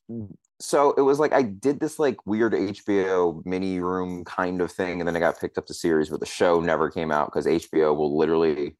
so 0.60 0.92
it 0.92 1.02
was 1.02 1.18
like 1.18 1.32
i 1.32 1.42
did 1.42 1.80
this 1.80 1.98
like 1.98 2.26
weird 2.26 2.52
hbo 2.52 3.44
mini 3.46 3.80
room 3.80 4.24
kind 4.24 4.60
of 4.60 4.70
thing 4.70 5.00
and 5.00 5.06
then 5.06 5.16
i 5.16 5.20
got 5.20 5.40
picked 5.40 5.58
up 5.58 5.66
to 5.66 5.74
series 5.74 6.08
but 6.08 6.20
the 6.20 6.26
show 6.26 6.60
never 6.60 6.90
came 6.90 7.10
out 7.10 7.28
because 7.28 7.46
hbo 7.46 7.96
will 7.96 8.16
literally 8.16 8.74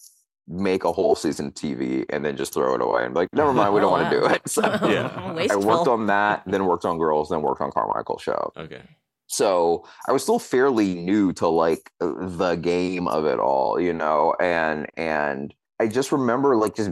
make 0.48 0.84
a 0.84 0.92
whole 0.92 1.14
season 1.14 1.46
of 1.48 1.54
tv 1.54 2.04
and 2.10 2.24
then 2.24 2.36
just 2.36 2.54
throw 2.54 2.74
it 2.74 2.80
away 2.80 3.04
and 3.04 3.12
be 3.14 3.20
like 3.20 3.28
never 3.34 3.52
mind 3.52 3.72
we 3.74 3.80
don't 3.80 3.90
Oh, 3.92 4.00
want 4.00 4.10
to 4.10 4.20
wow. 4.20 4.28
do 4.28 4.34
it 4.34 4.42
so 4.48 4.62
Yeah. 4.90 5.46
i 5.50 5.56
worked 5.56 5.88
on 5.88 6.06
that 6.06 6.42
then 6.46 6.64
worked 6.64 6.84
on 6.84 6.98
girls 6.98 7.28
then 7.28 7.42
worked 7.42 7.60
on 7.60 7.70
carmichael 7.70 8.18
show. 8.18 8.52
Okay. 8.56 8.82
So 9.26 9.86
i 10.08 10.12
was 10.12 10.22
still 10.22 10.38
fairly 10.38 10.94
new 10.94 11.32
to 11.34 11.48
like 11.48 11.90
the 12.00 12.56
game 12.56 13.06
of 13.08 13.26
it 13.26 13.38
all 13.38 13.78
you 13.78 13.92
know 13.92 14.34
and 14.40 14.86
and 14.96 15.52
i 15.78 15.86
just 15.86 16.12
remember 16.12 16.56
like 16.56 16.74
just 16.76 16.90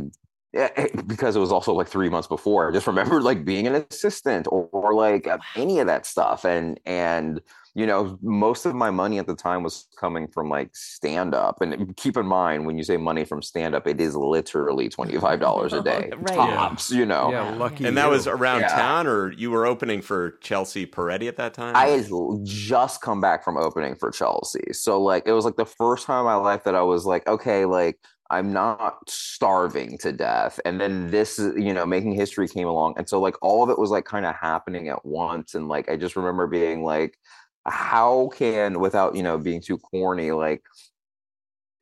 eh, 0.55 0.69
eh, 0.77 0.89
because 1.07 1.35
it 1.35 1.41
was 1.41 1.51
also 1.51 1.73
like 1.73 1.89
three 1.89 2.11
months 2.11 2.29
before 2.29 2.69
i 2.69 2.73
just 2.73 2.87
remember 2.87 3.23
like 3.23 3.45
being 3.45 3.67
an 3.67 3.75
assistant 3.91 4.47
or, 4.51 4.69
or 4.73 4.93
like 4.93 5.27
any 5.57 5.79
of 5.79 5.87
that 5.87 6.05
stuff 6.05 6.45
and 6.45 6.79
and 6.85 7.41
you 7.77 7.87
know 7.87 8.19
most 8.23 8.65
of 8.67 8.75
my 8.75 8.91
money 8.91 9.19
at 9.19 9.27
the 9.27 9.35
time 9.37 9.63
was 9.63 9.87
coming 10.01 10.27
from 10.27 10.49
like 10.49 10.71
stand 10.75 11.35
up 11.35 11.61
and 11.61 11.95
keep 11.97 12.17
in 12.17 12.27
mind 12.27 12.67
when 12.67 12.77
you 12.79 12.83
say 12.83 12.97
money 12.97 13.25
from 13.25 13.43
stand 13.43 13.75
up 13.75 13.87
it 13.87 14.01
is 14.01 14.17
literally 14.17 14.89
$25 14.89 15.73
a 15.73 15.83
day 15.93 16.11
Right. 16.17 16.35
tops 16.35 16.91
you 16.91 17.05
know 17.05 17.31
Yeah, 17.31 17.55
lucky. 17.57 17.85
and 17.87 17.97
that 17.99 18.07
you. 18.07 18.11
was 18.11 18.27
around 18.27 18.61
Yeah. 18.63 18.75
town 18.75 19.07
or 19.07 19.31
you 19.33 19.51
were 19.51 19.67
opening 19.67 20.01
for 20.01 20.39
chelsea 20.41 20.87
peretti 20.87 21.29
at 21.29 21.37
that 21.37 21.53
time 21.55 21.77
I 21.77 21.89
had 21.89 22.07
just 22.45 23.03
come 23.03 23.21
back 23.21 23.45
from 23.45 23.57
opening 23.59 23.97
for 23.97 24.11
Chelsea. 24.11 24.73
So 24.73 25.01
like 25.03 25.25
it 25.27 25.33
was 25.33 25.45
like 25.45 25.57
the 25.57 25.67
first 25.67 26.07
time 26.07 26.21
in 26.21 26.25
my 26.25 26.37
life 26.37 26.65
that 26.65 26.75
I 26.75 26.83
was 26.83 27.05
like, 27.05 27.27
okay, 27.29 27.65
like 27.67 27.99
I'm 28.31 28.53
not 28.53 28.99
starving 29.09 29.99
to 29.99 30.13
death. 30.13 30.59
And 30.65 30.81
then 30.81 31.11
this, 31.11 31.39
you 31.39 31.73
know, 31.75 31.85
making 31.87 32.13
history 32.13 32.49
came 32.49 32.67
along. 32.67 32.95
And 32.97 33.09
so 33.09 33.21
like 33.21 33.37
all 33.43 33.63
of 33.63 33.71
it 33.71 33.79
was 33.79 33.91
like 33.91 34.05
kind 34.05 34.27
of 34.27 34.35
happening 34.35 34.89
at 34.89 35.05
once. 35.05 35.55
And 35.55 35.69
like 35.69 35.89
I 35.91 35.97
just 35.97 36.17
remember 36.17 36.47
being 36.47 36.83
like, 36.83 37.19
how 37.67 38.29
can 38.35 38.81
without, 38.81 39.17
you 39.17 39.23
know, 39.23 39.39
being 39.39 39.61
too 39.61 39.79
corny, 39.79 40.31
like 40.33 40.63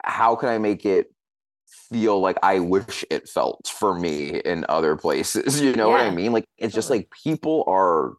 how 0.02 0.36
can 0.36 0.48
I 0.48 0.58
make 0.58 0.84
it 0.84 1.12
feel 1.90 2.20
like 2.20 2.38
I 2.42 2.58
wish 2.60 3.04
it 3.10 3.28
felt 3.28 3.66
for 3.68 3.98
me 3.98 4.40
in 4.40 4.64
other 4.68 4.96
places? 4.96 5.60
You 5.62 5.74
know 5.74 5.88
what 5.90 6.00
I 6.00 6.10
mean? 6.10 6.32
Like 6.32 6.44
it's 6.58 6.74
just 6.74 6.90
like 6.90 7.10
people 7.24 7.64
are 7.66 8.14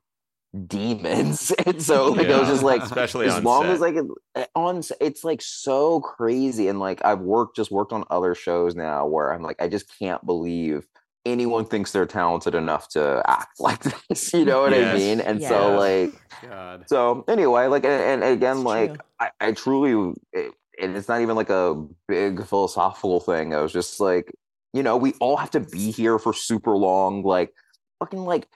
demons 0.68 1.52
and 1.66 1.82
so 1.84 2.12
like 2.14 2.30
i 2.30 2.40
was 2.40 2.48
just 2.48 2.64
like 2.64 2.82
especially 2.82 3.26
as 3.26 3.34
on 3.36 3.44
long 3.44 3.64
set. 3.64 3.72
as 3.72 3.80
like 3.82 3.96
it- 3.96 4.50
on 4.56 4.82
it's 5.02 5.22
like 5.26 5.42
so 5.42 6.00
crazy 6.00 6.70
and 6.70 6.80
like 6.80 7.04
i've 7.04 7.20
worked 7.20 7.58
just 7.58 7.72
worked 7.72 7.92
on 7.92 8.06
other 8.10 8.34
shows 8.34 8.74
now 8.74 9.06
where 9.06 9.34
i'm 9.34 9.42
like 9.42 9.62
i 9.62 9.68
just 9.68 9.86
can't 10.00 10.26
believe 10.26 10.88
anyone 11.26 11.66
thinks 11.66 11.92
they're 11.92 12.06
talented 12.06 12.56
enough 12.56 12.88
to 12.90 13.22
act 13.26 13.60
like 13.60 13.82
this 14.10 14.34
you 14.34 14.46
know 14.46 14.62
what 14.62 14.74
i 14.74 14.94
mean 14.94 15.20
and 15.20 15.42
Yeah. 15.42 15.50
so 15.50 15.76
like 15.76 16.12
God. 16.42 16.84
so 16.88 17.24
anyway 17.28 17.68
like 17.68 17.84
and, 17.86 18.24
and 18.24 18.34
again 18.34 18.58
It's 18.58 18.66
like. 18.66 18.98
I, 19.20 19.30
I 19.40 19.52
truly 19.54 20.14
it, 20.34 20.52
and 20.82 20.98
it's 20.98 21.08
not 21.08 21.22
even 21.22 21.38
like 21.38 21.50
a 21.50 21.86
big 22.08 22.46
philosophical 22.46 23.22
thing 23.22 23.54
i 23.56 23.62
was 23.62 23.72
just 23.72 24.00
like 24.02 24.32
you 24.74 24.84
know, 24.84 24.98
we 24.98 25.14
all 25.22 25.38
have 25.38 25.52
to 25.52 25.62
be 25.62 25.90
here 25.90 26.20
for 26.20 26.34
super 26.34 26.76
long. 26.76 27.24
Like 27.24 27.54
fucking 28.00 28.26
like 28.26 28.50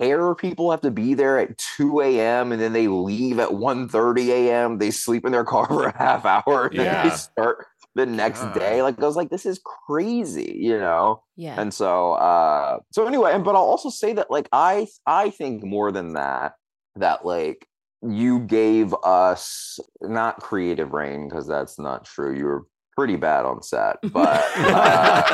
hair 0.00 0.34
people 0.34 0.70
have 0.70 0.80
to 0.80 0.90
be 0.90 1.12
there 1.12 1.38
at 1.38 1.58
2 1.76 2.00
a.m. 2.00 2.50
and 2.50 2.58
then 2.62 2.72
they 2.72 2.88
leave 2.88 3.38
at 3.38 3.52
1 3.52 3.86
30 3.90 4.32
a.m. 4.32 4.78
They 4.78 4.90
sleep 4.90 5.26
in 5.26 5.32
their 5.32 5.44
car 5.44 5.66
for 5.68 5.84
a 5.84 5.94
half 5.98 6.24
hour 6.24 6.68
and 6.68 6.78
then 6.78 6.86
Yeah. 6.86 7.02
they 7.10 7.14
start 7.14 7.66
the 7.96 8.04
next 8.06 8.42
God. 8.42 8.54
day. 8.54 8.82
Like 8.82 9.02
I 9.02 9.06
was 9.06 9.16
like, 9.16 9.30
this 9.30 9.46
is 9.46 9.58
crazy, 9.86 10.54
you 10.60 10.78
know? 10.78 11.22
Yeah. 11.34 11.58
And 11.58 11.72
so 11.72 12.12
uh 12.12 12.78
so 12.92 13.06
anyway, 13.06 13.32
and 13.32 13.42
but 13.42 13.56
I'll 13.56 13.62
also 13.62 13.88
say 13.88 14.12
that 14.12 14.30
like 14.30 14.48
I 14.52 14.86
I 15.06 15.30
think 15.30 15.64
more 15.64 15.90
than 15.90 16.12
that, 16.12 16.52
that 16.96 17.24
like 17.24 17.66
you 18.02 18.40
gave 18.40 18.94
us 19.02 19.80
not 20.02 20.40
creative 20.40 20.92
rein 20.92 21.26
because 21.28 21.46
that's 21.48 21.78
not 21.78 22.04
true. 22.04 22.36
You 22.36 22.44
were 22.44 22.66
pretty 22.94 23.16
bad 23.16 23.46
on 23.46 23.62
set, 23.62 23.96
but 24.12 24.44
uh, 24.56 25.24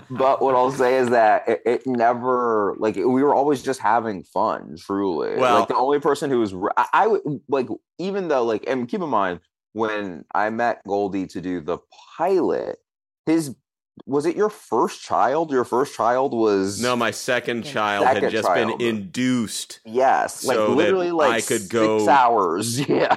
but 0.10 0.42
what 0.42 0.56
I'll 0.56 0.72
say 0.72 0.96
is 0.96 1.10
that 1.10 1.48
it, 1.48 1.62
it 1.64 1.86
never 1.86 2.74
like 2.80 2.96
we 2.96 3.22
were 3.22 3.36
always 3.36 3.62
just 3.62 3.78
having 3.78 4.24
fun. 4.24 4.74
Truly, 4.80 5.36
Well- 5.36 5.60
like 5.60 5.68
the 5.68 5.76
only 5.76 6.00
person 6.00 6.28
who 6.28 6.40
was 6.40 6.52
I, 6.76 6.88
I 6.92 7.06
would 7.06 7.22
like 7.48 7.68
even 7.98 8.26
though 8.26 8.44
like 8.44 8.64
and 8.66 8.88
keep 8.88 9.00
in 9.00 9.08
mind 9.08 9.38
when 9.72 10.24
I 10.34 10.50
met 10.50 10.82
Goldy 10.86 11.26
to 11.28 11.40
do 11.40 11.60
the 11.60 11.78
pilot, 12.16 12.78
his 13.26 13.54
was 14.06 14.24
it 14.24 14.36
your 14.36 14.48
first 14.48 15.02
child? 15.02 15.50
Your 15.50 15.64
first 15.64 15.94
child 15.94 16.32
was 16.32 16.80
No, 16.80 16.96
my 16.96 17.10
second 17.10 17.62
child 17.64 18.06
Second 18.06 18.22
had 18.22 18.32
just 18.32 18.48
child. 18.48 18.78
been 18.78 18.88
induced. 18.88 19.80
yes, 19.84 20.44
like 20.44 20.56
so 20.56 20.68
that 20.68 20.74
literally 20.76 21.10
like 21.12 21.30
I 21.30 21.40
could 21.40 21.60
six 21.60 21.68
go- 21.68 22.08
hours. 22.08 22.80
Yeah, 22.88 23.16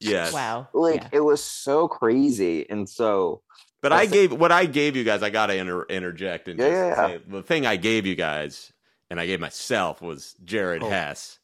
Yes. 0.00 0.32
Wow. 0.32 0.68
like 0.72 1.02
Yeah. 1.02 1.08
it 1.12 1.20
was 1.20 1.42
so 1.42 1.88
crazy, 1.88 2.68
and 2.70 2.88
so 2.88 3.42
But 3.82 3.92
I 3.92 4.06
gave 4.06 4.32
what 4.32 4.52
I 4.52 4.64
gave 4.66 4.94
you 4.96 5.02
guys. 5.04 5.22
I 5.24 5.30
got 5.30 5.46
to 5.46 5.56
inter- 5.56 5.86
interject 5.86 6.46
and 6.48 6.58
Yeah, 6.58 6.68
just 6.68 6.76
yeah, 6.78 7.08
yeah. 7.08 7.18
say 7.18 7.22
the 7.28 7.42
thing 7.42 7.66
I 7.66 7.76
gave 7.76 8.06
you 8.06 8.14
guys, 8.14 8.72
and 9.10 9.18
I 9.18 9.26
gave 9.26 9.40
myself 9.40 10.00
was 10.00 10.34
Jared 10.44 10.82
Oh. 10.84 10.88
Hess. 10.88 11.38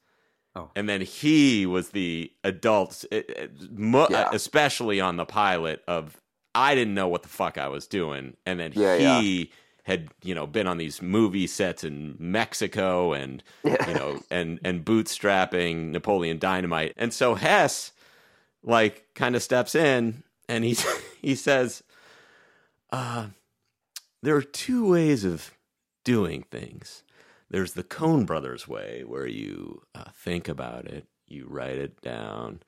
Oh. 0.59 0.70
And 0.74 0.88
then 0.88 1.00
he 1.00 1.66
was 1.66 1.90
the 1.90 2.32
adult, 2.44 3.04
mo- 3.70 4.09
Yeah. 4.11 4.30
especially 4.32 5.00
on 5.00 5.16
the 5.16 5.24
pilot 5.26 5.82
of 5.86 6.20
I 6.54 6.74
didn't 6.74 6.94
know 6.94 7.09
what 7.09 7.22
the 7.22 7.28
fuck 7.28 7.56
I 7.59 7.68
was 7.68 7.86
doing, 7.86 8.36
and 8.46 8.59
then 8.59 8.72
Yeah, 8.74 8.96
yeah. 8.96 9.20
he 9.20 9.52
had 9.84 10.09
you 10.22 10.34
know 10.34 10.46
been 10.46 10.66
on 10.66 10.76
these 10.78 11.00
movie 11.00 11.46
sets 11.46 11.84
in 11.84 12.16
Mexico 12.18 13.12
and 13.12 13.42
you 13.64 13.94
know 13.94 14.20
and 14.30 14.59
and 14.64 14.84
bootstrapping 14.84 15.90
Napoleon 15.92 16.38
Dynamite, 16.38 16.94
and 16.96 17.12
so 17.14 17.34
Hess 17.36 17.92
like 18.62 19.06
kind 19.14 19.36
of 19.36 19.42
steps 19.42 19.74
in 19.74 20.22
and 20.48 20.64
he 20.64 20.76
he 21.22 21.34
says, 21.34 21.82
uh, 22.90 23.26
there 24.22 24.34
are 24.36 24.42
two 24.42 24.90
ways 24.90 25.24
of 25.24 25.52
doing 26.04 26.42
things. 26.50 27.02
There's 27.51 27.72
the 27.72 27.84
Coen 27.84 28.26
Brothers 28.26 28.68
way, 28.68 29.05
where 29.07 29.26
you 29.26 29.82
uh, 29.94 30.05
think 30.14 30.49
about 30.49 30.86
it, 30.86 31.07
you 31.26 31.46
write 31.49 31.78
it 31.78 32.01
down, 32.03 32.61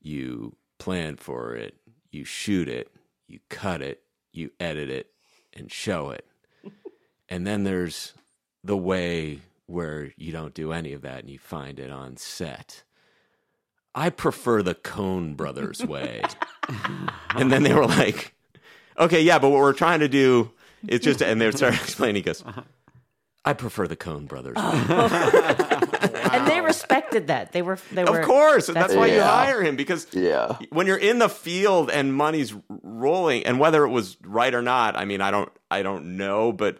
you 0.00 0.56
plan 0.78 1.16
for 1.16 1.54
it, 1.54 1.76
you 2.10 2.24
shoot 2.24 2.68
it, 2.68 2.90
you 3.26 3.40
cut 3.48 3.80
it, 3.80 4.02
you 4.32 4.50
edit 4.60 4.90
it, 4.90 5.12
and 5.52 5.72
show 5.72 6.10
it. 6.10 6.26
and 7.28 7.46
then 7.46 7.64
there's 7.64 8.12
the 8.62 8.76
way 8.76 9.40
where 9.66 10.12
you 10.16 10.32
don't 10.32 10.54
do 10.54 10.72
any 10.72 10.92
of 10.92 11.02
that 11.02 11.20
and 11.20 11.30
you 11.30 11.38
find 11.38 11.78
it 11.78 11.90
on 11.90 12.16
set. 12.16 12.82
I 13.94 14.10
prefer 14.10 14.62
the 14.62 14.74
Coen 14.74 15.36
Brothers 15.36 15.84
way. 15.84 16.22
and 17.36 17.50
then 17.50 17.62
they 17.62 17.74
were 17.74 17.86
like, 17.86 18.34
okay, 18.98 19.22
yeah, 19.22 19.38
but 19.38 19.50
what 19.50 19.60
we're 19.60 19.72
trying 19.72 20.00
to 20.00 20.08
do 20.08 20.50
is 20.86 21.00
just, 21.00 21.22
and 21.22 21.40
they 21.40 21.50
started 21.50 21.80
explaining, 21.82 22.16
he 22.16 22.22
goes, 22.22 22.44
I 23.44 23.52
prefer 23.54 23.88
the 23.88 23.96
Coen 23.96 24.26
Brothers 24.28 24.56
way. 24.56 24.62
Oh. 24.64 25.88
And 26.32 26.46
they 26.46 26.62
respected 26.62 27.26
that. 27.26 27.52
They 27.52 27.60
were. 27.60 27.78
They 27.92 28.04
were. 28.04 28.20
Of 28.20 28.26
course. 28.26 28.68
and 28.68 28.76
That's, 28.76 28.94
why 28.94 29.06
you 29.08 29.20
hire 29.20 29.62
him 29.62 29.76
because 29.76 30.06
yeah, 30.12 30.56
when 30.70 30.86
you're 30.86 30.96
in 30.96 31.18
the 31.18 31.28
field 31.28 31.90
and 31.90 32.14
money's 32.14 32.54
rolling 32.68 33.44
and 33.44 33.60
whether 33.60 33.84
it 33.84 33.90
was 33.90 34.16
right 34.22 34.54
or 34.54 34.62
not, 34.62 34.96
I 34.96 35.04
mean, 35.04 35.20
I 35.20 35.30
don't, 35.30 35.50
I 35.70 35.82
don't 35.82 36.16
know, 36.16 36.50
but 36.50 36.78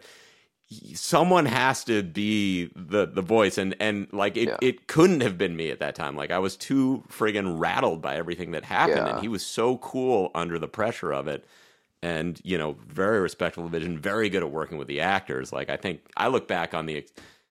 someone 0.95 1.45
has 1.45 1.83
to 1.83 2.01
be 2.01 2.71
the 2.75 3.05
the 3.05 3.21
voice 3.21 3.59
and 3.59 3.75
and 3.79 4.07
like 4.11 4.35
it, 4.37 4.47
Yeah. 4.49 4.57
it 4.61 4.87
couldn't 4.87 5.21
have 5.21 5.37
been 5.37 5.55
me 5.55 5.69
at 5.69 5.79
that 5.79 5.93
time 5.93 6.15
like 6.15 6.31
i 6.31 6.39
was 6.39 6.57
too 6.57 7.03
friggin 7.09 7.59
rattled 7.59 8.01
by 8.01 8.15
everything 8.15 8.51
that 8.51 8.63
happened 8.63 8.97
Yeah. 9.05 9.11
and 9.13 9.19
he 9.21 9.27
was 9.27 9.45
so 9.45 9.77
cool 9.77 10.31
under 10.33 10.57
the 10.57 10.67
pressure 10.67 11.11
of 11.13 11.27
it 11.27 11.45
and 12.03 12.39
you 12.43 12.57
know 12.57 12.75
very 12.87 13.19
respectful 13.21 13.65
of 13.65 13.71
vision 13.71 13.97
very 13.97 14.29
good 14.29 14.43
at 14.43 14.51
working 14.51 14.77
with 14.77 14.87
the 14.89 14.99
actors 14.99 15.51
like 15.53 15.69
i 15.69 15.77
think 15.77 16.01
i 16.17 16.27
look 16.27 16.47
back 16.47 16.73
on 16.73 16.85
the 16.85 17.03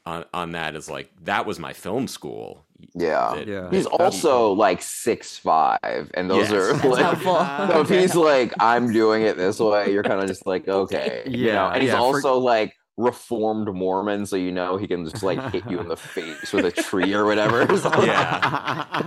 on, 0.05 0.24
on 0.34 0.53
that 0.53 0.74
as 0.76 0.90
like 0.90 1.11
that 1.22 1.46
was 1.46 1.59
my 1.59 1.72
film 1.72 2.07
school 2.07 2.64
yeah. 2.96 3.34
That- 3.36 3.46
Yeah. 3.46 3.70
He's 3.70 3.84
that- 3.84 3.90
also 4.03 4.50
like 4.53 4.82
six 4.82 5.38
five, 5.38 6.11
and 6.14 6.28
those 6.28 6.50
Yes. 6.50 6.53
are 6.82 6.88
like. 6.88 6.98
helpful. 7.05 7.36
So 7.72 7.80
if 7.82 7.88
he's 7.88 8.16
like, 8.16 8.53
I'm 8.59 8.92
doing 8.92 9.22
it 9.22 9.36
this 9.36 9.61
way, 9.61 9.92
you're 9.92 10.03
kind 10.03 10.18
of 10.20 10.26
just 10.26 10.44
like, 10.48 10.66
okay, 10.82 11.22
you 11.26 11.46
know. 11.46 11.53
Yeah, 11.53 11.72
And 11.74 11.80
he's 11.82 11.92
yeah, 11.92 11.98
for- 11.98 12.16
also 12.16 12.38
like 12.38 12.74
reformed 12.96 13.72
Mormon, 13.72 14.26
so 14.26 14.34
you 14.34 14.50
know 14.50 14.78
he 14.78 14.88
can 14.88 15.05
just 15.09 15.22
like 15.22 15.38
hit 15.53 15.62
you 15.70 15.78
in 15.78 15.86
the 15.86 15.96
face 15.96 16.53
with 16.53 16.64
a 16.64 16.72
tree 16.72 17.14
or 17.14 17.24
whatever. 17.24 17.61
Yeah 18.05 19.03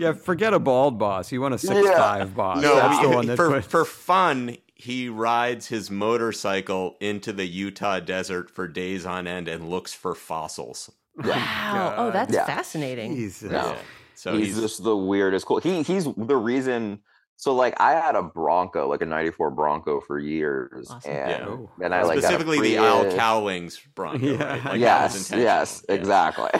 yeah, 0.00 0.12
forget 0.14 0.52
a 0.52 0.58
bald 0.58 0.98
boss. 0.98 1.30
You 1.30 1.40
want 1.40 1.54
a 1.54 1.58
six 1.58 1.74
Yeah. 1.86 1.96
five 1.96 2.34
boss. 2.34 2.60
No, 2.60 2.74
That's 2.74 2.98
he- 2.98 3.02
the 3.04 3.08
one 3.14 3.26
that 3.26 3.36
for 3.36 3.50
puts- 3.50 3.66
for 3.68 3.84
fun, 3.84 4.56
he 4.82 5.08
rides 5.08 5.68
his 5.68 5.90
motorcycle 5.90 6.96
into 7.00 7.32
the 7.32 7.46
Utah 7.46 8.00
desert 8.00 8.50
for 8.50 8.66
days 8.66 9.06
on 9.06 9.26
end 9.26 9.46
and 9.48 9.68
looks 9.70 9.92
for 9.94 10.14
fossils. 10.14 10.90
Wow. 11.16 11.24
Oh, 11.74 11.94
oh, 11.96 12.06
oh, 12.06 12.10
that's 12.10 12.32
Yeah. 12.34 12.44
fascinating. 12.46 13.14
Jesus. 13.14 13.50
No. 13.50 13.76
So 14.14 14.36
he's, 14.36 14.48
he's, 14.48 14.60
just 14.60 14.82
the 14.84 14.96
weirdest. 14.96 15.46
Cool. 15.46 15.58
He 15.60 15.82
he's 15.82 16.04
the 16.16 16.36
reason. 16.36 17.00
So 17.36 17.54
like 17.54 17.74
I 17.80 17.92
had 17.92 18.14
a 18.14 18.22
Bronco, 18.22 18.88
like 18.88 19.02
a 19.02 19.06
'94 19.06 19.50
Bronco, 19.52 20.00
for 20.00 20.18
years, 20.18 20.88
Awesome. 20.90 21.10
and 21.10 21.30
Yeah. 21.30 21.46
Oh. 21.48 21.70
then 21.78 21.92
I 21.92 22.02
like 22.02 22.18
specifically 22.18 22.60
the 22.60 22.76
Al 22.76 23.10
Cowlings 23.16 23.80
Bronco. 23.94 24.24
Yeah. 24.24 24.36
Right? 24.42 24.64
Like, 24.64 24.64
that 24.64 24.78
yes, 24.78 25.30
yes, 25.30 25.84
Yeah. 25.88 25.94
exactly. 25.94 26.50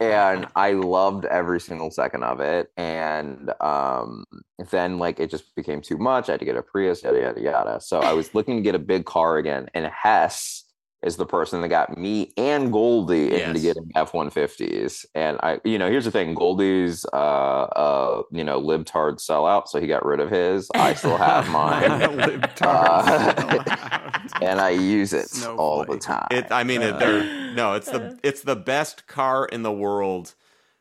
And 0.00 0.46
I 0.56 0.72
loved 0.72 1.24
every 1.26 1.60
single 1.60 1.90
second 1.90 2.22
of 2.24 2.40
it. 2.40 2.70
And 2.76 3.52
um, 3.60 4.24
then 4.70 4.98
like 4.98 5.20
it 5.20 5.30
just 5.30 5.54
became 5.54 5.80
too 5.80 5.98
much. 5.98 6.28
I 6.28 6.32
had 6.32 6.40
to 6.40 6.46
get 6.46 6.56
a 6.56 6.62
Prius, 6.62 7.02
yada 7.02 7.20
yada 7.20 7.40
yada. 7.40 7.80
So 7.80 8.00
I 8.00 8.12
was 8.12 8.34
looking 8.34 8.56
to 8.56 8.62
get 8.62 8.74
a 8.74 8.78
big 8.78 9.04
car 9.04 9.38
again, 9.38 9.68
and 9.74 9.86
Hess 9.86 10.64
is 11.02 11.16
the 11.16 11.26
person 11.26 11.60
that 11.60 11.68
got 11.68 11.98
me 11.98 12.32
and 12.36 12.72
Goldy 12.72 13.32
into 13.42 13.58
getting 13.58 13.90
F 13.96 14.14
one 14.14 14.30
fifties. 14.30 15.04
And 15.14 15.38
I, 15.42 15.60
you 15.64 15.78
know, 15.78 15.90
here's 15.90 16.04
the 16.04 16.10
thing: 16.10 16.34
Goldy's, 16.34 17.04
uh, 17.12 17.16
uh, 17.16 18.22
you 18.30 18.44
know, 18.44 18.60
libtard 18.60 19.18
sellout, 19.18 19.68
so 19.68 19.80
he 19.80 19.86
got 19.86 20.04
rid 20.06 20.20
of 20.20 20.30
his. 20.30 20.68
I 20.74 20.94
still 20.94 21.16
have 21.16 21.48
mine. 21.50 22.44
Uh, 22.60 24.21
and 24.50 24.60
I 24.60 24.70
use 24.70 25.12
it 25.12 25.30
all 25.46 25.84
the 25.84 25.98
time. 25.98 26.26
It, 26.30 26.46
I 26.50 26.64
mean, 26.64 26.82
it, 26.82 26.98
they're, 26.98 27.52
no, 27.54 27.74
it's 27.74 27.90
the 27.90 28.18
it's 28.22 28.42
the 28.42 28.56
best 28.56 29.06
car 29.06 29.46
in 29.46 29.62
the 29.62 29.72
world 29.72 30.34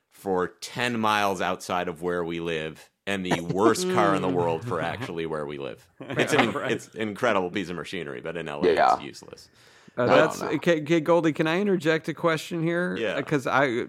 for 0.09 0.47
ten 0.47 0.99
miles 0.99 1.41
outside 1.41 1.87
of 1.87 2.01
where 2.01 2.23
we 2.23 2.39
live, 2.39 2.89
and 3.07 3.25
the 3.25 3.41
worst 3.41 3.89
car 3.91 4.15
in 4.15 4.21
the 4.21 4.29
world 4.29 4.63
for 4.65 4.81
actually 4.81 5.25
where 5.25 5.45
we 5.45 5.57
live. 5.57 5.85
It's 6.09 6.33
an 6.33 6.53
it's 6.69 6.87
an 6.95 7.01
incredible 7.01 7.49
piece 7.49 7.69
of 7.69 7.75
machinery, 7.75 8.21
but 8.21 8.37
in 8.37 8.45
LA, 8.47 8.67
Yeah. 8.67 8.93
it's 8.95 9.03
useless. 9.03 9.49
Uh, 9.97 10.05
No, 10.05 10.15
that's 10.15 10.39
no. 10.41 10.47
okay, 10.49 10.81
okay, 10.81 10.99
Goldy. 11.01 11.33
Can 11.33 11.47
I 11.47 11.59
interject 11.59 12.07
a 12.09 12.13
question 12.13 12.63
here? 12.63 12.95
Yeah. 12.97 13.15
because 13.17 13.45
I, 13.47 13.85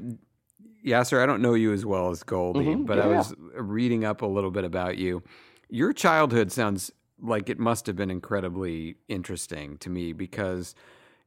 yeah, 0.82 1.02
sir. 1.04 1.22
I 1.22 1.26
don't 1.26 1.40
know 1.42 1.54
you 1.54 1.72
as 1.72 1.86
well 1.86 2.10
as 2.10 2.22
Goldy, 2.24 2.66
Mhm, 2.74 2.86
but 2.86 2.98
I 2.98 3.06
yeah, 3.08 3.16
was 3.18 3.34
reading 3.54 4.04
up 4.04 4.22
a 4.22 4.26
little 4.26 4.50
bit 4.50 4.64
about 4.64 4.98
you. 4.98 5.22
Your 5.68 5.92
childhood 5.92 6.50
sounds 6.50 6.90
like 7.22 7.48
it 7.48 7.58
must 7.58 7.86
have 7.86 7.96
been 7.96 8.10
incredibly 8.10 8.96
interesting 9.08 9.78
to 9.78 9.88
me 9.90 10.12
because 10.12 10.74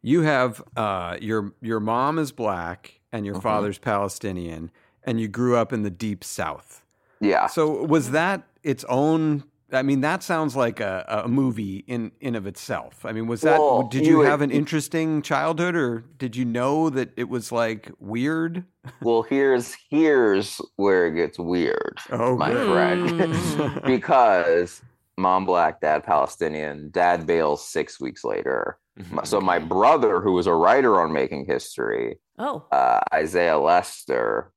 you 0.01 0.21
have 0.21 0.61
uh, 0.75 1.17
your 1.21 1.53
your 1.61 1.79
mom 1.79 2.19
is 2.19 2.31
black 2.31 2.99
and 3.11 3.25
your 3.25 3.35
Mhm. 3.35 3.41
father's 3.43 3.77
Palestinian, 3.79 4.71
and 5.03 5.19
you 5.19 5.27
grew 5.27 5.55
up 5.55 5.71
in 5.73 5.83
the 5.83 5.89
deep 5.89 6.23
South. 6.23 6.83
yeah. 7.21 7.47
So 7.47 7.83
was 7.85 8.11
that 8.11 8.43
its 8.61 8.83
own? 8.89 9.43
I 9.71 9.81
mean, 9.81 10.01
that 10.01 10.21
sounds 10.21 10.55
like 10.55 10.79
a, 10.79 11.23
a 11.25 11.27
movie 11.27 11.83
in 11.87 12.11
in 12.21 12.35
of 12.35 12.45
itself. 12.45 13.03
I 13.03 13.11
mean, 13.13 13.25
was 13.25 13.41
that? 13.41 13.59
Well, 13.59 13.83
did 13.83 14.05
you 14.05 14.11
you 14.11 14.17
would- 14.19 14.27
have 14.27 14.41
an 14.41 14.51
interesting 14.51 15.21
childhood, 15.23 15.75
or 15.75 16.03
did 16.19 16.35
you 16.35 16.45
know 16.45 16.89
that 16.91 17.09
it 17.17 17.27
was 17.29 17.51
like 17.51 17.89
weird? 17.99 18.63
Well, 19.01 19.23
here's 19.23 19.75
here's 19.89 20.61
where 20.75 21.07
it 21.07 21.15
gets 21.15 21.39
weird, 21.39 21.97
Oh, 22.11 22.37
my 22.37 22.51
good. 22.51 22.67
friend, 22.71 23.81
because 23.85 24.81
mom 25.17 25.45
black, 25.45 25.79
dad 25.81 26.03
Palestinian, 26.03 26.89
dad 26.91 27.25
bails 27.25 27.67
six 27.67 27.99
weeks 27.99 28.23
later. 28.23 28.77
So 29.25 29.41
my 29.41 29.59
brother, 29.59 30.21
who 30.21 30.31
was 30.31 30.47
a 30.47 30.53
writer 30.53 31.01
on 31.01 31.11
Making 31.11 31.45
History, 31.45 32.17
Oh. 32.39 32.63
uh, 32.71 33.01
Isaiah 33.13 33.57
Lester, 33.57 34.51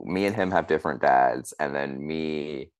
me 0.00 0.26
and 0.26 0.34
him 0.34 0.50
have 0.50 0.66
different 0.66 1.00
dads, 1.00 1.54
and 1.60 1.72
then 1.74 2.04
me 2.04 2.70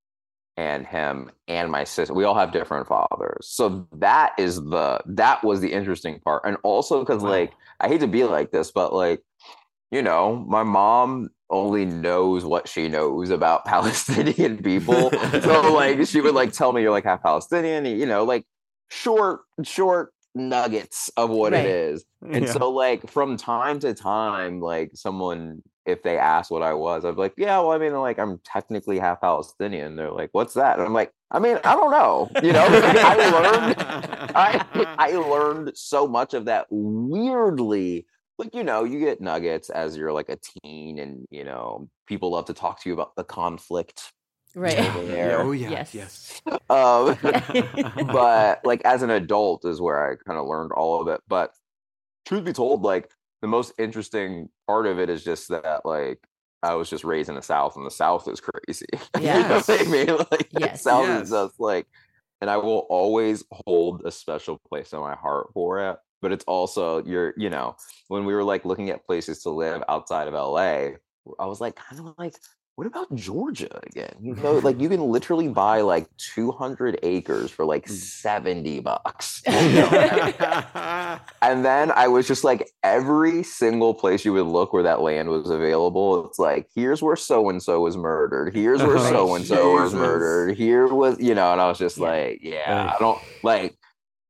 and 0.57 0.85
him 0.87 1.31
and 1.47 1.71
my 1.71 1.85
sister. 1.85 2.13
We 2.13 2.25
all 2.25 2.35
have 2.35 2.51
different 2.53 2.89
fathers. 2.89 3.47
So 3.49 3.87
that 3.99 4.33
is 4.37 4.57
the 4.57 5.01
that 5.07 5.43
was 5.45 5.61
the 5.61 5.73
interesting 5.73 6.19
part. 6.21 6.43
And 6.45 6.57
also 6.65 7.01
because 7.01 7.23
like 7.23 7.53
I 7.79 7.87
hate 7.89 8.01
to 8.01 8.09
be 8.09 8.25
like 8.25 8.51
this, 8.51 8.73
but 8.73 8.93
like, 8.93 9.23
you 9.93 10.03
know, 10.03 10.45
my 10.49 10.65
mom 10.65 11.31
only 11.51 11.85
knows 11.85 12.45
what 12.45 12.69
she 12.69 12.89
knows 12.89 13.31
about 13.31 13.65
Palestinian 13.67 14.63
people. 14.63 15.11
so 15.43 15.73
like 15.73 16.07
she 16.07 16.21
would 16.21 16.35
like 16.35 16.53
tell 16.53 16.73
me 16.73 16.83
you're 16.83 16.91
like 16.91 17.05
half 17.05 17.23
Palestinian, 17.23 17.85
you 17.87 18.07
know, 18.07 18.25
like 18.25 18.45
short, 18.91 19.41
short 19.63 20.13
nuggets 20.35 21.11
of 21.17 21.31
what 21.31 21.53
Right. 21.53 21.67
it 21.67 21.71
is. 21.71 22.05
And 22.23 22.45
Yeah. 22.47 22.53
so 22.53 22.71
like 22.71 23.11
from 23.11 23.37
time 23.37 23.81
to 23.81 23.95
time, 23.95 24.61
like 24.61 24.91
someone 24.95 25.63
if 25.87 26.03
they 26.03 26.19
asked 26.19 26.51
what 26.53 26.63
I 26.63 26.75
was, 26.75 27.05
I'd 27.05 27.17
be 27.17 27.21
like, 27.23 27.35
yeah, 27.37 27.59
well, 27.59 27.73
I 27.73 27.79
mean, 27.79 27.95
like 27.95 28.19
I'm 28.19 28.39
technically 28.45 28.99
half 28.99 29.21
Palestinian. 29.21 29.97
They're 29.97 30.13
like, 30.13 30.29
what's 30.33 30.55
that? 30.55 30.79
And 30.79 30.87
I'm 30.87 30.93
like, 30.93 31.11
I 31.33 31.39
mean, 31.41 31.59
I 31.65 31.75
don't 31.75 31.91
know. 31.91 32.31
You 32.43 32.53
know, 32.53 32.65
Like, 32.69 32.97
I 32.97 33.31
learned 33.31 33.75
I 34.37 34.95
I 34.99 35.11
learned 35.31 35.73
so 35.75 36.07
much 36.07 36.35
of 36.35 36.45
that 36.45 36.67
weirdly. 36.71 38.07
Like, 38.41 38.55
you 38.55 38.65
know, 38.65 38.85
you 38.85 38.99
get 39.01 39.21
nuggets 39.21 39.69
as 39.69 39.97
you're 39.99 40.13
like 40.13 40.31
a 40.31 40.39
teen 40.65 40.99
and 40.99 41.27
you 41.31 41.45
know, 41.45 41.89
people 42.07 42.31
love 42.31 42.47
to 42.47 42.55
talk 42.55 42.81
to 42.83 42.89
you 42.89 42.95
about 42.95 43.15
the 43.15 43.23
conflict 43.25 44.13
Right. 44.55 44.79
over 44.79 45.07
there. 45.07 45.41
Oh 45.43 45.53
yeah, 45.53 45.71
Yes. 45.71 45.95
yes. 45.95 46.43
Um, 46.71 47.19
but 48.13 48.61
like 48.65 48.81
as 48.85 49.03
an 49.03 49.11
adult 49.11 49.65
is 49.65 49.81
where 49.81 50.11
I 50.11 50.17
kind 50.27 50.39
of 50.39 50.47
learned 50.47 50.73
all 50.73 51.03
of 51.03 51.09
it. 51.09 51.21
But 51.29 51.53
truth 52.25 52.45
be 52.45 52.53
told, 52.53 52.83
like 52.83 53.11
the 53.43 53.49
most 53.49 53.73
interesting 53.79 54.49
part 54.67 54.87
of 54.87 54.99
it 54.99 55.11
is 55.11 55.23
just 55.23 55.49
that 55.49 55.85
like 55.85 56.21
I 56.63 56.75
was 56.75 56.89
just 56.89 57.05
raised 57.05 57.29
in 57.29 57.35
the 57.35 57.43
South, 57.43 57.77
and 57.77 57.85
the 57.85 57.91
South 57.91 58.27
is 58.29 58.41
crazy. 58.41 58.87
you 59.19 59.27
know 59.27 59.61
what 59.67 59.69
I 59.69 59.85
mean? 59.85 60.17
Like 60.31 60.49
the 60.51 60.61
Yes. 60.61 60.83
South 60.83 61.09
Yes. 61.09 61.25
is 61.25 61.31
just 61.31 61.61
like, 61.61 61.87
and 62.41 62.49
I 62.49 62.57
will 62.57 62.87
always 62.89 63.45
hold 63.67 64.03
a 64.05 64.11
special 64.11 64.59
place 64.69 64.93
in 64.93 65.01
my 65.01 65.15
heart 65.15 65.49
for 65.53 65.91
it. 65.91 65.99
But 66.23 66.33
it's 66.33 66.45
also 66.45 67.05
you're, 67.05 67.35
you 67.37 67.51
know, 67.51 67.77
when 68.09 68.25
we 68.25 68.35
were 68.35 68.45
like 68.45 68.65
looking 68.65 68.91
at 68.91 69.07
places 69.07 69.43
to 69.43 69.51
live 69.51 69.83
outside 69.89 70.29
of 70.29 70.35
LA, 70.35 70.97
I 71.39 71.47
was 71.47 71.61
like, 71.61 71.77
kind 71.77 72.01
of 72.01 72.15
like, 72.19 72.35
what 72.81 72.87
about 72.87 73.15
Georgia 73.15 73.79
again? 73.83 74.15
You 74.23 74.35
know, 74.37 74.55
like 74.55 74.81
you 74.81 74.89
can 74.95 75.03
literally 75.03 75.49
buy 75.49 75.83
like 75.83 76.09
200 76.17 76.99
acres 77.03 77.51
for 77.51 77.67
like 77.67 77.85
mm. 77.85 77.91
70 77.91 78.81
bucks. 78.81 79.43
and 79.47 81.21
then 81.63 81.91
I 81.91 82.09
was 82.09 82.27
just 82.27 82.43
like, 82.43 82.71
every 82.83 83.43
single 83.43 83.93
place 83.93 84.25
you 84.25 84.33
would 84.33 84.47
look 84.47 84.73
where 84.73 84.83
that 84.85 85.03
land 85.03 85.29
was 85.29 85.51
available, 85.51 86.27
it's 86.27 86.39
like, 86.39 86.69
here's 86.75 87.03
where 87.03 87.17
so 87.17 87.51
and 87.51 87.63
so 87.63 87.83
was 87.83 87.99
murdered. 87.99 88.55
Here's 88.55 88.83
where 88.83 88.99
so 88.99 89.35
and 89.35 89.45
so 89.45 89.75
was 89.75 89.93
murdered. 89.93 90.57
Here 90.57 90.87
was, 90.87 91.21
you 91.21 91.35
know, 91.35 91.53
and 91.53 91.61
I 91.61 91.69
was 91.69 91.77
just 91.77 91.99
like, 91.99 92.39
yeah, 92.43 92.95
I 92.95 92.99
don't 92.99 93.19
like. 93.43 93.77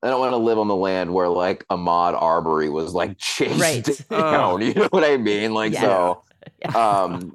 I 0.02 0.08
don't 0.08 0.20
want 0.20 0.32
to 0.32 0.38
live 0.38 0.58
on 0.58 0.68
the 0.68 0.76
land 0.76 1.12
where 1.12 1.28
like 1.28 1.66
Ahmaud 1.68 2.20
Arbery 2.20 2.70
was 2.70 2.94
like 2.94 3.18
chased 3.18 3.60
Right. 3.60 4.04
down. 4.10 4.62
You 4.62 4.74
know 4.74 4.88
what 4.90 5.04
I 5.04 5.16
mean? 5.16 5.52
Like 5.54 5.72
Yeah. 5.72 5.80
so. 5.82 6.24
Um, 6.74 7.34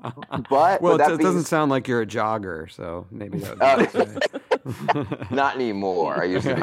but 0.49 0.81
well, 0.81 0.93
with 0.93 0.97
that 0.99 1.11
it, 1.11 1.13
it 1.13 1.17
being 1.17 1.29
doesn't 1.29 1.43
sound 1.45 1.69
like 1.71 1.87
you're 1.87 2.01
a 2.01 2.05
jogger, 2.07 2.71
so 2.71 3.05
maybe 3.11 3.39
that. 3.39 3.61
Uh, 3.61 5.25
not 5.31 5.55
anymore. 5.55 6.21
I 6.21 6.25
used 6.25 6.45
to 6.47 6.55
be. 6.55 6.61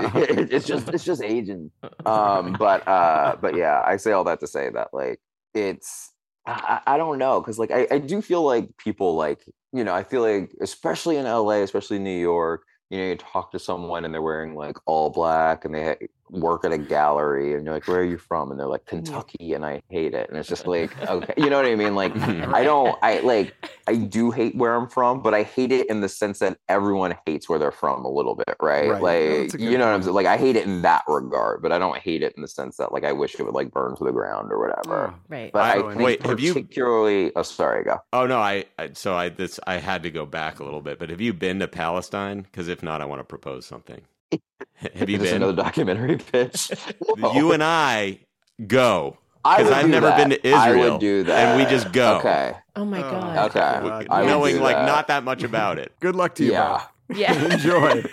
it's 0.52 0.66
just 0.66 0.88
it's 0.88 1.04
just 1.04 1.22
aging. 1.22 1.70
Um, 2.04 2.52
but 2.58 2.86
uh, 2.86 3.36
but 3.40 3.56
yeah, 3.56 3.82
I 3.84 3.96
say 3.96 4.12
all 4.12 4.24
that 4.24 4.40
to 4.40 4.46
say 4.46 4.70
that 4.70 4.88
like 4.92 5.20
it's 5.54 6.10
I, 6.46 6.80
I 6.86 6.94
I 6.94 6.96
don't 6.98 7.18
know 7.18 7.40
because 7.40 7.58
like 7.58 7.70
I, 7.70 7.86
I 7.90 7.98
do 7.98 8.20
feel 8.22 8.42
like 8.42 8.76
people 8.76 9.14
like 9.16 9.44
you 9.72 9.84
know 9.84 9.94
I 9.94 10.02
feel 10.04 10.22
like 10.22 10.52
especially 10.60 11.16
in 11.16 11.24
LA, 11.24 11.62
especially 11.62 11.98
New 11.98 12.16
York, 12.18 12.62
you 12.92 12.98
know, 12.98 13.04
you 13.06 13.16
talk 13.16 13.50
to 13.50 13.58
someone 13.58 14.04
and 14.04 14.12
they're 14.12 14.20
wearing 14.20 14.54
like 14.54 14.76
all 14.84 15.08
black 15.08 15.64
and 15.64 15.74
they 15.74 15.96
work 16.32 16.64
at 16.64 16.72
a 16.72 16.78
gallery 16.78 17.54
and 17.54 17.64
you're 17.64 17.74
like, 17.74 17.86
where 17.86 18.00
are 18.00 18.04
you 18.04 18.18
from? 18.18 18.50
And 18.50 18.58
they're 18.58 18.66
like 18.66 18.86
Kentucky 18.86 19.52
and 19.52 19.64
I 19.64 19.82
hate 19.90 20.14
it. 20.14 20.28
And 20.30 20.38
it's 20.38 20.48
just 20.48 20.66
like 20.66 20.90
okay, 21.08 21.34
you 21.36 21.50
know 21.50 21.56
what 21.56 21.66
I 21.66 21.74
mean? 21.74 21.94
Like 21.94 22.16
I 22.18 22.64
don't 22.64 22.98
I 23.02 23.20
like 23.20 23.54
I 23.86 23.96
do 23.96 24.30
hate 24.30 24.56
where 24.56 24.74
I'm 24.74 24.88
from, 24.88 25.22
but 25.22 25.34
I 25.34 25.42
hate 25.42 25.72
it 25.72 25.88
in 25.88 26.00
the 26.00 26.08
sense 26.08 26.38
that 26.40 26.56
everyone 26.68 27.14
hates 27.26 27.48
where 27.48 27.58
they're 27.58 27.70
from 27.70 28.04
a 28.04 28.10
little 28.10 28.34
bit, 28.34 28.56
right? 28.60 28.88
Right. 28.90 29.02
Like 29.02 29.54
a 29.54 29.58
you 29.62 29.70
good 29.70 29.78
know 29.78 29.86
what 29.86 29.94
I'm 29.94 30.02
saying? 30.02 30.14
Like 30.14 30.26
I 30.26 30.36
hate 30.36 30.56
it 30.56 30.64
in 30.66 30.82
that 30.82 31.04
regard, 31.06 31.62
but 31.62 31.70
I 31.72 31.78
don't 31.78 31.98
hate 31.98 32.22
it 32.22 32.32
in 32.36 32.42
the 32.42 32.48
sense 32.48 32.78
that 32.78 32.92
like 32.92 33.04
I 33.04 33.12
wish 33.12 33.34
it 33.38 33.42
would 33.44 33.54
like 33.54 33.70
burn 33.70 33.94
to 33.96 34.04
the 34.04 34.12
ground 34.12 34.50
or 34.50 34.58
whatever. 34.58 35.08
Mm, 35.08 35.14
right. 35.28 35.52
But 35.52 35.62
I- 35.62 35.72
I, 35.72 35.82
think 35.82 36.00
wait, 36.00 36.26
have 36.26 36.40
you- 36.40 36.54
particularly 36.54 37.32
oh 37.36 37.42
sorry, 37.42 37.84
go. 37.84 37.98
Oh 38.12 38.26
no, 38.26 38.38
I, 38.38 38.64
I 38.78 38.90
so 38.94 39.14
I 39.14 39.28
this 39.28 39.60
I 39.66 39.76
had 39.76 40.02
to 40.04 40.10
go 40.10 40.24
back 40.26 40.60
a 40.60 40.64
little 40.64 40.80
bit, 40.80 40.98
but 40.98 41.10
have 41.10 41.20
you 41.20 41.32
been 41.32 41.58
to 41.60 41.68
Palestine? 41.68 42.42
Because 42.42 42.68
if 42.68 42.82
not, 42.82 43.00
I 43.00 43.04
want 43.04 43.20
to 43.20 43.24
propose 43.24 43.66
something. 43.66 44.02
Have 44.74 45.08
you 45.10 45.16
Is 45.16 45.22
this 45.22 45.30
been? 45.32 45.42
another 45.42 45.62
documentary 45.62 46.16
pitch? 46.18 46.70
No. 47.16 47.32
You 47.34 47.52
and 47.52 47.62
I 47.62 48.20
go 48.66 49.18
because 49.44 49.70
I've 49.70 49.86
do 49.86 49.90
never 49.90 50.10
been 50.12 50.30
that. 50.30 50.42
to 50.42 50.50
I 50.52 50.68
Israel, 50.70 50.92
would 50.92 51.00
do 51.00 51.22
that. 51.24 51.48
and 51.48 51.58
we 51.62 51.68
just 51.70 51.92
go. 51.92 52.18
Okay. 52.18 52.54
Oh 52.76 52.84
my 52.84 52.98
Oh, 52.98 53.10
god. 53.10 53.50
Okay. 53.50 53.58
God. 53.88 54.06
I 54.10 54.24
knowing 54.24 54.60
like 54.60 54.76
that. 54.76 54.86
not 54.86 55.08
that 55.08 55.24
much 55.24 55.42
about 55.42 55.78
it. 55.78 55.92
Good 56.00 56.14
luck 56.16 56.34
to 56.36 56.44
you. 56.44 56.52
Yeah. 56.52 56.78
both. 57.08 57.18
Yeah. 57.18 57.52
Enjoy. 57.52 58.04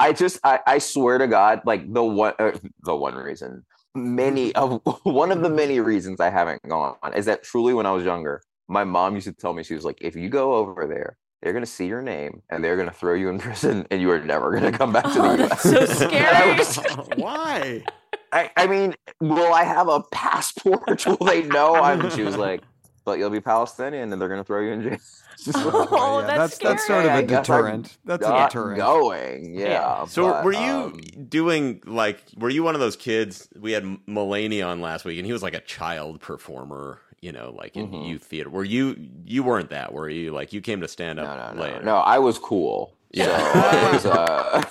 I 0.00 0.12
just 0.12 0.38
I, 0.44 0.60
I 0.66 0.78
swear 0.78 1.18
to 1.18 1.26
God, 1.26 1.60
like 1.64 1.92
the 1.92 2.02
one 2.04 2.32
uh, 2.38 2.52
the 2.84 2.94
one 2.96 3.14
reason, 3.16 3.64
many 3.94 4.54
of 4.54 4.80
one 5.02 5.30
of 5.32 5.42
the 5.42 5.50
many 5.50 5.80
reasons 5.80 6.20
I 6.20 6.30
haven't 6.30 6.62
gone 6.68 6.94
is 7.16 7.26
that 7.26 7.42
truly 7.42 7.74
when 7.74 7.84
I 7.84 7.90
was 7.92 8.04
younger, 8.04 8.40
my 8.68 8.84
mom 8.84 9.14
used 9.16 9.26
to 9.26 9.32
tell 9.32 9.52
me 9.52 9.62
she 9.64 9.74
was 9.74 9.84
like, 9.84 9.98
if 10.00 10.14
you 10.16 10.28
go 10.30 10.54
over 10.54 10.86
there, 10.86 11.18
they're 11.42 11.52
gonna 11.52 11.66
see 11.66 11.86
your 11.86 12.02
name 12.02 12.42
and 12.50 12.62
they're 12.64 12.76
gonna 12.76 12.90
throw 12.92 13.14
you 13.14 13.28
in 13.28 13.38
prison 13.46 13.86
and 13.90 14.00
you 14.00 14.10
are 14.10 14.20
never 14.20 14.52
gonna 14.52 14.72
come 14.72 14.92
back 14.92 15.04
to 15.04 15.10
Oh, 15.22 15.36
the 15.36 15.46
that's 15.48 15.64
US. 15.64 15.98
so 15.98 16.06
scary. 16.08 16.54
was- 16.58 16.76
Why? 17.16 17.84
I, 18.32 18.50
I 18.56 18.66
mean, 18.66 18.94
will 19.20 19.54
I 19.54 19.64
have 19.64 19.88
a 19.88 20.02
passport? 20.12 21.06
will 21.06 21.16
they 21.26 21.42
know? 21.42 21.74
I'm 21.76 22.10
she 22.10 22.22
was 22.22 22.36
like, 22.36 22.62
but 23.04 23.18
you'll 23.18 23.30
be 23.30 23.40
Palestinian 23.40 24.12
and 24.12 24.20
they're 24.20 24.28
gonna 24.28 24.44
throw 24.44 24.60
you 24.60 24.72
in 24.72 24.82
jail. 24.82 24.98
Just 25.42 25.56
Oh, 25.56 26.18
yeah, 26.20 26.26
that's 26.26 26.58
that's 26.58 26.58
that's 26.58 26.86
sort 26.86 27.04
of 27.06 27.12
scary. 27.12 27.20
a 27.20 27.22
I 27.22 27.22
deterrent. 27.40 27.96
That's 28.04 28.26
a 28.26 28.32
deterrent. 28.48 28.76
going. 28.76 29.54
Yeah. 29.54 30.04
So 30.06 30.30
but, 30.32 30.44
were 30.44 30.52
you 30.52 30.58
um, 30.60 31.00
doing 31.28 31.80
like 31.86 32.22
were 32.36 32.50
you 32.50 32.62
one 32.64 32.74
of 32.74 32.80
those 32.80 32.96
kids? 32.96 33.48
We 33.58 33.72
had 33.72 33.84
Mulaney 33.84 34.66
on 34.66 34.80
last 34.80 35.04
week, 35.04 35.16
and 35.18 35.24
he 35.24 35.32
was 35.32 35.42
like 35.42 35.54
a 35.54 35.60
child 35.60 36.20
performer, 36.20 37.00
you 37.20 37.32
know, 37.32 37.54
like 37.56 37.76
in 37.76 37.88
Mhm. 37.88 38.08
youth 38.08 38.24
theater. 38.24 38.50
Were 38.50 38.64
you 38.64 38.96
you 39.24 39.42
weren't 39.42 39.70
that? 39.70 39.92
Were 39.92 40.08
you 40.08 40.32
like 40.32 40.52
you 40.52 40.60
came 40.60 40.80
to 40.80 40.88
stand 40.88 41.16
no, 41.18 41.24
up 41.24 41.54
no, 41.54 41.60
no, 41.60 41.62
later? 41.62 41.82
no. 41.82 41.96
I 41.96 42.18
was 42.18 42.38
cool. 42.38 42.94
Yeah. 43.12 43.24
So 43.24 43.58
I 43.58 43.92
was, 43.92 44.06
uh, 44.06 44.62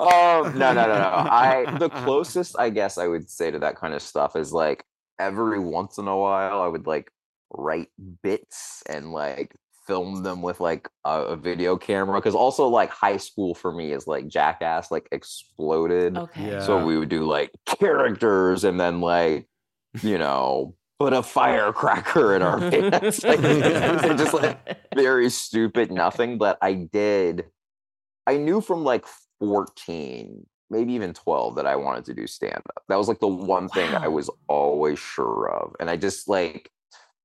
um, 0.00 0.58
no, 0.58 0.72
no, 0.72 0.86
no, 0.86 0.98
no. 0.98 1.28
I 1.30 1.76
the 1.78 1.88
closest 1.90 2.56
I 2.58 2.70
guess 2.70 2.98
I 2.98 3.06
would 3.06 3.30
say 3.30 3.50
to 3.50 3.58
that 3.60 3.76
kind 3.76 3.94
of 3.94 4.02
stuff 4.02 4.36
is 4.36 4.52
like 4.52 4.84
every 5.18 5.58
once 5.60 5.98
in 5.98 6.06
a 6.08 6.16
while 6.16 6.60
I 6.60 6.66
would 6.68 6.86
like 6.86 7.10
write 7.50 7.88
bits 8.22 8.82
and 8.88 9.12
like 9.12 9.54
film 9.86 10.22
them 10.22 10.42
with 10.42 10.60
like 10.60 10.86
a, 11.06 11.22
a 11.22 11.36
video 11.36 11.74
camera 11.78 12.18
because 12.20 12.34
also 12.34 12.66
like 12.68 12.90
high 12.90 13.16
school 13.16 13.54
for 13.54 13.72
me 13.72 13.92
is 13.92 14.06
like 14.06 14.28
jackass 14.28 14.90
like 14.90 15.08
exploded 15.12 16.14
Okay. 16.18 16.50
Yeah. 16.50 16.58
so 16.58 16.84
we 16.84 16.98
would 16.98 17.08
do 17.08 17.24
like 17.24 17.50
characters 17.64 18.64
and 18.64 18.78
then 18.78 19.00
like 19.00 19.48
you 20.02 20.18
know 20.18 20.74
put 20.98 21.12
a 21.12 21.22
firecracker 21.22 22.34
in 22.34 22.42
our 22.42 22.58
pants. 22.58 23.22
Like 23.24 23.40
just 24.16 24.34
like 24.34 24.58
very 24.94 25.30
stupid 25.30 25.92
nothing 25.92 26.38
but 26.38 26.58
i 26.60 26.74
did. 26.74 27.46
I 28.26 28.36
knew 28.36 28.60
from 28.60 28.84
like 28.84 29.06
14 29.40 30.46
maybe 30.70 30.92
even 30.92 31.14
12 31.14 31.54
that 31.54 31.66
i 31.66 31.76
wanted 31.76 32.04
to 32.04 32.14
do 32.14 32.26
stand 32.26 32.56
up 32.76 32.82
that 32.88 32.96
was 32.96 33.08
like 33.08 33.20
the 33.20 33.26
one 33.26 33.68
thing 33.68 33.94
i 33.94 34.08
was 34.08 34.28
always 34.48 34.98
sure 34.98 35.50
of. 35.50 35.74
And 35.80 35.88
i 35.88 35.96
just 35.96 36.28
like 36.28 36.70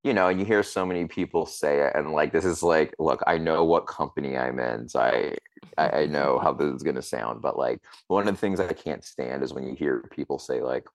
you 0.03 0.13
know 0.13 0.27
and 0.27 0.39
you 0.39 0.45
hear 0.45 0.63
so 0.63 0.85
many 0.85 1.05
people 1.05 1.45
say 1.45 1.79
it 1.79 1.93
and 1.95 2.11
like 2.11 2.31
this 2.31 2.45
is 2.45 2.61
like 2.61 2.93
look 2.99 3.21
i 3.25 3.37
know 3.37 3.63
what 3.63 3.87
company 3.87 4.37
i'm 4.37 4.59
in 4.59 4.87
so 4.87 4.99
i 4.99 5.35
i, 5.77 6.01
I 6.01 6.05
know 6.05 6.39
how 6.39 6.53
this 6.53 6.73
is 6.73 6.83
going 6.83 6.95
to 6.95 7.01
sound 7.01 7.41
but 7.41 7.57
like 7.57 7.81
one 8.07 8.27
of 8.27 8.33
the 8.33 8.39
things 8.39 8.59
i 8.59 8.71
can't 8.71 9.03
stand 9.03 9.43
is 9.43 9.53
when 9.53 9.65
you 9.65 9.73
hear 9.73 10.03
people 10.11 10.39
say 10.39 10.61
like 10.61 10.85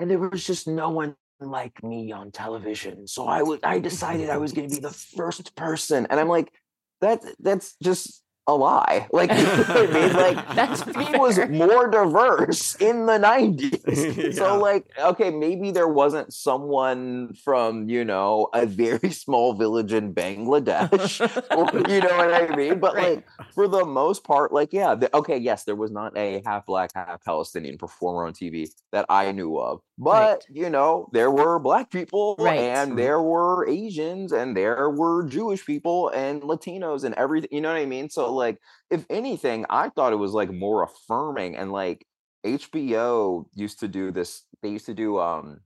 and 0.00 0.10
there 0.10 0.18
was 0.18 0.46
just 0.46 0.66
no 0.66 0.90
one 0.90 1.16
like 1.40 1.82
me 1.82 2.12
on 2.12 2.30
television 2.30 3.06
so 3.06 3.26
i 3.26 3.42
was 3.42 3.60
i 3.62 3.78
decided 3.90 4.30
i 4.30 4.36
was 4.36 4.52
going 4.52 4.68
to 4.68 4.74
be 4.74 4.80
the 4.80 4.90
first 4.90 5.54
person 5.54 6.06
and 6.10 6.18
i'm 6.18 6.28
like 6.28 6.52
that 7.00 7.20
that's 7.40 7.76
just 7.82 8.22
a 8.48 8.54
lie. 8.54 9.06
Like, 9.12 9.30
you 9.30 9.44
know 9.44 9.62
what 9.62 9.90
I 9.90 9.92
mean? 9.92 10.08
Like 10.18 10.54
That's 10.54 10.82
he 10.82 11.16
was 11.16 11.38
more 11.50 11.88
diverse 11.88 12.74
in 12.76 13.06
the 13.06 13.18
90s. 13.18 14.34
So, 14.38 14.58
like, 14.58 14.86
okay, 14.98 15.30
maybe 15.30 15.70
there 15.70 15.88
wasn't 15.88 16.32
someone 16.32 17.34
from, 17.34 17.88
you 17.88 18.04
know, 18.04 18.48
a 18.54 18.66
very 18.66 19.10
small 19.10 19.52
village 19.52 19.92
in 19.92 20.14
Bangladesh. 20.14 21.20
or, 21.56 21.90
you 21.90 22.00
know 22.00 22.16
what 22.16 22.32
I 22.32 22.56
mean? 22.56 22.78
But, 22.78 22.94
like, 22.96 23.26
for 23.52 23.68
the 23.68 23.84
most 23.84 24.24
part, 24.24 24.52
like, 24.52 24.72
yeah, 24.72 24.94
the, 24.94 25.14
okay, 25.14 25.36
yes, 25.36 25.64
there 25.64 25.76
was 25.76 25.90
not 25.90 26.16
a 26.16 26.42
half 26.46 26.66
black, 26.66 26.90
half 26.94 27.24
Palestinian 27.24 27.78
performer 27.78 28.26
on 28.26 28.32
TV 28.32 28.70
that 28.92 29.06
I 29.08 29.32
knew 29.32 29.58
of. 29.58 29.80
But, 29.98 30.46
you 30.48 30.70
know, 30.70 31.08
there 31.12 31.30
were 31.30 31.58
black 31.58 31.90
people 31.90 32.36
Right. 32.38 32.60
and 32.60 32.90
mm-hmm. 32.90 32.98
there 32.98 33.20
were 33.20 33.68
Asians 33.68 34.32
and 34.32 34.56
there 34.56 34.88
were 34.90 35.24
Jewish 35.26 35.66
people 35.66 36.08
and 36.10 36.42
Latinos 36.42 37.04
and 37.04 37.14
everything. 37.16 37.50
You 37.50 37.60
know 37.60 37.72
what 37.72 37.82
I 37.82 37.86
mean? 37.86 38.08
So, 38.08 38.32
like, 38.38 38.58
if 38.90 39.04
anything, 39.10 39.66
I 39.68 39.90
thought 39.90 40.12
it 40.12 40.16
was 40.16 40.32
like 40.32 40.50
more 40.50 40.82
affirming 40.82 41.56
and 41.56 41.72
like 41.72 42.06
HBO 42.44 43.44
used 43.54 43.80
to 43.80 43.88
do 43.88 44.10
this. 44.10 44.44
They 44.62 44.70
used 44.70 44.86
to 44.86 44.94
do 44.94 45.18
um 45.18 45.60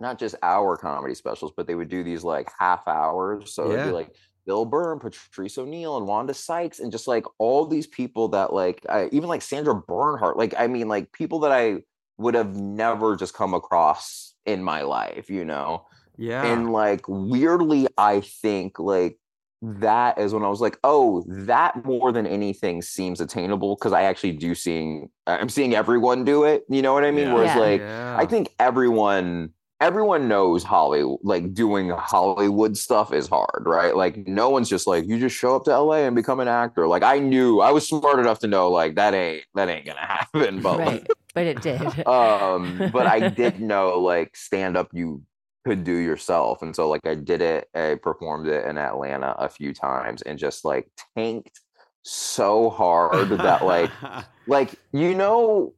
not 0.00 0.18
just 0.18 0.34
hour 0.42 0.76
comedy 0.76 1.14
specials, 1.14 1.52
but 1.56 1.66
they 1.66 1.74
would 1.74 1.88
do 1.88 2.02
these 2.02 2.22
like 2.22 2.50
half 2.58 2.86
hours. 2.86 3.54
So 3.54 3.70
it'd 3.70 3.86
be 3.86 3.92
like 3.92 4.14
Bill 4.46 4.64
Burr, 4.64 4.92
and 4.92 5.00
Patrice 5.00 5.58
O'Neal, 5.58 5.96
and 5.96 6.06
Wanda 6.06 6.34
Sykes, 6.34 6.78
and 6.80 6.92
just 6.92 7.08
like 7.08 7.24
all 7.38 7.66
these 7.66 7.86
people 7.86 8.28
that 8.28 8.52
like 8.52 8.84
I, 8.88 9.08
even 9.12 9.28
like 9.28 9.42
Sandra 9.42 9.74
Bernhard. 9.74 10.36
Like 10.36 10.54
I 10.56 10.66
mean, 10.68 10.88
like 10.88 11.12
people 11.12 11.40
that 11.40 11.52
I 11.52 11.78
would 12.18 12.34
have 12.34 12.56
never 12.56 13.16
just 13.16 13.34
come 13.34 13.54
across 13.54 14.34
in 14.46 14.62
my 14.62 14.82
life, 14.82 15.28
you 15.28 15.44
know. 15.44 15.86
Yeah. 16.16 16.44
And 16.44 16.72
like 16.72 17.06
weirdly, 17.08 17.88
I 17.98 18.20
think 18.20 18.78
like 18.78 19.18
that 19.62 20.18
is 20.18 20.32
when 20.34 20.42
I 20.44 20.48
was 20.48 20.60
like, 20.60 20.78
oh, 20.84 21.24
that 21.28 21.84
more 21.84 22.12
than 22.12 22.26
anything 22.26 22.82
seems 22.82 23.20
attainable 23.20 23.74
because 23.76 23.92
I 23.92 24.02
actually 24.02 24.32
do 24.32 24.54
seeing 24.54 25.10
I'm 25.26 25.48
seeing 25.48 25.74
everyone 25.74 26.24
do 26.24 26.44
it. 26.44 26.64
You 26.68 26.82
know 26.82 26.92
what 26.92 27.04
I 27.04 27.10
mean? 27.10 27.28
Yeah. 27.28 27.34
Whereas 27.34 27.54
Yeah. 27.56 27.60
like 27.60 27.80
Yeah. 27.80 28.16
I 28.18 28.26
think 28.26 28.50
everyone 28.58 29.50
everyone 29.80 30.26
knows 30.26 30.62
Hollywood 30.64 31.18
like 31.22 31.52
doing 31.52 31.90
Hollywood 31.90 32.76
stuff 32.76 33.12
is 33.12 33.28
hard, 33.28 33.64
right? 33.66 33.94
Like 33.96 34.26
no 34.26 34.48
one's 34.50 34.68
just 34.70 34.86
like 34.86 35.06
you 35.06 35.18
just 35.18 35.36
show 35.36 35.56
up 35.56 35.64
to 35.64 35.78
LA 35.78 35.96
and 36.06 36.14
become 36.16 36.40
an 36.40 36.48
actor. 36.48 36.86
Like 36.86 37.02
I 37.02 37.18
knew 37.18 37.60
I 37.60 37.70
was 37.72 37.86
smart 37.88 38.18
enough 38.18 38.38
to 38.40 38.46
know 38.46 38.70
like 38.70 38.94
that 38.96 39.14
ain't 39.14 39.44
that 39.54 39.68
ain't 39.68 39.86
gonna 39.86 39.98
happen. 40.06 40.60
But 40.62 40.78
like. 40.78 41.06
But 41.34 41.44
it 41.44 41.60
did. 41.60 42.06
um 42.06 42.88
but 42.94 43.06
i 43.06 43.28
did 43.42 43.60
know 43.60 43.98
like 43.98 44.34
stand 44.34 44.74
up 44.74 44.88
you 44.94 45.20
could 45.66 45.82
do 45.82 45.96
yourself 45.96 46.62
and 46.62 46.76
so 46.76 46.88
like 46.88 47.04
i 47.06 47.14
did 47.14 47.42
it 47.42 47.68
i 47.74 47.96
performed 48.00 48.46
it 48.46 48.64
in 48.66 48.78
atlanta 48.78 49.34
a 49.38 49.48
few 49.48 49.74
times 49.74 50.22
and 50.22 50.38
just 50.38 50.64
like 50.64 50.88
tanked 51.16 51.60
so 52.02 52.70
hard 52.70 53.28
that 53.30 53.64
like 53.64 53.90
like 54.46 54.76
you 54.92 55.12
know 55.12 55.74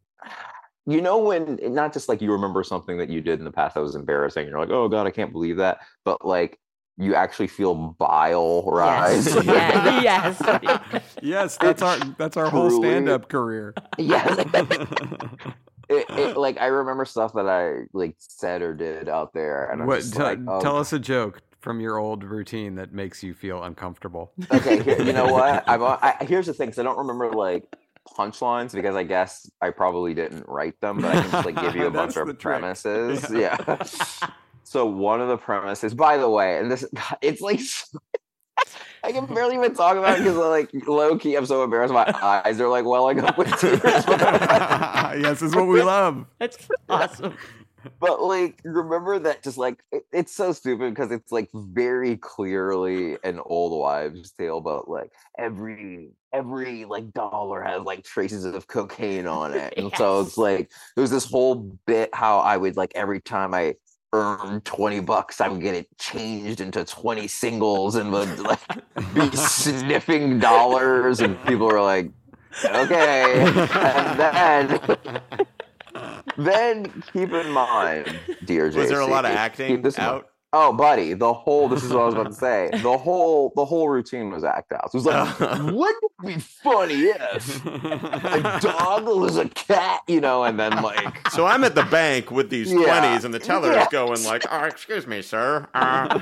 you 0.86 1.01
know 1.01 1.18
when 1.18 1.59
not 1.62 1.91
just 1.95 2.07
like 2.07 2.20
you 2.20 2.30
remember 2.30 2.62
something 2.62 2.99
that 2.99 3.09
you 3.09 3.22
did 3.22 3.39
in 3.39 3.47
the 3.47 3.51
past 3.51 3.74
that 3.74 3.80
was 3.80 3.95
embarrassing 3.95 4.47
you're 4.47 4.61
like 4.61 4.68
oh 4.70 4.89
god 4.89 5.07
i 5.07 5.11
can't 5.11 5.32
believe 5.32 5.57
that 5.57 5.78
but 6.05 6.22
like 6.22 6.59
you 6.99 7.14
actually 7.14 7.47
feel 7.47 7.74
bile 7.99 8.62
rise 8.70 9.32
Yes. 9.34 9.45
yeah, 9.47 10.01
yes. 10.03 11.03
yes, 11.22 11.57
that's 11.57 11.80
our 11.80 11.97
that's 12.18 12.36
our 12.36 12.51
whole 12.51 12.70
stand-up 12.70 13.28
career. 13.30 13.72
yeah 13.97 14.45
it, 15.89 16.07
it, 16.11 16.36
like 16.36 16.59
I 16.59 16.66
remember 16.66 17.05
stuff 17.05 17.32
that 17.34 17.49
I 17.49 17.86
like 17.93 18.16
said 18.18 18.62
or 18.62 18.74
did 18.74 19.09
out 19.09 19.32
there, 19.32 19.70
and 19.70 19.82
I'm 19.82 19.86
what? 19.86 20.03
T- 20.03 20.18
like, 20.18 20.39
oh, 20.47 20.61
tell 20.61 20.76
us 20.76 20.93
a 20.93 20.99
joke 20.99 21.43
from 21.61 21.80
your 21.80 21.99
old 21.99 22.22
routine 22.24 22.76
that 22.76 22.93
makes 22.93 23.22
you 23.22 23.34
feel 23.34 23.62
uncomfortable. 23.64 24.32
okay, 24.53 24.82
here, 24.82 25.03
you 25.03 25.12
know 25.12 25.32
what? 25.32 25.68
I'm, 25.68 25.82
uh, 25.82 25.99
I, 26.03 26.24
here's 26.24 26.47
the 26.47 26.55
thing. 26.55 26.70
Cause 26.70 26.78
I 26.78 26.82
don't 26.82 26.99
remember 26.99 27.32
like 27.32 27.64
punchlines 28.16 28.72
because 28.72 28.97
I 28.97 29.03
guess 29.03 29.51
I 29.61 29.70
probably 29.70 30.14
didn't 30.14 30.47
write 30.49 30.80
them, 30.80 31.01
but 31.01 31.16
I 31.16 31.22
can 31.22 31.30
just 31.30 31.47
like 31.47 31.61
give 31.61 31.76
you 31.76 31.86
a 31.86 31.91
bunch 31.91 32.16
of 32.16 32.26
trick. 32.26 32.39
premises. 32.39 33.26
Yeah. 33.30 33.57
so 34.64 34.86
one 34.86 35.20
of 35.20 35.28
the 35.28 35.36
premises, 35.36 35.95
by 35.95 36.16
the 36.16 36.28
way, 36.28 36.59
and 36.59 36.70
this 36.70 36.84
it's 37.22 37.41
like. 37.41 37.61
I 39.03 39.12
can 39.12 39.26
barely 39.26 39.55
even 39.55 39.74
talk 39.74 39.96
about 39.96 40.18
it 40.18 40.24
because, 40.24 40.36
like, 40.36 40.70
low 40.86 41.16
key, 41.16 41.36
I'm 41.36 41.46
so 41.46 41.62
embarrassed. 41.64 41.92
My 41.92 42.12
eyes 42.22 42.61
are 42.61 42.68
like 42.68 42.84
welling 42.84 43.20
up 43.20 43.38
with 43.38 43.49
tears. 43.59 43.80
yes, 43.84 45.42
is 45.42 45.55
what 45.55 45.66
we 45.66 45.82
love. 45.82 46.26
That's 46.38 46.57
awesome. 46.88 47.34
but 48.01 48.22
like 48.22 48.61
remember 48.64 49.18
that 49.18 49.42
just 49.42 49.59
like 49.59 49.78
it, 49.92 50.05
it's 50.12 50.34
so 50.34 50.53
stupid 50.53 50.94
because 50.94 51.11
it's 51.11 51.30
like 51.30 51.49
very 51.55 52.16
clearly 52.16 53.16
an 53.24 53.40
old 53.44 53.78
wives 53.78 54.32
tale 54.32 54.61
but 54.61 54.88
like 54.88 55.11
every 55.38 56.11
every 56.32 56.84
like 56.84 57.12
dollar 57.12 57.62
has 57.62 57.82
like 57.82 58.05
traces 58.05 58.44
of 58.44 58.66
cocaine 58.66 59.26
on 59.26 59.55
it 59.55 59.74
and 59.76 59.92
so 59.96 60.20
it's 60.20 60.36
like 60.36 60.70
there's 60.96 61.11
this 61.11 61.24
whole 61.24 61.55
bit 61.86 62.11
how 62.12 62.38
i 62.38 62.57
would 62.57 62.76
like 62.76 62.92
every 62.94 63.20
time 63.20 63.55
i 63.55 63.74
earn 64.12 64.61
20 64.62 65.00
bucks 65.00 65.40
i 65.40 65.48
would 65.48 65.61
get 65.61 65.74
it 65.74 65.86
changed 65.98 66.61
into 66.61 66.84
20 66.84 67.28
singles 67.28 67.94
and 67.96 68.11
would 68.12 68.38
like 68.38 68.61
be 69.14 69.30
sniffing 69.36 70.38
dollars 70.38 71.20
and 71.20 71.42
people 71.46 71.66
were 71.66 71.80
like 71.80 72.11
okay 72.64 73.42
and 73.42 74.18
then 74.18 75.20
then 76.38 77.02
keep 77.12 77.32
in 77.32 77.50
mind, 77.50 78.18
dear 78.44 78.68
Jason, 78.68 78.80
Was 78.80 78.90
there 78.90 79.00
a 79.00 79.06
lot 79.06 79.24
of 79.24 79.32
keep 79.32 79.40
acting 79.40 79.82
this 79.82 79.98
in 79.98 80.04
mind. 80.04 80.24
Out? 80.53 80.59
Oh, 80.68 80.72
buddy, 80.72 81.12
the 81.14 81.32
whole 81.32 81.68
this 81.68 81.82
is 81.84 81.92
what 81.92 82.01
I 82.03 82.05
was 82.07 82.14
about 82.14 82.26
to 82.28 82.32
say. 82.34 82.70
The 82.82 82.96
whole 82.96 83.53
the 83.55 83.64
whole 83.64 83.88
routine 83.88 84.30
was 84.30 84.44
act 84.44 84.72
out. 84.72 84.90
So 84.92 84.99
it 84.99 85.05
was 85.05 85.07
like, 85.07 85.40
what 85.74 85.74
wouldn't 85.74 86.03
be 86.24 86.38
funny 86.40 86.94
if 87.05 87.64
a 87.66 88.59
dog 88.61 89.05
was 89.07 89.36
a 89.36 89.49
cat, 89.51 90.01
you 90.07 90.20
know, 90.20 90.44
and 90.44 90.59
then 90.59 90.82
like 90.82 91.28
So 91.30 91.44
I'm 91.46 91.64
at 91.64 91.74
the 91.74 91.84
bank 91.84 92.30
with 92.30 92.51
these 92.51 92.72
Yeah. 92.72 93.01
20s, 93.18 93.24
and 93.24 93.34
the 93.34 93.38
teller's 93.38 93.74
Yeah. 93.76 93.88
going 93.90 94.24
like, 94.24 94.44
oh, 94.51 94.64
excuse 94.64 95.07
me, 95.07 95.22
sir. 95.22 95.66
Uh, 95.74 96.18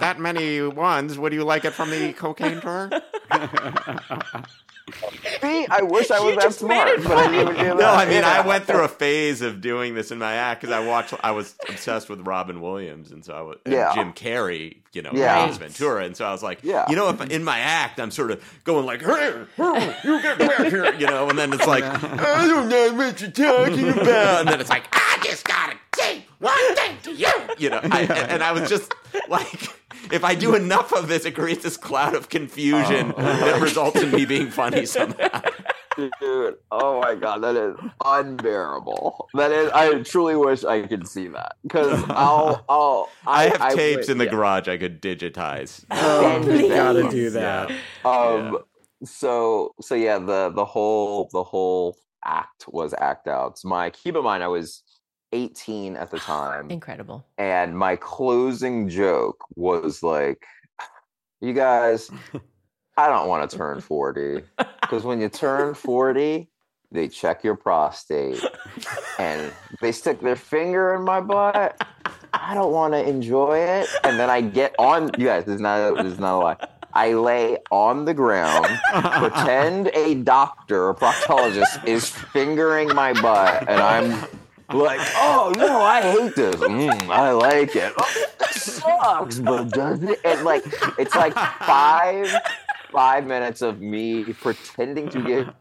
that 0.00 0.18
many 0.18 0.62
ones, 0.62 1.18
would 1.18 1.32
you 1.32 1.44
like 1.44 1.64
it 1.64 1.72
from 1.72 1.90
the 1.90 2.12
cocaine 2.14 2.58
drawer? 2.60 2.90
See, 5.40 5.66
I 5.70 5.82
wish 5.82 6.10
I 6.10 6.20
was 6.20 6.36
that 6.36 6.52
smart, 6.54 7.02
but 7.02 7.12
I 7.12 7.26
didn't 7.30 7.40
even 7.40 7.54
do 7.56 7.64
that. 7.64 7.76
No, 7.76 7.86
I 7.90 8.06
mean, 8.06 8.24
I 8.24 8.46
went 8.46 8.64
through 8.64 8.84
a 8.84 8.88
phase 8.88 9.42
of 9.42 9.60
doing 9.60 9.94
this 9.94 10.10
in 10.10 10.18
my 10.18 10.34
act 10.34 10.60
because 10.60 10.74
I 10.74 10.84
watched, 10.86 11.14
I 11.22 11.30
was 11.30 11.54
obsessed 11.68 12.08
with 12.08 12.20
Robin 12.26 12.60
Williams, 12.60 13.10
and 13.12 13.24
so 13.24 13.34
I 13.34 13.40
was, 13.42 13.58
Yeah. 13.66 13.94
Jim 13.94 14.12
Carrey, 14.12 14.76
you 14.92 15.02
know, 15.02 15.10
Yeah. 15.12 15.48
Ace 15.48 15.56
Ventura. 15.56 16.04
And 16.04 16.16
so 16.16 16.24
I 16.24 16.32
was 16.32 16.42
like, 16.42 16.60
Yeah. 16.62 16.86
you 16.88 16.96
know, 16.96 17.08
if 17.10 17.20
in 17.30 17.44
my 17.44 17.58
act, 17.58 18.00
I'm 18.00 18.10
sort 18.10 18.30
of 18.30 18.42
going 18.64 18.84
like, 18.86 19.02
hey, 19.02 19.32
hey, 19.56 19.96
you 20.04 20.20
get 20.22 20.38
back 20.38 20.66
here, 20.66 20.92
you 20.94 21.06
know, 21.06 21.28
and 21.28 21.38
then 21.38 21.52
it's 21.52 21.66
like, 21.66 21.84
I 21.84 22.46
don't 22.46 22.68
know 22.68 22.92
what 22.94 23.20
you're 23.20 23.30
talking 23.30 23.88
about. 23.88 24.40
And 24.40 24.48
then 24.48 24.60
it's 24.60 24.70
like, 24.70 24.84
I 24.92 25.18
just 25.24 25.44
got 25.46 25.70
to 25.72 26.00
say 26.00 26.24
one 26.38 26.74
thing 26.74 26.96
to 27.04 27.12
you, 27.14 27.28
you 27.58 27.70
know, 27.70 27.80
I, 27.82 28.02
and 28.02 28.42
I 28.42 28.52
was 28.52 28.68
just 28.68 28.92
like, 29.28 29.60
if 30.12 30.24
I 30.24 30.34
do 30.34 30.54
enough 30.54 30.92
of 30.92 31.08
this, 31.08 31.24
it 31.24 31.32
creates 31.34 31.62
this 31.62 31.76
cloud 31.76 32.14
of 32.14 32.28
confusion 32.28 33.14
that 33.16 33.60
results 33.60 34.00
in 34.00 34.10
me 34.12 34.24
being 34.24 34.50
funny 34.50 34.86
somehow. 34.86 35.40
Dude, 36.20 36.54
oh 36.70 37.00
my 37.02 37.14
god, 37.14 37.42
that 37.42 37.54
is 37.56 37.76
unbearable. 38.04 39.28
That 39.34 39.50
is, 39.52 39.70
I 39.72 40.02
truly 40.02 40.36
wish 40.36 40.64
I 40.64 40.86
could 40.86 41.06
see 41.06 41.28
that 41.28 41.56
because 41.62 42.02
I'll, 42.08 42.64
I'll, 42.68 43.08
I 43.26 43.44
have 43.48 43.60
I 43.60 43.74
tapes 43.74 44.06
would- 44.08 44.12
in 44.12 44.18
the 44.18 44.24
yeah. 44.24 44.30
garage 44.30 44.68
I 44.68 44.78
could 44.78 45.02
digitize. 45.02 45.84
Oh, 45.90 46.40
you 46.50 46.68
gotta 46.68 47.02
do 47.02 47.08
please. 47.10 47.32
that. 47.34 47.70
Um, 48.04 48.58
so, 49.04 49.74
so 49.80 49.94
yeah, 49.94 50.18
the 50.18 50.50
the 50.54 50.64
whole 50.64 51.28
the 51.32 51.42
whole 51.42 51.96
act 52.24 52.64
was 52.68 52.94
act 52.98 53.28
outs. 53.28 53.64
My 53.64 53.90
keep 53.90 54.16
in 54.16 54.22
mind, 54.24 54.42
I 54.42 54.48
was 54.48 54.82
18 55.32 55.96
at 55.96 56.10
the 56.10 56.18
time, 56.18 56.70
Incredible. 56.70 57.24
and 57.38 57.76
my 57.76 57.96
closing 57.96 58.88
joke 58.88 59.44
was 59.56 60.02
like, 60.02 60.44
"You 61.40 61.52
guys, 61.52 62.10
I 62.96 63.08
don't 63.08 63.28
want 63.28 63.50
to 63.50 63.56
turn 63.56 63.80
40 63.80 64.42
because 64.82 65.04
when 65.04 65.20
you 65.20 65.28
turn 65.28 65.74
40, 65.74 66.48
they 66.90 67.08
check 67.08 67.42
your 67.42 67.56
prostate 67.56 68.42
and 69.18 69.52
they 69.80 69.92
stick 69.92 70.20
their 70.20 70.36
finger 70.36 70.94
in 70.94 71.02
my 71.02 71.20
butt. 71.20 71.80
I 72.34 72.54
don't 72.54 72.72
want 72.72 72.92
to 72.94 73.06
enjoy 73.08 73.58
it, 73.58 73.88
and 74.04 74.18
then 74.18 74.28
I 74.30 74.40
get 74.40 74.74
on. 74.78 75.10
You 75.18 75.26
guys, 75.26 75.44
this 75.44 75.56
is 75.56 75.60
not 75.60 75.96
this 76.02 76.12
is 76.12 76.18
not 76.18 76.36
a 76.36 76.40
lie. 76.42 76.56
I 76.94 77.14
lay 77.14 77.56
on 77.70 78.04
the 78.04 78.12
ground, 78.12 78.66
pretend 78.92 79.88
a 79.94 80.14
doctor 80.16 80.88
or 80.88 80.94
proctologist 80.94 81.86
is 81.86 82.10
fingering 82.10 82.94
my 82.94 83.14
butt, 83.14 83.66
and 83.66 83.80
I'm 83.80 84.28
like, 84.72 85.00
oh 85.16 85.52
no, 85.56 85.80
I 85.80 86.02
hate 86.02 86.34
this. 86.34 86.56
Mm, 86.56 87.08
I 87.08 87.30
like 87.32 87.74
it. 87.76 87.92
Oh, 87.96 88.26
this 88.38 88.74
sucks, 88.74 89.38
but 89.38 89.70
does 89.70 90.02
it? 90.02 90.20
And 90.24 90.44
like, 90.44 90.64
it's 90.98 91.14
like 91.14 91.34
five 91.34 92.34
five 92.92 93.26
minutes 93.26 93.62
of 93.62 93.80
me 93.80 94.24
pretending 94.34 95.08
to 95.08 95.22
get 95.22 95.54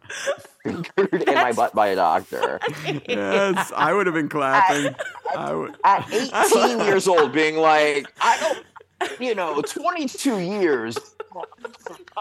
fingered 0.63 1.23
in 1.23 1.33
my 1.35 1.51
butt 1.53 1.73
by 1.73 1.87
a 1.87 1.95
doctor. 1.95 2.59
Yes, 3.07 3.71
I 3.75 3.93
would 3.93 4.05
have 4.05 4.15
been 4.15 4.29
clapping. 4.29 4.93
I 5.35 5.53
would. 5.53 5.75
At 5.83 6.11
18 6.11 6.79
years 6.79 7.07
old, 7.07 7.31
being 7.31 7.57
like, 7.57 8.11
I 8.19 8.37
don't. 8.39 9.19
you 9.21 9.33
know, 9.33 9.61
22 9.61 10.39
years. 10.39 10.97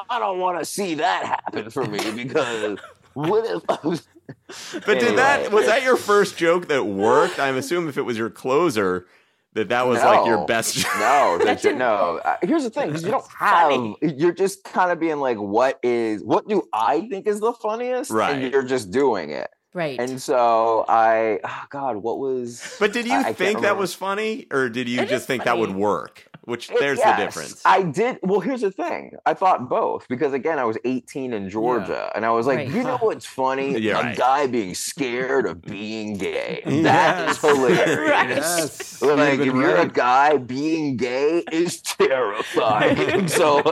I 0.08 0.18
don't 0.18 0.38
want 0.38 0.58
to 0.60 0.64
see 0.64 0.94
that 0.94 1.24
happen 1.24 1.70
for 1.70 1.84
me 1.84 1.98
because 2.12 2.78
what 3.14 3.44
if 3.44 3.62
I 3.68 3.78
was. 3.86 4.06
But 4.72 5.00
did 5.00 5.16
that 5.18 5.52
was 5.52 5.66
that 5.66 5.82
your 5.82 5.96
first 5.96 6.36
joke 6.36 6.68
that 6.68 6.84
worked? 6.86 7.38
I'm 7.38 7.56
assuming 7.56 7.88
if 7.88 7.98
it 7.98 8.02
was 8.02 8.16
your 8.18 8.30
closer, 8.30 9.06
that 9.54 9.68
that 9.70 9.86
was 9.86 10.00
like 10.02 10.26
your 10.26 10.46
best 10.46 10.76
joke. 10.76 10.92
No, 10.98 11.38
that 11.44 11.64
you, 11.64 11.74
no. 11.74 12.20
Uh, 12.24 12.36
here's 12.42 12.64
the 12.64 12.70
thing: 12.70 12.94
you 12.94 13.10
don't 13.10 13.26
have. 13.38 13.72
You're 14.02 14.32
just 14.32 14.64
kind 14.64 14.90
of 14.92 15.00
being 15.00 15.18
like, 15.18 15.38
"What 15.38 15.78
is? 15.82 16.22
What 16.22 16.48
do 16.48 16.62
I 16.72 17.08
think 17.08 17.26
is 17.26 17.40
the 17.40 17.52
funniest?" 17.52 18.10
Right. 18.10 18.36
And 18.42 18.52
you're 18.52 18.62
just 18.62 18.90
doing 18.90 19.30
it. 19.30 19.50
Right. 19.72 20.00
And 20.00 20.20
so 20.20 20.84
I, 20.88 21.38
oh 21.44 21.64
God, 21.70 21.98
what 21.98 22.18
was? 22.18 22.76
But 22.80 22.92
did 22.92 23.06
you 23.06 23.12
I- 23.12 23.28
I 23.28 23.32
think 23.32 23.60
that 23.60 23.76
was 23.76 23.94
funny, 23.94 24.46
or 24.50 24.68
did 24.68 24.88
you 24.88 25.00
It 25.00 25.08
just 25.08 25.22
is 25.22 25.26
think 25.26 25.44
that 25.44 25.58
would 25.58 25.74
work? 25.74 26.26
Which 26.50 26.68
It- 26.70 26.78
there's 26.80 26.98
yes, 26.98 27.16
the 27.18 27.24
difference. 27.24 27.62
I 27.64 27.82
did. 27.82 28.18
Well, 28.22 28.40
here's 28.40 28.60
the 28.62 28.70
thing. 28.72 29.12
I 29.24 29.34
thought 29.34 29.68
both 29.68 30.06
because 30.08 30.32
again, 30.32 30.58
I 30.58 30.64
was 30.64 30.76
18 30.84 31.32
in 31.32 31.48
Georgia, 31.48 32.10
and 32.14 32.26
I 32.26 32.30
was 32.32 32.46
like, 32.46 32.58
Right. 32.58 32.68
you 32.68 32.82
know 32.82 32.98
what's 32.98 33.24
funny? 33.26 33.78
Yeah, 33.78 34.00
a 34.00 34.02
right. 34.02 34.16
guy 34.16 34.46
being 34.48 34.74
scared 34.74 35.46
of 35.46 35.62
being 35.62 36.16
gay. 36.18 36.62
That 36.66 37.26
Yes. 37.28 37.30
is 37.36 37.40
hilarious. 37.50 37.96
Right. 38.10 38.28
Yes. 38.30 39.02
Like 39.02 39.38
You've 39.38 39.46
if 39.48 39.52
been 39.52 39.60
you're 39.62 39.76
a 39.76 39.88
guy, 39.88 40.36
being 40.38 40.96
gay 40.96 41.44
is 41.52 41.80
terrifying. 41.82 43.28
so, 43.28 43.62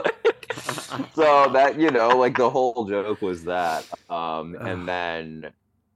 so 1.15 1.49
that 1.53 1.75
you 1.77 1.91
know, 1.91 2.09
like 2.09 2.37
the 2.37 2.49
whole 2.49 2.85
joke 2.87 3.21
was 3.21 3.43
that. 3.45 3.85
Um, 4.09 4.55
and 4.55 4.87
then 4.87 5.51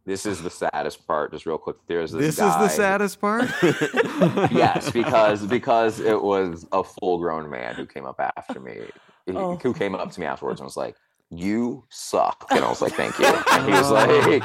this 0.05 0.25
is 0.25 0.41
the 0.41 0.49
saddest 0.49 1.05
part. 1.07 1.31
Just 1.31 1.45
real 1.45 1.57
quick, 1.57 1.77
there's 1.87 2.11
this. 2.11 2.35
This 2.35 2.45
is 2.45 2.53
the 2.55 2.67
saddest 2.67 3.21
part. 3.21 3.49
yes, 4.51 4.91
because 4.91 5.45
because 5.45 5.99
it 5.99 6.21
was 6.21 6.67
a 6.71 6.83
full 6.83 7.17
grown 7.19 7.49
man 7.49 7.75
who 7.75 7.85
came 7.85 8.05
up 8.05 8.19
after 8.37 8.59
me, 8.59 8.79
he- 9.25 9.33
Oh. 9.33 9.55
who 9.57 9.73
came 9.73 9.95
up 9.95 10.11
to 10.11 10.19
me 10.19 10.25
afterwards 10.25 10.59
and 10.59 10.65
was 10.65 10.75
like, 10.77 10.95
"You 11.29 11.85
suck," 11.89 12.45
and 12.51 12.63
I 12.63 12.69
was 12.69 12.81
like, 12.81 12.93
"Thank 12.93 13.17
you." 13.19 13.25
And 13.51 13.65
he 13.65 13.71
was 13.71 13.89
like, 13.91 14.43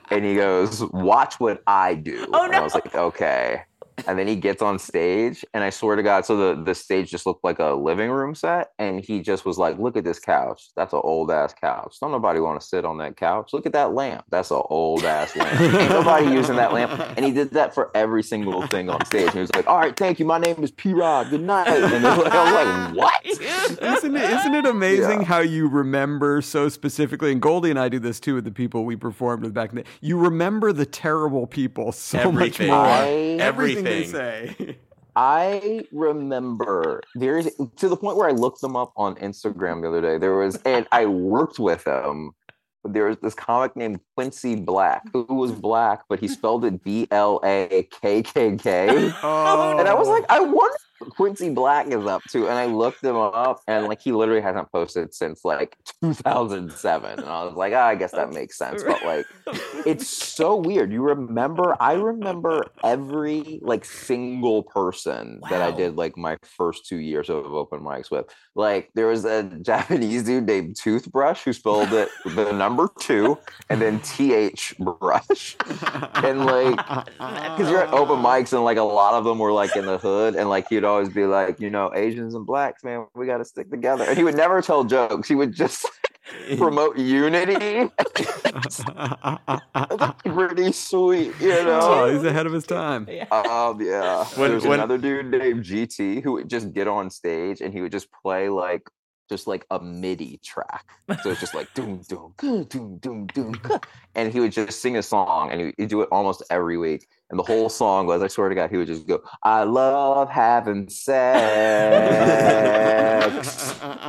and 0.12 0.24
he 0.24 0.34
goes, 0.36 0.84
"Watch 0.92 1.40
what 1.40 1.62
I 1.66 1.94
do." 1.94 2.26
Oh, 2.32 2.44
and 2.44 2.54
I 2.54 2.60
was 2.60 2.74
like, 2.74 2.94
"Okay." 2.94 3.62
And 4.06 4.18
then 4.18 4.26
he 4.26 4.36
gets 4.36 4.62
on 4.62 4.78
stage, 4.78 5.44
and 5.54 5.62
I 5.64 5.70
swear 5.70 5.96
to 5.96 6.02
God, 6.02 6.24
so 6.24 6.36
the, 6.54 6.62
the 6.62 6.74
stage 6.74 7.10
just 7.10 7.26
looked 7.26 7.44
like 7.44 7.58
a 7.58 7.70
living 7.72 8.10
room 8.10 8.34
set, 8.34 8.70
and 8.78 9.00
he 9.00 9.20
just 9.20 9.44
was 9.44 9.58
like, 9.58 9.78
"Look 9.78 9.96
at 9.96 10.04
this 10.04 10.18
couch. 10.18 10.70
That's 10.76 10.92
an 10.92 11.00
old 11.02 11.30
ass 11.30 11.54
couch. 11.60 11.96
Don't 12.00 12.10
nobody 12.12 12.40
want 12.40 12.60
to 12.60 12.66
sit 12.66 12.84
on 12.84 12.98
that 12.98 13.16
couch. 13.16 13.52
Look 13.52 13.66
at 13.66 13.72
that 13.72 13.92
lamp. 13.94 14.24
That's 14.30 14.50
an 14.50 14.62
old 14.70 15.04
ass 15.04 15.34
lamp. 15.36 15.60
Ain't 15.60 15.90
nobody 15.90 16.26
using 16.32 16.56
that 16.56 16.72
lamp." 16.72 16.92
And 17.16 17.24
he 17.24 17.32
did 17.32 17.50
that 17.52 17.74
for 17.74 17.90
every 17.94 18.22
single 18.22 18.66
thing 18.68 18.88
on 18.88 19.04
stage. 19.06 19.24
And 19.26 19.34
he 19.34 19.40
was 19.40 19.54
like, 19.54 19.66
"All 19.66 19.78
right, 19.78 19.96
thank 19.96 20.18
you. 20.18 20.24
My 20.26 20.38
name 20.38 20.62
is 20.62 20.70
P 20.70 20.92
Rod. 20.92 21.30
Good 21.30 21.42
night." 21.42 21.68
And 21.68 22.06
I 22.06 22.16
was 22.18 22.26
like, 22.26 22.96
"What?" 22.96 23.20
isn't 23.26 24.16
it, 24.16 24.30
isn't 24.30 24.54
it 24.54 24.66
amazing 24.66 25.20
Yeah. 25.20 25.26
how 25.26 25.38
you 25.40 25.68
remember 25.68 26.40
so 26.42 26.68
specifically? 26.68 27.32
And 27.32 27.40
Goldy 27.40 27.70
and 27.70 27.78
I 27.78 27.88
do 27.88 27.98
this 27.98 28.20
too 28.20 28.34
with 28.36 28.44
the 28.44 28.50
people 28.50 28.84
we 28.84 28.96
performed 28.96 29.42
with 29.42 29.54
back 29.54 29.70
in 29.70 29.76
the 29.76 29.84
You 30.00 30.18
remember 30.18 30.72
the 30.72 30.86
terrible 30.86 31.46
people 31.46 31.92
so 31.92 32.18
Everything. 32.18 32.68
much 32.68 32.76
more. 32.76 32.86
I- 32.86 33.10
Everything 33.40 33.84
they 33.90 34.04
say. 34.04 34.76
I 35.16 35.84
remember 35.92 37.02
there's 37.14 37.48
to 37.76 37.88
the 37.88 37.96
point 37.96 38.16
where 38.16 38.28
I 38.28 38.32
looked 38.32 38.60
them 38.60 38.76
up 38.76 38.92
on 38.96 39.16
Instagram 39.16 39.82
the 39.82 39.88
other 39.88 40.00
day. 40.00 40.18
There 40.18 40.36
was, 40.36 40.56
and 40.64 40.86
I 40.92 41.06
worked 41.06 41.58
with 41.58 41.84
them. 41.84 42.32
There 42.84 43.06
was 43.06 43.18
this 43.18 43.34
comic 43.34 43.76
named 43.76 44.00
Quincy 44.16 44.56
Black 44.56 45.02
who 45.12 45.24
was 45.24 45.52
black, 45.52 46.04
but 46.08 46.20
he 46.20 46.28
spelled 46.28 46.64
it 46.64 46.82
B 46.82 47.06
L 47.10 47.40
A 47.44 47.86
K 48.00 48.22
K 48.22 48.56
K. 48.56 49.12
Oh. 49.22 49.76
And 49.78 49.88
I 49.88 49.94
was 49.94 50.08
like, 50.08 50.24
I 50.30 50.40
wonder 50.40 50.76
Quincy 51.00 51.50
Black 51.50 51.88
is 51.88 52.06
up 52.06 52.22
to. 52.30 52.48
And 52.48 52.58
I 52.58 52.66
looked 52.66 53.02
him 53.02 53.16
up, 53.16 53.60
and 53.66 53.86
like 53.86 54.00
he 54.00 54.12
literally 54.12 54.42
hasn't 54.42 54.70
posted 54.70 55.14
since 55.14 55.44
like 55.44 55.76
2007. 56.02 57.18
And 57.18 57.28
I 57.28 57.44
was 57.44 57.54
like, 57.54 57.72
ah, 57.74 57.86
I 57.86 57.94
guess 57.94 58.12
that 58.12 58.32
makes 58.32 58.58
sense. 58.58 58.82
But 58.82 59.02
like, 59.04 59.26
it's 59.86 60.08
so 60.08 60.56
weird. 60.56 60.92
You 60.92 61.02
remember? 61.02 61.76
I 61.80 61.94
remember 61.94 62.66
every 62.84 63.60
like 63.62 63.84
single 63.84 64.62
person 64.62 65.40
that 65.50 65.62
I 65.62 65.70
did 65.70 65.96
like 65.96 66.16
my 66.16 66.36
first 66.56 66.86
two 66.86 66.98
years 66.98 67.30
of 67.30 67.46
open 67.46 67.80
mics 67.80 68.10
with. 68.10 68.26
Like, 68.54 68.90
there 68.94 69.06
was 69.06 69.24
a 69.24 69.42
Japanese 69.62 70.24
dude 70.24 70.46
named 70.46 70.76
Toothbrush 70.76 71.44
who 71.44 71.52
spelled 71.52 71.92
it 71.92 72.08
the 72.24 72.52
number 72.52 72.88
two 72.98 73.38
and 73.68 73.80
then 73.80 74.00
th 74.04 74.76
brush. 74.78 75.56
And 76.14 76.44
like, 76.44 76.76
because 76.76 77.70
you're 77.70 77.82
at 77.82 77.92
open 77.92 78.16
mics 78.16 78.52
and 78.52 78.64
like 78.64 78.76
a 78.76 78.82
lot 78.82 79.14
of 79.14 79.24
them 79.24 79.38
were 79.38 79.52
like 79.52 79.76
in 79.76 79.86
the 79.86 79.98
hood 79.98 80.34
and 80.34 80.48
like 80.48 80.68
he'd 80.68 80.84
always 80.90 81.08
be 81.08 81.24
like 81.24 81.60
you 81.60 81.70
know 81.70 81.90
asians 81.94 82.34
and 82.34 82.44
blacks 82.46 82.82
man 82.84 83.06
we 83.14 83.26
got 83.26 83.38
to 83.38 83.44
stick 83.44 83.70
together. 83.70 84.04
And 84.04 84.16
he 84.18 84.24
would 84.24 84.36
never 84.36 84.60
tell 84.62 84.84
jokes. 84.84 85.28
He 85.28 85.34
would 85.34 85.52
just 85.54 85.86
promote 86.58 86.98
unity. 86.98 87.90
That's 88.44 88.82
pretty 90.24 90.72
sweet 90.72 91.32
you 91.40 91.52
Oh, 91.52 91.64
know? 91.64 92.12
he's 92.12 92.24
ahead 92.24 92.46
of 92.46 92.52
his 92.52 92.66
time. 92.66 93.08
um 93.30 93.80
yeah. 93.80 94.24
When- 94.36 94.50
there's 94.50 94.64
when- 94.64 94.80
another 94.80 94.98
dude 94.98 95.26
named 95.30 95.64
gt 95.64 96.22
who 96.22 96.32
would 96.32 96.48
just 96.50 96.72
get 96.72 96.88
on 96.88 97.10
stage 97.10 97.60
and 97.60 97.72
he 97.72 97.80
would 97.80 97.92
just 97.92 98.08
play 98.22 98.48
like 98.48 98.82
just 99.30 99.46
like 99.46 99.64
a 99.70 99.80
MIDI 99.80 100.38
track. 100.44 100.84
So 101.22 101.30
it's 101.30 101.40
just 101.40 101.54
like 101.54 101.72
doom 101.74 102.02
doom 102.08 102.34
doom 102.68 102.98
doom 102.98 103.26
doom 103.28 103.54
and 104.14 104.30
he 104.32 104.40
would 104.40 104.52
just 104.52 104.80
sing 104.82 104.98
a 104.98 105.02
song, 105.02 105.50
and 105.50 105.60
he- 105.60 105.72
he'd 105.78 105.88
do 105.88 106.02
it 106.02 106.08
almost 106.12 106.42
every 106.50 106.76
week. 106.76 107.08
And 107.30 107.38
the 107.38 107.44
whole 107.44 107.68
song 107.70 108.06
was, 108.06 108.22
I 108.22 108.26
swear 108.28 108.48
to 108.50 108.54
God, 108.54 108.70
he 108.70 108.76
would 108.76 108.88
just 108.88 109.06
go, 109.06 109.22
"I 109.44 109.62
love 109.62 110.28
having 110.28 110.88
sex 110.90 111.30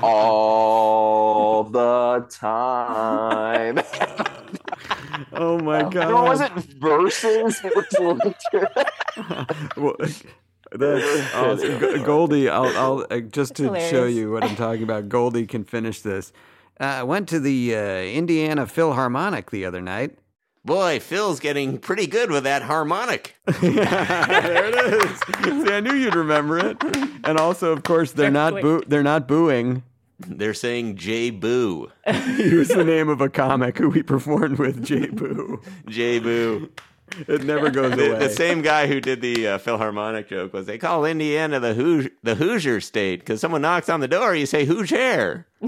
all 0.03 1.63
the 1.63 2.26
time." 2.30 3.80
Oh 5.34 5.59
my 5.59 5.82
god. 5.89 5.93
There 5.93 6.15
wasn't 6.15 6.53
verses. 6.80 7.61
It 7.63 7.76
was 7.76 7.86
well, 9.78 9.95
that's 10.72 11.34
awesome. 11.36 11.80
G- 11.80 12.03
Goldy, 12.03 12.49
I'll, 12.49 12.78
I'll 12.78 13.07
uh, 13.09 13.19
just 13.19 13.55
to 13.55 13.78
show 13.89 14.05
you 14.05 14.32
what 14.32 14.43
I'm 14.43 14.55
talking 14.55 14.84
about. 14.84 15.09
Goldy 15.09 15.45
can 15.45 15.63
finish 15.63 16.01
this. 16.01 16.32
Uh, 16.80 16.84
I 16.86 17.03
went 17.03 17.30
to 17.30 17.39
the 17.39 17.76
uh, 17.76 17.80
Indiana 17.80 18.65
Philharmonic 18.65 19.51
the 19.51 19.65
other 19.65 19.82
night. 19.82 20.17
Boy, 20.63 20.99
Phil's 20.99 21.39
getting 21.39 21.80
pretty 21.80 22.05
good 22.05 22.30
with 22.30 22.43
that 22.43 22.61
harmonic. 22.61 23.36
there 23.45 24.65
it 24.65 24.76
is. 24.76 25.19
See, 25.65 25.74
I 25.74 25.80
knew 25.80 25.93
you'd 25.95 26.15
remember 26.15 26.59
it. 26.59 26.78
And 27.24 27.39
also, 27.39 27.72
of 27.72 27.82
course, 27.84 28.11
they're 28.11 28.30
not 28.30 28.61
boo- 28.61 28.84
they're 28.88 29.01
not 29.03 29.28
booing. 29.28 29.82
They're 30.19 30.53
saying 30.53 30.97
J 30.97 31.32
Boo. 31.32 31.91
He 32.38 32.53
was 32.53 32.67
the 32.67 32.84
name 32.84 33.09
of 33.09 33.22
a 33.22 33.30
comic 33.30 33.80
who 33.80 33.89
we 33.89 34.03
performed 34.03 34.59
with, 34.59 34.84
Jay 34.86 35.07
Boo. 35.07 35.61
J 35.88 36.19
Boo. 36.19 36.69
It 37.28 37.43
never 37.43 37.70
goes 37.70 37.95
The, 37.95 38.12
away. 38.12 38.20
the 38.20 38.30
same 38.30 38.62
guy 38.62 38.88
who 38.88 39.01
did 39.01 39.22
the 39.22 39.47
uh, 39.47 39.57
Philharmonic 39.57 40.30
joke 40.30 40.53
was 40.53 40.66
they 40.66 40.78
call 40.78 41.03
Indiana 41.05 41.59
the 41.59 41.74
Hoos- 41.74 42.09
the 42.24 42.36
Hoosier 42.36 42.80
state 42.82 43.20
because 43.20 43.41
someone 43.41 43.62
knocks 43.62 43.89
on 43.89 43.99
the 43.99 44.07
door, 44.07 44.34
you 44.36 44.45
say 44.45 44.66
Hoosier. 44.66 45.45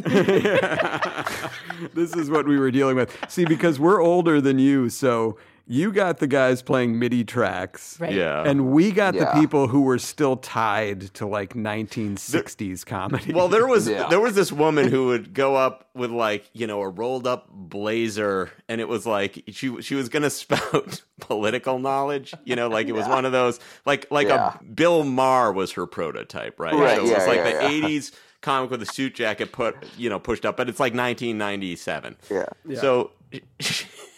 this 1.93 2.15
is 2.15 2.29
what 2.29 2.47
we 2.47 2.57
were 2.57 2.71
dealing 2.71 2.95
with. 2.95 3.15
See, 3.29 3.45
because 3.45 3.79
we're 3.79 4.01
older 4.01 4.41
than 4.41 4.59
you, 4.59 4.89
so 4.89 5.37
you 5.65 5.91
got 5.93 6.17
the 6.17 6.27
guys 6.27 6.61
playing 6.61 6.99
MIDI 6.99 7.23
tracks. 7.23 7.97
Right. 7.99 8.11
Yeah. 8.13 8.43
And 8.45 8.71
we 8.71 8.91
got 8.91 9.13
Yeah. 9.15 9.25
the 9.33 9.39
people 9.39 9.67
who 9.67 9.81
were 9.83 9.97
still 9.97 10.35
tied 10.35 11.13
to 11.15 11.25
like 11.25 11.55
1960s 11.55 12.85
comedy. 12.85 13.33
Well, 13.33 13.47
there 13.47 13.65
was 13.67 13.87
Yeah. 13.87 14.07
there 14.09 14.19
was 14.19 14.35
this 14.35 14.51
woman 14.51 14.89
who 14.89 15.07
would 15.07 15.33
go 15.33 15.55
up 15.55 15.89
with 15.95 16.11
like 16.11 16.49
you 16.53 16.67
know 16.67 16.81
a 16.81 16.89
rolled 16.89 17.25
up 17.27 17.47
blazer, 17.51 18.51
and 18.67 18.81
it 18.81 18.87
was 18.87 19.05
like 19.05 19.43
she 19.51 19.81
she 19.81 19.95
was 19.95 20.09
gonna 20.09 20.29
spout 20.29 21.01
political 21.21 21.79
knowledge. 21.79 22.33
You 22.43 22.55
know, 22.55 22.67
like 22.67 22.87
it 22.87 22.93
was 22.93 23.07
one 23.07 23.25
of 23.25 23.31
those 23.31 23.59
like 23.85 24.05
like 24.11 24.27
Yeah. 24.27 24.57
a 24.59 24.63
Bill 24.63 25.03
Maher 25.03 25.51
was 25.53 25.71
her 25.73 25.85
prototype, 25.85 26.59
right? 26.59 26.73
Right, 26.73 26.95
So 26.97 26.99
it 26.99 27.01
was 27.03 27.11
yeah, 27.11 27.25
like 27.25 27.37
yeah, 27.37 27.43
the 27.69 27.77
yeah. 27.77 27.87
'80s 27.87 28.11
comic 28.41 28.69
with 28.69 28.81
a 28.81 28.85
suit 28.85 29.15
jacket 29.15 29.51
put 29.53 29.75
you 29.97 30.09
know 30.09 30.19
pushed 30.19 30.45
up, 30.45 30.57
but 30.57 30.67
it's 30.67 30.79
like 30.79 30.93
1997. 30.93 32.17
yeah. 32.29 32.45
So 32.81 33.11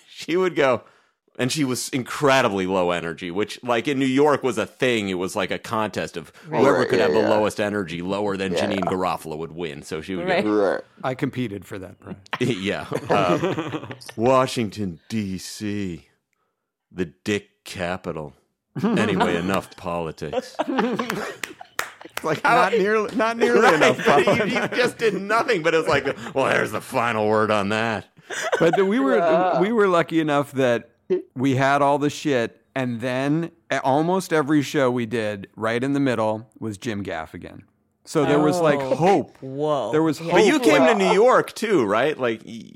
she 0.10 0.36
would 0.36 0.56
go, 0.56 0.82
and 1.38 1.52
she 1.52 1.64
was 1.64 1.90
incredibly 1.90 2.66
low 2.68 2.92
energy, 2.92 3.30
which, 3.32 3.62
like 3.64 3.88
in 3.88 4.00
New 4.00 4.06
York, 4.06 4.42
was 4.44 4.58
a 4.58 4.66
thing. 4.66 5.10
It 5.10 5.16
was 5.16 5.36
like 5.36 5.52
a 5.52 5.60
contest 5.60 6.16
of 6.18 6.30
whoever 6.50 6.80
Right, 6.80 6.90
could 6.90 7.00
yeah, 7.00 7.06
have 7.06 7.14
the 7.14 7.20
lowest 7.28 7.60
energy, 7.60 8.02
lower 8.02 8.38
than 8.38 8.54
Yeah. 8.54 8.66
Janeane 8.66 8.86
Garofalo 8.86 9.38
would 9.38 9.52
win. 9.52 9.82
So 9.84 10.02
she 10.02 10.16
would 10.16 10.28
Right. 10.28 10.46
Right. 10.46 10.82
I 11.04 11.14
competed 11.16 11.66
for 11.66 11.78
that 11.80 12.00
prize. 12.00 12.16
go, 12.40 12.46
yeah. 12.46 12.86
Uh, 13.10 13.88
Washington, 14.16 15.00
D.C., 15.10 16.08
the 16.92 17.06
dick 17.06 17.64
capital. 17.66 18.34
Anyway, 18.84 19.36
enough 19.40 19.76
politics. 19.78 20.56
Like 22.24 22.42
how, 22.44 22.56
Not 22.56 22.72
nearly, 22.74 23.16
not 23.16 23.38
nearly 23.38 23.60
Right, 23.62 23.76
enough. 23.76 24.08
you, 24.28 24.46
you 24.46 24.68
just 24.70 24.98
did 24.98 25.14
nothing, 25.14 25.62
but 25.64 25.74
it 25.74 25.78
was 25.78 25.88
like, 25.88 26.06
well, 26.34 26.46
there's 26.46 26.72
the 26.72 26.82
final 26.82 27.28
word 27.28 27.52
on 27.52 27.70
that. 27.70 28.08
But 28.60 28.84
we 28.86 29.00
were 29.00 29.18
Yeah. 29.18 29.60
we 29.60 29.72
were 29.72 29.88
lucky 29.88 30.20
enough 30.20 30.52
that 30.54 30.90
we 31.36 31.56
had 31.56 31.82
all 31.82 31.98
the 31.98 32.10
shit, 32.10 32.62
and 32.76 33.02
then 33.02 33.52
a- 33.72 33.82
almost 33.82 34.34
every 34.34 34.62
show 34.62 34.90
we 34.92 35.06
did, 35.06 35.48
right 35.56 35.84
in 35.84 35.94
the 35.94 36.00
middle, 36.00 36.50
was 36.60 36.78
Jim 36.78 37.04
Gaffigan. 37.04 37.62
So 38.04 38.24
there 38.26 38.40
was 38.40 38.60
like 38.60 38.80
Oh. 38.80 38.96
hope. 38.96 39.38
Whoa. 39.42 39.92
There 39.92 40.04
was 40.04 40.20
hope. 40.20 40.32
But 40.32 40.46
you 40.46 40.60
came 40.60 40.82
like- 40.84 40.92
to 40.92 41.04
New 41.04 41.12
York 41.14 41.54
too, 41.54 41.86
right? 41.86 42.18
Like, 42.18 42.42
yeah, 42.44 42.72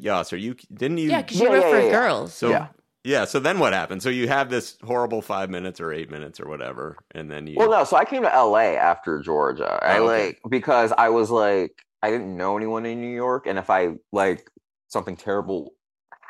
yes, 0.00 0.32
or 0.32 0.36
you 0.36 0.56
didn't 0.72 0.98
you? 0.98 1.10
Yeah, 1.10 1.22
because 1.22 1.40
you 1.40 1.48
wrote 1.52 1.62
for 1.62 1.90
girls. 1.90 2.34
So 2.34 2.48
Yeah. 2.50 2.66
yeah. 3.04 3.24
So 3.24 3.38
then 3.38 3.60
what 3.60 3.72
happened? 3.72 4.02
So 4.02 4.08
you 4.08 4.26
have 4.26 4.50
this 4.50 4.76
horrible 4.82 5.22
five 5.22 5.48
minutes 5.48 5.80
or 5.80 5.92
eight 5.92 6.10
minutes 6.10 6.40
or 6.40 6.48
whatever, 6.48 6.96
and 7.14 7.30
then 7.30 7.46
you. 7.46 7.54
Well, 7.56 7.70
no. 7.70 7.84
So 7.84 7.96
I 7.96 8.04
came 8.04 8.22
to 8.22 8.28
LA 8.36 8.74
after 8.76 9.20
Georgia. 9.20 9.78
I 9.80 9.98
Oh, 9.98 10.08
okay. 10.08 10.26
like 10.26 10.40
because 10.48 10.92
I 10.98 11.08
was 11.10 11.30
like 11.30 11.72
I 12.02 12.10
didn't 12.10 12.36
know 12.36 12.56
anyone 12.56 12.84
in 12.84 13.00
New 13.00 13.14
York, 13.14 13.46
and 13.46 13.58
if 13.58 13.70
I 13.70 13.94
like 14.12 14.50
something 14.88 15.16
terrible 15.16 15.72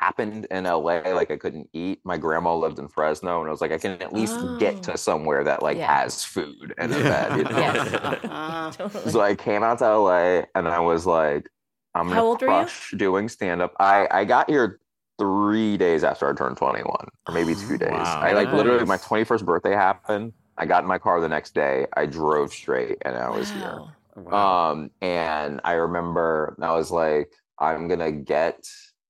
happened 0.05 0.45
in 0.51 0.63
LA, 0.65 1.01
like 1.13 1.31
I 1.31 1.37
couldn't 1.37 1.69
eat. 1.73 1.99
My 2.03 2.17
grandma 2.17 2.55
lived 2.55 2.79
in 2.79 2.87
Fresno, 2.87 3.39
and 3.39 3.47
I 3.47 3.51
was 3.51 3.61
like, 3.61 3.71
I 3.71 3.77
can 3.77 4.01
at 4.01 4.13
least 4.13 4.37
get 4.59 4.83
to 4.83 4.97
somewhere 4.97 5.43
that 5.43 5.63
like 5.63 5.77
Yeah. 5.77 5.91
has 6.01 6.23
food 6.23 6.73
and 6.77 6.93
a 6.93 6.99
bed. 6.99 7.37
You 7.37 7.43
know? 7.45 7.59
Yes. 7.59 8.75
totally. 8.77 9.11
So 9.11 9.21
I 9.21 9.35
came 9.35 9.63
out 9.63 9.79
to 9.79 9.85
LA, 9.97 10.43
and 10.55 10.67
I 10.67 10.79
was 10.79 11.05
like, 11.05 11.49
I'm 11.95 12.07
How 12.09 12.15
gonna 12.15 12.27
old 12.27 12.41
were 12.41 12.47
you? 12.47 12.53
crush 12.53 12.91
doing 12.97 13.29
stand 13.29 13.61
up. 13.61 13.73
I 13.79 14.07
I 14.11 14.25
got 14.25 14.49
here 14.49 14.79
three 15.17 15.77
days 15.77 16.03
after 16.03 16.29
I 16.29 16.33
turned 16.33 16.57
21, 16.57 17.07
or 17.27 17.33
maybe 17.33 17.55
two 17.67 17.77
days. 17.77 17.89
Wow, 17.91 18.19
I 18.21 18.33
like 18.33 18.51
literally 18.51 18.85
my 18.85 18.97
21st 18.97 19.45
birthday 19.45 19.73
happened. 19.73 20.33
I 20.57 20.65
got 20.65 20.83
in 20.83 20.87
my 20.87 20.99
car 20.99 21.19
the 21.19 21.29
next 21.29 21.53
day. 21.53 21.87
I 21.97 22.05
drove 22.05 22.53
straight, 22.53 22.97
and 23.03 23.15
I 23.17 23.29
was 23.29 23.49
here. 23.51 23.81
Wow. 24.15 24.71
Um, 24.71 24.91
and 25.01 25.59
I 25.65 25.73
remember 25.73 26.55
I 26.61 26.73
was 26.75 26.91
like, 26.91 27.29
I'm 27.59 27.87
gonna 27.87 28.11
get, 28.11 28.65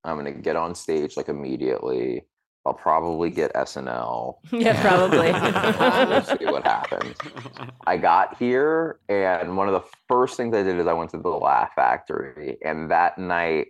I'm 0.06 0.16
gonna 0.18 0.32
get 0.32 0.56
on 0.56 0.76
stage 0.76 1.18
like 1.18 1.30
immediately. 1.30 2.26
I'll 2.68 2.74
probably 2.74 3.30
get 3.30 3.53
SNL. 3.53 4.36
Yeah, 4.51 4.82
probably. 4.82 5.32
we'll 5.32 6.24
see 6.39 6.45
what 6.45 6.66
happens. 6.66 7.16
I 7.86 7.97
got 7.97 8.38
here, 8.38 8.99
and 9.08 9.56
one 9.56 9.68
of 9.68 9.74
the 9.74 9.88
first 10.08 10.36
things 10.36 10.56
I 10.56 10.64
did 10.64 10.80
is 10.80 10.88
I 10.88 10.93
went 10.93 11.12
to 11.12 11.18
the 11.18 11.30
Laugh 11.30 11.72
Factory, 11.76 12.58
and 12.66 12.89
that 12.89 13.18
night 13.20 13.68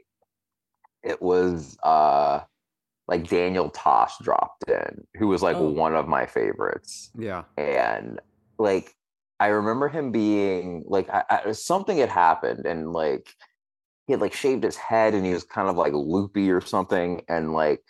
it 1.04 1.22
was 1.22 1.78
uh 1.84 2.42
like 3.08 3.28
Daniel 3.30 3.70
Tosh 3.70 4.14
dropped 4.24 4.64
in, 4.70 5.06
who 5.18 5.28
was 5.28 5.42
like 5.44 5.58
Oh. 5.58 5.70
one 5.70 5.94
of 5.96 6.08
my 6.08 6.26
favorites 6.26 7.12
Yeah. 7.18 7.44
and 7.58 8.20
like 8.58 8.96
I 9.40 9.48
remember 9.48 9.90
him 9.90 10.12
being 10.12 10.84
like 10.88 11.10
I, 11.10 11.24
I, 11.48 11.52
something 11.52 11.98
had 11.98 12.10
happened 12.10 12.66
and 12.66 12.94
like 12.94 13.28
he 14.08 14.14
had 14.14 14.22
like 14.22 14.34
shaved 14.34 14.64
his 14.64 14.78
head 14.78 15.14
and 15.14 15.26
he 15.26 15.34
was 15.34 15.44
kind 15.44 15.68
of 15.70 15.76
like 15.78 15.94
loopy 15.94 16.52
or 16.52 16.62
something 16.62 17.22
and 17.28 17.54
like 17.54 17.82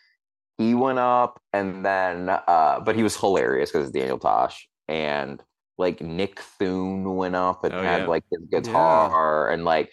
he 0.58 0.74
went 0.74 1.00
up 1.00 1.42
and 1.54 1.86
then 1.86 2.30
uh 2.30 2.80
but 2.86 2.96
he 2.96 3.04
was 3.04 3.16
hilarious 3.18 3.72
because 3.72 3.88
it's 3.90 3.98
Daniel 3.98 4.18
Tosh 4.18 4.68
and 4.88 5.42
like 5.78 6.00
Nick 6.02 6.40
Thune 6.40 7.16
went 7.16 7.36
up 7.36 7.64
and 7.66 7.74
Oh, 7.74 7.82
had 7.84 8.02
yeah. 8.04 8.08
like 8.08 8.24
his 8.32 8.42
guitar 8.50 9.50
and 9.50 9.66
like 9.66 9.92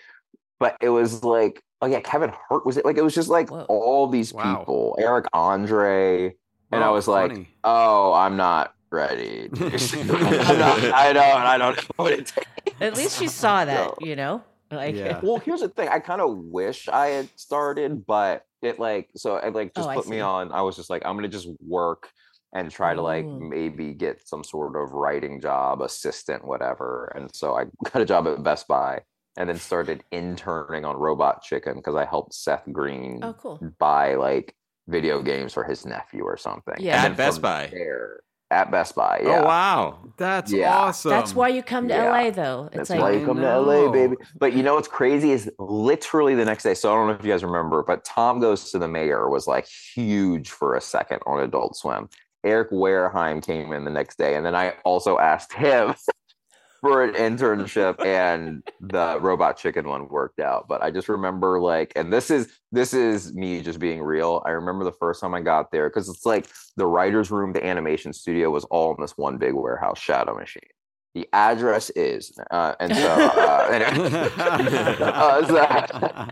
but 0.60 0.76
it 0.80 0.90
was 0.90 1.24
like 1.24 1.60
oh 1.80 1.86
yeah 1.86 2.00
Kevin 2.00 2.30
Hart 2.48 2.64
was 2.64 2.76
it 2.76 2.84
like 2.84 2.96
it 2.96 3.02
was 3.02 3.14
just 3.14 3.28
like 3.28 3.50
Whoa. 3.50 3.64
all 3.68 4.06
these 4.06 4.32
Wow. 4.32 4.58
people 4.58 4.96
Eric 5.00 5.26
Andre 5.32 6.34
and 6.70 6.84
I 6.84 6.90
was 6.90 7.08
like 7.08 7.48
oh 7.64 8.12
I'm 8.12 8.36
not 8.36 8.74
ready 8.92 9.48
to 9.48 9.70
do 9.70 9.78
stand-up. 9.78 10.20
I'm 10.20 10.58
not- 10.58 10.84
I 10.94 11.12
don't 11.12 11.24
I 11.42 11.58
don't 11.58 11.76
know 11.76 11.82
what 11.96 12.12
it 12.12 12.26
takes 12.66 12.80
At 12.80 12.96
least 12.96 13.20
you 13.20 13.26
saw 13.28 13.64
that, 13.64 14.00
you 14.00 14.14
know? 14.14 14.42
Like, 14.72 14.96
Yeah. 14.96 15.20
well 15.22 15.38
here's 15.38 15.60
the 15.60 15.68
thing 15.68 15.88
i 15.88 15.98
kind 15.98 16.20
of 16.20 16.36
wish 16.38 16.88
i 16.88 17.06
had 17.08 17.28
started 17.36 18.04
but 18.06 18.44
it 18.62 18.78
like 18.78 19.10
so 19.16 19.36
it 19.36 19.54
like 19.54 19.74
just 19.74 19.88
Oh, 19.88 19.94
put 19.94 20.08
me 20.08 20.20
on 20.20 20.50
i 20.52 20.62
was 20.62 20.76
just 20.76 20.90
like 20.90 21.02
i'm 21.04 21.16
gonna 21.16 21.28
just 21.28 21.48
work 21.66 22.10
and 22.54 22.70
try 22.70 22.94
to 22.94 23.02
like 23.02 23.26
maybe 23.38 23.92
get 23.94 24.26
some 24.26 24.44
sort 24.44 24.76
of 24.76 24.92
writing 24.92 25.40
job 25.40 25.80
assistant 25.82 26.44
whatever 26.46 27.12
and 27.16 27.30
so 27.34 27.54
i 27.56 27.64
got 27.90 28.02
a 28.02 28.04
job 28.04 28.26
at 28.26 28.42
best 28.42 28.66
buy 28.68 29.00
and 29.36 29.48
then 29.48 29.58
started 29.58 30.04
interning 30.12 30.84
on 30.84 30.96
robot 30.96 31.42
chicken 31.42 31.74
because 31.76 31.94
i 31.94 32.04
helped 32.04 32.34
seth 32.34 32.64
green 32.72 33.20
Oh, 33.22 33.32
cool. 33.34 33.58
buy 33.78 34.14
like 34.14 34.54
video 34.88 35.22
games 35.22 35.52
for 35.52 35.64
his 35.64 35.86
nephew 35.86 36.22
or 36.24 36.36
something 36.36 36.74
Yeah. 36.78 36.96
And 36.96 37.04
At 37.04 37.08
then 37.10 37.16
Best 37.16 37.40
Buy? 37.40 37.68
there, 37.72 38.20
at 38.52 38.70
best 38.70 38.94
buy 38.94 39.20
oh, 39.22 39.28
yeah 39.28 39.40
Oh 39.40 39.46
wow. 39.46 39.98
That's 40.18 40.52
Yeah. 40.52 40.76
awesome. 40.76 41.10
That's 41.10 41.34
why 41.34 41.48
you 41.48 41.62
come 41.62 41.88
to 41.88 41.94
Yeah. 41.94 42.10
LA, 42.10 42.30
though. 42.30 42.66
It's 42.66 42.76
That's 42.76 42.90
like, 42.90 43.00
why 43.00 43.12
you 43.12 43.26
come 43.26 43.38
to. 43.38 43.58
LA, 43.58 43.90
baby. 43.90 44.16
But 44.38 44.52
you 44.52 44.62
know 44.62 44.74
what's 44.74 44.86
crazy 44.88 45.30
is 45.32 45.50
literally 45.58 46.34
the 46.34 46.44
next 46.44 46.62
day. 46.62 46.74
So 46.74 46.92
I 46.92 46.94
don't 46.94 47.08
know 47.08 47.14
if 47.14 47.24
you 47.24 47.32
guys 47.32 47.42
remember, 47.42 47.82
but 47.82 48.04
Tom 48.04 48.38
Goes 48.40 48.70
to 48.72 48.78
the 48.78 48.86
Mayor 48.88 49.28
was 49.28 49.46
like 49.46 49.66
huge 49.94 50.50
for 50.50 50.76
a 50.76 50.80
second 50.80 51.20
on 51.26 51.42
Adult 51.42 51.76
Swim. 51.76 52.08
Eric 52.44 52.70
Wareheim 52.70 53.44
came 53.44 53.72
in 53.72 53.84
the 53.84 53.90
next 53.90 54.18
day, 54.18 54.34
and 54.34 54.44
then 54.44 54.54
I 54.54 54.74
also 54.84 55.18
asked 55.18 55.52
him 55.52 55.94
for 56.82 57.04
an 57.04 57.14
internship, 57.14 58.04
and 58.04 58.62
the 58.80 59.18
Robot 59.20 59.56
Chicken 59.56 59.88
one 59.88 60.08
worked 60.08 60.40
out. 60.40 60.66
But 60.68 60.82
I 60.82 60.90
just 60.90 61.08
remember 61.08 61.60
like, 61.60 61.92
and 61.96 62.12
this 62.12 62.30
is 62.30 62.48
this 62.72 62.92
is 62.92 63.32
me 63.34 63.62
just 63.62 63.78
being 63.78 64.02
real. 64.02 64.42
I 64.44 64.50
remember 64.50 64.84
the 64.84 64.92
first 64.92 65.20
time 65.20 65.32
I 65.32 65.40
got 65.40 65.70
there 65.70 65.88
because 65.88 66.08
it's 66.08 66.26
like 66.26 66.48
the 66.76 66.86
writers' 66.86 67.30
room, 67.30 67.52
the 67.52 67.64
animation 67.64 68.12
studio 68.12 68.50
was 68.50 68.64
all 68.64 68.94
in 68.94 69.00
this 69.00 69.16
one 69.16 69.38
big 69.38 69.54
warehouse, 69.54 69.98
Shadow 70.00 70.34
Machine. 70.36 70.62
The 71.14 71.28
address 71.32 71.90
is, 71.90 72.38
uh, 72.50 72.74
and 72.80 72.94
so, 72.96 73.08
uh, 73.08 73.68
anyway. 73.70 74.30
Uh, 75.02 75.46
so- 75.46 76.28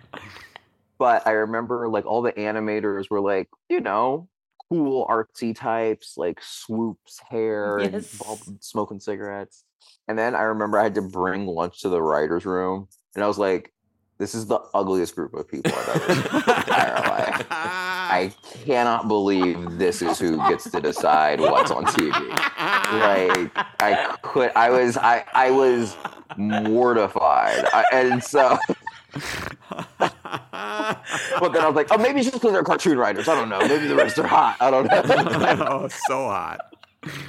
but 0.99 1.27
I 1.27 1.33
remember 1.33 1.89
like 1.89 2.07
all 2.07 2.23
the 2.23 2.33
animators 2.33 3.09
were 3.11 3.21
like, 3.21 3.49
you 3.69 3.81
know, 3.81 4.29
cool 4.71 5.07
artsy 5.09 5.55
types, 5.55 6.15
like 6.17 6.39
swoops 6.43 7.19
hair 7.29 7.79
and 7.79 7.93
Yes. 7.95 8.15
ball- 8.19 8.41
smoking 8.61 9.01
cigarettes. 9.01 9.65
And 10.09 10.19
then 10.19 10.35
I 10.35 10.43
remember 10.43 10.79
I 10.79 10.85
had 10.85 10.95
to 10.95 11.03
bring 11.03 11.47
lunch 11.47 11.81
to 11.83 11.89
the 11.89 12.01
writers' 12.03 12.47
room, 12.47 12.89
and 13.15 13.25
I 13.25 13.27
was 13.27 13.39
like, 13.39 13.73
"This 14.19 14.35
is 14.35 14.47
the 14.47 14.61
ugliest 14.75 15.15
group 15.17 15.35
of 15.35 15.49
people 15.49 15.73
I've 15.75 15.89
ever 15.89 16.15
seen 16.15 16.25
in 16.25 16.31
my 16.33 16.57
entire 16.57 17.09
life. 17.09 17.47
I 17.51 18.33
cannot 18.65 19.09
believe 19.09 19.79
this 19.79 20.03
is 20.03 20.19
who 20.19 20.37
gets 20.49 20.71
to 20.71 20.81
decide 20.81 21.41
what's 21.41 21.71
on 21.71 21.85
TV." 21.87 22.13
Like 22.29 23.51
I 23.81 24.17
could, 24.23 24.51
I 24.57 24.71
was, 24.71 24.97
I, 24.97 25.25
I 25.33 25.51
was 25.51 25.97
mortified, 26.37 27.65
I, 27.73 27.85
and 27.93 28.23
so. 28.23 28.57
but 30.53 31.53
then 31.53 31.63
I 31.63 31.67
was 31.67 31.75
like, 31.75 31.89
oh, 31.91 31.99
maybe 31.99 32.21
it's 32.21 32.31
just 32.31 32.41
because 32.41 32.53
they're 32.53 32.63
cartoon 32.63 32.99
writers. 32.99 33.29
I 33.29 33.35
don't 33.35 33.49
know. 33.49 33.65
Maybe 33.65 33.87
the 33.87 33.97
rest 33.97 34.19
are 34.19 34.27
hot. 34.27 34.57
I 34.61 34.71
don't 34.71 34.91
know. 34.93 35.67
oh, 35.69 35.89
so 35.89 36.27
hot. 36.29 36.61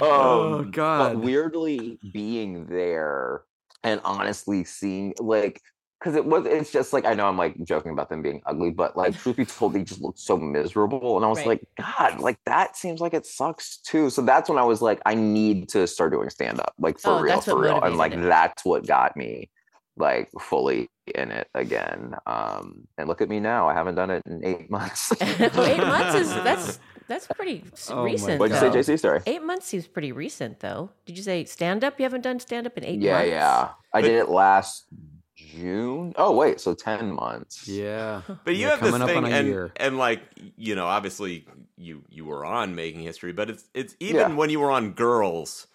Oh, 0.00 0.64
But 0.96 1.16
God. 1.16 1.16
weirdly 1.16 1.98
being 2.12 2.66
there 2.66 3.42
and 3.84 4.00
honestly 4.04 4.64
seeing 4.64 5.14
like 5.18 5.60
because 5.98 6.16
it 6.16 6.24
was 6.24 6.46
it's 6.46 6.72
just 6.72 6.92
like 6.92 7.04
I 7.04 7.14
know 7.14 7.28
I'm 7.28 7.36
like 7.38 7.56
joking 7.64 7.92
about 7.92 8.08
them 8.10 8.22
being 8.22 8.42
ugly, 8.46 8.70
but 8.70 8.96
like 8.96 9.16
truth 9.16 9.36
be 9.36 9.44
told, 9.44 9.72
they 9.74 9.84
just 9.84 10.00
looked 10.00 10.18
so 10.18 10.36
miserable. 10.36 11.16
And 11.16 11.24
I 11.24 11.28
was 11.28 11.38
Right. 11.38 11.46
like, 11.46 11.62
God, 11.78 12.20
like 12.20 12.38
that 12.46 12.76
seems 12.76 13.00
like 13.00 13.14
it 13.14 13.24
sucks 13.26 13.78
too. 13.78 14.10
So 14.10 14.22
that's 14.22 14.48
when 14.48 14.58
I 14.58 14.64
was 14.64 14.82
like, 14.82 15.00
I 15.06 15.14
need 15.14 15.68
to 15.70 15.86
start 15.86 16.12
doing 16.12 16.28
stand-up, 16.30 16.74
like 16.78 16.98
for 16.98 17.18
Oh, 17.18 17.22
real, 17.22 17.40
for 17.40 17.58
real. 17.60 17.80
And 17.82 17.96
like 17.96 18.14
it. 18.14 18.20
that's 18.20 18.64
what 18.64 18.86
got 18.86 19.16
me 19.16 19.50
like 19.96 20.30
fully 20.40 20.88
in 21.14 21.30
it 21.30 21.48
again. 21.54 22.14
Um 22.26 22.86
and 22.98 23.08
look 23.08 23.20
at 23.20 23.28
me 23.28 23.40
now. 23.40 23.68
I 23.68 23.74
haven't 23.74 23.96
done 23.96 24.10
it 24.10 24.22
in 24.26 24.44
eight 24.44 24.70
months. 24.70 25.12
eight 25.20 25.78
months 25.78 26.14
is 26.14 26.28
that's 26.34 26.78
that's 27.08 27.26
pretty 27.26 27.64
Oh 27.90 28.04
recent. 28.04 28.38
What'd 28.40 28.54
you 28.54 28.72
say. 28.72 28.94
JC? 28.94 28.98
Sorry. 28.98 29.20
Eight 29.26 29.42
months 29.42 29.66
seems 29.66 29.86
pretty 29.86 30.12
recent, 30.12 30.60
though. 30.60 30.90
Did 31.04 31.16
you 31.18 31.22
say 31.22 31.44
stand 31.44 31.84
up? 31.84 31.98
You 31.98 32.04
haven't 32.04 32.22
done 32.22 32.38
stand 32.40 32.66
up 32.66 32.78
in 32.78 32.84
eight 32.84 33.00
yeah, 33.00 33.12
months? 33.14 33.28
yeah. 33.28 33.34
yeah. 33.60 33.68
I 33.92 34.00
did 34.00 34.14
it 34.14 34.28
last 34.28 34.86
June. 35.34 36.14
Oh 36.16 36.34
wait, 36.34 36.60
so 36.60 36.74
ten 36.74 37.12
months. 37.12 37.68
Yeah. 37.68 38.22
But 38.44 38.54
you 38.54 38.60
Yeah, 38.66 38.70
have 38.76 38.80
this 38.80 38.96
thing, 39.04 39.24
and, 39.26 39.46
year. 39.48 39.72
and 39.76 39.98
like 39.98 40.22
you 40.56 40.74
know, 40.74 40.86
obviously 40.86 41.46
you 41.76 42.02
you 42.08 42.24
were 42.24 42.44
on 42.46 42.74
Making 42.74 43.00
History, 43.02 43.32
but 43.32 43.50
it's 43.50 43.64
it's 43.74 43.96
even 44.00 44.16
Yeah. 44.30 44.34
when 44.34 44.48
you 44.50 44.60
were 44.60 44.70
on 44.70 44.92
Girls. 44.92 45.66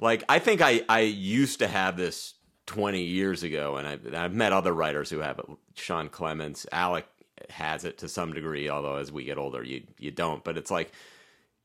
Like 0.00 0.24
I 0.28 0.38
think 0.38 0.60
I 0.60 0.82
I 0.88 1.00
used 1.00 1.58
to 1.60 1.68
have 1.68 1.96
this 1.96 2.33
twenty 2.66 3.02
years 3.02 3.42
ago, 3.42 3.76
and 3.76 3.86
I 3.86 4.24
I've 4.24 4.34
met 4.34 4.52
other 4.52 4.72
writers 4.72 5.10
who 5.10 5.18
have 5.18 5.38
it. 5.38 5.46
Sean 5.74 6.08
Clements, 6.08 6.66
Alec 6.72 7.06
has 7.50 7.84
it 7.84 7.98
to 7.98 8.08
some 8.08 8.32
degree, 8.32 8.68
although 8.68 8.96
as 8.96 9.12
we 9.12 9.24
get 9.24 9.38
older, 9.38 9.62
you 9.62 9.82
you 9.98 10.10
don't. 10.10 10.44
But 10.44 10.56
it's 10.56 10.70
like 10.70 10.92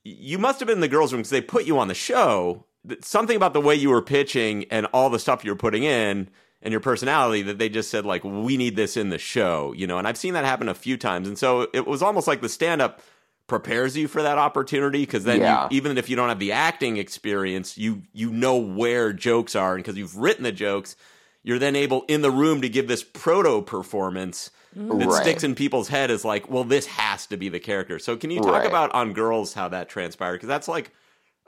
you 0.03 0.38
must 0.38 0.60
have 0.60 0.68
been 0.68 0.78
in 0.78 0.82
the 0.82 0.88
girls' 0.88 1.11
room 1.11 1.22
because 1.22 1.30
they 1.30 1.41
put 1.41 1.65
you 1.65 1.78
on 1.80 1.88
the 1.88 1.94
show. 1.94 2.65
Something 3.02 3.36
about 3.36 3.53
the 3.53 3.61
way 3.61 3.76
you 3.76 3.90
were 3.90 4.02
pitching 4.02 4.65
and 4.72 4.86
all 4.88 5.10
the 5.10 5.19
stuff 5.19 5.44
you 5.44 5.52
were 5.52 5.57
putting 5.57 5.84
in 5.84 6.30
and 6.61 6.72
your 6.72 6.80
personality 6.80 7.41
that 7.44 7.57
they 7.57 7.69
just 7.69 7.90
said 7.90 8.06
like 8.06 8.23
we 8.23 8.57
need 8.57 8.76
this 8.76 8.98
in 8.98 9.10
the 9.10 9.18
show, 9.18 9.73
you 9.73 9.88
know. 9.88 9.98
And 9.98 10.07
I've 10.07 10.18
seen 10.18 10.34
that 10.34 10.45
happen 10.45 10.69
a 10.69 10.73
few 10.73 10.98
times, 10.98 11.28
and 11.28 11.38
so 11.38 11.68
it 11.73 11.88
was 11.88 12.02
almost 12.02 12.28
like 12.28 12.41
the 12.41 12.49
stand 12.49 12.82
up 12.82 13.02
prepares 13.49 13.97
you 13.97 14.07
for 14.07 14.21
that 14.21 14.38
opportunity 14.38 15.01
because 15.01 15.26
then 15.26 15.41
Yeah. 15.41 15.63
you, 15.63 15.77
even 15.77 15.97
if 15.97 16.07
you 16.09 16.15
don't 16.15 16.30
have 16.30 16.39
the 16.39 16.53
acting 16.53 16.95
experience, 16.97 17.77
you 17.77 18.03
you 18.13 18.31
know 18.31 18.55
where 18.55 19.11
jokes 19.11 19.55
are, 19.55 19.76
and 19.76 19.84
because 19.84 19.97
you've 19.97 20.15
written 20.15 20.43
the 20.43 20.51
jokes, 20.53 20.95
you're 21.43 21.59
then 21.59 21.76
able 21.76 22.03
in 22.07 22.21
the 22.21 22.31
room 22.31 22.61
to 22.61 22.69
give 22.69 22.88
this 22.88 23.03
proto 23.03 23.61
performance 23.61 24.51
that 24.76 24.81
mm. 24.81 25.07
Right. 25.07 25.21
sticks 25.21 25.43
in 25.43 25.55
people's 25.55 25.88
head 25.89 26.11
as 26.11 26.23
like, 26.23 26.49
well, 26.49 26.63
this 26.63 26.85
has 26.85 27.26
to 27.27 27.38
be 27.38 27.49
the 27.49 27.59
character. 27.59 27.97
So 27.99 28.15
can 28.15 28.30
you 28.31 28.39
talk 28.39 28.53
Right. 28.53 28.67
about 28.67 28.93
on 28.93 29.13
Girls 29.13 29.53
how 29.53 29.67
that 29.69 29.89
transpired? 29.89 30.34
Because 30.34 30.47
that's 30.47 30.67
like 30.67 30.91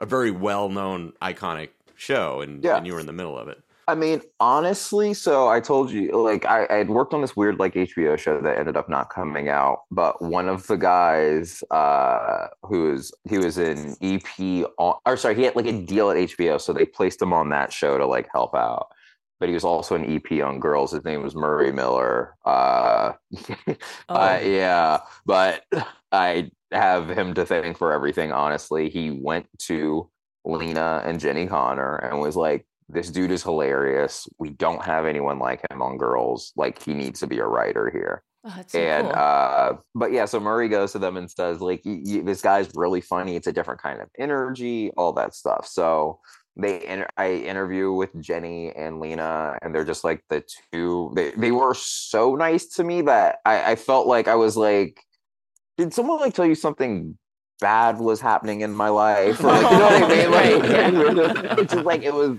a 0.00 0.06
very 0.06 0.30
well 0.32 0.68
known, 0.68 1.12
iconic 1.22 1.68
show, 1.94 2.40
and, 2.40 2.64
Yeah. 2.64 2.76
and 2.76 2.86
you 2.86 2.94
were 2.94 3.00
in 3.00 3.06
the 3.06 3.12
middle 3.12 3.38
of 3.38 3.46
it. 3.48 3.62
I 3.88 3.94
mean, 3.96 4.22
honestly, 4.38 5.12
so 5.12 5.48
I 5.48 5.58
told 5.60 5.90
you, 5.90 6.12
like, 6.22 6.44
I, 6.44 6.66
I 6.70 6.74
had 6.74 6.88
worked 6.88 7.12
on 7.14 7.20
this 7.20 7.34
weird, 7.34 7.58
like, 7.58 7.74
HBO 7.74 8.16
show 8.16 8.40
that 8.40 8.58
ended 8.58 8.76
up 8.76 8.88
not 8.88 9.10
coming 9.10 9.48
out. 9.48 9.80
But 9.90 10.22
one 10.22 10.48
of 10.48 10.66
the 10.68 10.76
guys, 10.76 11.64
uh, 11.70 12.48
who 12.62 12.92
was 12.92 13.12
he 13.28 13.38
was 13.38 13.58
an 13.58 13.96
EP 14.00 14.66
on, 14.78 14.94
or 15.04 15.16
sorry, 15.16 15.34
he 15.34 15.42
had 15.42 15.56
like 15.56 15.66
a 15.66 15.82
deal 15.82 16.10
at 16.10 16.16
HBO, 16.16 16.60
so 16.60 16.72
they 16.72 16.86
placed 16.86 17.20
him 17.20 17.32
on 17.32 17.48
that 17.50 17.72
show 17.72 17.98
to 17.98 18.06
like 18.06 18.28
help 18.32 18.54
out. 18.54 18.88
But 19.40 19.48
he 19.48 19.54
was 19.54 19.64
also 19.64 19.96
an 19.96 20.04
EP 20.04 20.44
on 20.44 20.60
Girls. 20.60 20.92
His 20.92 21.04
name 21.04 21.22
was 21.22 21.34
Murray 21.34 21.72
Miller. 21.72 22.36
Uh, 22.44 23.14
uh, 24.08 24.38
yeah, 24.42 25.00
but 25.26 25.64
I 26.12 26.52
have 26.70 27.08
him 27.10 27.34
to 27.34 27.44
thank 27.44 27.76
for 27.76 27.92
everything. 27.92 28.30
Honestly, 28.30 28.88
he 28.90 29.10
went 29.10 29.48
to 29.60 30.08
Lena 30.44 31.02
and 31.04 31.20
Jenni 31.20 31.48
Konner 31.48 31.96
and 31.96 32.20
was 32.20 32.36
like, 32.36 32.66
this 32.92 33.10
dude 33.10 33.30
is 33.30 33.42
hilarious. 33.42 34.28
We 34.38 34.50
don't 34.50 34.84
have 34.84 35.06
anyone 35.06 35.38
like 35.38 35.62
him 35.70 35.82
on 35.82 35.96
girls. 35.96 36.52
Like 36.56 36.82
he 36.82 36.94
needs 36.94 37.20
to 37.20 37.26
be 37.26 37.38
a 37.38 37.46
writer 37.46 37.90
here. 37.90 38.22
Oh, 38.44 38.62
so 38.66 38.78
and 38.78 39.06
cool. 39.06 39.16
uh 39.16 39.72
but 39.94 40.12
yeah, 40.12 40.24
so 40.24 40.40
Murray 40.40 40.68
goes 40.68 40.92
to 40.92 40.98
them 40.98 41.16
and 41.16 41.30
says 41.30 41.60
like 41.60 41.82
this 41.84 42.42
guy's 42.42 42.70
really 42.74 43.00
funny. 43.00 43.36
It's 43.36 43.46
a 43.46 43.52
different 43.52 43.80
kind 43.80 44.00
of 44.00 44.08
energy, 44.18 44.90
all 44.96 45.12
that 45.14 45.34
stuff. 45.34 45.66
So 45.66 46.20
they 46.56 46.84
inter- 46.84 47.08
I 47.16 47.32
interview 47.32 47.92
with 47.92 48.12
Jenni 48.14 48.72
and 48.76 49.00
Lena, 49.00 49.58
and 49.62 49.74
they're 49.74 49.84
just 49.84 50.04
like 50.04 50.22
the 50.28 50.44
two. 50.72 51.12
They 51.14 51.30
they 51.30 51.50
were 51.50 51.74
so 51.74 52.34
nice 52.34 52.66
to 52.76 52.84
me 52.84 53.02
that 53.02 53.38
I, 53.44 53.72
I 53.72 53.76
felt 53.76 54.06
like 54.06 54.28
I 54.28 54.34
was 54.34 54.56
like, 54.56 55.00
did 55.78 55.94
someone 55.94 56.20
like 56.20 56.34
tell 56.34 56.44
you 56.44 56.54
something 56.54 57.16
bad 57.60 57.98
was 57.98 58.20
happening 58.20 58.60
in 58.60 58.74
my 58.74 58.90
life? 58.90 59.40
Or, 59.44 59.46
like, 59.46 59.70
you 59.70 59.78
know 59.78 59.84
what 59.86 60.02
I 60.02 60.90
mean? 60.90 61.16
Like, 61.16 61.58
it's 61.58 61.72
just 61.72 61.86
like 61.86 62.02
it 62.02 62.12
was 62.12 62.36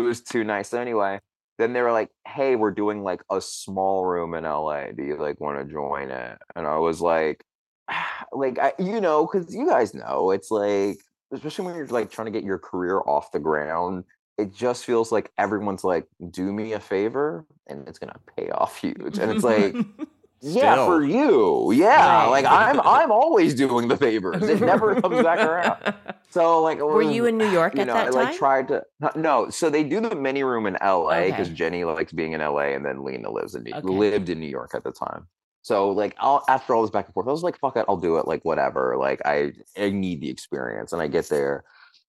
it 0.00 0.06
was 0.06 0.22
too 0.22 0.44
nice. 0.44 0.74
Anyway, 0.74 1.20
then 1.58 1.72
they 1.72 1.82
were 1.82 1.92
like, 1.92 2.10
"Hey, 2.26 2.56
we're 2.56 2.72
doing 2.72 3.02
like 3.02 3.22
a 3.30 3.40
small 3.40 4.04
room 4.04 4.34
in 4.34 4.44
LA. 4.44 4.92
Do 4.92 5.02
you 5.02 5.16
like 5.16 5.40
want 5.40 5.58
to 5.58 5.72
join 5.72 6.10
it?" 6.10 6.38
And 6.56 6.66
I 6.66 6.78
was 6.78 7.00
like, 7.00 7.44
"Like, 8.32 8.58
I, 8.58 8.72
you 8.78 9.00
know, 9.00 9.26
because 9.26 9.54
you 9.54 9.66
guys 9.66 9.94
know, 9.94 10.30
it's 10.30 10.50
like, 10.50 10.98
especially 11.32 11.66
when 11.66 11.76
you're 11.76 11.86
like 11.86 12.10
trying 12.10 12.26
to 12.26 12.32
get 12.32 12.44
your 12.44 12.58
career 12.58 13.00
off 13.06 13.32
the 13.32 13.40
ground." 13.40 14.04
It 14.36 14.52
just 14.52 14.84
feels 14.84 15.12
like 15.12 15.30
everyone's 15.38 15.84
like, 15.84 16.06
"Do 16.30 16.52
me 16.52 16.72
a 16.72 16.80
favor," 16.80 17.46
and 17.68 17.86
it's 17.88 17.98
gonna 17.98 18.18
pay 18.36 18.50
off 18.50 18.76
huge. 18.76 19.18
And 19.18 19.30
it's 19.30 19.44
like, 19.44 19.76
yeah, 20.44 20.84
for 20.84 21.02
you, 21.04 21.72
yeah. 21.72 22.24
Like 22.26 22.44
I'm, 22.46 22.80
I'm 22.80 23.10
always 23.22 23.54
doing 23.54 23.88
the 23.88 23.96
favors. 23.96 24.42
It 24.42 24.60
never 24.60 25.00
comes 25.00 25.22
back 25.22 25.38
around. 25.40 25.94
So 26.30 26.62
like, 26.62 26.78
Were 26.78 27.02
um, 27.02 27.10
you 27.10 27.26
in 27.26 27.38
New 27.38 27.46
York 27.46 27.74
you 27.74 27.80
at 27.82 27.86
know, 27.86 27.94
that 27.94 28.06
I 28.08 28.10
like 28.10 28.28
time? 28.28 28.36
tried 28.38 28.68
to 28.68 28.84
no. 29.16 29.50
So 29.50 29.70
they 29.70 29.84
do 29.84 30.00
the 30.00 30.14
mini 30.14 30.42
room 30.42 30.66
in 30.66 30.76
LA 30.82 31.26
because 31.26 31.48
Okay. 31.48 31.56
Jenni 31.56 31.84
likes 31.94 32.12
being 32.12 32.32
in 32.32 32.40
LA, 32.40 32.74
and 32.74 32.84
then 32.84 33.04
Lena 33.04 33.30
lives 33.30 33.54
in 33.54 33.62
New- 33.64 33.74
Okay. 33.74 33.86
lived 33.88 34.28
in 34.28 34.40
New 34.40 34.48
York 34.48 34.72
at 34.74 34.84
the 34.84 34.92
time. 34.92 35.26
So 35.62 35.90
like, 35.90 36.14
I'll, 36.18 36.44
after 36.48 36.74
all 36.74 36.82
this 36.82 36.90
back 36.90 37.06
and 37.06 37.14
forth, 37.14 37.26
I 37.26 37.30
was 37.30 37.42
like, 37.42 37.58
"Fuck 37.58 37.76
it, 37.76 37.86
I'll 37.88 37.96
do 37.96 38.18
it." 38.18 38.26
Like 38.28 38.44
whatever. 38.44 38.96
Like 38.98 39.22
I, 39.24 39.52
I 39.78 39.90
need 39.90 40.20
the 40.20 40.28
experience, 40.28 40.92
and 40.92 41.00
I 41.00 41.06
get 41.06 41.28
there, 41.30 41.64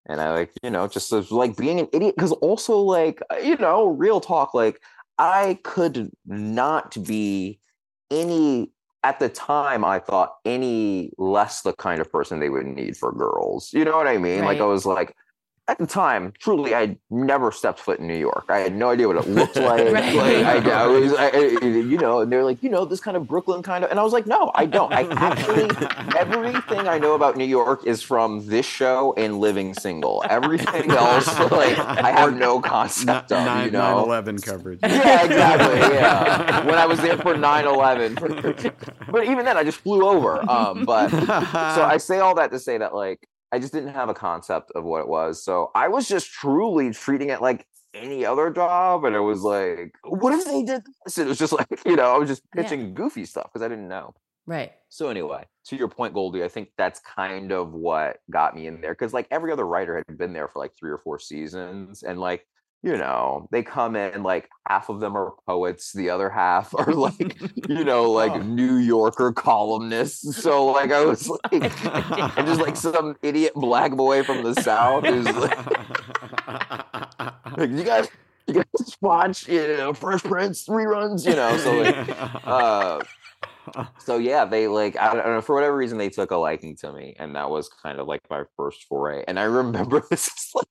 and 0.08 0.20
I 0.20 0.34
like, 0.34 0.52
you 0.62 0.70
know, 0.70 0.88
just 0.88 1.12
like 1.32 1.56
being 1.56 1.80
an 1.80 1.88
idiot 1.94 2.16
because 2.18 2.34
also 2.34 2.80
like, 2.80 3.22
you 3.42 3.56
know, 3.58 3.88
real 3.88 4.20
talk. 4.20 4.54
Like 4.54 4.82
I 5.18 5.58
could 5.64 6.12
not 6.26 6.98
be 7.06 7.60
any 8.12 8.72
at 9.04 9.20
the 9.20 9.30
time 9.30 9.86
I 9.86 10.00
thought 10.00 10.36
any 10.46 11.12
less 11.18 11.62
the 11.62 11.74
kind 11.74 12.02
of 12.02 12.12
person 12.12 12.40
they 12.40 12.50
would 12.50 12.66
need 12.66 12.98
for 12.98 13.12
girls. 13.12 13.72
You 13.72 13.86
know 13.86 13.98
what 13.98 14.08
I 14.08 14.18
mean? 14.18 14.44
Like 14.44 14.60
I 14.60 14.66
was 14.66 14.86
like 14.86 15.16
at 15.68 15.80
the 15.80 15.88
time, 15.88 16.32
truly, 16.40 16.76
I 16.76 16.82
had 16.82 16.98
never 17.10 17.52
stepped 17.52 17.80
foot 17.80 18.00
in 18.00 18.06
New 18.08 18.18
York. 18.18 18.46
I 18.50 18.60
had 18.60 18.76
no 18.76 18.90
idea 18.92 19.08
what 19.08 19.18
it 19.18 19.28
looked 19.28 19.56
like. 19.72 19.92
Right. 19.92 20.14
Like, 20.16 20.66
I, 20.68 20.84
I 20.84 20.86
was, 20.88 21.14
I, 21.14 21.28
I- 21.30 21.66
you 21.66 21.98
know, 21.98 22.20
and 22.22 22.32
they're 22.32 22.44
like, 22.44 22.62
you 22.62 22.70
know, 22.70 22.86
this 22.86 23.00
kind 23.00 23.18
of 23.18 23.28
Brooklyn 23.28 23.64
kind 23.64 23.84
of, 23.84 23.90
and 23.90 24.00
I 24.00 24.04
was 24.04 24.14
like, 24.14 24.28
no, 24.28 24.52
I 24.54 24.68
don't. 24.68 24.94
I 24.94 25.08
actually, 25.14 25.70
everything 26.20 26.88
I 26.88 27.00
know 27.00 27.16
about 27.16 27.36
New 27.36 27.46
York 27.46 27.86
is 27.86 28.02
from 28.04 28.46
this 28.48 28.66
show 28.66 29.14
and 29.18 29.40
Living 29.40 29.74
Single. 29.74 30.24
Everything 30.30 30.92
else, 30.92 31.28
like, 31.50 31.78
I 31.80 32.12
have 32.12 32.36
no 32.36 32.60
concept 32.62 33.32
of. 33.32 33.44
Nine, 33.46 33.66
you 33.66 33.72
know, 33.72 34.04
11 34.04 34.40
coverage. 34.40 34.80
yeah, 34.84 35.24
exactly. 35.26 35.80
Yeah. 35.96 36.66
when 36.66 36.76
I 36.76 36.86
was 36.86 37.00
there 37.02 37.18
for 37.18 37.34
9/11, 37.36 38.74
but 39.12 39.24
even 39.26 39.46
then, 39.46 39.58
I 39.58 39.64
just 39.64 39.80
flew 39.80 40.08
over. 40.08 40.48
Um, 40.50 40.86
but 40.86 41.10
so 41.10 41.84
I 41.84 41.98
say 41.98 42.20
all 42.20 42.36
that 42.36 42.52
to 42.52 42.60
say 42.60 42.78
that 42.78 42.94
like 42.94 43.28
I 43.56 43.60
just 43.60 43.72
didn't 43.72 43.94
have 43.94 44.10
a 44.10 44.14
concept 44.14 44.72
of 44.76 44.84
what 44.84 45.00
it 45.00 45.08
was. 45.08 45.42
So 45.42 45.72
I 45.74 45.88
was 45.88 46.10
just 46.10 46.30
truly 46.30 46.92
treating 46.92 47.30
it 47.30 47.42
like 47.42 47.66
any 47.94 48.26
other 48.26 48.50
job, 48.52 49.06
and 49.06 49.16
it 49.16 49.22
was 49.22 49.44
like, 49.44 49.94
what 50.04 50.34
if 50.34 50.44
they 50.44 50.62
did 50.64 50.84
this? 51.06 51.18
It 51.18 51.26
was 51.26 51.38
just 51.40 51.54
like 51.60 51.68
you 51.86 51.96
know, 51.96 52.14
I 52.14 52.18
was 52.18 52.28
just 52.28 52.42
Yeah. 52.54 52.64
pitching 52.64 52.94
goofy 52.94 53.24
stuff 53.26 53.46
because 53.46 53.64
I 53.64 53.70
didn't 53.70 53.88
know. 53.88 54.14
Right. 54.46 54.74
So 54.90 55.08
anyway, 55.08 55.46
to 55.68 55.78
your 55.78 55.88
point, 55.88 56.14
Goldy, 56.14 56.44
I 56.44 56.50
think 56.50 56.70
that's 56.78 57.00
kind 57.00 57.54
of 57.54 57.72
what 57.72 58.18
got 58.30 58.56
me 58.56 58.68
in 58.68 58.82
there 58.82 58.92
because 58.92 59.14
like 59.14 59.28
every 59.32 59.54
other 59.54 59.66
writer 59.66 59.96
had 59.96 60.18
been 60.18 60.34
there 60.34 60.50
for 60.50 60.60
like 60.60 60.74
three 60.78 60.92
or 60.92 60.98
four 60.98 61.18
seasons, 61.18 62.04
and 62.04 62.20
like 62.20 62.46
you 62.84 62.98
know 62.98 63.48
they 63.52 63.64
come 63.64 63.96
in 63.96 64.24
like 64.24 64.50
half 64.68 64.90
of 64.90 65.00
them 65.00 65.18
are 65.18 65.34
poets, 65.48 65.92
the 65.94 66.10
other 66.10 66.30
half 66.30 66.74
are 66.76 66.94
like 66.94 67.36
you 67.68 67.84
know 67.86 68.12
like 68.12 68.46
New 68.46 68.76
Yorker 68.76 69.32
columnists. 69.34 70.42
So 70.42 70.66
like 70.68 70.92
I 70.92 71.04
was 71.04 71.28
like, 71.52 71.54
and 71.54 72.48
just 72.48 72.62
like 72.62 72.76
some 72.76 73.16
idiot 73.22 73.54
black 73.56 73.94
boy 73.94 74.24
from 74.24 74.44
the 74.44 74.54
south 74.56 75.06
who's 75.06 75.26
like, 75.26 75.58
like, 77.58 77.70
you 77.70 77.84
guys. 77.84 78.08
You 78.48 78.54
guys 78.54 78.96
watch, 79.02 79.48
you 79.48 79.76
know, 79.76 79.92
Fresh 79.92 80.22
Prince 80.22 80.68
reruns, 80.68 81.26
you 81.26 81.36
know. 81.36 81.58
So 81.58 81.82
like, 81.82 82.46
uh, 82.46 83.00
so 83.98 84.18
yeah, 84.18 84.46
they 84.46 84.68
like 84.68 84.98
I 84.98 85.12
don't, 85.12 85.20
I 85.20 85.24
don't 85.24 85.34
know 85.34 85.42
for 85.42 85.56
whatever 85.56 85.76
reason 85.76 85.98
they 85.98 86.10
took 86.10 86.32
a 86.32 86.36
liking 86.36 86.76
to 86.78 86.94
me, 86.94 87.16
and 87.18 87.36
that 87.36 87.50
was 87.50 87.70
kind 87.70 88.00
of 88.00 88.08
like 88.08 88.22
my 88.30 88.44
first 88.56 88.86
foray. 88.88 89.24
And 89.28 89.40
I 89.40 89.44
remember 89.44 90.04
this 90.10 90.28
is 90.28 90.52
like 90.54 90.68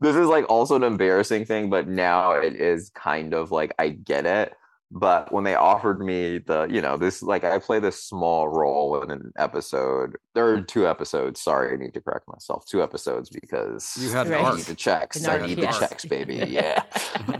this 0.00 0.16
is 0.16 0.26
like 0.28 0.48
also 0.50 0.76
an 0.76 0.82
embarrassing 0.82 1.44
thing, 1.44 1.70
but 1.70 1.88
now 1.88 2.32
it 2.32 2.54
is 2.56 2.90
kind 2.94 3.34
of 3.34 3.50
like 3.50 3.74
I 3.78 3.90
get 3.90 4.26
it. 4.26 4.54
But 4.94 5.32
when 5.32 5.42
they 5.44 5.54
offered 5.54 6.00
me 6.00 6.36
the, 6.36 6.64
you 6.64 6.82
know, 6.82 6.98
this 6.98 7.22
like 7.22 7.44
I 7.44 7.58
play 7.58 7.78
this 7.80 8.02
small 8.04 8.48
role 8.48 9.00
in 9.02 9.10
an 9.10 9.32
episode. 9.38 10.16
There 10.34 10.46
are 10.48 10.60
two 10.60 10.86
episodes. 10.86 11.40
Sorry, 11.40 11.72
I 11.72 11.76
need 11.76 11.94
to 11.94 12.00
correct 12.02 12.28
myself. 12.28 12.66
Two 12.66 12.82
episodes 12.82 13.30
because 13.30 13.96
You 13.98 14.10
had 14.10 14.26
an 14.26 14.34
I 14.34 14.54
need 14.54 14.66
the 14.66 14.74
checks. 14.74 15.26
I 15.26 15.46
need 15.46 15.58
the 15.58 15.66
checks, 15.68 16.04
baby. 16.04 16.36
Yeah. 16.48 16.82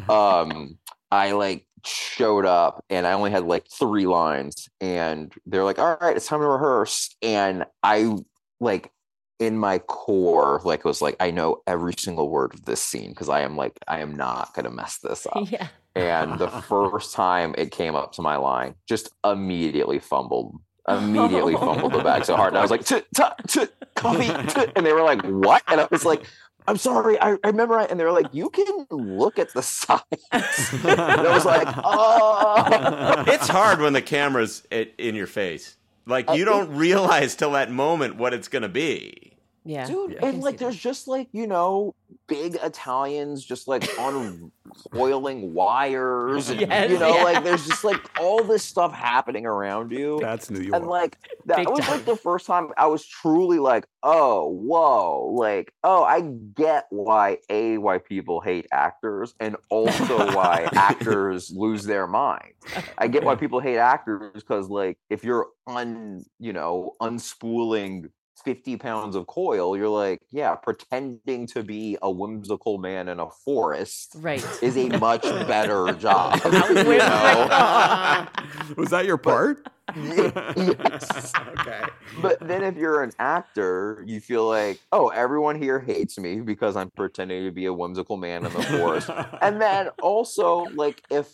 um 0.09 0.79
I 1.11 1.33
like 1.33 1.67
showed 1.85 2.47
up 2.47 2.85
and 2.89 3.07
I 3.07 3.13
only 3.13 3.31
had 3.31 3.45
like 3.45 3.67
three 3.69 4.07
lines 4.07 4.69
and 4.81 5.31
they're 5.45 5.65
like, 5.65 5.79
all 5.79 5.99
right, 6.01 6.17
it's 6.17 6.27
time 6.27 6.41
to 6.41 6.47
rehearse. 6.47 7.15
And 7.21 7.67
I 7.83 8.17
like 8.61 8.91
in 9.39 9.59
my 9.59 9.79
core, 9.79 10.61
like 10.65 10.81
it 10.81 10.85
was 10.85 11.03
like, 11.03 11.17
I 11.21 11.31
know 11.31 11.63
every 11.67 11.95
single 11.99 12.29
word 12.29 12.55
of 12.55 12.65
this 12.65 12.81
scene 12.81 13.11
because 13.11 13.29
I 13.29 13.41
am 13.41 13.57
like, 13.57 13.79
I 13.89 14.01
am 14.01 14.15
not 14.17 14.55
gonna 14.55 14.71
mess 14.71 14.99
this 14.99 15.27
up. 15.27 15.51
Yeah. 15.51 15.69
And 15.95 16.39
the 16.39 16.49
first 16.49 17.15
time 17.15 17.55
it 17.59 17.71
came 17.71 17.95
up 17.95 18.13
to 18.13 18.23
my 18.23 18.37
line, 18.37 18.75
just 18.89 19.11
immediately 19.25 19.99
fumbled. 19.99 20.59
Immediately 20.89 21.55
fumbled 21.55 21.93
the 21.93 21.99
bag 22.05 22.25
so 22.25 22.35
hard. 22.37 22.49
And 22.49 22.59
I 22.59 22.63
was 22.63 22.71
like, 22.71 22.85
"Tut, 22.85 23.07
tut, 23.15 23.41
tut, 23.47 23.73
coffee. 23.95 24.31
And 24.75 24.87
they 24.87 24.93
were 24.93 25.03
like, 25.03 25.23
what? 25.25 25.63
And 25.69 25.81
I 25.81 25.87
was 25.91 26.05
like, 26.05 26.25
I'm 26.67 26.77
sorry, 26.77 27.21
I, 27.21 27.33
I 27.45 27.49
remember. 27.49 27.79
I, 27.79 27.85
and 27.85 27.99
they 27.99 28.05
were 28.05 28.13
like, 28.13 28.33
you 28.33 28.49
can 28.51 28.87
look 28.91 29.39
at 29.39 29.53
the 29.53 29.63
signs. 29.63 30.03
and 30.33 31.01
I 31.01 31.33
was 31.35 31.45
like, 31.45 31.69
oh. 31.85 33.25
it's 33.27 33.49
hard 33.49 33.81
when 33.81 33.93
the 33.93 34.03
camera's 34.03 34.67
i- 34.73 34.91
in 34.99 35.15
your 35.15 35.27
face. 35.27 35.77
Like 36.07 36.29
Uh, 36.31 36.35
you 36.35 36.45
don't 36.45 36.75
realize 36.77 37.35
till 37.35 37.53
that 37.53 37.71
moment 37.71 38.17
what 38.17 38.35
it's 38.35 38.49
gonna 38.49 38.69
be. 38.69 39.33
Yeah. 39.65 39.87
Dude, 39.87 40.17
I 40.17 40.21
can 40.21 40.29
and 40.29 40.43
like 40.43 40.59
there's 40.59 40.77
just 40.77 41.07
like, 41.07 41.29
you 41.33 41.47
know, 41.47 41.95
big 42.27 42.57
Italians 42.63 43.45
just 43.45 43.69
like 43.69 43.83
uncoiling 43.99 45.53
wires. 45.53 46.51
And, 46.51 46.61
Yes, 46.61 46.91
you 46.91 46.99
know, 46.99 47.17
yeah. 47.17 47.25
like 47.25 47.45
there's 47.45 47.67
just 47.67 47.85
like 47.85 48.01
all 48.21 48.43
this 48.45 48.65
stuff 48.65 48.93
happening 48.93 49.47
around 49.47 49.91
you. 49.91 50.19
That's 50.21 50.51
New 50.51 50.61
York. 50.61 50.75
And 50.75 50.87
like 50.87 51.19
that 51.47 51.59
Big 51.59 51.69
was 51.69 51.81
time. 51.81 51.91
like 51.91 52.05
the 52.05 52.17
first 52.17 52.47
time 52.47 52.71
I 52.77 52.87
was 52.87 53.05
truly 53.05 53.59
like, 53.59 53.87
oh, 54.03 54.49
whoa, 54.49 55.33
like, 55.37 55.73
oh, 55.85 56.05
I 56.05 56.21
get 56.55 56.87
why 56.91 57.39
a 57.51 57.79
why 57.79 57.99
people 57.99 58.41
hate 58.41 58.67
actors 58.73 59.35
and 59.41 59.57
also 59.71 60.33
why 60.33 60.69
actors 60.75 61.51
lose 61.55 61.85
their 61.85 62.07
mind. 62.07 62.53
I 62.99 63.09
get 63.09 63.25
why 63.25 63.35
people 63.35 63.61
hate 63.61 63.79
actors 63.79 64.33
because 64.35 64.69
like 64.69 64.99
if 65.11 65.25
you're 65.25 65.49
un, 65.67 66.25
you 66.39 66.53
know, 66.53 66.93
unspooling 67.01 68.11
50 68.45 68.77
pounds 68.77 69.17
of 69.17 69.27
coil, 69.27 69.77
you're 69.77 69.89
like, 69.89 70.21
yeah, 70.31 70.55
pretending 70.55 71.47
to 71.49 71.63
be 71.63 71.97
a 72.03 72.11
whimsical 72.11 72.79
man 72.79 73.09
in 73.09 73.21
a 73.21 73.31
forest 73.31 74.17
Right. 74.19 74.45
is 74.63 74.77
a 74.77 74.89
much 74.99 75.23
better 75.23 75.93
job. 75.95 76.41
you 76.45 76.51
know? 76.99 78.29
Was 78.77 78.91
that 78.91 79.05
your 79.07 79.17
part? 79.19 79.67
yes. 79.97 81.33
okay. 81.59 81.83
But 82.21 82.41
then 82.41 82.63
if 82.63 82.77
you're 82.77 83.03
an 83.03 83.13
actor, 83.19 84.03
you 84.07 84.21
feel 84.21 84.47
like, 84.49 84.79
oh, 84.93 85.09
everyone 85.09 85.61
here 85.61 85.81
hates 85.81 86.19
me 86.19 86.41
because 86.41 86.77
I'm 86.77 86.91
pretending 86.91 87.45
to 87.45 87.51
be 87.51 87.67
a 87.67 87.73
whimsical 87.73 88.17
man 88.17 88.45
in 88.47 88.53
the 88.53 88.63
forest. 88.63 89.11
and 89.41 89.61
then 89.61 89.89
also, 90.03 90.65
like, 90.75 91.03
if 91.11 91.33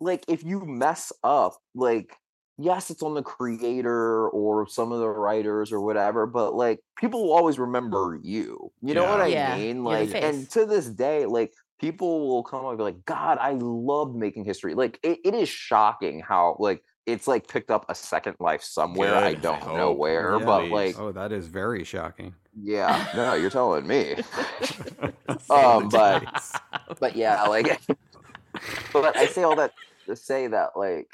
like 0.00 0.24
if 0.28 0.44
you 0.44 0.64
mess 0.64 1.12
up, 1.24 1.54
like, 1.74 2.16
yes, 2.58 2.90
it's 2.90 3.02
on 3.02 3.14
the 3.14 3.22
creator 3.22 4.28
or 4.28 4.68
some 4.68 4.92
of 4.92 4.98
the 5.00 5.08
writers 5.08 5.72
or 5.72 5.80
whatever, 5.80 6.26
but 6.26 6.54
like 6.54 6.80
people 6.98 7.24
will 7.24 7.32
always 7.32 7.58
remember 7.58 8.18
you. 8.22 8.72
You 8.82 8.94
know 8.94 9.04
what 9.04 9.20
I 9.20 9.30
Yeah. 9.30 9.56
mean? 9.56 9.84
Like, 9.84 10.10
and 10.22 10.50
to 10.50 10.66
this 10.66 10.86
day, 10.86 11.26
like 11.26 11.52
people 11.80 12.28
will 12.28 12.42
come 12.42 12.64
up 12.64 12.70
and 12.70 12.78
be 12.78 12.84
like, 12.84 13.04
God, 13.04 13.38
I 13.40 13.52
loved 13.52 14.16
making 14.16 14.44
history. 14.44 14.74
Like 14.74 14.98
it, 15.02 15.20
it 15.24 15.34
is 15.34 15.48
shocking 15.48 16.20
how 16.20 16.56
like 16.58 16.82
it's 17.06 17.26
like 17.26 17.48
picked 17.48 17.70
up 17.70 17.86
a 17.88 17.94
second 17.94 18.36
life 18.40 18.62
somewhere. 18.62 19.14
I 19.16 19.30
Good, 19.30 19.38
I 19.38 19.40
don't 19.40 19.76
know 19.76 19.92
where, 19.92 20.38
Yeah. 20.38 20.46
but 20.46 20.70
like 20.70 20.96
Oh, 20.98 21.12
that 21.12 21.32
is 21.32 21.46
very 21.46 21.84
shocking. 21.84 22.34
yeah, 22.60 23.06
no, 23.14 23.34
you're 23.34 23.50
telling 23.50 23.86
me. 23.86 24.16
um, 25.50 25.88
but 25.88 26.24
but 27.00 27.16
yeah, 27.16 27.44
like, 27.44 27.80
but 28.92 29.16
I 29.16 29.26
say 29.26 29.42
all 29.42 29.56
that 29.56 29.72
to 30.08 30.16
say 30.16 30.48
that 30.48 30.70
like, 30.76 31.08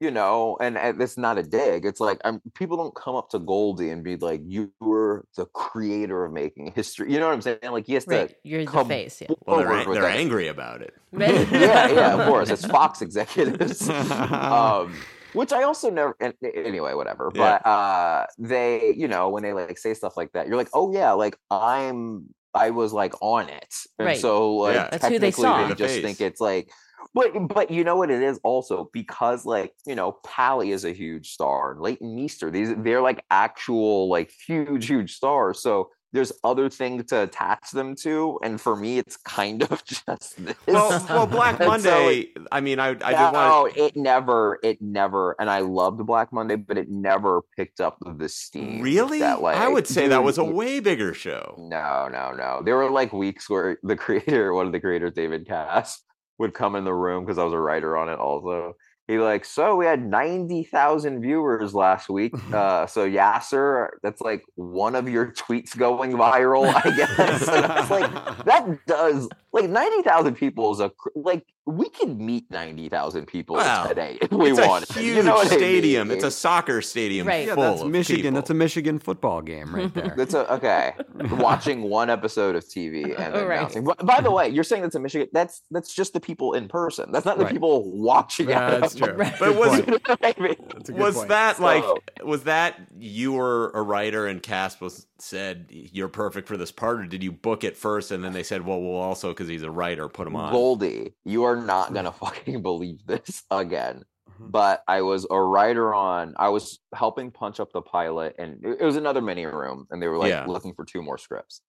you 0.00 0.10
know, 0.10 0.56
and, 0.60 0.76
and 0.76 1.00
it's 1.00 1.16
not 1.16 1.38
a 1.38 1.42
dig. 1.42 1.84
It's 1.86 2.00
like 2.00 2.20
I'm 2.24 2.40
people 2.54 2.76
don't 2.76 2.94
come 2.94 3.14
up 3.14 3.30
to 3.30 3.38
Goldy 3.38 3.90
and 3.90 4.04
be 4.04 4.16
like, 4.16 4.42
"You 4.46 4.72
were 4.80 5.24
the 5.36 5.46
creator 5.46 6.24
of 6.24 6.32
making 6.32 6.72
history." 6.74 7.12
You 7.12 7.18
know 7.20 7.26
what 7.26 7.34
I'm 7.34 7.42
saying? 7.42 7.58
Like, 7.62 7.86
he 7.86 7.94
has 7.94 8.06
Right. 8.06 8.28
to 8.28 8.34
You're 8.44 8.64
the 8.64 8.70
come 8.70 8.88
face, 8.88 9.20
yeah. 9.22 9.28
Well, 9.46 9.56
they're, 9.58 9.66
forward 9.66 9.82
an- 9.82 9.88
with 9.88 9.96
they're 9.98 10.08
that. 10.10 10.16
angry 10.18 10.48
about 10.48 10.82
it. 10.82 10.94
Right. 11.12 11.30
yeah, 11.50 11.88
yeah, 11.88 12.14
of 12.20 12.28
course. 12.28 12.50
It's 12.50 12.66
Fox 12.76 13.00
executives. 13.02 13.88
um, 13.88 14.94
which 15.32 15.52
I 15.52 15.62
also 15.64 15.90
never 15.90 16.14
an- 16.20 16.34
anyway, 16.42 16.94
whatever. 16.94 17.30
Yeah. 17.34 17.58
But 17.62 17.68
uh 17.68 18.26
they, 18.38 18.92
you 18.96 19.08
know, 19.08 19.28
when 19.30 19.42
they 19.42 19.52
like 19.52 19.78
say 19.78 19.94
stuff 19.94 20.16
like 20.16 20.32
that, 20.32 20.46
you're 20.46 20.56
like, 20.56 20.70
oh 20.72 20.92
yeah, 20.92 21.12
like 21.12 21.36
I'm 21.50 22.26
I 22.54 22.70
was 22.70 22.92
like 22.92 23.12
on 23.20 23.48
it. 23.50 23.74
And 23.98 24.06
Right. 24.06 24.18
so 24.18 24.56
like 24.56 24.74
Yeah. 24.76 24.88
That's 24.90 25.04
who 25.06 25.18
they 25.18 25.30
technically 25.30 25.42
saw. 25.42 25.68
they 25.68 25.74
just 25.74 25.94
face. 25.94 26.02
think 26.04 26.20
it's 26.22 26.40
like 26.40 26.70
but 27.16 27.48
but 27.48 27.70
you 27.70 27.82
know 27.82 27.96
what 27.96 28.10
it 28.10 28.22
is 28.22 28.38
also 28.44 28.88
because 28.92 29.44
like 29.44 29.72
you 29.86 29.96
know 29.96 30.12
Pally 30.24 30.70
is 30.70 30.84
a 30.84 30.92
huge 30.92 31.30
star 31.30 31.72
and 31.72 31.80
Leighton 31.80 32.14
Meester 32.14 32.50
these 32.50 32.72
they're 32.76 33.00
like 33.00 33.24
actual 33.30 34.08
like 34.08 34.30
huge 34.46 34.86
huge 34.86 35.14
stars 35.16 35.60
so 35.60 35.88
there's 36.12 36.32
other 36.44 36.70
things 36.70 37.06
to 37.06 37.22
attach 37.22 37.70
them 37.72 37.94
to 37.94 38.38
and 38.42 38.60
for 38.60 38.76
me 38.76 38.98
it's 38.98 39.16
kind 39.16 39.62
of 39.62 39.84
just 40.06 40.06
this 40.44 40.56
Well, 40.66 41.04
well, 41.08 41.26
Black 41.26 41.58
And 41.60 41.82
so, 41.82 41.90
Monday. 41.90 42.32
I 42.52 42.60
mean, 42.60 42.78
I, 42.78 42.96
I 43.02 43.32
no, 43.32 43.62
want. 43.62 43.76
it 43.76 43.96
never, 43.96 44.58
it 44.62 44.80
never, 44.80 45.34
and 45.40 45.50
I 45.50 45.60
loved 45.60 46.04
Black 46.06 46.32
Monday, 46.32 46.56
but 46.56 46.78
it 46.78 46.88
never 46.88 47.42
picked 47.56 47.80
up 47.80 47.98
the 48.00 48.28
steam. 48.28 48.80
Really? 48.80 49.18
That 49.20 49.42
like, 49.42 49.56
I 49.56 49.68
would 49.68 49.86
say 49.86 50.08
that 50.08 50.22
was 50.22 50.38
a 50.38 50.44
way 50.44 50.80
bigger 50.80 51.12
show. 51.12 51.54
No, 51.58 52.08
no, 52.10 52.32
no. 52.32 52.62
There 52.64 52.76
were 52.76 52.90
like 52.90 53.12
weeks 53.12 53.50
where 53.50 53.78
the 53.82 53.96
creator, 54.04 54.54
one 54.54 54.66
of 54.66 54.72
the 54.72 54.80
creators, 54.80 55.12
David 55.14 55.46
Caspe, 55.46 55.98
would 56.38 56.54
come 56.54 56.76
in 56.76 56.84
the 56.84 56.94
room 56.94 57.24
because 57.24 57.38
I 57.38 57.44
was 57.44 57.52
a 57.52 57.58
writer 57.58 57.96
on 57.96 58.08
it 58.08 58.18
also. 58.18 58.76
He 59.08 59.18
like, 59.18 59.44
so 59.44 59.76
we 59.76 59.86
had 59.86 60.04
90,000 60.04 61.20
viewers 61.22 61.74
last 61.74 62.08
week. 62.08 62.34
Uh, 62.52 62.86
so 62.86 63.08
Yassir, 63.08 63.88
that's 64.02 64.20
like 64.20 64.42
one 64.54 64.94
of 64.94 65.08
your 65.08 65.32
tweets 65.32 65.76
going 65.76 66.12
viral, 66.12 66.72
I 66.74 66.96
guess. 66.96 67.48
and 67.48 67.66
I 67.66 67.80
was 67.80 67.90
like, 67.90 68.44
that 68.44 68.86
does 68.86 69.28
like 69.56 69.70
90,000 69.70 70.34
people 70.34 70.72
is 70.72 70.80
a 70.80 70.92
like 71.14 71.44
we 71.68 71.88
could 71.88 72.20
meet 72.20 72.48
90,000 72.48 73.26
people 73.26 73.56
Wow. 73.56 73.86
today 73.86 74.18
if 74.22 74.30
we 74.30 74.50
it's 74.52 74.60
wanted. 74.60 74.88
a 74.90 74.92
huge 75.00 75.16
you 75.16 75.22
know 75.24 75.34
what 75.34 75.50
I 75.50 75.56
stadium. 75.56 76.06
mean? 76.08 76.16
It's 76.16 76.24
a 76.24 76.30
soccer 76.30 76.80
stadium 76.80 77.26
Right. 77.26 77.46
Yeah, 77.48 77.54
full 77.54 77.64
that's 77.64 77.82
of 77.82 77.88
Michigan. 77.90 78.22
people. 78.22 78.34
That's 78.36 78.50
a 78.50 78.54
Michigan 78.54 78.98
football 79.00 79.42
game 79.42 79.74
right 79.74 79.92
there. 79.98 80.14
That's 80.16 80.34
a 80.34 80.52
okay. 80.54 80.94
Watching 81.32 81.82
one 81.82 82.08
episode 82.08 82.54
of 82.54 82.64
TV 82.64 83.04
and 83.18 83.34
then 83.34 83.44
Oh, 83.44 83.46
right. 83.46 83.60
bouncing. 83.62 83.82
By- 83.84 83.94
By 83.94 84.20
the 84.20 84.30
way, 84.30 84.48
you're 84.48 84.62
saying 84.64 84.82
that's 84.82 84.94
in 84.94 85.02
Michigan. 85.02 85.28
That's 85.32 85.62
that's 85.72 85.92
just 85.92 86.12
the 86.12 86.20
people 86.20 86.52
in 86.52 86.68
person. 86.68 87.10
That's 87.10 87.24
not 87.26 87.38
the 87.38 87.44
Right. 87.44 87.52
people 87.52 87.90
watching. 87.98 88.48
Yeah, 88.48 88.78
that's 88.78 88.94
true. 88.94 89.14
Right. 89.14 89.34
But 89.40 89.56
was 89.56 89.70
point. 89.70 89.86
You 89.88 89.92
know 89.94 89.98
what 90.18 90.36
I 90.38 90.40
mean? 90.40 90.56
That's 90.72 90.88
a 90.88 90.92
good 90.92 91.00
was 91.00 91.14
point. 91.16 91.28
that 91.30 91.58
like 91.60 91.84
was 92.22 92.44
that 92.44 92.78
you 92.98 93.32
were 93.32 93.70
a 93.70 93.82
writer 93.82 94.26
and 94.26 94.40
Caspe 94.42 94.80
was 94.82 95.06
said 95.18 95.66
you're 95.70 96.08
perfect 96.08 96.46
for 96.48 96.56
this 96.56 96.72
part, 96.72 97.00
or 97.00 97.06
did 97.06 97.22
you 97.22 97.32
book 97.32 97.64
it 97.64 97.76
first 97.76 98.10
and 98.10 98.22
then 98.22 98.32
they 98.32 98.42
said, 98.42 98.64
well, 98.64 98.80
we'll 98.80 98.94
also 99.00 99.28
because 99.30 99.48
he's 99.48 99.62
a 99.62 99.70
writer, 99.70 100.08
put 100.08 100.26
him 100.26 100.36
on. 100.36 100.52
Goldy, 100.52 101.14
you 101.24 101.44
are 101.44 101.56
not 101.56 101.92
gonna 101.94 102.12
fucking 102.24 102.62
believe 102.62 103.04
this 103.06 103.44
again. 103.50 104.04
Mhm. 104.40 104.50
But 104.50 104.82
I 104.88 105.02
was 105.02 105.26
a 105.30 105.40
writer 105.40 105.94
on. 105.94 106.34
I 106.38 106.48
was 106.50 106.80
helping 106.94 107.30
punch 107.30 107.60
up 107.60 107.72
the 107.72 107.80
pilot, 107.82 108.34
and 108.38 108.62
it 108.64 108.78
it 108.80 108.84
was 108.84 108.96
another 108.96 109.22
mini 109.22 109.46
room, 109.46 109.86
and 109.90 110.02
they 110.02 110.08
were 110.08 110.18
like 110.18 110.30
Yeah. 110.30 110.46
looking 110.46 110.74
for 110.74 110.84
two 110.84 111.00
more 111.02 111.16
scripts. 111.18 111.62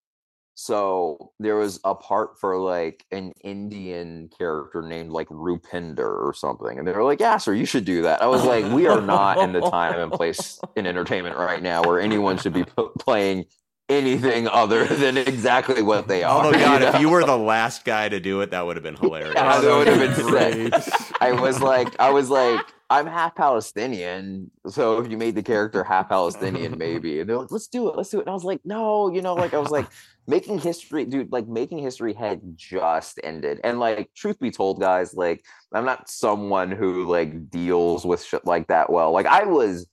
So 0.59 1.33
there 1.39 1.55
was 1.55 1.79
a 1.83 1.93
part 1.93 2.39
for 2.39 2.57
like 2.57 3.05
an 3.11 3.31
Indian 3.43 4.27
character 4.35 4.81
named 4.81 5.11
like 5.11 5.27
Rupinder 5.27 5.99
or 5.99 6.33
something, 6.35 6.79
and 6.79 6.87
they 6.87 6.93
were 6.93 7.03
like, 7.03 7.19
"Yeah, 7.19 7.37
sir, 7.37 7.53
you 7.53 7.65
should 7.65 7.85
do 7.85 8.01
that." 8.01 8.23
I 8.23 8.25
was 8.25 8.43
like, 8.43 8.65
"We 8.73 8.87
are 8.87 8.99
not 8.99 9.37
in 9.37 9.53
the 9.53 9.61
time 9.61 9.99
and 9.99 10.11
place 10.11 10.59
in 10.75 10.87
entertainment 10.87 11.37
right 11.37 11.61
now 11.61 11.83
where 11.83 11.99
anyone 11.99 12.39
should 12.39 12.53
be 12.53 12.63
p- 12.63 12.87
playing 12.97 13.45
anything 13.87 14.47
other 14.47 14.85
than 14.87 15.15
exactly 15.15 15.83
what 15.83 16.07
they 16.07 16.23
oh 16.23 16.39
are." 16.39 16.45
Oh 16.47 16.51
God! 16.51 16.81
know? 16.81 16.87
If 16.89 17.01
you 17.01 17.09
were 17.09 17.23
the 17.23 17.37
last 17.37 17.85
guy 17.85 18.09
to 18.09 18.19
do 18.19 18.41
it, 18.41 18.49
that 18.49 18.65
would 18.65 18.77
have 18.77 18.83
been 18.83 18.95
hilarious. 18.99 19.35
Yeah, 19.35 19.61
that 19.61 19.75
would 19.77 19.87
have 19.87 19.99
been 20.17 20.25
Great. 20.27 20.73
sick. 20.73 20.93
I 21.21 21.33
was 21.33 21.61
like, 21.61 21.95
I 21.99 22.09
was 22.09 22.31
like, 22.31 22.65
I'm 22.89 23.05
half 23.05 23.35
Palestinian, 23.35 24.49
so 24.67 24.99
if 24.99 25.11
you 25.11 25.17
made 25.17 25.35
the 25.35 25.43
character 25.43 25.83
half 25.83 26.07
Palestinian, 26.07 26.77
maybe. 26.77 27.19
And 27.19 27.29
they're 27.29 27.37
like, 27.37 27.51
let's 27.51 27.67
do 27.67 27.89
it, 27.89 27.97
let's 27.97 28.09
do 28.09 28.19
it. 28.19 28.21
And 28.21 28.29
I 28.29 28.33
was 28.33 28.45
like, 28.45 28.61
no, 28.63 29.11
you 29.11 29.21
know, 29.21 29.33
like 29.33 29.53
I 29.53 29.57
was 29.57 29.71
like, 29.71 29.87
making 30.27 30.59
history, 30.59 31.05
dude. 31.05 31.31
Like 31.31 31.47
making 31.47 31.79
history 31.79 32.13
had 32.13 32.41
just 32.55 33.19
ended, 33.23 33.59
and 33.63 33.79
like, 33.79 34.13
truth 34.13 34.39
be 34.39 34.51
told, 34.51 34.79
guys, 34.79 35.13
like 35.13 35.43
I'm 35.73 35.85
not 35.85 36.09
someone 36.09 36.71
who 36.71 37.05
like 37.09 37.49
deals 37.49 38.05
with 38.05 38.23
shit 38.23 38.45
like 38.45 38.67
that 38.67 38.89
well. 38.89 39.11
Like 39.11 39.25
I 39.25 39.43
was 39.43 39.87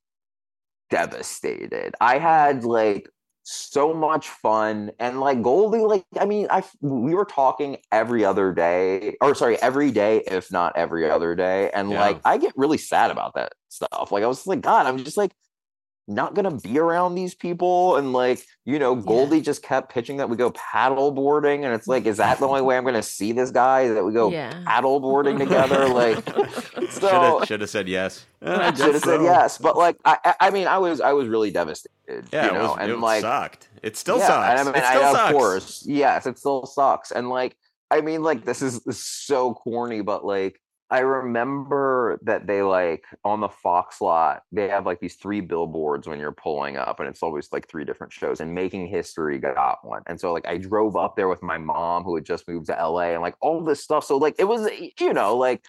devastated. 0.90 1.94
I 2.00 2.18
had 2.18 2.64
like 2.64 3.08
so 3.44 3.92
much 3.94 4.28
fun. 4.28 4.90
And 4.98 5.20
like 5.20 5.42
Goldy 5.42 5.78
like 5.80 6.04
I 6.18 6.24
mean 6.24 6.48
I 6.50 6.64
we 6.80 7.14
were 7.14 7.26
talking 7.26 7.76
every 7.92 8.24
other 8.24 8.52
day 8.52 9.16
or 9.20 9.34
sorry 9.34 9.60
every 9.62 9.90
day 9.90 10.22
if 10.26 10.50
not 10.50 10.76
every 10.76 11.08
other 11.08 11.34
day. 11.34 11.70
And 11.72 11.90
Yeah. 11.90 12.00
like 12.00 12.20
I 12.24 12.38
get 12.38 12.54
really 12.56 12.78
sad 12.78 13.10
about 13.10 13.34
that 13.34 13.52
stuff. 13.68 14.10
Like 14.10 14.24
I 14.24 14.26
was 14.26 14.46
like 14.46 14.62
god 14.62 14.86
I'm 14.86 14.98
just 15.04 15.16
like 15.16 15.32
not 16.06 16.34
gonna 16.34 16.50
be 16.58 16.78
around 16.78 17.14
these 17.14 17.34
people 17.34 17.96
and 17.96 18.12
like 18.12 18.44
you 18.66 18.78
know 18.78 18.94
Goldy 18.94 19.40
just 19.40 19.62
kept 19.62 19.90
pitching 19.92 20.18
that 20.18 20.28
we 20.28 20.36
go 20.36 20.50
paddle 20.50 21.10
boarding 21.12 21.64
and 21.64 21.72
it's 21.72 21.86
like 21.86 22.04
is 22.04 22.18
that 22.18 22.38
the 22.38 22.46
only 22.46 22.60
way 22.68 22.76
I'm 22.76 22.84
gonna 22.84 23.02
see 23.02 23.32
this 23.32 23.50
guy 23.50 23.88
that 23.88 24.04
we 24.04 24.12
go 24.12 24.30
Yeah. 24.30 24.52
paddle 24.66 25.00
boarding 25.00 25.38
together 25.38 25.88
like 25.88 26.22
so 26.90 27.42
Should 27.46 27.60
have 27.62 27.70
said 27.70 27.88
yes. 27.88 28.26
Eh, 28.42 28.74
Should 28.74 28.94
have 28.94 29.02
said 29.02 29.22
yes 29.22 29.56
but 29.56 29.76
like 29.76 29.96
I 30.04 30.18
I- 30.24 30.34
I 30.40 30.50
mean 30.50 30.66
I 30.66 30.76
was 30.78 31.00
I 31.00 31.12
was 31.14 31.28
really 31.28 31.50
devastated 31.50 32.26
Yeah, 32.32 32.46
you 32.46 32.52
know 32.52 32.58
it, 32.58 32.68
was, 32.68 32.76
and 32.80 32.90
it 32.92 32.98
like 32.98 33.20
sucked. 33.22 33.68
It 33.82 33.96
still 33.96 34.18
yeah, 34.18 34.26
sucks. 34.26 34.50
and 34.50 34.58
I 34.60 34.64
mean, 34.64 34.74
it 34.74 34.84
I- 34.84 34.94
still 34.96 35.16
of 35.16 35.32
course, 35.32 35.84
yes, 35.86 36.26
it 36.26 36.38
still 36.38 36.66
sucks. 36.66 37.10
And 37.12 37.28
like, 37.28 37.54
I 37.90 38.00
mean, 38.00 38.22
like, 38.22 38.44
this 38.44 38.62
is, 38.62 38.80
this 38.84 38.96
is 38.96 39.04
so 39.04 39.52
corny, 39.54 40.00
but 40.00 40.24
like, 40.24 40.58
I 40.90 41.00
remember 41.00 42.18
that 42.22 42.46
they 42.46 42.62
like 42.62 43.04
on 43.24 43.40
the 43.40 43.48
Fox 43.48 44.00
lot, 44.00 44.42
they 44.52 44.68
have 44.68 44.84
like 44.86 45.00
these 45.00 45.16
three 45.16 45.40
billboards 45.40 46.06
when 46.06 46.20
you're 46.20 46.32
pulling 46.32 46.76
up, 46.76 47.00
and 47.00 47.08
it's 47.08 47.22
always 47.22 47.48
like 47.52 47.68
three 47.68 47.84
different 47.84 48.12
shows. 48.12 48.40
And 48.40 48.54
Making 48.54 48.86
History 48.86 49.38
got 49.38 49.84
one, 49.84 50.02
and 50.06 50.20
so 50.20 50.32
like 50.32 50.46
I 50.46 50.58
drove 50.58 50.96
up 50.96 51.16
there 51.16 51.28
with 51.28 51.42
my 51.42 51.58
mom 51.58 52.04
who 52.04 52.14
had 52.14 52.24
just 52.24 52.46
moved 52.46 52.66
to 52.66 52.72
LA, 52.74 53.12
and 53.12 53.22
like 53.22 53.34
all 53.40 53.64
this 53.64 53.82
stuff. 53.82 54.04
So 54.04 54.18
like 54.18 54.36
it 54.38 54.44
was, 54.44 54.68
you 55.00 55.12
know, 55.14 55.36
like 55.36 55.64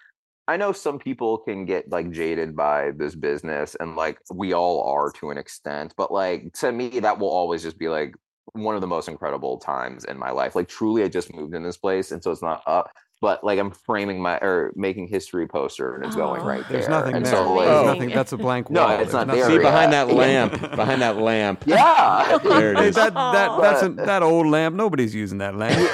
I 0.48 0.58
know 0.58 0.74
some 0.74 1.00
people 1.00 1.40
can 1.40 1.66
get 1.66 1.90
like 1.90 2.12
jaded 2.12 2.56
by 2.56 2.92
this 2.92 3.16
business, 3.16 3.76
and 3.80 3.96
like 3.96 4.20
we 4.32 4.54
all 4.54 4.84
are 4.84 5.12
to 5.14 5.32
an 5.32 5.38
extent, 5.38 5.94
but 5.98 6.12
like 6.12 6.54
to 6.56 6.72
me, 6.72 7.00
that 7.00 7.18
will 7.20 7.30
always 7.30 7.64
just 7.64 7.80
be 7.80 7.88
like 7.88 8.16
one 8.52 8.76
of 8.76 8.82
the 8.82 8.88
most 8.88 9.08
incredible 9.08 9.58
times 9.58 10.06
in 10.06 10.20
my 10.20 10.32
life. 10.32 10.56
Like 10.56 10.68
truly, 10.68 11.04
I 11.04 11.08
just 11.08 11.34
moved 11.34 11.56
in 11.56 11.64
this 11.64 11.78
place, 11.78 12.12
and 12.12 12.22
so 12.22 12.32
it's 12.32 12.42
not 12.44 12.62
up. 12.68 12.92
But 13.22 13.44
like 13.44 13.58
I'm 13.60 13.72
framing 13.72 14.22
my 14.22 14.38
or 14.38 14.72
making 14.76 15.08
history 15.08 15.48
poster, 15.48 15.96
and 15.96 16.06
it's 16.06 16.16
going 16.16 16.42
Oh. 16.42 16.46
right 16.46 16.64
There's 16.70 16.70
there. 16.70 16.78
There's 16.82 16.90
nothing 16.90 17.16
and 17.16 17.26
there. 17.26 17.34
So, 17.34 17.54
like, 17.54 17.68
There's 17.68 17.78
Oh. 17.80 17.86
nothing. 17.94 18.10
That's 18.10 18.32
a 18.34 18.38
blank 18.38 18.70
No, 18.70 18.82
wall. 18.86 19.00
it's 19.00 19.14
not 19.14 19.28
nothing- 19.28 19.42
there 19.42 19.50
See 19.52 19.58
behind 19.58 19.92
Yeah. 19.94 20.06
that 20.06 20.14
lamp. 20.14 20.76
behind 20.76 21.02
that 21.02 21.18
lamp. 21.18 21.64
yeah, 21.68 22.38
There 22.44 22.72
it 22.74 22.78
Hey, 22.78 22.88
is. 22.90 22.96
that 22.96 23.14
that 23.14 23.62
that's 23.62 23.84
a, 23.84 23.90
that 23.90 24.22
old 24.22 24.48
lamp. 24.48 24.76
Nobody's 24.76 25.16
using 25.16 25.38
that 25.40 25.56
lamp. 25.56 25.76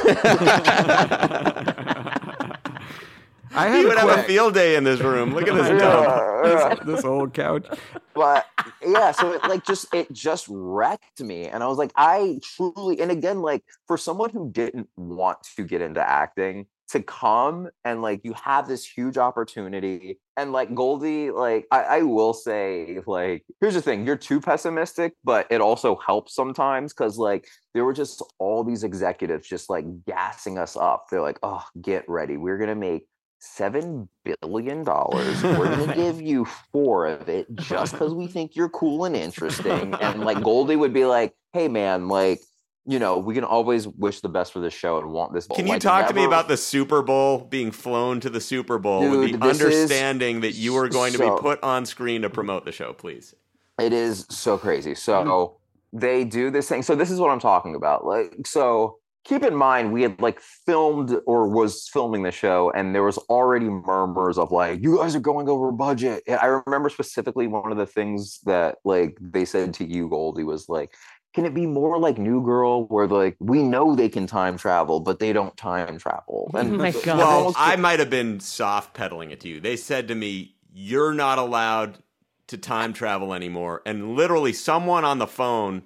I 3.53 3.67
he 3.69 3.75
have 3.79 3.85
would 3.85 3.97
a 3.97 3.99
have 3.99 4.19
a 4.19 4.23
field 4.23 4.53
day 4.53 4.75
in 4.77 4.85
this 4.85 5.01
room. 5.01 5.33
Look 5.33 5.45
at 5.45 5.53
this 5.53 5.67
Yeah, 5.67 5.77
dump. 5.77 6.79
this, 6.85 6.95
this 6.95 7.05
old 7.05 7.33
couch. 7.33 7.65
but 8.13 8.45
yeah 8.85 9.11
so 9.11 9.33
it 9.33 9.43
like 9.43 9.65
just 9.65 9.93
it 9.93 10.11
just 10.11 10.45
wrecked 10.49 11.21
me 11.21 11.45
and 11.47 11.63
i 11.63 11.67
was 11.67 11.77
like 11.77 11.91
i 11.95 12.39
truly 12.55 12.99
and 12.99 13.09
again 13.11 13.41
like 13.41 13.63
for 13.87 13.97
someone 13.97 14.29
who 14.31 14.49
didn't 14.51 14.87
want 14.97 15.37
to 15.55 15.63
get 15.63 15.81
into 15.81 16.01
acting 16.01 16.65
to 16.91 17.01
come 17.01 17.69
and 17.85 18.01
like 18.01 18.21
you 18.23 18.33
have 18.33 18.67
this 18.67 18.85
huge 18.85 19.17
opportunity 19.17 20.19
and 20.35 20.51
like 20.51 20.73
goldy 20.75 21.31
like 21.31 21.65
I, 21.71 21.83
I 21.83 22.01
will 22.01 22.33
say 22.33 22.99
like 23.07 23.45
here's 23.61 23.75
the 23.75 23.81
thing 23.81 24.05
you're 24.05 24.17
too 24.17 24.41
pessimistic 24.41 25.13
but 25.23 25.47
it 25.49 25.61
also 25.61 25.95
helps 26.05 26.35
sometimes 26.35 26.93
because 26.93 27.17
like 27.17 27.47
there 27.73 27.85
were 27.85 27.93
just 27.93 28.21
all 28.39 28.65
these 28.65 28.83
executives 28.83 29.47
just 29.47 29.69
like 29.69 29.85
gassing 30.05 30.57
us 30.57 30.75
up 30.75 31.05
they're 31.09 31.21
like 31.21 31.39
oh 31.43 31.63
get 31.81 32.03
ready 32.09 32.35
we're 32.35 32.57
gonna 32.57 32.75
make 32.75 33.07
seven 33.43 34.07
billion 34.23 34.83
dollars. 34.83 35.41
We're 35.41 35.75
gonna 35.75 35.95
give 35.95 36.21
you 36.21 36.45
four 36.71 37.07
of 37.07 37.27
it 37.27 37.47
just 37.55 37.93
because 37.93 38.13
we 38.13 38.27
think 38.27 38.55
you're 38.55 38.69
cool 38.69 39.05
and 39.05 39.15
interesting. 39.15 39.95
And 39.95 40.21
like 40.21 40.41
Goldy 40.43 40.75
would 40.75 40.93
be 40.93 41.05
like, 41.05 41.33
"Hey 41.51 41.67
man, 41.67 42.07
like 42.07 42.39
you 42.85 42.99
know, 42.99 43.17
we 43.17 43.33
can 43.33 43.43
always 43.43 43.87
wish 43.87 44.21
the 44.21 44.29
best 44.29 44.51
for 44.51 44.59
this 44.59 44.73
show 44.73 44.97
and 44.97 45.11
want 45.11 45.33
this." 45.33 45.47
Can 45.47 45.67
you 45.67 45.73
like, 45.73 45.81
talk 45.81 46.07
to 46.07 46.13
me 46.13 46.25
about 46.25 46.47
the 46.47 46.57
Super 46.57 47.01
Bowl 47.01 47.39
being 47.39 47.71
flown 47.71 48.19
to 48.21 48.29
the 48.29 48.41
Super 48.41 48.77
Bowl 48.77 49.01
with 49.09 49.31
the 49.31 49.37
this 49.37 49.57
is 49.57 49.63
understanding 49.63 50.41
that 50.41 50.53
you 50.53 50.75
are 50.77 50.89
going 50.89 51.11
to 51.13 51.17
so- 51.17 51.35
be 51.35 51.41
put 51.41 51.61
on 51.63 51.85
screen 51.85 52.21
to 52.23 52.29
promote 52.29 52.65
the 52.65 52.71
show, 52.71 52.93
please? 52.93 53.35
It 53.79 53.93
is 53.93 54.25
so 54.29 54.57
crazy. 54.57 54.95
So 54.95 55.23
mm-hmm. 55.23 55.97
they 55.97 56.23
do 56.23 56.51
this 56.51 56.69
thing. 56.69 56.83
So 56.83 56.95
this 56.95 57.09
is 57.09 57.19
what 57.19 57.31
I'm 57.31 57.39
talking 57.39 57.75
about. 57.75 58.05
Like, 58.05 58.45
so 58.45 58.97
keep 59.23 59.43
in 59.43 59.55
mind 59.55 59.93
we 59.93 60.01
had 60.01 60.19
like 60.19 60.39
filmed 60.39 61.15
or 61.25 61.47
was 61.47 61.89
filming 61.91 62.23
the 62.23 62.31
show, 62.31 62.71
and 62.75 62.93
there 62.93 63.03
was 63.03 63.17
already 63.29 63.69
murmurs 63.69 64.37
of 64.37 64.51
like, 64.51 64.81
you 64.81 64.97
guys 64.97 65.15
are 65.15 65.19
going 65.19 65.49
over 65.49 65.71
budget. 65.71 66.23
And 66.27 66.39
I 66.39 66.45
remember 66.65 66.89
specifically 66.89 67.47
one 67.47 67.71
of 67.71 67.77
the 67.77 67.85
things 67.85 68.39
that 68.45 68.77
like 68.83 69.17
they 69.19 69.45
said 69.45 69.73
to 69.75 69.85
you, 69.85 70.09
Goldy, 70.09 70.43
was 70.43 70.69
like, 70.69 70.93
can 71.33 71.45
it 71.45 71.53
be 71.53 71.65
more 71.65 71.97
like 71.97 72.17
New 72.17 72.43
Girl, 72.43 72.85
where 72.85 73.07
like 73.07 73.37
we 73.39 73.63
know 73.63 73.95
they 73.95 74.09
can 74.09 74.27
time 74.27 74.57
travel, 74.57 74.99
but 74.99 75.19
they 75.19 75.31
don't 75.33 75.55
time 75.55 75.97
travel? 75.97 76.51
Oh 76.53 76.63
my 76.63 76.91
God. 76.91 77.17
Well, 77.17 77.53
I 77.57 77.75
might 77.75 77.99
have 77.99 78.09
been 78.09 78.39
soft 78.39 78.93
pedaling 78.93 79.31
it 79.31 79.39
to 79.41 79.47
you. 79.47 79.59
They 79.59 79.77
said 79.77 80.07
to 80.09 80.15
me, 80.15 80.55
"You're 80.73 81.13
not 81.13 81.37
allowed 81.37 81.99
to 82.47 82.57
time 82.57 82.93
travel 82.93 83.33
anymore," 83.33 83.81
and 83.85 84.15
literally, 84.15 84.53
someone 84.53 85.05
on 85.05 85.19
the 85.19 85.27
phone, 85.27 85.83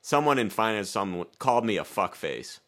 someone 0.00 0.38
in 0.38 0.50
finance, 0.50 0.90
someone 0.90 1.26
called 1.38 1.64
me 1.64 1.76
a 1.76 1.84
fuckface. 1.84 2.60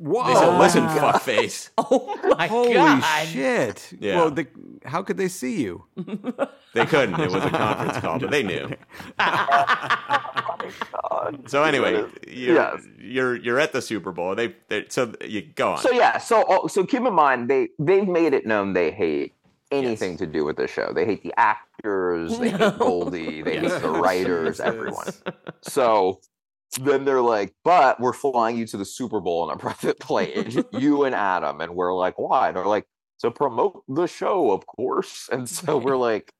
Whoa! 0.00 0.26
They 0.26 0.34
said, 0.34 0.48
oh 0.48 0.58
"Listen, 0.58 0.86
fuckface." 0.88 1.68
Oh 1.78 2.34
my 2.36 2.46
Holy 2.46 2.72
god! 2.72 3.02
shit! 3.26 3.92
Yeah. 4.00 4.16
Well, 4.16 4.30
the, 4.30 4.46
how 4.86 5.02
could 5.02 5.18
they 5.18 5.28
see 5.28 5.60
you? 5.62 5.84
They 6.72 6.86
couldn't. 6.86 7.18
It 7.18 7.32
was 7.32 7.44
a 7.44 7.50
conference 7.50 7.98
call, 7.98 8.20
but 8.20 8.30
they 8.30 8.44
knew. 8.44 8.70
So 11.46 11.64
anyway, 11.64 12.04
you're, 12.28 12.54
Yes. 12.54 12.82
you're 12.98 13.36
you're 13.36 13.58
at 13.58 13.72
the 13.72 13.82
Super 13.82 14.12
Bowl. 14.12 14.34
They, 14.34 14.54
they 14.68 14.86
so 14.88 15.12
you 15.24 15.42
go 15.42 15.72
on. 15.72 15.78
So 15.78 15.90
yeah, 15.90 16.18
so 16.18 16.44
oh, 16.48 16.66
so 16.68 16.84
keep 16.86 17.02
in 17.02 17.12
mind 17.14 17.48
they 17.50 17.68
they've 17.78 18.06
made 18.06 18.34
it 18.34 18.46
known 18.46 18.72
they 18.72 18.90
hate 18.90 19.34
anything 19.72 20.16
to 20.18 20.26
do 20.26 20.44
with 20.44 20.56
the 20.56 20.68
show. 20.68 20.92
They 20.92 21.04
hate 21.04 21.22
the 21.22 21.34
actors, 21.36 22.38
they 22.38 22.50
hate 22.50 22.78
Goldy, 22.78 23.42
they 23.42 23.58
hate 23.58 23.80
the 23.80 23.90
writers, 23.90 24.60
everyone. 24.60 25.08
So 25.62 26.20
then 26.78 27.04
they're 27.04 27.20
like, 27.22 27.54
"But 27.64 28.00
we're 28.00 28.12
flying 28.12 28.56
you 28.58 28.66
to 28.68 28.76
the 28.76 28.84
Super 28.84 29.20
Bowl 29.20 29.42
on 29.42 29.50
a 29.50 29.56
private 29.58 29.98
plane, 30.00 30.64
you 30.72 31.04
and 31.04 31.14
Adam." 31.14 31.60
And 31.60 31.74
we're 31.74 31.94
like, 31.94 32.18
"Why?" 32.18 32.48
And 32.48 32.56
they're 32.56 32.66
like, 32.66 32.86
"To 33.20 33.30
promote 33.30 33.82
the 33.88 34.06
show, 34.06 34.52
of 34.52 34.66
course." 34.66 35.28
And 35.32 35.48
so 35.48 35.78
we're 35.78 35.96
like, 35.96 36.32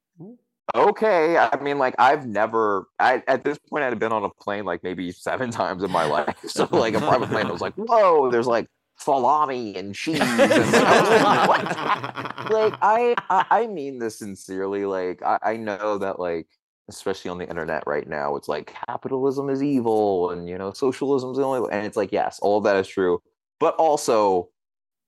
"Okay." 0.74 1.36
I 1.36 1.56
mean, 1.60 1.78
like 1.78 1.94
I've 1.98 2.26
never, 2.26 2.86
I 2.98 3.22
at 3.26 3.44
this 3.44 3.58
point, 3.58 3.84
I'd 3.84 3.98
been 3.98 4.12
on 4.12 4.24
a 4.24 4.30
plane 4.30 4.64
like 4.64 4.82
maybe 4.82 5.12
seven 5.12 5.50
times 5.50 5.82
in 5.82 5.90
my 5.90 6.04
life. 6.04 6.34
So 6.48 6.68
like 6.70 6.94
a 6.94 7.00
private 7.00 7.28
plane, 7.30 7.46
I 7.46 7.52
was 7.52 7.60
like, 7.60 7.74
"Whoa!" 7.74 8.30
There's 8.30 8.46
like 8.46 8.66
salami 9.00 9.76
and 9.76 9.94
cheese. 9.94 10.20
And 10.20 10.38
like, 10.38 10.82
I 10.82 11.46
like, 11.46 12.50
like 12.50 12.74
I, 12.82 13.14
I 13.30 13.44
I 13.62 13.66
mean 13.66 13.98
this 13.98 14.18
sincerely. 14.18 14.84
Like 14.84 15.22
I, 15.22 15.38
I 15.42 15.56
know 15.56 15.98
that 15.98 16.20
like 16.20 16.46
especially 16.90 17.30
on 17.30 17.38
the 17.38 17.48
internet 17.48 17.84
right 17.86 18.06
now, 18.08 18.36
it's 18.36 18.48
like 18.48 18.74
capitalism 18.86 19.48
is 19.50 19.62
evil 19.62 20.30
and 20.30 20.48
you 20.48 20.58
know 20.58 20.72
socialism 20.72 21.30
is 21.30 21.36
the 21.38 21.44
only 21.44 21.60
way. 21.60 21.68
And 21.72 21.86
it's 21.86 21.96
like 21.96 22.12
yes, 22.12 22.38
all 22.40 22.58
of 22.58 22.64
that 22.64 22.76
is 22.76 22.86
true, 22.88 23.22
but 23.58 23.74
also 23.76 24.48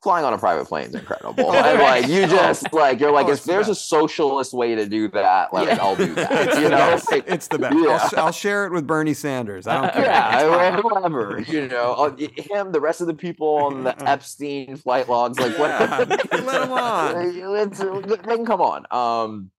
flying 0.03 0.25
on 0.25 0.35
a 0.35 0.39
private 0.39 0.67
plane 0.67 0.87
is 0.89 0.95
incredible. 0.97 1.53
and 1.55 1.79
like 1.79 2.09
you 2.09 2.27
just 2.27 2.73
like 2.73 2.99
you're 2.99 3.13
like 3.13 3.27
Oh, 3.27 3.31
if 3.31 3.35
it's 3.37 3.45
the 3.47 3.53
there's 3.53 3.69
a 3.69 3.75
socialist 3.75 4.53
way 4.53 4.75
to 4.75 4.85
do 4.85 5.07
that, 5.11 5.53
like 5.55 5.69
Yeah. 5.69 5.79
I'll 5.81 5.95
do 5.95 6.13
that. 6.15 6.49
It's 6.49 6.57
you 6.57 6.63
the 6.65 6.69
know, 6.71 6.77
best. 6.77 7.13
Like, 7.13 7.25
It's 7.29 7.47
the 7.47 7.59
best. 7.61 7.77
Yeah. 7.77 8.09
I'll, 8.19 8.25
I'll 8.27 8.33
share 8.33 8.67
it 8.67 8.73
with 8.73 8.85
Bernie 8.85 9.15
Sanders. 9.15 9.69
I 9.69 9.81
don't 9.81 9.93
care. 9.95 10.05
yeah, 10.05 10.81
whatever. 10.81 11.41
You 11.47 11.69
know, 11.69 12.17
him, 12.19 12.73
the 12.73 12.81
rest 12.81 13.01
of 13.01 13.07
the 13.07 13.15
people 13.15 13.47
on 13.59 13.85
the 13.85 14.09
Epstein 14.11 14.75
flight 14.77 15.09
logs, 15.09 15.39
like 15.39 15.57
what? 15.57 15.71
Let 16.09 16.63
'em 16.63 16.73
on. 16.73 18.03
They 18.09 18.17
can 18.37 18.45
come 18.45 18.61
on. 18.61 18.85
Um, 18.91 19.51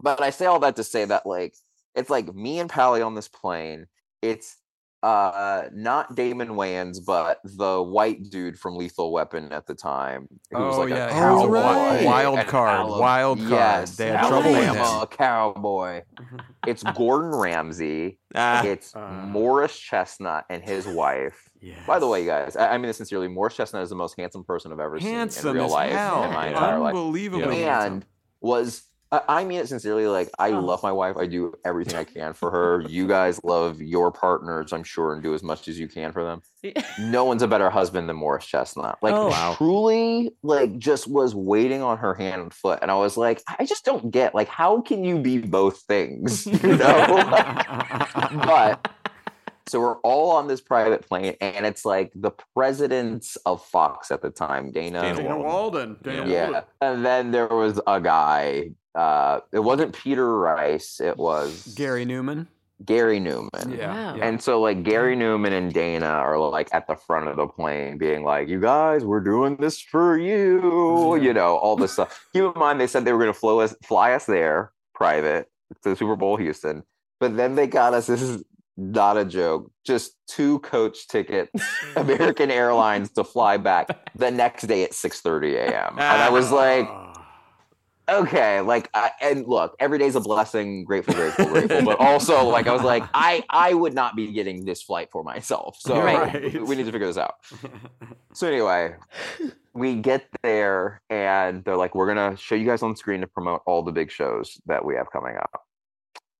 but 0.00 0.20
I 0.22 0.30
say 0.30 0.46
all 0.46 0.58
that 0.60 0.76
to 0.76 0.84
say 0.84 1.04
that 1.04 1.26
like 1.26 1.54
it's 1.94 2.10
like 2.10 2.34
me 2.34 2.58
and 2.60 2.70
Pally 2.70 3.02
on 3.02 3.14
this 3.14 3.28
plane. 3.28 3.86
It's 4.22 4.56
uh 5.02 5.62
not 5.72 6.14
Damon 6.14 6.50
Wayans, 6.50 6.98
but 7.04 7.40
the 7.42 7.82
white 7.82 8.28
dude 8.28 8.58
from 8.58 8.76
Lethal 8.76 9.10
Weapon 9.12 9.50
at 9.50 9.66
the 9.66 9.74
time. 9.74 10.28
Who 10.50 10.58
was 10.58 10.76
Oh, 10.76 10.80
like 10.80 10.90
yeah, 10.90 11.08
a 11.08 11.14
he 11.14 11.20
was 11.20 11.42
cowboy. 11.42 11.52
right. 11.54 12.04
Wild 12.04 12.46
card, 12.48 12.80
Ala- 12.86 13.00
wild 13.00 13.38
card. 13.38 13.50
Yes, 13.50 13.96
They 13.96 14.08
had 14.08 14.28
trouble 14.28 14.52
with 14.52 14.74
him. 14.76 15.06
cowboy. 15.06 16.02
It's 16.66 16.82
Gordon 16.96 17.30
Ramsay. 17.34 18.18
Ah, 18.34 18.62
It's 18.62 18.94
Morris 18.94 19.78
Chestnut 19.78 20.44
and 20.50 20.62
his 20.62 20.86
wife. 20.86 21.48
Yes. 21.62 21.78
By 21.86 21.98
the 21.98 22.06
way, 22.06 22.26
guys, 22.26 22.54
I, 22.56 22.74
I 22.74 22.76
mean 22.76 22.86
this 22.88 22.98
sincerely. 22.98 23.28
Morris 23.28 23.56
Chestnut 23.56 23.82
is 23.82 23.88
the 23.88 23.96
most 23.96 24.16
handsome 24.18 24.44
person 24.44 24.70
I've 24.70 24.80
ever 24.80 25.00
seen 25.00 25.14
in 25.14 25.28
real 25.54 25.68
life 25.68 25.92
hell. 25.92 26.24
in 26.24 26.32
my 26.34 26.48
entire 26.48 26.78
life. 26.78 26.94
Unbelievably 26.94 27.60
Yeah. 27.60 27.84
And 27.84 28.04
was 28.42 28.82
I, 29.12 29.20
I 29.28 29.44
mean 29.44 29.60
it 29.60 29.68
sincerely. 29.68 30.06
Like 30.06 30.30
I 30.38 30.50
Oh. 30.52 30.60
love 30.60 30.82
my 30.82 30.92
wife. 30.92 31.16
I 31.16 31.26
do 31.26 31.54
everything 31.64 31.96
I 31.96 32.04
can 32.04 32.32
for 32.32 32.50
her. 32.50 32.82
You 32.88 33.08
guys 33.08 33.40
love 33.44 33.80
your 33.82 34.10
partners, 34.12 34.72
I'm 34.72 34.84
sure, 34.84 35.12
and 35.14 35.22
do 35.22 35.34
as 35.34 35.42
much 35.42 35.66
as 35.68 35.78
you 35.78 35.88
can 35.88 36.12
for 36.12 36.22
them. 36.24 36.42
No 37.00 37.24
one's 37.24 37.42
a 37.42 37.48
better 37.48 37.70
husband 37.70 38.08
than 38.08 38.16
Morris 38.16 38.44
Chestnut. 38.46 38.98
Like 39.02 39.14
Oh. 39.14 39.28
Wow. 39.28 39.54
truly, 39.56 40.32
like 40.42 40.78
just 40.78 41.06
was 41.08 41.34
waiting 41.34 41.82
on 41.82 41.98
her 41.98 42.14
hand 42.14 42.42
and 42.42 42.52
foot, 42.54 42.78
and 42.82 42.90
I 42.90 42.94
was 42.96 43.16
like, 43.16 43.42
I 43.58 43.64
just 43.64 43.84
don't 43.84 44.10
get 44.10 44.34
like 44.34 44.48
how 44.48 44.80
can 44.80 45.02
you 45.04 45.18
be 45.18 45.38
both 45.38 45.80
things, 45.82 46.46
you 46.62 46.76
know? 46.76 47.86
but 48.44 48.88
so 49.68 49.78
we're 49.80 49.98
all 49.98 50.32
on 50.32 50.48
this 50.48 50.60
private 50.60 51.06
plane, 51.08 51.36
and 51.40 51.64
it's 51.64 51.84
like 51.84 52.10
the 52.14 52.32
presidents 52.56 53.36
of 53.46 53.64
Fox 53.66 54.10
at 54.10 54.20
the 54.20 54.30
time, 54.30 54.72
Dana. 54.72 55.00
Dana 55.02 55.16
Dana 55.22 55.38
Walden. 55.38 55.96
Dana 56.02 56.26
yeah, 56.28 56.44
Walden. 56.46 56.62
and 56.80 57.04
then 57.06 57.30
there 57.30 57.46
was 57.48 57.80
a 57.86 58.00
guy. 58.00 58.70
Uh, 58.94 59.40
it 59.52 59.60
wasn't 59.60 59.94
Peter 59.94 60.38
Rice. 60.38 61.00
It 61.00 61.16
was 61.16 61.74
Gary 61.76 62.04
Newman. 62.04 62.48
Gary 62.84 63.20
Newman. 63.20 63.70
Yeah. 63.70 64.16
Yeah. 64.16 64.26
And 64.26 64.42
so 64.42 64.60
like 64.60 64.82
Gary 64.82 65.14
Newman 65.14 65.52
and 65.52 65.72
Dana 65.72 66.06
are 66.06 66.38
like 66.38 66.68
at 66.72 66.86
the 66.86 66.96
front 66.96 67.28
of 67.28 67.36
the 67.36 67.46
plane 67.46 67.98
being 67.98 68.24
like, 68.24 68.48
You 68.48 68.60
guys, 68.60 69.04
we're 69.04 69.20
doing 69.20 69.56
this 69.56 69.80
for 69.80 70.18
you, 70.18 71.16
you 71.16 71.34
know, 71.34 71.56
all 71.56 71.76
this 71.76 71.92
stuff. 71.92 72.26
Keep 72.32 72.44
in 72.44 72.52
mind 72.56 72.80
they 72.80 72.86
said 72.86 73.04
they 73.04 73.12
were 73.12 73.18
gonna 73.18 73.34
flow 73.34 73.60
us 73.60 73.74
fly 73.84 74.12
us 74.12 74.24
there 74.26 74.72
private 74.94 75.48
to 75.82 75.94
Super 75.94 76.16
Bowl 76.16 76.36
Houston. 76.36 76.82
But 77.18 77.36
then 77.36 77.54
they 77.54 77.66
got 77.66 77.92
us, 77.92 78.06
this 78.06 78.22
is 78.22 78.42
not 78.78 79.18
a 79.18 79.26
joke, 79.26 79.70
just 79.84 80.16
two 80.26 80.58
coach 80.60 81.06
tickets, 81.06 81.52
American 81.96 82.50
Airlines 82.50 83.10
to 83.12 83.24
fly 83.24 83.58
back 83.58 84.10
the 84.14 84.30
next 84.30 84.62
day 84.62 84.84
at 84.84 84.94
6 84.94 85.20
30 85.20 85.56
a.m. 85.56 85.92
And 85.92 86.00
I 86.00 86.30
was 86.30 86.50
like, 86.50 86.88
okay 88.10 88.60
like 88.60 88.90
I, 88.94 89.12
and 89.20 89.46
look 89.46 89.76
every 89.78 89.98
day's 89.98 90.16
a 90.16 90.20
blessing 90.20 90.84
grateful 90.84 91.14
grateful 91.14 91.46
grateful 91.46 91.82
but 91.84 92.00
also 92.00 92.44
like 92.48 92.66
i 92.66 92.72
was 92.72 92.82
like 92.82 93.04
i 93.14 93.44
i 93.50 93.72
would 93.72 93.94
not 93.94 94.16
be 94.16 94.32
getting 94.32 94.64
this 94.64 94.82
flight 94.82 95.08
for 95.12 95.22
myself 95.22 95.76
so 95.78 96.00
Right. 96.02 96.52
we- 96.54 96.60
we 96.60 96.76
need 96.76 96.86
to 96.86 96.92
figure 96.92 97.06
this 97.06 97.16
out 97.18 97.36
so 98.32 98.46
anyway 98.48 98.94
we 99.74 99.94
get 99.96 100.26
there 100.42 101.00
and 101.10 101.64
they're 101.64 101.76
like 101.76 101.94
we're 101.94 102.06
gonna 102.12 102.36
show 102.36 102.54
you 102.56 102.66
guys 102.66 102.82
on 102.82 102.96
screen 102.96 103.20
to 103.20 103.26
promote 103.26 103.62
all 103.66 103.82
the 103.82 103.92
big 103.92 104.10
shows 104.10 104.60
that 104.66 104.84
we 104.84 104.94
have 104.96 105.10
coming 105.12 105.36
up 105.36 105.62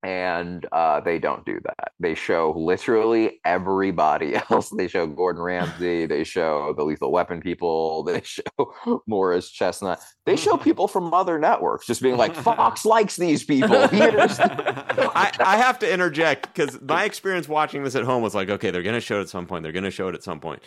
and 0.02 0.66
uh, 0.72 1.01
they 1.01 1.18
don't 1.18 1.44
do 1.44 1.60
that. 1.64 1.93
They 1.98 2.14
show 2.14 2.55
literally 2.56 3.40
everybody 3.44 4.35
else. 4.51 4.70
They 4.70 4.89
show 4.89 5.06
Gordon 5.06 5.43
Ramsay. 5.43 6.06
They 6.06 6.24
show 6.24 6.72
the 6.77 6.85
Lethal 6.85 7.12
Weapon 7.12 7.40
people. 7.40 8.02
They 8.05 8.20
show 8.24 9.02
Morris 9.06 9.51
Chestnut. 9.51 10.01
They 10.24 10.36
show 10.36 10.56
people 10.56 10.89
from 10.89 11.12
other 11.12 11.39
networks 11.39 11.86
just 11.86 12.02
being 12.02 12.16
like, 12.16 12.35
Fox 12.35 12.85
likes 12.86 13.16
these 13.16 13.44
people. 13.44 13.77
I, 13.77 15.32
I 15.40 15.56
have 15.56 15.78
to 15.81 15.93
interject 15.93 16.55
because 16.55 16.81
my 16.81 17.05
experience 17.05 17.48
watching 17.48 17.85
this 17.85 17.94
at 17.94 18.05
home 18.05 18.22
was 18.22 18.35
like, 18.35 18.48
okay, 18.48 18.70
they're 18.70 18.82
going 18.82 18.94
to 18.94 19.01
show 19.01 19.18
it 19.18 19.22
at 19.22 19.28
some 19.28 19.47
point. 19.47 19.62
They're 19.62 19.72
going 19.72 19.85
to 19.85 19.90
show 19.90 20.09
it 20.09 20.14
at 20.14 20.22
some 20.22 20.40
point. 20.40 20.62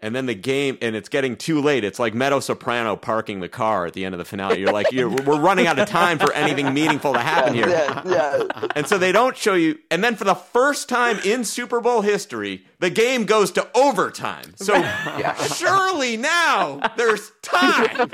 And 0.00 0.14
then 0.14 0.26
the 0.26 0.34
game 0.34 0.78
and 0.80 0.94
it's 0.94 1.08
getting 1.08 1.36
too 1.36 1.60
late 1.60 1.82
it's 1.84 1.98
like 1.98 2.14
meadow 2.14 2.38
soprano 2.40 2.94
parking 2.96 3.40
the 3.40 3.48
car 3.48 3.84
at 3.86 3.92
the 3.94 4.04
end 4.04 4.14
of 4.14 4.18
the 4.18 4.24
finale 4.24 4.60
you're 4.60 4.72
like 4.72 4.90
you're, 4.92 5.08
we're 5.08 5.40
running 5.40 5.66
out 5.66 5.78
of 5.78 5.88
time 5.88 6.18
for 6.18 6.32
anything 6.34 6.72
meaningful 6.72 7.12
to 7.12 7.18
happen 7.18 7.52
here 7.54 7.68
Yeah, 7.68 8.02
yeah. 8.06 8.44
and 8.76 8.86
so 8.86 8.96
they 8.98 9.10
don't 9.12 9.36
show 9.36 9.54
you 9.54 9.78
and 9.90 10.02
then 10.04 10.14
for 10.16 10.24
the 10.24 10.34
first 10.36 10.88
time 10.88 11.18
in 11.24 11.44
super 11.44 11.80
bowl 11.80 12.02
history 12.02 12.64
the 12.78 12.90
game 12.90 13.24
goes 13.24 13.50
to 13.52 13.66
overtime 13.76 14.52
so 14.56 14.74
surely 15.56 16.16
now 16.16 16.80
there's 16.96 17.32
time 17.42 17.88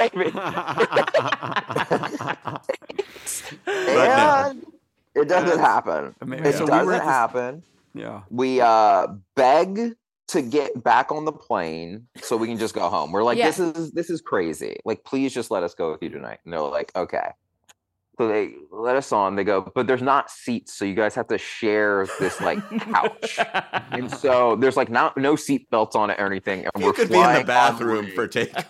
and 3.67 4.67
it 5.15 5.29
doesn't 5.29 5.59
happen. 5.61 6.15
Amazing. 6.21 6.47
It 6.47 6.53
So 6.55 6.67
doesn't 6.67 6.93
at 6.93 6.99
this- 6.99 7.03
happen. 7.09 7.63
Yeah. 7.95 8.23
We 8.31 8.61
uh 8.61 9.07
beg 9.37 9.95
to 10.29 10.43
get 10.43 10.83
back 10.83 11.13
on 11.13 11.25
the 11.25 11.33
plane 11.33 12.07
so 12.23 12.37
we 12.37 12.47
can 12.49 12.59
just 12.59 12.75
go 12.75 12.89
home. 12.89 13.13
We're 13.13 13.23
like, 13.23 13.39
Yeah. 13.39 13.47
this 13.47 13.59
is 13.59 13.93
this 13.93 14.11
is 14.11 14.21
crazy. 14.21 14.79
Like, 14.85 15.05
please 15.05 15.35
just 15.35 15.51
let 15.51 15.63
us 15.63 15.75
go 15.75 15.93
with 15.93 16.03
you 16.03 16.09
tonight. 16.09 16.39
And 16.45 16.53
they're 16.53 16.61
like, 16.61 16.93
okay. 16.97 17.31
So 18.17 18.29
they 18.29 18.55
let 18.71 18.95
us 18.95 19.11
on. 19.11 19.35
They 19.35 19.43
go, 19.43 19.73
but 19.75 19.89
there's 19.89 20.01
not 20.01 20.31
seats, 20.31 20.73
so 20.73 20.85
you 20.85 20.95
guys 20.95 21.17
have 21.17 21.27
to 21.29 21.37
share 21.39 22.07
this 22.21 22.41
like 22.41 22.59
couch. 22.81 23.41
and 23.91 24.09
so 24.21 24.55
there's 24.55 24.77
like 24.77 24.89
not 24.89 25.17
no 25.17 25.35
seat 25.35 25.69
belts 25.71 25.97
on 25.97 26.11
it 26.11 26.21
or 26.21 26.27
anything. 26.27 26.61
And 26.61 26.71
you 26.81 26.87
we're 26.87 26.93
could 26.93 27.09
be 27.09 27.17
in 27.17 27.21
flying 27.21 27.41
the 27.41 27.47
bathroom 27.47 28.07
for 28.15 28.29
take 28.29 28.53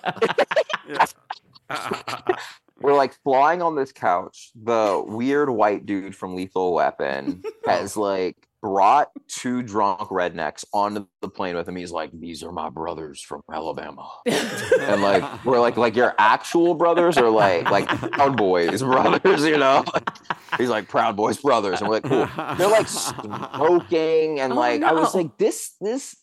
we're 2.80 2.94
like 2.94 3.14
flying 3.22 3.62
on 3.62 3.74
this 3.76 3.92
couch. 3.92 4.50
The 4.62 5.02
weird 5.06 5.50
white 5.50 5.86
dude 5.86 6.14
from 6.16 6.34
Lethal 6.34 6.74
Weapon 6.74 7.42
has 7.66 7.96
like 7.96 8.36
brought 8.64 9.10
two 9.28 9.62
drunk 9.62 10.08
rednecks 10.08 10.64
onto 10.72 11.06
the 11.20 11.28
plane 11.28 11.54
with 11.54 11.68
him. 11.68 11.76
He's 11.76 11.90
like, 11.90 12.10
"These 12.18 12.42
are 12.42 12.50
my 12.50 12.70
brothers 12.70 13.20
from 13.20 13.42
Alabama," 13.52 14.08
and 14.26 15.02
like 15.02 15.22
we're 15.44 15.60
like, 15.60 15.76
like 15.76 15.94
your 15.94 16.14
actual 16.18 16.74
brothers 16.74 17.18
or 17.18 17.28
like 17.28 17.70
like 17.70 17.86
Proud 17.88 18.38
Boys 18.38 18.80
brothers, 18.80 19.44
you 19.44 19.58
know? 19.58 19.84
He's 20.56 20.70
like 20.70 20.88
Proud 20.88 21.14
Boys 21.14 21.36
brothers, 21.36 21.80
and 21.80 21.90
we're 21.90 21.96
like, 21.96 22.04
cool. 22.04 22.56
They're 22.56 22.68
like 22.68 22.88
smoking, 22.88 24.40
and 24.40 24.54
Oh, 24.54 24.56
like 24.56 24.82
I 24.82 24.92
was 24.92 25.14
like, 25.14 25.36
this 25.36 25.74
this 25.82 26.16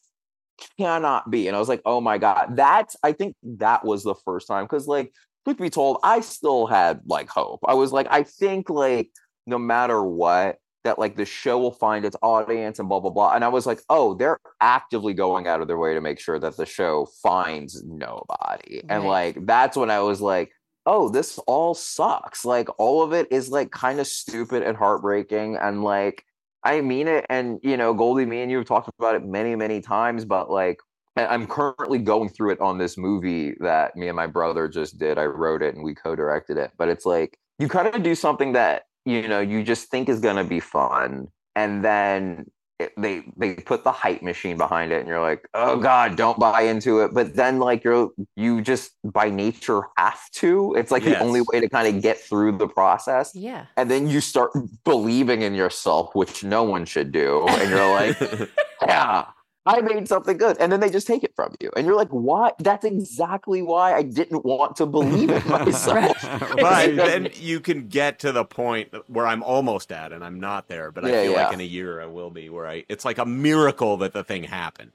cannot 0.80 1.30
be. 1.30 1.47
And 1.47 1.55
I 1.55 1.59
was 1.59 1.69
like, 1.69 1.84
oh 1.85 2.01
my 2.01 2.18
God. 2.18 2.55
That's 2.55 2.95
I 3.03 3.11
think 3.11 3.35
that 3.43 3.85
was 3.85 4.03
the 4.03 4.15
first 4.26 4.47
time. 4.47 4.68
Cause 4.68 4.88
like, 4.88 5.13
truth 5.45 5.59
be 5.59 5.69
told, 5.69 5.99
I 6.01 6.22
still 6.22 6.65
had 6.65 7.01
like 7.05 7.30
hope. 7.30 7.59
I 7.68 7.76
was 7.76 7.91
like, 7.91 8.07
I 8.09 8.23
think 8.23 8.68
like 8.72 9.11
no 9.45 9.59
matter 9.59 10.03
what, 10.03 10.57
that 10.83 10.99
like 10.99 11.15
the 11.15 11.25
show 11.25 11.59
will 11.59 11.71
find 11.71 12.05
its 12.05 12.15
audience 12.21 12.79
and 12.79 12.89
blah 12.89 12.99
blah 12.99 13.11
blah. 13.11 13.33
And 13.33 13.43
I 13.43 13.47
was 13.47 13.65
like, 13.65 13.81
oh, 13.89 14.13
they're 14.15 14.39
actively 14.59 15.13
going 15.13 15.47
out 15.47 15.61
of 15.61 15.67
their 15.67 15.77
way 15.77 15.93
to 15.93 16.01
make 16.01 16.19
sure 16.19 16.39
that 16.39 16.57
the 16.57 16.65
show 16.65 17.07
finds 17.21 17.83
nobody. 17.83 18.81
And 18.89 19.05
like 19.05 19.45
that's 19.45 19.77
when 19.77 19.91
I 19.91 19.99
was 20.01 20.21
like, 20.21 20.51
oh, 20.85 21.09
this 21.09 21.37
all 21.47 21.73
sucks. 21.73 22.45
Like 22.45 22.67
all 22.79 23.03
of 23.03 23.13
it 23.13 23.27
is 23.31 23.49
like 23.49 23.71
kind 23.71 23.99
of 23.99 24.07
stupid 24.07 24.63
and 24.63 24.75
heartbreaking. 24.75 25.57
And 25.57 25.83
like 25.83 26.25
I 26.63 26.81
mean 26.81 27.07
it. 27.07 27.25
And 27.29 27.59
you 27.63 27.77
know, 27.77 27.93
Goldy, 27.93 28.25
me 28.25 28.41
and 28.41 28.51
you 28.51 28.57
have 28.57 28.67
talked 28.67 28.89
about 28.99 29.15
it 29.15 29.25
many, 29.25 29.55
many 29.55 29.81
times, 29.81 30.25
but 30.25 30.49
like 30.49 30.79
I'm 31.17 31.45
currently 31.45 31.99
going 31.99 32.29
through 32.29 32.51
it 32.51 32.61
on 32.61 32.77
this 32.77 32.97
movie 32.97 33.53
that 33.59 33.95
me 33.95 34.07
and 34.07 34.15
my 34.15 34.27
brother 34.27 34.67
just 34.67 34.97
did. 34.97 35.17
I 35.17 35.25
wrote 35.25 35.61
it 35.61 35.75
and 35.75 35.83
we 35.83 35.93
co-directed 35.93 36.57
it. 36.57 36.71
But 36.77 36.87
it's 36.87 37.05
like 37.05 37.37
you 37.59 37.67
kind 37.67 37.93
of 37.93 38.01
do 38.01 38.15
something 38.15 38.53
that 38.53 38.83
you 39.06 39.28
know 39.28 39.40
you 39.40 39.64
just 39.64 39.90
think 39.90 40.10
is 40.10 40.19
gonna 40.19 40.44
be 40.44 40.60
fun, 40.60 41.28
and 41.56 41.84
then 41.84 42.45
it, 42.80 42.94
they 42.98 43.23
they 43.38 43.53
put 43.56 43.84
the 43.84 43.91
hype 43.91 44.22
machine 44.23 44.57
behind 44.57 44.91
it, 44.91 44.99
and 44.99 45.07
you're 45.07 45.22
like, 45.22 45.48
oh 45.53 45.78
god, 45.78 46.15
don't 46.15 46.40
buy 46.40 46.61
into 46.64 47.02
it. 47.02 47.14
But 47.14 47.36
then 47.36 47.60
like 47.60 47.84
you're 47.84 48.10
you 48.36 48.61
just 48.61 48.91
by 49.03 49.30
nature 49.30 49.82
have 49.98 50.19
to. 50.34 50.73
It's 50.76 50.90
like 50.91 51.03
Yes. 51.03 51.19
the 51.19 51.23
only 51.23 51.41
way 51.41 51.60
to 51.60 51.69
kind 51.69 51.95
of 51.95 52.02
get 52.02 52.18
through 52.19 52.57
the 52.57 52.68
process 52.68 53.36
Yeah. 53.36 53.65
and 53.78 53.90
then 53.91 54.07
you 54.07 54.19
start 54.19 54.52
believing 54.84 55.44
in 55.44 55.53
yourself, 55.53 56.15
which 56.15 56.44
no 56.44 56.64
one 56.64 56.86
should 56.86 57.11
do, 57.11 57.45
and 57.48 57.69
you're 57.69 57.91
like, 57.91 58.18
"Yeah, 58.88 59.26
I 59.65 59.81
made 59.81 60.07
something 60.07 60.38
good," 60.38 60.57
and 60.59 60.71
then 60.71 60.79
they 60.79 60.89
just 60.89 61.05
take 61.05 61.23
it 61.23 61.33
from 61.35 61.53
you, 61.59 61.69
and 61.75 61.85
you're 61.85 61.95
like, 61.95 62.09
"Why?" 62.09 62.51
That's 62.59 62.83
exactly 62.83 63.61
why 63.61 63.93
I 63.93 64.01
didn't 64.01 64.43
want 64.43 64.75
to 64.77 64.85
believe 64.85 65.29
in 65.29 65.47
myself. 65.47 66.17
but 66.57 66.95
then 66.95 67.29
you 67.35 67.59
can 67.59 67.88
get 67.88 68.19
to 68.19 68.31
the 68.31 68.43
point 68.45 68.89
where 69.07 69.27
I'm 69.27 69.43
almost 69.43 69.91
at, 69.91 70.11
and 70.13 70.23
I'm 70.23 70.39
not 70.39 70.67
there. 70.67 70.91
But 70.91 71.05
I 71.05 71.09
Yeah, 71.09 71.23
feel 71.23 71.33
like 71.33 71.53
in 71.53 71.59
a 71.61 71.63
year 71.63 72.01
I 72.01 72.07
will 72.07 72.31
be. 72.31 72.49
Where 72.49 72.67
I, 72.67 72.85
it's 72.89 73.05
like 73.05 73.17
a 73.19 73.25
miracle 73.25 73.97
that 73.97 74.13
the 74.13 74.23
thing 74.23 74.43
happened. 74.43 74.91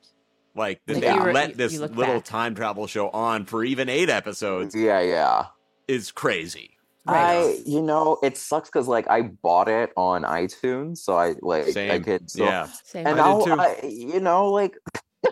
Like 0.54 0.80
that 0.86 0.94
Like 0.94 1.02
they 1.04 1.18
were- 1.18 1.32
let 1.32 1.56
this 1.56 1.78
little 1.78 1.94
back. 2.16 2.24
time 2.24 2.54
travel 2.54 2.86
show 2.86 3.10
on 3.10 3.44
for 3.44 3.62
even 3.62 3.88
eight 3.88 4.08
episodes 4.08 4.74
yeah, 4.74 5.00
yeah. 5.00 5.46
is 5.86 6.10
crazy. 6.10 6.75
I, 7.08 7.62
you 7.64 7.82
know, 7.82 8.18
it 8.22 8.36
sucks 8.36 8.68
because 8.68 8.88
like 8.88 9.08
I 9.08 9.22
bought 9.22 9.68
it 9.68 9.92
on 9.96 10.22
iTunes, 10.22 10.98
so 10.98 11.16
I 11.16 11.34
like 11.40 11.68
I 11.68 11.72
Same. 11.72 12.04
could, 12.04 12.30
so, 12.30 12.44
yeah. 12.44 12.68
Same. 12.84 13.06
and 13.06 13.20
I 13.20 13.24
I'll, 13.24 13.44
too. 13.44 13.56
I, 13.58 13.80
you 13.84 14.20
know, 14.20 14.50
like, 14.50 14.76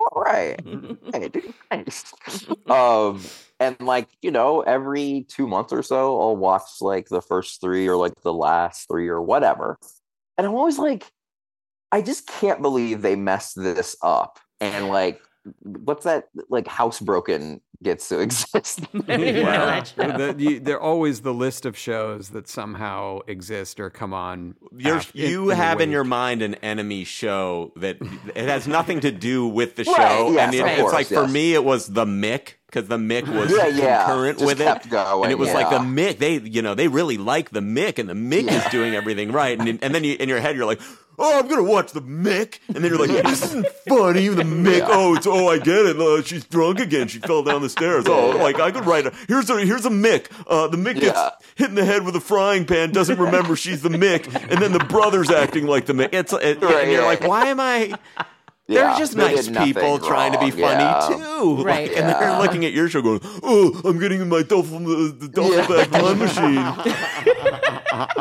all 0.00 0.22
right, 0.22 0.60
hey, 1.12 1.28
dude, 1.28 1.54
thanks. 1.70 2.12
um, 2.68 3.22
and 3.60 3.76
like, 3.80 4.08
you 4.20 4.30
know, 4.30 4.62
every 4.62 5.26
two 5.28 5.46
months 5.46 5.72
or 5.72 5.82
so, 5.82 6.20
I'll 6.20 6.36
watch 6.36 6.62
like 6.80 7.08
the 7.08 7.22
first 7.22 7.60
three 7.60 7.88
or 7.88 7.96
like 7.96 8.20
the 8.22 8.34
last 8.34 8.88
three 8.88 9.08
or 9.08 9.22
whatever, 9.22 9.78
and 10.36 10.46
I'm 10.46 10.54
always 10.54 10.78
like, 10.78 11.04
I 11.92 12.02
just 12.02 12.26
can't 12.26 12.62
believe 12.62 13.02
they 13.02 13.16
messed 13.16 13.56
this 13.56 13.96
up, 14.02 14.38
and 14.60 14.88
like. 14.88 15.20
What's 15.64 16.04
that 16.04 16.26
like 16.50 16.66
housebroken 16.66 17.62
gets 17.82 18.08
to 18.08 18.20
exist? 18.26 18.80
Yeah, 19.08 19.42
Well, 19.42 19.66
that 19.66 19.88
show. 19.88 20.32
the, 20.32 20.42
you, 20.42 20.60
they're 20.60 20.80
always 20.80 21.20
the 21.22 21.34
list 21.34 21.66
of 21.66 21.76
shows 21.76 22.30
that 22.30 22.48
somehow 22.48 23.20
exist 23.26 23.80
or 23.80 23.90
come 23.90 24.14
on. 24.14 24.54
You're, 24.76 24.96
af- 24.96 25.12
you 25.14 25.50
in 25.50 25.56
have 25.56 25.80
in 25.80 25.90
your 25.90 26.04
mind 26.04 26.42
an 26.42 26.54
enemy 26.56 27.04
show 27.04 27.72
that 27.76 27.98
it 28.34 28.48
has 28.48 28.66
nothing 28.66 29.00
to 29.00 29.10
do 29.12 29.46
with 29.46 29.76
the 29.76 29.84
Right, 29.84 29.96
show, 29.96 30.32
yes, 30.32 30.46
and 30.46 30.54
it- 30.54 30.60
of 30.60 30.66
it's 30.68 30.80
course, 30.80 30.92
like 30.92 31.06
for 31.08 31.26
me, 31.28 31.54
it 31.54 31.64
was 31.64 31.86
the 31.88 32.04
Mick 32.04 32.54
because 32.66 32.88
the 32.88 32.96
Mick 32.96 33.28
was 33.28 33.50
Yeah, 33.54 33.66
yeah, 33.66 34.04
concurrent 34.06 34.38
just 34.38 34.46
with 34.46 34.58
kept 34.58 34.86
it, 34.86 34.90
going, 34.90 35.24
and 35.24 35.32
it 35.32 35.38
was 35.38 35.52
like 35.52 35.68
the 35.68 35.76
yeah. 35.76 35.84
Mick. 35.84 36.18
They, 36.18 36.38
you 36.38 36.62
know, 36.62 36.74
they 36.74 36.88
really 36.88 37.18
like 37.18 37.50
the 37.50 37.60
Mick, 37.60 37.98
and 37.98 38.08
the 38.08 38.14
Mick 38.14 38.50
is 38.50 38.64
doing 38.70 38.94
everything 38.94 39.30
right, 39.32 39.58
and 39.60 39.78
and 39.82 39.94
then 39.94 40.04
you, 40.04 40.16
in 40.18 40.28
your 40.28 40.40
head 40.40 40.56
you're 40.56 40.66
like. 40.66 40.80
Oh, 41.18 41.38
I'm 41.38 41.46
gonna 41.48 41.62
watch 41.62 41.92
the 41.92 42.00
Mick, 42.00 42.58
and 42.68 42.76
then 42.76 42.84
you're 42.90 42.98
like, 42.98 43.24
"This 43.24 43.44
isn't 43.44 43.66
funny." 43.88 44.28
The 44.28 44.42
Mick. 44.42 44.78
Yeah. 44.78 44.88
Oh, 44.90 45.14
it's 45.14 45.26
oh, 45.26 45.48
I 45.48 45.58
get 45.58 45.84
it. 45.86 45.98
Uh, 46.00 46.22
she's 46.22 46.44
drunk 46.44 46.80
again. 46.80 47.08
She 47.08 47.18
fell 47.18 47.42
down 47.42 47.60
the 47.62 47.68
stairs. 47.68 48.04
Oh, 48.08 48.30
like 48.30 48.58
I 48.60 48.70
could 48.70 48.86
write 48.86 49.06
a 49.06 49.12
here's 49.28 49.48
a 49.50 49.60
here's 49.64 49.84
a 49.84 49.90
Mick. 49.90 50.26
Uh, 50.46 50.68
the 50.68 50.76
Mick 50.78 50.98
gets 51.00 51.20
hit 51.54 51.68
in 51.68 51.74
the 51.74 51.84
head 51.84 52.04
with 52.04 52.16
a 52.16 52.20
frying 52.20 52.64
pan, 52.64 52.92
doesn't 52.92 53.18
remember 53.18 53.56
she's 53.56 53.82
the 53.82 53.88
Mick, 53.90 54.26
and 54.50 54.60
then 54.62 54.72
the 54.72 54.78
brother's 54.80 55.30
acting 55.30 55.66
like 55.66 55.86
the 55.86 55.92
Mick. 55.92 56.10
It's 56.12 56.32
it, 56.32 56.62
Right, 56.62 56.82
and 56.84 56.90
you're 56.90 57.00
yeah. 57.02 57.06
like, 57.06 57.20
why 57.22 57.46
am 57.46 57.60
I? 57.60 57.94
They're 58.68 58.96
just 58.96 59.14
nice 59.16 59.44
did 59.46 59.54
nothing 59.54 59.74
people 59.74 59.98
trying 59.98 60.32
to 60.32 60.38
be 60.38 60.50
funny 60.50 60.62
yeah. 60.82 61.06
too, 61.10 61.56
Like, 61.56 61.66
Right. 61.66 61.92
and 61.92 62.08
they're 62.08 62.38
looking 62.38 62.64
at 62.64 62.72
your 62.72 62.88
show, 62.88 63.02
going, 63.02 63.20
"Oh, 63.42 63.78
I'm 63.84 63.98
getting 63.98 64.26
my 64.30 64.42
duffel, 64.42 64.78
the, 64.78 65.14
the 65.18 65.28
duffel 65.28 65.76
Yeah. 65.76 65.84
bag 65.86 66.16
machine." 66.16 67.78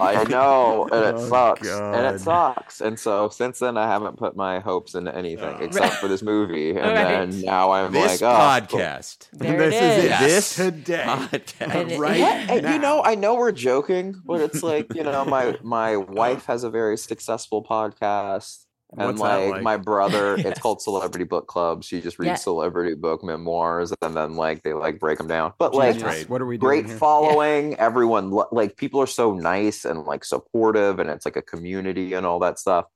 I 0.00 0.24
know, 0.28 0.88
and 0.90 1.04
it 1.04 1.14
Oh, 1.20 1.28
sucks, 1.28 1.68
and 1.68 2.14
it 2.14 2.20
sucks. 2.20 2.80
And 2.80 2.98
so 2.98 3.28
since 3.28 3.58
then, 3.58 3.76
I 3.76 3.86
haven't 3.86 4.16
put 4.16 4.36
my 4.36 4.60
hopes 4.60 4.94
into 4.94 5.14
anything 5.14 5.56
except 5.60 5.96
for 5.96 6.08
this 6.08 6.22
movie. 6.22 6.70
And 6.70 6.96
then 6.96 7.40
now 7.42 7.72
I'm 7.72 7.92
This 7.92 8.22
like, 8.22 8.30
oh, 8.30 8.66
podcast, 8.66 9.28
There 9.32 9.58
this 9.58 9.74
it 9.74 9.82
is 9.82 10.04
is. 10.04 10.10
it. 10.10 10.18
this 10.20 10.56
today. 10.56 11.04
podcast, 11.06 11.90
it- 11.90 11.98
right 11.98 12.18
Yeah, 12.18 12.46
and 12.52 12.74
you 12.74 12.78
know, 12.78 13.02
I 13.04 13.14
know 13.14 13.34
we're 13.34 13.52
joking, 13.52 14.20
but 14.24 14.40
it's 14.40 14.62
like 14.62 14.94
you 14.94 15.02
know, 15.02 15.24
my 15.24 15.58
my 15.62 15.96
wife 16.20 16.46
has 16.46 16.64
a 16.64 16.70
very 16.70 16.96
successful 16.96 17.62
podcast, 17.64 18.64
and 18.98 19.06
What's 19.06 19.20
that 19.22 19.36
like, 19.44 19.50
like? 19.50 19.62
my 19.62 19.76
brother, 19.76 20.34
it's 20.38 20.58
called 20.60 20.82
Celebrity 20.82 21.24
Book 21.24 21.46
Club. 21.46 21.84
She 21.84 22.00
just 22.00 22.18
reads 22.18 22.28
Yeah. 22.28 22.34
celebrity 22.36 22.94
book 22.94 23.22
memoirs, 23.22 23.92
and 24.02 24.16
then 24.16 24.36
like 24.36 24.62
they 24.62 24.72
like 24.72 24.98
break 24.98 25.18
them 25.18 25.28
down. 25.28 25.52
But 25.58 25.74
like, 25.74 25.94
Genius. 25.96 26.14
great. 26.14 26.30
What 26.30 26.40
are 26.42 26.46
we 26.46 26.58
doing 26.58 26.68
great 26.68 26.86
here? 26.86 26.98
following. 26.98 27.74
Everyone 27.76 28.30
like 28.52 28.76
people 28.76 29.00
are 29.00 29.06
so 29.06 29.34
nice 29.34 29.84
and 29.84 30.04
like 30.04 30.24
supportive, 30.24 30.98
and 30.98 31.08
it's 31.10 31.24
like 31.24 31.36
a 31.36 31.42
community 31.42 32.14
and 32.14 32.26
all 32.26 32.38
that 32.40 32.58
stuff. 32.58 32.86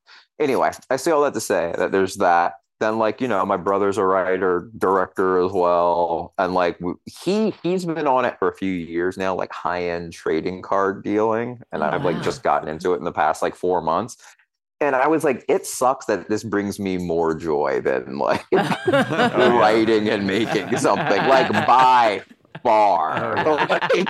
Anyway, 0.40 0.70
I 0.90 0.96
say 0.96 1.10
all 1.12 1.22
that 1.22 1.34
to 1.34 1.40
say 1.40 1.74
that 1.78 1.92
there's 1.92 2.16
that. 2.16 2.54
Then 2.80 2.98
like 2.98 3.20
you 3.20 3.28
know, 3.28 3.46
my 3.46 3.56
brother's 3.56 3.98
a 3.98 4.04
writer 4.04 4.68
director 4.76 5.38
as 5.38 5.52
well, 5.52 6.34
and 6.38 6.54
like 6.54 6.76
he 7.06 7.54
he's 7.62 7.84
been 7.86 8.08
on 8.08 8.24
it 8.24 8.36
for 8.40 8.48
a 8.48 8.54
few 8.54 8.72
years 8.72 9.16
now, 9.16 9.32
like 9.36 9.52
high 9.52 9.84
end 9.90 10.12
trading 10.12 10.60
card 10.60 11.04
dealing, 11.04 11.60
and 11.70 11.84
Oh, 11.84 11.86
I've 11.86 12.04
like 12.04 12.20
just 12.20 12.42
gotten 12.42 12.68
into 12.68 12.92
it 12.92 12.96
in 12.98 13.04
the 13.04 13.12
past 13.12 13.42
like 13.42 13.54
four 13.54 13.80
months. 13.80 14.16
And 14.80 14.96
I 14.96 15.06
was 15.06 15.24
like, 15.24 15.44
it 15.48 15.66
sucks 15.66 16.06
that 16.06 16.28
this 16.28 16.42
brings 16.44 16.78
me 16.78 16.98
more 16.98 17.34
joy 17.34 17.80
than 17.80 18.18
like 18.18 18.44
oh, 18.52 19.59
writing 19.59 20.09
and 20.09 20.26
making 20.26 20.76
something 20.76 21.18
like 21.28 21.51
by 21.66 22.22
far. 22.62 23.38
Oh, 23.46 23.55
like, 23.70 24.09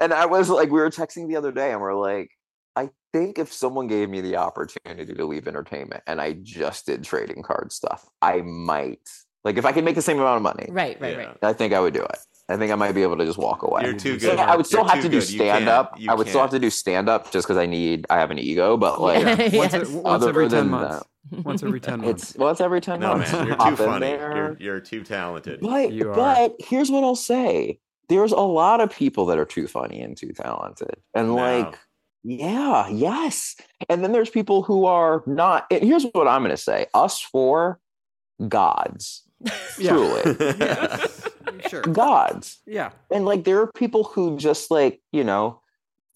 and 0.00 0.12
I 0.12 0.26
was 0.26 0.50
like, 0.50 0.70
we 0.70 0.78
were 0.78 0.90
texting 0.90 1.28
the 1.28 1.36
other 1.36 1.52
day, 1.52 1.72
and 1.72 1.80
we're 1.80 1.94
like, 1.94 2.30
I 2.76 2.90
think 3.12 3.38
if 3.38 3.52
someone 3.52 3.86
gave 3.86 4.10
me 4.10 4.20
the 4.20 4.36
opportunity 4.36 5.14
to 5.14 5.24
leave 5.24 5.46
entertainment 5.46 6.02
and 6.06 6.20
I 6.20 6.32
just 6.42 6.86
did 6.86 7.04
trading 7.04 7.42
card 7.42 7.72
stuff, 7.72 8.08
I 8.20 8.42
might 8.42 9.08
Like 9.44 9.56
if 9.56 9.64
I 9.64 9.72
could 9.72 9.84
make 9.84 9.94
the 9.94 10.02
same 10.02 10.18
amount 10.18 10.36
of 10.36 10.42
money, 10.42 10.66
Right, 10.70 11.00
right, 11.00 11.16
right. 11.16 11.36
I 11.42 11.52
think 11.52 11.72
I 11.72 11.80
would 11.80 11.94
do 11.94 12.02
it. 12.02 12.18
I 12.48 12.56
think 12.58 12.70
I 12.70 12.74
might 12.74 12.92
be 12.92 13.02
able 13.02 13.16
to 13.16 13.24
just 13.24 13.38
walk 13.38 13.62
away. 13.62 13.84
You're 13.84 13.94
too 13.94 14.18
So 14.18 14.30
good. 14.30 14.38
I 14.38 14.54
would 14.54 14.66
still 14.66 14.80
You're 14.80 14.90
have 14.90 15.02
to 15.02 15.08
do 15.08 15.20
stand 15.22 15.66
up. 15.68 15.98
I 16.08 16.14
would 16.14 16.28
still 16.28 16.42
have 16.42 16.50
to 16.50 16.58
do 16.58 16.68
stand 16.68 17.08
up 17.08 17.32
just 17.32 17.46
because 17.46 17.56
I 17.56 17.64
need. 17.66 18.04
I 18.10 18.18
have 18.18 18.30
an 18.30 18.38
ego, 18.38 18.76
but 18.76 19.00
like 19.00 19.22
Yeah. 19.22 19.56
Once, 19.58 19.72
Yes. 19.72 19.88
once 19.88 20.24
every 20.26 20.48
ten 20.48 20.58
than 20.58 20.68
months. 20.70 21.06
Once 21.42 21.62
every 21.62 21.80
ten 21.80 22.02
months. 22.02 22.30
it's 22.30 22.36
well, 22.36 22.50
it's 22.50 22.60
every 22.60 22.82
ten 22.82 23.00
No 23.00 23.14
months. 23.16 23.32
man, 23.32 23.46
you're 23.46 23.56
too 23.56 23.76
funny. 23.76 24.10
You're 24.10 24.56
you're 24.60 24.80
too 24.80 25.02
talented. 25.04 25.60
But 25.60 25.92
You 25.92 26.10
are. 26.10 26.14
but 26.14 26.56
here's 26.58 26.90
what 26.90 27.02
I'll 27.02 27.16
say: 27.16 27.78
there's 28.10 28.32
a 28.32 28.36
lot 28.40 28.82
of 28.82 28.90
people 28.90 29.24
that 29.26 29.38
are 29.38 29.46
too 29.46 29.66
funny 29.66 30.02
and 30.02 30.14
too 30.14 30.32
talented, 30.32 30.96
and 31.14 31.28
No. 31.28 31.34
like, 31.36 31.78
yeah, 32.24 32.88
yes. 32.88 33.56
And 33.88 34.04
then 34.04 34.12
there's 34.12 34.28
people 34.28 34.62
who 34.62 34.84
are 34.84 35.22
not. 35.26 35.64
And 35.70 35.82
here's 35.82 36.04
what 36.12 36.28
I'm 36.28 36.42
going 36.42 36.50
to 36.50 36.58
say: 36.58 36.88
us 36.92 37.20
four 37.22 37.80
gods, 38.46 39.22
Yeah. 39.78 39.90
truly 39.92 40.36
Yes. 40.58 41.28
Sure. 41.68 41.82
gods. 41.82 42.60
Yeah. 42.66 42.90
And 43.10 43.24
like, 43.24 43.44
there 43.44 43.60
are 43.60 43.70
people 43.72 44.04
who 44.04 44.36
just 44.38 44.70
like 44.70 45.00
you 45.12 45.24
know. 45.24 45.60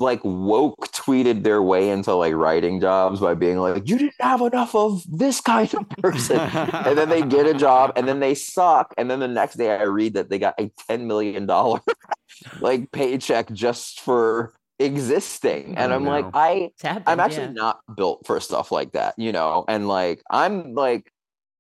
Like 0.00 0.20
woke 0.22 0.92
tweeted 0.92 1.42
their 1.42 1.60
way 1.60 1.90
into 1.90 2.14
like 2.14 2.32
writing 2.32 2.80
jobs 2.80 3.18
by 3.18 3.34
being 3.34 3.58
like, 3.58 3.88
"You 3.88 3.98
didn't 3.98 4.14
have 4.20 4.40
enough 4.42 4.72
of 4.76 5.02
this 5.10 5.40
kind 5.40 5.74
of 5.74 5.88
person," 5.90 6.38
and 6.38 6.96
then 6.96 7.08
they 7.08 7.20
get 7.22 7.46
a 7.46 7.54
job 7.54 7.90
and 7.96 8.06
then 8.06 8.20
they 8.20 8.36
suck 8.36 8.94
and 8.96 9.10
then 9.10 9.18
the 9.18 9.26
next 9.26 9.54
day 9.56 9.72
i 9.76 9.82
read 9.82 10.14
that 10.14 10.30
they 10.30 10.38
got 10.38 10.54
a 10.60 10.70
10 10.86 11.08
million 11.08 11.46
dollar 11.46 11.80
like 12.60 12.92
paycheck 12.92 13.50
just 13.52 13.98
for 14.00 14.54
existing 14.78 15.76
and 15.76 15.92
Oh, 15.92 15.96
i'm 15.96 16.04
like 16.04 16.26
i 16.32 16.70
happened, 16.80 17.04
i'm 17.08 17.18
actually 17.18 17.46
yeah. 17.46 17.52
not 17.52 17.80
built 17.96 18.24
for 18.24 18.38
stuff 18.38 18.70
like 18.70 18.92
that 18.92 19.14
you 19.18 19.32
know 19.32 19.64
and 19.66 19.88
like 19.88 20.22
i'm 20.30 20.74
like 20.74 21.10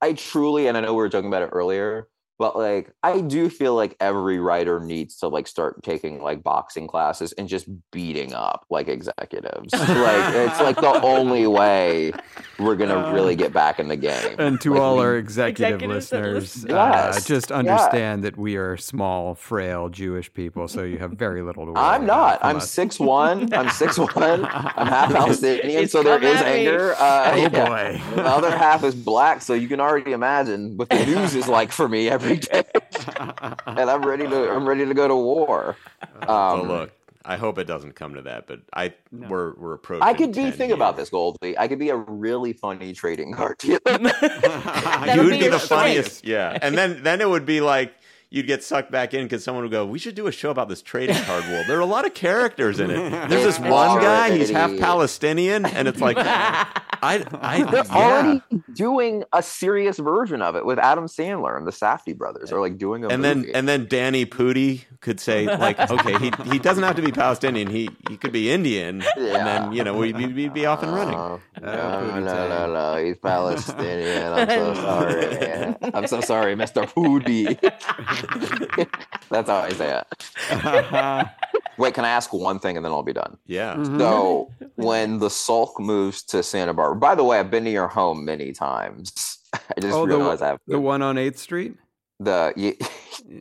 i 0.00 0.12
truly 0.12 0.68
and 0.68 0.76
i 0.76 0.80
know 0.80 0.92
we 0.92 0.98
were 0.98 1.08
talking 1.08 1.26
about 1.28 1.42
it 1.42 1.50
earlier 1.52 2.06
but 2.38 2.56
like 2.56 2.92
i 3.02 3.20
do 3.20 3.48
feel 3.50 3.74
like 3.74 3.96
every 4.00 4.38
writer 4.38 4.80
needs 4.80 5.16
to 5.18 5.28
like 5.28 5.46
start 5.46 5.82
taking 5.82 6.22
like 6.22 6.42
boxing 6.42 6.86
classes 6.86 7.32
and 7.32 7.48
just 7.48 7.66
beating 7.90 8.32
up 8.34 8.64
like 8.70 8.88
executives 8.88 9.72
like 9.72 10.34
it's 10.34 10.60
like 10.60 10.76
the 10.76 11.00
only 11.02 11.46
way 11.46 12.12
we're 12.58 12.76
gonna 12.76 13.12
really 13.12 13.36
get 13.36 13.52
back 13.52 13.78
in 13.78 13.88
the 13.88 13.96
game 13.96 14.36
And 14.38 14.60
to 14.62 14.72
Like, 14.72 14.80
all 14.80 14.96
we- 14.96 15.02
our 15.02 15.16
executive 15.16 15.82
listeners, 15.82 16.62
listen. 16.64 16.70
uh, 16.72 16.92
Yes. 17.14 17.24
just 17.26 17.50
Yeah. 17.50 17.56
understand 17.56 18.24
that 18.24 18.36
we 18.36 18.56
are 18.56 18.76
small, 18.76 19.34
frail 19.34 19.88
Jewish 19.88 20.32
people, 20.32 20.68
so 20.68 20.82
you 20.82 20.98
have 20.98 21.12
very 21.12 21.42
little 21.42 21.66
to 21.66 21.72
worry 21.72 21.80
I'm 21.84 22.06
not. 22.06 22.38
I'm 22.42 22.56
us. 22.58 22.70
six 22.70 22.98
one. 23.00 23.52
I'm 23.52 23.68
six 23.70 23.98
one. 23.98 24.44
I'm 24.44 24.86
half 24.86 25.12
Palestinian, 25.20 25.84
It's 25.84 25.92
so 25.92 26.02
there 26.02 26.18
come 26.18 26.28
is 26.28 26.40
at 26.40 26.46
me. 26.46 26.66
anger. 26.66 26.94
Uh, 26.98 27.30
Oh 27.32 27.36
yeah. 27.36 27.48
boy. 27.48 28.00
The 28.16 28.24
other 28.26 28.50
half 28.56 28.84
is 28.84 28.94
black, 29.12 29.42
so 29.42 29.54
you 29.54 29.68
can 29.68 29.80
already 29.80 30.12
imagine 30.12 30.76
what 30.76 30.88
the 30.90 31.04
news 31.06 31.34
is 31.34 31.48
like 31.48 31.70
for 31.72 31.88
me 31.88 32.08
every 32.08 32.27
day. 32.36 32.64
and 33.66 33.90
I'm 33.90 34.02
ready 34.02 34.26
to. 34.28 34.50
I'm 34.50 34.68
ready 34.68 34.84
to 34.86 34.94
go 34.94 35.08
to 35.08 35.16
war. 35.16 35.76
well, 36.26 36.30
Um, 36.60 36.68
look, 36.68 36.92
I 37.24 37.36
hope 37.36 37.58
it 37.58 37.64
doesn't 37.64 37.94
come 37.94 38.14
to 38.14 38.22
that, 38.22 38.46
but 38.46 38.60
I 38.72 38.94
we're 39.12 39.54
we're 39.54 39.74
approaching. 39.74 40.02
I 40.02 40.14
could 40.14 40.32
be 40.32 40.50
think 40.50 40.72
about 40.72 40.96
this, 40.96 41.10
Goldy. 41.10 41.58
I 41.58 41.68
could 41.68 41.78
be 41.78 41.90
a 41.90 41.96
really 41.96 42.52
funny 42.54 42.92
trading 42.92 43.32
card 43.34 43.58
dealer. 43.58 43.80
You 43.86 45.22
would 45.24 45.30
be 45.30 45.38
be, 45.40 45.48
the 45.48 45.58
strength. 45.58 45.68
funniest. 45.68 46.24
Yeah, 46.26 46.58
and 46.62 46.76
then 46.76 47.02
then 47.02 47.20
it 47.20 47.28
would 47.28 47.44
be 47.46 47.60
like 47.60 47.92
you'd 48.30 48.46
get 48.46 48.62
sucked 48.62 48.90
back 48.90 49.14
in 49.14 49.24
because 49.24 49.42
someone 49.44 49.64
would 49.64 49.70
go, 49.72 49.84
"We 49.86 49.98
should 49.98 50.14
do 50.14 50.26
a 50.26 50.32
show 50.32 50.50
about 50.50 50.68
this 50.68 50.82
trading 50.82 51.16
card 51.24 51.44
world." 51.48 51.66
There 51.66 51.76
are 51.78 51.80
a 51.82 51.86
lot 51.86 52.06
of 52.06 52.14
characters 52.14 52.78
in 52.80 52.90
it. 52.90 53.10
There's 53.28 53.44
this 53.44 53.58
one 53.58 54.00
guy; 54.00 54.36
he's 54.36 54.50
half 54.50 54.76
Palestinian, 54.78 55.64
and 55.66 55.88
it's 55.88 56.00
like, 56.00 56.16
I, 56.18 56.66
I, 57.02 57.62
They're 57.70 57.84
yeah. 57.84 57.92
already 57.94 58.42
doing 58.74 59.24
a 59.32 59.42
serious 59.42 59.98
version 59.98 60.42
of 60.42 60.56
it 60.56 60.64
with 60.66 60.78
Adam 60.78 61.06
Sandler 61.06 61.56
and 61.56 61.66
the 61.66 61.70
Safdie 61.72 62.16
brothers 62.16 62.52
are 62.52 62.60
like 62.60 62.76
doing 62.78 63.04
a 63.04 63.08
and 63.08 63.22
then 63.24 63.46
and 63.54 63.68
then 63.68 63.86
Danny 63.88 64.26
Pudi 64.26 64.84
could 65.00 65.20
say 65.20 65.46
like, 65.46 65.78
okay, 65.78 66.18
he 66.18 66.32
he 66.50 66.58
doesn't 66.58 66.82
have 66.84 66.96
to 66.96 67.02
be 67.02 67.12
Palestinian. 67.12 67.68
He 67.70 67.88
he 68.08 68.16
could 68.16 68.32
be 68.32 68.50
Indian, 68.50 69.02
and 69.16 69.46
then 69.46 69.72
you 69.72 69.84
know 69.84 69.94
we'd, 69.96 70.16
be- 70.16 70.26
we'd 70.26 70.54
be 70.54 70.66
off 70.66 70.82
and 70.82 70.92
running. 70.92 71.14
Oh, 71.14 71.40
Uh, 71.56 71.60
no, 71.60 71.70
Pootie 72.12 72.24
no, 72.24 72.48
no, 72.48 72.72
no. 72.72 73.04
He's 73.04 73.18
Palestinian. 73.18 74.32
I'm 74.32 74.48
so 74.48 74.74
sorry. 74.82 75.76
I'm 75.94 76.06
so 76.06 76.20
sorry, 76.20 76.54
Mr. 76.56 76.84
Pootie. 76.92 77.58
That's 79.30 79.48
how 79.48 79.58
I 79.58 79.70
say 79.70 80.00
it. 80.00 81.28
Wait, 81.78 81.94
can 81.94 82.04
I 82.04 82.08
ask 82.10 82.32
one 82.32 82.58
thing 82.58 82.76
and 82.76 82.84
then 82.84 82.90
I'll 82.92 83.02
be 83.02 83.12
done? 83.12 83.36
Yeah. 83.46 83.74
Mm-hmm. 83.74 83.98
So 83.98 84.50
when 84.76 85.18
the 85.18 85.30
Sulk 85.30 85.78
moves 85.78 86.22
to 86.24 86.42
Santa 86.42 86.74
Barbara, 86.74 86.96
by 86.98 87.14
the 87.14 87.24
way, 87.24 87.38
I've 87.38 87.50
been 87.50 87.64
to 87.64 87.70
your 87.70 87.88
home 87.88 88.24
many 88.24 88.52
times. 88.52 89.38
I 89.54 89.58
just 89.80 89.94
Oh, 89.94 90.06
the, 90.06 90.16
realized 90.16 90.42
I 90.42 90.48
have 90.48 90.58
the 90.66 90.80
one 90.80 91.02
on 91.02 91.16
Eighth 91.18 91.38
Street. 91.38 91.74
the 92.20 92.52
ye- 92.56 92.78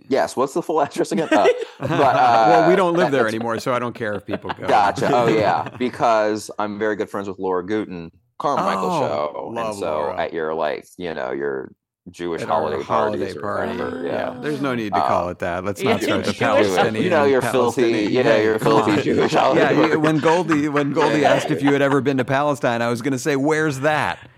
yes. 0.08 0.36
What's 0.38 0.54
the 0.54 0.62
full 0.62 0.82
address 0.82 1.12
again? 1.12 1.28
Uh, 1.32 1.48
but, 1.80 1.91
uh, 1.91 2.45
well, 2.49 2.70
we 2.70 2.76
don't 2.76 2.95
live 2.95 3.12
there 3.12 3.28
anymore, 3.28 3.60
so 3.60 3.74
I 3.74 3.80
don't 3.80 3.94
care 3.95 4.14
if 4.14 4.26
people 4.26 4.52
go. 4.60 4.68
Gotcha. 4.68 5.10
Oh 5.14 5.28
yeah, 5.28 5.68
because 5.78 6.49
I'm 6.60 6.78
very 6.80 6.95
good 6.95 7.10
friends 7.10 7.28
with 7.28 7.40
Laura 7.40 7.66
Guten, 7.66 8.12
Carmichael 8.40 8.90
Oh, 8.90 8.99
show, 8.99 9.54
and 9.58 9.76
so 9.76 9.82
Laura. 9.91 10.20
at 10.20 10.34
your 10.34 10.54
like, 10.54 10.86
you 10.98 11.14
know, 11.14 11.32
your 11.32 11.72
Jewish 12.09 12.41
holiday 12.43 12.81
holiday 12.84 13.34
party. 13.34 13.77
whatever, 13.77 14.03
yeah. 14.05 14.35
There's 14.39 14.61
no 14.61 14.73
need 14.75 14.93
to 14.93 14.99
Uh, 15.03 15.07
call 15.07 15.29
it 15.29 15.39
that. 15.39 15.65
Let's 15.65 15.81
not 15.84 16.01
start 16.01 16.19
the 16.23 16.31
Jewish- 16.31 16.39
Palestinian. 16.39 17.03
You 17.03 17.09
know, 17.09 17.25
you're 17.25 17.41
filthy- 17.41 17.81
Palestinian- 17.81 18.11
you 18.13 18.23
know, 18.23 18.35
you're 18.38 18.59
come 18.59 18.85
filthy. 18.85 19.01
Jewish 19.01 19.34
holiday 19.34 19.61
Yeah, 19.75 19.88
you, 19.88 19.99
when 19.99 20.19
Goldy 20.19 20.69
when 20.69 20.93
Goldy 20.93 21.19
Yeah. 21.19 21.34
asked 21.34 21.51
if 21.51 21.61
you 21.61 21.73
had 21.73 21.81
ever 21.81 21.99
been 22.01 22.17
to 22.17 22.25
Palestine, 22.25 22.81
I 22.81 22.88
was 22.89 23.01
going 23.01 23.11
to 23.13 23.19
say, 23.19 23.35
"Where's 23.35 23.81
that?" 23.81 24.19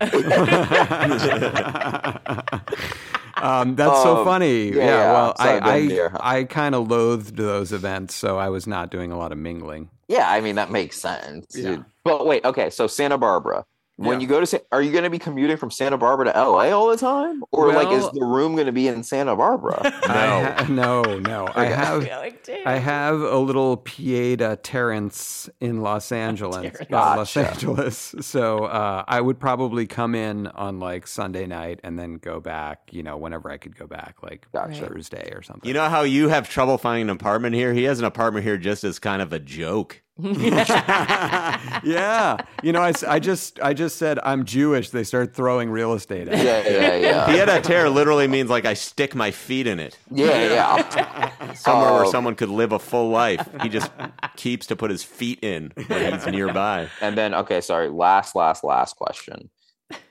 um, 3.42 3.76
that's 3.76 4.02
so 4.02 4.18
Um, 4.18 4.24
funny. 4.24 4.68
yeah, 4.70 4.74
Yeah, 4.76 4.84
yeah. 4.86 5.12
well, 5.12 5.34
So 5.36 5.44
I've 5.44 5.62
been 5.64 5.92
I. 5.92 6.08
I, 6.20 6.38
I 6.38 6.44
kind 6.44 6.74
of 6.74 6.88
loathed 6.90 7.36
those 7.36 7.72
events, 7.72 8.14
so 8.14 8.38
I 8.38 8.48
was 8.48 8.66
not 8.66 8.90
doing 8.90 9.12
a 9.12 9.18
lot 9.18 9.32
of 9.32 9.38
mingling. 9.38 9.90
Yeah, 10.08 10.28
I 10.30 10.40
mean 10.40 10.56
that 10.56 10.70
makes 10.70 10.96
sense. 10.98 11.54
Yeah. 11.56 11.78
But 12.04 12.26
wait, 12.26 12.44
okay, 12.44 12.70
so 12.70 12.86
Santa 12.86 13.16
Barbara. 13.18 13.64
When 14.00 14.12
Yeah. 14.18 14.22
you 14.22 14.26
go 14.28 14.40
to, 14.40 14.46
Sa- 14.46 14.58
are 14.72 14.80
you 14.80 14.92
going 14.92 15.04
to 15.04 15.10
be 15.10 15.18
commuting 15.18 15.58
from 15.58 15.70
Santa 15.70 15.98
Barbara 15.98 16.32
to 16.32 16.32
LA 16.32 16.70
all 16.70 16.88
the 16.88 16.96
time, 16.96 17.44
or 17.52 17.70
like 17.70 17.88
is 17.92 18.08
the 18.12 18.24
room 18.24 18.54
going 18.54 18.64
to 18.64 18.72
be 18.72 18.88
in 18.88 19.02
Santa 19.02 19.36
Barbara? 19.36 19.78
I 20.04 20.54
ha- 20.56 20.66
no, 20.70 21.02
no. 21.18 21.46
I 21.54 21.66
have 21.66 22.06
Going 22.06 22.34
to. 22.44 22.66
I 22.68 22.76
have 22.76 23.20
a 23.20 23.36
little 23.36 23.76
pied 23.76 24.40
a 24.40 24.56
terre 24.56 24.92
in 24.94 25.82
Los 25.82 26.12
Angeles. 26.12 26.74
uh, 26.80 26.84
Los 26.90 27.36
Angeles. 27.36 28.14
So 28.22 28.64
uh, 28.64 29.04
I 29.06 29.20
would 29.20 29.38
probably 29.38 29.86
come 29.86 30.14
in 30.14 30.46
on 30.46 30.80
like 30.80 31.06
Sunday 31.06 31.46
night 31.46 31.80
and 31.84 31.98
then 31.98 32.14
go 32.14 32.40
back. 32.40 32.88
You 32.92 33.02
know, 33.02 33.18
whenever 33.18 33.50
I 33.50 33.58
could 33.58 33.76
go 33.76 33.86
back, 33.86 34.22
like 34.22 34.46
Gotcha. 34.54 34.86
Thursday 34.86 35.30
or 35.34 35.42
something. 35.42 35.68
You 35.68 35.74
know 35.74 35.90
how 35.90 36.02
you 36.02 36.28
have 36.30 36.48
trouble 36.48 36.78
finding 36.78 37.10
an 37.10 37.16
apartment 37.16 37.54
here? 37.54 37.74
He 37.74 37.84
has 37.84 37.98
an 37.98 38.06
apartment 38.06 38.46
here 38.46 38.56
just 38.56 38.82
as 38.82 38.98
kind 38.98 39.20
of 39.20 39.34
a 39.34 39.38
joke. 39.38 40.00
yeah. 41.84 42.36
You 42.62 42.72
know, 42.72 42.80
I, 42.82 42.90
s- 42.90 43.02
I 43.04 43.18
just 43.18 43.58
I 43.60 43.72
just 43.74 43.96
said 43.96 44.18
I'm 44.22 44.44
Jewish. 44.44 44.90
They 44.90 45.04
start 45.04 45.34
throwing 45.34 45.70
real 45.70 45.92
estate 45.94 46.28
at 46.28 46.38
me. 46.38 46.44
yeah, 46.44 46.68
yeah, 46.68 46.96
yeah, 46.96 47.26
Pied 47.26 47.48
a 47.48 47.60
terre 47.60 47.88
literally 47.90 48.26
means 48.28 48.50
like 48.50 48.64
I 48.64 48.74
stick 48.74 49.14
my 49.14 49.30
feet 49.30 49.66
in 49.66 49.78
it. 49.80 49.98
yeah, 50.10 50.48
yeah. 50.88 51.52
Somewhere 51.54 51.92
where 51.92 52.04
Oh. 52.06 52.10
someone 52.10 52.34
could 52.34 52.48
live 52.48 52.72
a 52.72 52.78
full 52.78 53.08
life. 53.10 53.46
He 53.62 53.68
just 53.68 53.90
keeps 54.36 54.66
to 54.66 54.76
put 54.76 54.90
his 54.90 55.02
feet 55.02 55.38
in 55.42 55.72
when 55.88 56.12
he's 56.14 56.26
nearby. 56.26 56.88
And 57.00 57.16
then, 57.16 57.34
okay, 57.34 57.60
sorry. 57.60 57.88
Last, 57.88 58.34
last, 58.36 58.62
last 58.64 58.96
question. 58.96 59.50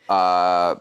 Uh, 0.08 0.76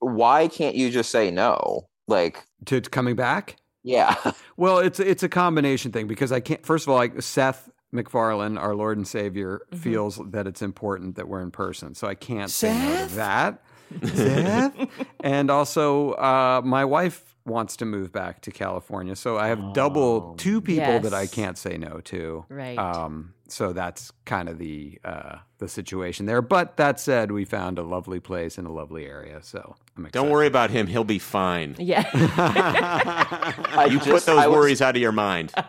why 0.00 0.48
can't 0.48 0.74
you 0.76 0.90
just 0.90 1.10
say 1.10 1.30
no? 1.30 1.88
Like, 2.06 2.44
To 2.66 2.80
to 2.80 2.90
coming 2.90 3.16
back. 3.16 3.56
yeah, 3.82 4.14
Well, 4.56 4.78
it's 4.78 4.98
it's 5.00 5.22
a 5.22 5.28
combination 5.28 5.92
thing 5.92 6.06
because 6.06 6.32
I 6.32 6.40
can't. 6.40 6.64
First 6.64 6.84
of 6.86 6.90
all, 6.90 6.96
like 6.96 7.20
Seth 7.22 7.68
MacFarlane, 7.92 8.58
our 8.58 8.74
Lord 8.74 8.98
and 8.98 9.08
Savior, 9.08 9.62
feels 9.74 10.20
that 10.30 10.46
it's 10.46 10.62
important 10.62 11.16
that 11.16 11.28
we're 11.28 11.40
in 11.40 11.50
person, 11.50 11.94
so 11.94 12.06
I 12.06 12.14
can't 12.14 12.50
say 12.50 12.76
no 12.76 13.06
to 13.06 13.14
that. 13.14 13.62
Seth, 14.04 14.88
and 15.20 15.50
also 15.50 16.12
uh, 16.12 16.60
my 16.64 16.84
wife 16.84 17.27
wants 17.48 17.76
to 17.78 17.84
move 17.84 18.12
back 18.12 18.40
to 18.42 18.50
California, 18.50 19.16
so 19.16 19.36
I 19.38 19.48
have 19.48 19.72
double 19.74 20.34
two 20.36 20.60
people 20.60 21.00
that 21.00 21.14
I 21.14 21.26
can't 21.26 21.58
say 21.58 21.76
no 21.78 22.00
to. 22.04 22.44
Right. 22.48 22.78
Um, 22.78 23.34
so 23.48 23.72
that's 23.72 24.12
kind 24.26 24.48
of 24.48 24.58
the 24.58 24.98
uh, 25.04 25.36
the 25.58 25.68
situation 25.68 26.26
there. 26.26 26.42
But 26.42 26.76
that 26.76 27.00
said, 27.00 27.32
we 27.32 27.44
found 27.44 27.78
a 27.78 27.82
lovely 27.82 28.20
place 28.20 28.58
in 28.58 28.66
a 28.66 28.72
lovely 28.72 29.06
area, 29.06 29.42
so 29.42 29.74
I'm 29.96 30.04
excited. 30.06 30.22
Don't 30.22 30.30
worry 30.30 30.46
about 30.46 30.70
him. 30.70 30.86
He'll 30.86 31.02
be 31.04 31.18
fine. 31.18 31.74
Yeah. 31.88 32.04
I 32.62 33.88
You 33.90 33.98
put 33.98 34.24
those 34.26 34.36
was- 34.36 34.48
worries 34.48 34.82
out 34.82 34.96
of 34.96 35.02
your 35.02 35.12
mind. 35.12 35.52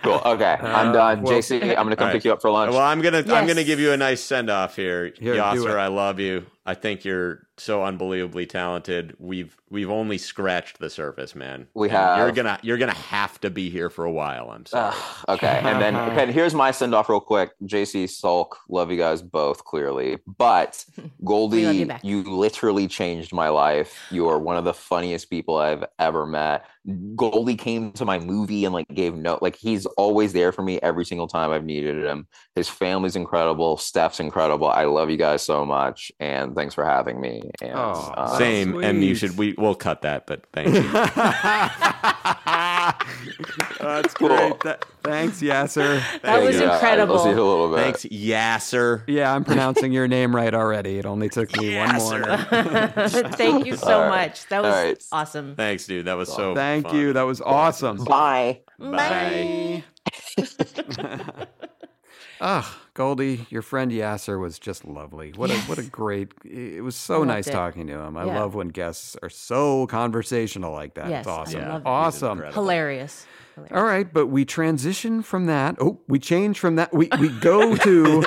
Cool. 0.00 0.22
Okay, 0.24 0.44
I'm 0.62 0.92
done. 0.92 1.22
well- 1.22 1.34
JC, 1.34 1.60
I'm 1.60 1.74
gonna 1.84 1.96
come 1.96 2.04
All 2.04 2.06
right. 2.06 2.12
pick 2.12 2.24
you 2.24 2.32
up 2.32 2.40
for 2.40 2.50
lunch. 2.50 2.70
Well, 2.70 2.80
I'm 2.80 3.00
gonna 3.02 3.18
I'm 3.34 3.48
gonna 3.48 3.64
give 3.64 3.80
you 3.80 3.90
a 3.92 3.96
nice 3.96 4.20
send 4.22 4.48
off 4.48 4.76
here, 4.76 5.12
Here, 5.18 5.34
do 5.34 5.40
Yassir. 5.40 5.76
I 5.76 5.88
love 5.88 6.20
you. 6.20 6.46
I 6.64 6.74
think 6.74 7.04
you're 7.04 7.42
so 7.60 7.84
unbelievably 7.84 8.46
talented. 8.46 9.14
We've 9.18 9.56
we've 9.70 9.90
only 9.90 10.18
scratched 10.18 10.78
the 10.78 10.90
surface, 10.90 11.34
man. 11.34 11.66
We 11.74 11.88
And 11.88 11.96
have. 11.96 12.18
You're 12.18 12.32
gonna 12.32 12.58
you're 12.62 12.78
gonna 12.78 12.94
have 12.94 13.40
to 13.40 13.50
be 13.50 13.70
here 13.70 13.90
for 13.90 14.04
a 14.04 14.12
while. 14.12 14.50
I'm 14.50 14.66
sorry. 14.66 14.94
Ugh, 14.94 15.24
okay, 15.28 15.60
and 15.64 15.80
then 15.80 15.96
okay, 16.10 16.32
here's 16.32 16.54
my 16.54 16.70
send 16.70 16.94
off 16.94 17.08
real 17.08 17.20
quick. 17.20 17.52
JC 17.64 18.08
Sulk, 18.08 18.58
love 18.68 18.90
you 18.90 18.96
guys 18.96 19.22
both 19.22 19.64
clearly, 19.64 20.18
but 20.38 20.84
Goldy, 21.24 21.62
you 21.62 21.90
you, 22.02 22.22
literally 22.22 22.88
changed 22.88 23.32
my 23.32 23.48
life. 23.48 23.98
You 24.10 24.28
are 24.28 24.38
one 24.38 24.56
of 24.56 24.64
the 24.64 24.74
funniest 24.74 25.30
people 25.30 25.56
I've 25.56 25.84
ever 25.98 26.26
met. 26.26 26.64
Goldy 27.16 27.54
came 27.54 27.92
to 27.92 28.04
my 28.04 28.18
movie 28.18 28.64
and 28.64 28.72
like 28.72 28.88
gave 28.94 29.14
no 29.14 29.38
like 29.42 29.56
he's 29.56 29.84
always 29.86 30.32
there 30.32 30.52
for 30.52 30.62
me 30.62 30.80
every 30.80 31.04
single 31.04 31.28
time 31.28 31.50
I've 31.50 31.64
needed 31.64 32.04
him. 32.04 32.26
His 32.54 32.68
family's 32.68 33.16
incredible, 33.16 33.76
Steph's 33.76 34.20
incredible. 34.20 34.68
I 34.68 34.84
love 34.84 35.10
you 35.10 35.16
guys 35.16 35.42
so 35.42 35.64
much, 35.66 36.10
and 36.20 36.54
thanks 36.54 36.74
for 36.74 36.84
having 36.84 37.20
me. 37.20 37.47
And 37.62 37.72
Oh, 37.74 38.12
uh, 38.16 38.38
Same, 38.38 38.82
and 38.82 39.02
you 39.04 39.14
should 39.14 39.36
we 39.38 39.54
we'll 39.58 39.74
cut 39.74 40.02
that, 40.02 40.26
but 40.26 40.42
thank 40.52 40.74
you. 40.74 40.82
That's 43.80 44.14
Cool. 44.14 44.28
great. 44.28 44.60
Th- 44.60 44.76
thanks, 45.02 45.40
Yassir. 45.40 46.00
That 46.00 46.20
thank 46.22 46.44
was 46.46 46.54
you 46.56 46.62
guys. 46.62 46.74
incredible. 46.74 47.16
I'll 47.18 47.24
see 47.24 47.30
you 47.30 47.36
a 47.36 47.42
little 47.42 47.70
bit. 47.74 47.82
Thanks, 47.84 48.04
Yassir. 48.04 49.02
Yeah, 49.06 49.34
I'm 49.34 49.44
pronouncing 49.44 49.92
your 49.92 50.08
name 50.08 50.34
right 50.34 50.54
already. 50.54 50.98
It 50.98 51.06
only 51.06 51.28
took 51.28 51.56
me 51.58 51.76
one 51.76 51.94
more. 51.96 52.36
Thank 53.32 53.66
you 53.66 53.76
so 53.76 53.94
All 53.94 54.00
right. 54.08 54.28
much. 54.28 54.46
That 54.48 54.62
was 54.62 54.74
All 54.74 54.82
right. 54.84 55.04
awesome. 55.12 55.54
Thanks, 55.56 55.86
dude. 55.86 56.06
That 56.06 56.16
was 56.16 56.32
so. 56.32 56.54
Thank 56.54 56.86
fun. 56.88 56.96
you. 56.96 57.12
That 57.12 57.22
was 57.22 57.40
awesome. 57.40 58.04
Bye. 58.04 58.60
Bye. 58.78 59.84
Ah, 62.40 62.78
Goldy, 62.98 63.46
your 63.48 63.62
friend 63.62 63.92
Yassir 63.92 64.40
was 64.40 64.58
just 64.58 64.84
lovely. 64.84 65.32
What 65.36 65.52
a 65.52 65.54
what 65.68 65.78
a 65.78 65.84
great. 65.84 66.32
It 66.44 66.82
was 66.82 66.96
so 66.96 67.22
nice 67.22 67.46
it. 67.46 67.52
talking 67.52 67.86
to 67.86 67.92
him. 67.92 68.16
I 68.16 68.24
Yeah. 68.24 68.40
love 68.40 68.56
when 68.56 68.68
guests 68.70 69.16
are 69.22 69.28
so 69.30 69.86
conversational 69.86 70.72
like 70.72 70.94
that. 70.94 71.08
Yes, 71.08 71.20
it's 71.20 71.28
awesome. 71.28 71.60
loved 71.68 71.86
it. 71.86 71.88
awesome. 71.88 72.30
incredible. 72.38 72.60
Hilarious. 72.60 73.24
Hilarious. 73.54 73.76
All 73.76 73.84
right, 73.84 74.12
but 74.12 74.26
we 74.26 74.44
transition 74.44 75.22
from 75.22 75.46
that. 75.46 75.76
Oh, 75.80 76.00
we 76.08 76.18
change 76.18 76.58
from 76.58 76.74
that. 76.74 76.92
We 76.92 77.08
we 77.20 77.28
go 77.28 77.76
to 77.76 78.18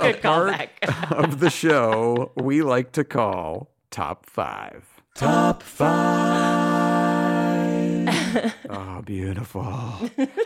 a 0.00 0.12
Good 0.12 0.22
part 0.22 0.68
of 1.10 1.40
the 1.40 1.50
show 1.50 2.30
we 2.36 2.62
like 2.62 2.92
to 2.92 3.02
call 3.02 3.72
top 3.90 4.24
five. 4.30 4.84
Top 5.16 5.64
five. 5.64 6.85
Oh, 8.70 9.02
beautiful. 9.06 9.62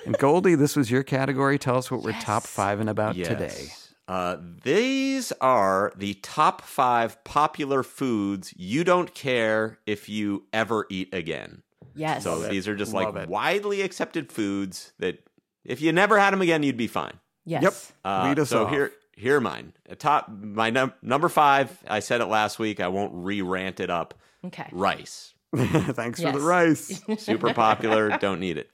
And 0.06 0.16
Goldy, 0.18 0.54
this 0.54 0.76
was 0.76 0.90
your 0.90 1.02
category. 1.02 1.58
Tell 1.58 1.76
us 1.76 1.90
what 1.90 2.02
we're 2.02 2.12
top 2.20 2.42
five 2.44 2.80
and 2.80 2.88
about 2.90 3.14
today. 3.16 3.68
Uh, 4.08 4.36
these 4.64 5.30
are 5.40 5.92
the 5.96 6.14
top 6.14 6.62
five 6.62 7.22
popular 7.24 7.82
foods 7.82 8.52
you 8.56 8.82
don't 8.82 9.14
care 9.14 9.78
if 9.86 10.08
you 10.08 10.44
ever 10.52 10.86
eat 10.90 11.12
again. 11.14 11.62
Yes. 11.94 12.24
So 12.24 12.40
these 12.40 12.66
are 12.66 12.74
just 12.74 12.92
Love 12.92 13.14
like 13.14 13.24
it. 13.24 13.28
widely 13.28 13.82
accepted 13.82 14.32
foods 14.32 14.92
that 14.98 15.18
if 15.64 15.80
you 15.80 15.92
never 15.92 16.18
had 16.18 16.32
them 16.32 16.42
again, 16.42 16.62
you'd 16.62 16.76
be 16.76 16.86
fine. 16.88 17.18
yes. 17.44 17.62
Yep. 17.62 17.74
Uh, 18.04 18.24
Lead 18.28 18.38
us 18.40 18.48
so 18.50 18.64
off. 18.64 18.70
here, 18.70 18.90
here 19.14 19.36
are 19.36 19.40
mine. 19.40 19.72
Uh, 19.88 19.94
Top 19.96 20.28
my 20.28 20.70
num- 20.70 20.94
number 21.02 21.28
five. 21.28 21.76
I 21.86 22.00
said 22.00 22.20
it 22.20 22.26
last 22.26 22.58
week. 22.58 22.80
I 22.80 22.88
won't 22.88 23.12
re-rant 23.14 23.78
it 23.80 23.90
up. 23.90 24.14
Okay. 24.44 24.66
Rice, 24.72 25.34
Thanks 25.56 26.20
for 26.22 26.32
the 26.32 26.40
rice. 26.40 27.02
super 27.18 27.52
popular. 27.54 28.16
don't 28.18 28.40
need 28.40 28.56
it. 28.58 28.70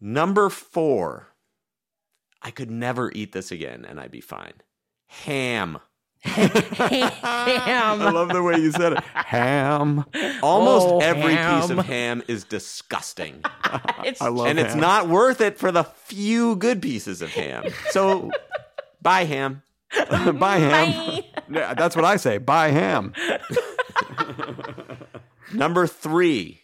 Number 0.00 0.48
four. 0.48 1.28
I 2.40 2.52
could 2.52 2.70
never 2.70 3.10
eat 3.12 3.32
this 3.32 3.50
again, 3.50 3.84
and 3.84 3.98
I'd 3.98 4.12
be 4.12 4.20
fine. 4.20 4.52
Ham. 5.08 5.78
ham. 6.20 7.10
I 8.02 8.10
love 8.10 8.28
the 8.28 8.42
way 8.42 8.58
you 8.58 8.70
said 8.70 8.92
it. 8.92 9.00
Ham. 9.14 10.04
Almost 10.42 10.86
Oh, 10.88 11.00
every 11.00 11.36
piece 11.36 11.70
of 11.70 11.84
ham 11.84 12.22
is 12.28 12.44
disgusting. 12.44 13.42
It's 14.04 14.20
I 14.22 14.28
love 14.28 14.46
and 14.46 14.58
it's 14.58 14.74
not 14.76 15.08
worth 15.08 15.40
it 15.40 15.58
for 15.58 15.72
the 15.72 15.84
few 15.84 16.54
good 16.56 16.80
pieces 16.80 17.22
of 17.22 17.30
ham. 17.30 17.64
So 17.90 18.30
buy 19.02 19.24
ham. 19.24 19.62
Buy 20.10 20.58
ham. 20.58 21.22
Yeah, 21.50 21.74
that's 21.74 21.96
what 21.96 22.04
I 22.04 22.16
say. 22.16 22.38
Buy 22.38 22.68
ham. 22.68 23.14
Number 25.52 25.86
three, 25.86 26.60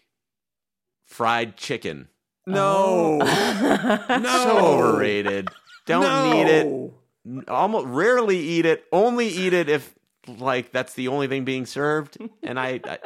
fried 1.04 1.56
chicken. 1.56 2.08
No. 2.46 3.20
Oh. 3.22 4.18
no. 4.18 4.44
So 4.44 4.58
overrated. 4.58 5.48
Don't 5.86 6.32
need 6.32 6.46
it. 6.46 7.48
Almost 7.48 7.86
rarely 7.86 8.38
eat 8.38 8.66
it. 8.66 8.84
Only 8.92 9.28
eat 9.28 9.52
it 9.54 9.68
if 9.68 9.94
like 10.38 10.72
that's 10.72 10.94
the 10.94 11.08
only 11.08 11.26
thing 11.26 11.44
being 11.44 11.64
served. 11.66 12.18
And 12.42 12.58
I, 12.60 12.80
I 12.84 12.98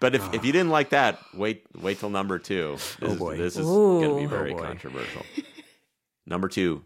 but 0.00 0.14
if, 0.14 0.34
if 0.34 0.44
you 0.44 0.52
didn't 0.52 0.70
like 0.70 0.90
that, 0.90 1.18
wait 1.34 1.64
wait 1.80 1.98
till 1.98 2.10
number 2.10 2.38
two. 2.38 2.72
This 2.74 2.96
Oh, 3.02 3.06
is, 3.12 3.18
boy. 3.18 3.36
this 3.36 3.56
is 3.56 3.66
gonna 3.66 4.16
be 4.20 4.26
very 4.26 4.52
Oh, 4.54 4.58
controversial. 4.58 5.22
Number 6.26 6.48
two, 6.48 6.84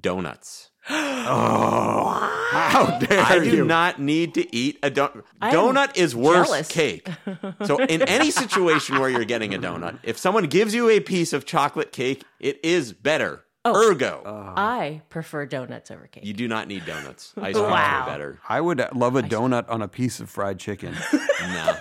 donuts. 0.00 0.70
Oh, 0.88 2.48
how 2.50 2.98
dare 2.98 3.20
I 3.22 3.38
do 3.38 3.56
you? 3.56 3.64
not 3.64 4.00
need 4.00 4.34
to 4.34 4.54
eat 4.54 4.78
a 4.82 4.90
donut. 4.90 5.24
Donut 5.42 5.96
is 5.96 6.14
worse 6.14 6.48
jealous. 6.48 6.68
cake. 6.68 7.08
So 7.64 7.78
in 7.82 8.02
any 8.02 8.30
situation 8.30 8.98
where 9.00 9.08
you're 9.08 9.24
getting 9.24 9.54
a 9.54 9.58
donut, 9.58 9.98
if 10.02 10.18
someone 10.18 10.44
gives 10.46 10.74
you 10.74 10.88
a 10.90 11.00
piece 11.00 11.32
of 11.32 11.44
chocolate 11.46 11.92
cake, 11.92 12.24
it 12.40 12.60
is 12.62 12.92
better. 12.92 13.44
Oh. 13.64 13.90
Ergo, 13.90 14.22
uh. 14.26 14.52
I 14.60 15.00
prefer 15.08 15.46
donuts 15.46 15.90
over 15.90 16.06
cake. 16.06 16.24
you 16.26 16.34
do 16.34 16.46
not 16.48 16.68
need 16.68 16.84
donuts. 16.84 17.32
Ice 17.38 17.54
cream's 17.54 17.58
Wow. 17.70 18.04
way 18.06 18.12
better. 18.12 18.38
I 18.46 18.60
would 18.60 18.86
love 18.94 19.16
a 19.16 19.22
donut 19.22 19.70
on 19.70 19.80
a 19.80 19.88
piece 19.88 20.20
of 20.20 20.28
fried 20.28 20.58
chicken. 20.58 20.94
No. 21.40 21.76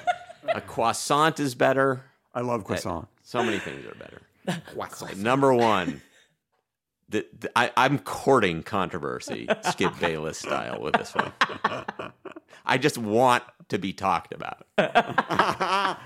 A 0.54 0.60
croissant 0.62 1.40
is 1.40 1.56
better. 1.56 2.04
I 2.36 2.42
love 2.42 2.66
croissant. 2.66 3.08
So 3.24 3.42
many 3.42 3.60
things 3.60 3.86
are 3.86 3.96
better. 3.96 5.16
Number 5.16 5.54
one. 5.54 6.02
The, 7.10 7.26
the- 7.38 7.52
I, 7.56 7.72
I'm 7.78 8.00
courting 8.00 8.64
controversy, 8.64 9.48
Skip 9.70 10.00
Bayless 10.00 10.40
style, 10.40 10.82
with 10.82 10.94
this 10.96 11.14
one. 11.14 11.32
I 12.66 12.78
just 12.78 12.98
want 12.98 13.44
to 13.70 13.78
be 13.78 13.94
talked 13.94 14.34
about. 14.34 14.66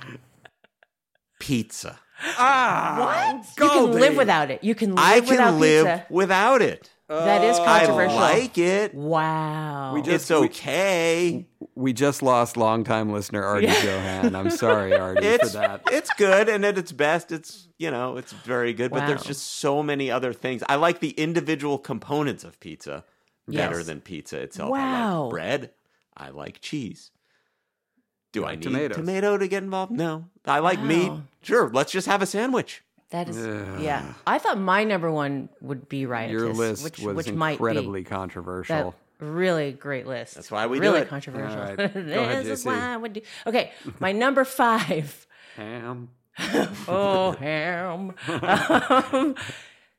Pizza. 1.40 1.99
Ah, 2.19 2.95
what? 2.98 3.45
You 3.64 3.69
can 3.69 3.91
live 3.91 4.18
without 4.18 4.49
it. 4.49 4.64
You 4.64 4.74
can 4.76 4.95
live 4.95 4.98
without 4.98 5.14
it. 5.14 5.18
I 5.18 5.19
without 5.30 5.49
can 5.52 5.60
live 5.60 5.86
pizza. 5.86 6.06
without 6.10 6.61
it. 6.61 6.91
That 7.10 7.44
is 7.44 7.58
uh, 7.58 7.64
controversial. 7.64 8.18
I 8.18 8.34
like 8.40 8.58
it. 8.58 8.94
Wow. 8.94 9.94
We 9.94 10.02
just- 10.02 10.30
It's 10.30 10.32
okay. 10.32 11.48
We 11.74 11.94
just 11.94 12.22
lost 12.22 12.58
longtime 12.58 13.12
listener 13.14 13.44
Artie 13.44 13.68
Johan. 13.68 14.36
I'm 14.36 14.50
sorry, 14.50 14.94
Artie, 14.96 15.26
It's 15.26 15.52
for 15.54 15.60
that. 15.60 15.84
it's 15.92 16.10
good, 16.18 16.50
and 16.50 16.66
at 16.66 16.78
its 16.78 16.92
best, 16.92 17.32
it's 17.32 17.68
you 17.78 17.92
know 17.92 18.18
it's 18.18 18.34
very 18.34 18.74
good. 18.74 18.92
But 18.92 19.06
there's 19.08 19.24
just 19.24 19.46
so 19.60 19.84
many 19.84 20.10
other 20.10 20.34
things. 20.34 20.64
I 20.68 20.76
like 20.76 21.00
the 21.00 21.12
individual 21.12 21.78
components 21.78 22.44
of 22.44 22.60
pizza 22.60 23.04
better 23.48 23.78
Yes. 23.78 23.86
than 23.86 24.02
pizza 24.02 24.40
itself. 24.42 24.70
I 24.74 24.80
Wow. 24.80 25.22
like 25.26 25.30
bread. 25.30 25.72
I 26.18 26.30
like 26.30 26.62
cheese. 26.62 27.12
Do 28.34 28.44
I 28.44 28.56
need 28.56 28.64
tomatoes. 28.64 28.98
tomato 28.98 29.38
to 29.38 29.48
get 29.48 29.64
involved? 29.64 29.92
No. 29.92 30.26
I 30.46 30.60
like 30.60 30.82
meat. 30.82 31.12
Sure. 31.44 31.70
Let's 31.72 31.92
just 31.92 32.08
have 32.08 32.22
a 32.22 32.26
sandwich. 32.26 32.84
That 33.10 33.30
is, 33.30 33.38
yeah. 33.82 34.14
I 34.26 34.38
thought 34.38 34.60
my 34.60 34.84
number 34.84 35.10
one 35.10 35.48
would 35.62 35.88
be 35.88 36.06
riotous. 36.06 36.32
Your 36.34 36.54
list 36.54 36.84
which, 36.84 37.00
was 37.00 37.16
which 37.16 37.32
might 37.32 37.52
incredibly 37.52 38.02
be 38.02 38.06
controversial. 38.06 38.96
that 39.20 39.26
really 39.26 39.72
great 39.72 40.06
list. 40.06 40.36
That's 40.36 40.52
why 40.52 40.68
we 40.68 40.78
do 40.78 40.82
really 40.84 41.00
it. 41.02 41.08
controversial. 41.08 41.58
All 41.58 41.66
right. 41.66 41.78
Go 41.94 42.00
ahead, 42.00 42.46
this 42.46 42.60
is 42.60 42.66
why 42.66 42.80
I 42.80 42.98
would 42.98 43.14
do. 43.14 43.22
Okay, 43.46 43.72
my 44.00 44.12
number 44.12 44.44
five. 44.44 45.26
Ham. 45.56 46.10
Oh, 46.88 47.32
ham. 47.32 48.14
um, 48.28 49.36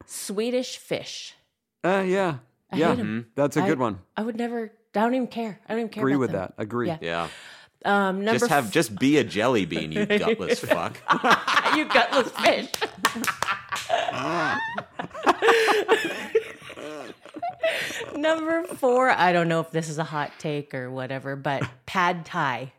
Swedish 0.07 0.77
fish. 0.79 1.35
Uh, 1.83 2.05
yeah. 2.07 2.37
I 2.71 2.77
yeah. 2.77 2.91
hate 2.91 3.01
'em. 3.01 3.27
That's 3.35 3.57
a 3.57 3.63
I- 3.63 3.69
good 3.69 3.79
one. 3.79 3.99
I 4.17 4.23
would 4.23 4.37
never. 4.37 4.73
I 4.95 5.01
don't 5.01 5.15
even 5.15 5.27
care. 5.29 5.61
I 5.67 5.73
don't 5.73 5.81
even 5.81 5.91
care. 5.91 6.03
Agree 6.03 6.15
about 6.15 6.21
with 6.21 6.31
them. 6.33 6.41
that. 6.57 6.63
Agree. 6.63 6.89
Yeah. 6.89 6.99
Yeah. 7.01 7.29
Um, 7.85 8.25
number 8.25 8.39
Just 8.41 8.51
have 8.51 8.73
just 8.73 8.99
be 8.99 9.19
a 9.19 9.25
jelly 9.25 9.65
bean, 9.65 9.93
you 9.93 10.05
gutless 10.07 10.61
fuck. 10.61 10.99
you 11.77 11.85
gutless 11.87 12.31
fish. 12.31 12.71
number 18.17 18.65
four. 18.65 19.11
I 19.11 19.33
don't 19.33 19.49
know 19.49 19.61
if 19.61 19.71
this 19.71 19.89
is 19.89 19.99
a 19.99 20.05
hot 20.05 20.33
take 20.39 20.75
or 20.75 20.91
whatever, 20.91 21.37
but 21.37 21.63
pad 21.87 22.25
thai. 22.25 22.73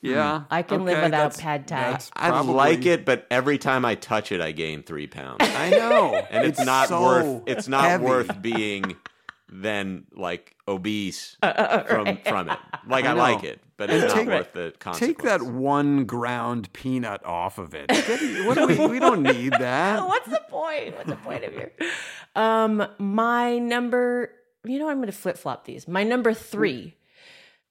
Yeah. 0.00 0.44
I 0.50 0.62
can 0.62 0.84
live 0.84 1.02
without 1.02 1.36
pad 1.36 1.66
thai. 1.66 1.90
that's 1.90 2.10
I 2.14 2.40
like 2.40 2.86
it, 2.86 3.04
but 3.04 3.26
every 3.30 3.58
time 3.58 3.84
I 3.84 3.94
touch 3.94 4.30
it, 4.30 4.40
I 4.40 4.52
gain 4.52 4.82
three 4.82 5.06
pounds. 5.06 5.38
I 5.40 5.70
know. 5.70 6.14
and 6.30 6.46
it's, 6.46 6.64
not 6.64 6.88
so 6.88 7.02
worth 7.02 7.42
it's 7.46 7.68
not 7.68 7.84
heavy. 7.84 8.04
worth 8.04 8.40
being 8.40 8.96
then 9.48 10.04
like 10.14 10.54
obese 10.68 11.36
Uh, 11.42 11.82
from 11.84 12.18
from 12.18 12.50
it. 12.50 12.58
Like 12.88 13.04
I, 13.04 13.10
I 13.10 13.12
like 13.12 13.44
it, 13.44 13.60
but 13.78 13.90
And 13.90 14.02
it's 14.04 14.14
not 14.14 14.20
take- 14.20 14.28
worth 14.28 14.52
the 14.52 14.72
consequence. 14.78 15.16
Take 15.18 15.22
that 15.24 15.42
one 15.42 16.04
ground 16.04 16.72
peanut 16.72 17.24
off 17.26 17.58
of 17.58 17.74
it. 17.74 17.90
What 18.46 18.56
do 18.56 18.66
we, 18.66 18.86
we 18.86 18.98
don't 18.98 19.22
need 19.22 19.52
that. 19.52 20.06
What's 20.06 20.28
the 20.28 20.40
point? 20.48 20.96
What's 20.96 21.08
the 21.10 21.16
point 21.16 21.44
of 21.44 21.52
your? 21.52 21.70
Um, 22.34 22.86
my 22.98 23.58
number. 23.58 24.30
You 24.64 24.78
know, 24.80 24.88
I'm 24.88 24.96
going 24.96 25.06
to 25.06 25.12
flip 25.12 25.36
flop 25.38 25.64
these. 25.64 25.86
My 25.86 26.02
number 26.02 26.32
three, 26.34 26.96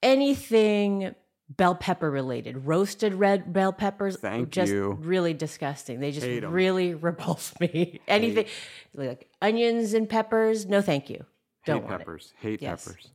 anything 0.02 1.14
bell 1.48 1.74
pepper 1.74 2.10
related, 2.10 2.66
roasted 2.66 3.14
red 3.14 3.52
bell 3.52 3.72
peppers. 3.72 4.16
Thank 4.16 4.50
just 4.50 4.72
you. 4.72 4.92
Really 5.00 5.34
disgusting. 5.34 6.00
They 6.00 6.10
just 6.12 6.26
really 6.26 6.94
repulse 7.08 7.52
me. 7.60 8.00
Anything 8.08 8.46
like 8.94 9.28
onions 9.42 9.94
and 9.94 10.08
peppers. 10.08 10.66
No, 10.66 10.80
thank 10.80 11.10
you. 11.10 11.24
Don't 11.66 11.82
Hate 11.82 11.88
want 11.88 11.98
peppers. 11.98 12.32
Hate 12.40 12.62
Yes. 12.62 12.84
peppers. 12.84 13.08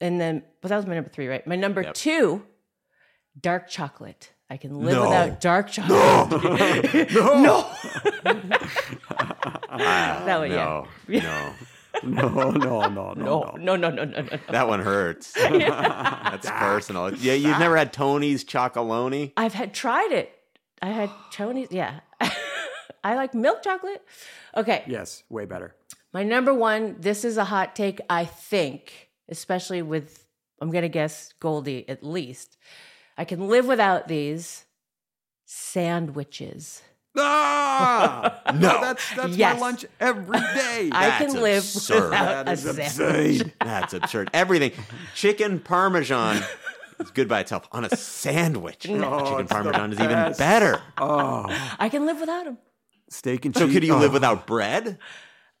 And 0.00 0.20
then, 0.20 0.42
but 0.60 0.68
that 0.68 0.76
was 0.76 0.86
my 0.86 0.94
number 0.94 1.10
three, 1.10 1.28
right? 1.28 1.46
My 1.46 1.56
number 1.56 1.82
Yep. 1.82 1.94
two, 1.94 2.42
dark 3.40 3.68
chocolate. 3.68 4.32
I 4.50 4.56
can 4.58 4.80
live 4.80 4.94
No. 4.94 5.02
without 5.02 5.40
dark 5.40 5.70
chocolate. 5.70 7.10
No. 7.12 7.70
Ah, 9.76 10.22
That 10.26 10.38
one, 10.38 10.50
no, 10.50 10.86
yeah. 11.08 11.22
no, 12.02 12.28
No, 12.28 12.50
no, 12.50 12.50
no, 12.50 12.88
no, 12.88 13.12
no, 13.14 13.54
no, 13.56 13.76
no, 13.76 13.76
no, 13.76 13.90
no, 13.90 14.04
no. 14.04 14.38
that 14.50 14.68
one 14.68 14.80
hurts. 14.80 15.32
That's 15.32 16.48
personal. 16.50 17.14
Yeah, 17.14 17.34
you've 17.34 17.58
never 17.58 17.76
had 17.76 17.92
Tony's 17.92 18.44
Chocolonely? 18.44 19.32
I've 19.36 19.54
had 19.54 19.74
tried 19.74 20.12
it. 20.12 20.30
I 20.82 20.88
had 20.88 21.10
Tony's. 21.32 21.68
Yeah, 21.70 22.00
I 23.02 23.14
like 23.16 23.34
milk 23.34 23.62
chocolate. 23.62 24.02
Okay, 24.56 24.84
Yes, 24.86 25.22
way 25.28 25.44
better. 25.44 25.74
my 26.12 26.22
number 26.22 26.52
one. 26.54 26.96
This 27.00 27.24
is 27.24 27.36
a 27.36 27.44
hot 27.44 27.74
take. 27.74 28.00
I 28.08 28.24
think, 28.24 29.08
especially 29.38 29.82
with 29.82 30.26
I'm 30.60 30.70
gonna 30.70 30.88
guess 30.88 31.32
Goldy 31.40 31.88
at 31.88 32.02
least. 32.02 32.56
I 33.18 33.24
can 33.24 33.48
live 33.48 33.66
without 33.66 34.08
these 34.08 34.64
sandwiches. 35.44 36.82
Ah! 37.16 38.40
No. 38.54 38.80
that's 38.80 39.14
that's 39.16 39.36
Yes. 39.36 39.54
my 39.54 39.60
lunch 39.60 39.84
every 40.00 40.38
day. 40.38 40.90
I 40.92 41.08
That's 41.08 41.24
can 41.32 41.42
live 41.42 41.62
absurd. 41.64 42.04
without 42.10 42.46
That 42.46 42.48
a 42.48 42.52
is 42.52 42.60
sandwich. 42.62 43.40
absurd. 43.40 43.52
That's 43.60 43.94
absurd. 43.94 44.30
Everything. 44.32 44.72
Chicken 45.14 45.58
Parmesan 45.60 46.42
is 47.00 47.10
good 47.10 47.26
by 47.28 47.40
itself. 47.40 47.66
On 47.72 47.84
a 47.84 47.96
sandwich, 47.96 48.88
No, 48.88 49.20
chicken 49.28 49.46
Parmesan 49.48 49.92
is 49.92 49.98
even 50.00 50.32
better. 50.38 50.80
Oh, 50.98 51.46
I 51.80 51.88
can 51.88 52.06
live 52.06 52.20
without 52.20 52.44
them. 52.44 52.58
steak 53.10 53.44
and 53.44 53.56
So 53.56 53.66
could 53.68 53.82
you 53.82 53.96
live 53.96 54.10
Oh. 54.12 54.14
without 54.14 54.46
bread? 54.46 54.98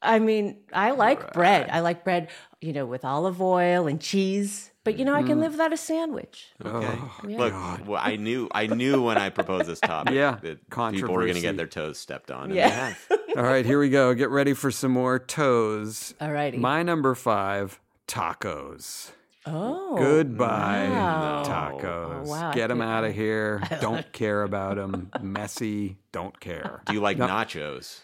I 0.04 0.18
mean, 0.18 0.58
I 0.72 0.90
like 0.92 1.32
bread. 1.32 1.68
I 1.70 1.80
like 1.80 2.04
bread, 2.04 2.28
you 2.60 2.72
know, 2.72 2.86
with 2.86 3.04
olive 3.04 3.40
oil 3.42 3.86
and 3.86 4.00
cheese. 4.00 4.70
But 4.84 4.98
you 4.98 5.04
know, 5.06 5.14
I 5.14 5.22
Mm. 5.22 5.26
can 5.28 5.40
live 5.40 5.52
without 5.52 5.72
a 5.72 5.78
sandwich. 5.78 6.52
Okay. 6.64 6.98
Yeah. 7.26 7.38
Look, 7.38 7.54
well, 7.88 8.00
I 8.04 8.16
knew 8.16 8.48
I 8.52 8.66
knew 8.66 9.02
when 9.02 9.16
I 9.16 9.30
proposed 9.30 9.66
this 9.66 9.80
topic 9.80 10.12
Yeah, 10.14 10.36
that 10.42 10.68
people 10.92 11.14
were 11.14 11.22
going 11.22 11.36
to 11.36 11.40
get 11.40 11.56
their 11.56 11.66
toes 11.66 11.98
stepped 11.98 12.30
on. 12.30 12.44
and 12.50 12.54
Yeah. 12.54 12.94
All 13.36 13.42
right, 13.42 13.64
here 13.64 13.78
we 13.80 13.88
go. 13.88 14.12
Get 14.14 14.28
ready 14.28 14.52
for 14.52 14.70
some 14.70 14.92
more 14.92 15.18
toes. 15.18 16.14
Alrighty. 16.20 16.58
My 16.58 16.82
number 16.82 17.14
five, 17.14 17.80
tacos. 18.06 19.10
Oh. 19.46 19.96
Goodbye, 19.96 20.88
wow. 20.90 21.42
tacos. 21.46 22.26
Oh, 22.26 22.30
wow, 22.30 22.52
Get 22.52 22.68
them 22.68 22.80
out 22.80 23.04
of 23.04 23.14
here. 23.14 23.62
Don't 23.80 24.10
care 24.12 24.42
about 24.42 24.76
them. 24.76 25.10
Messy. 25.22 25.96
Don't 26.12 26.38
care. 26.40 26.82
Do 26.86 26.92
you 26.94 27.00
like 27.00 27.18
No. 27.18 27.26
nachos? 27.26 28.00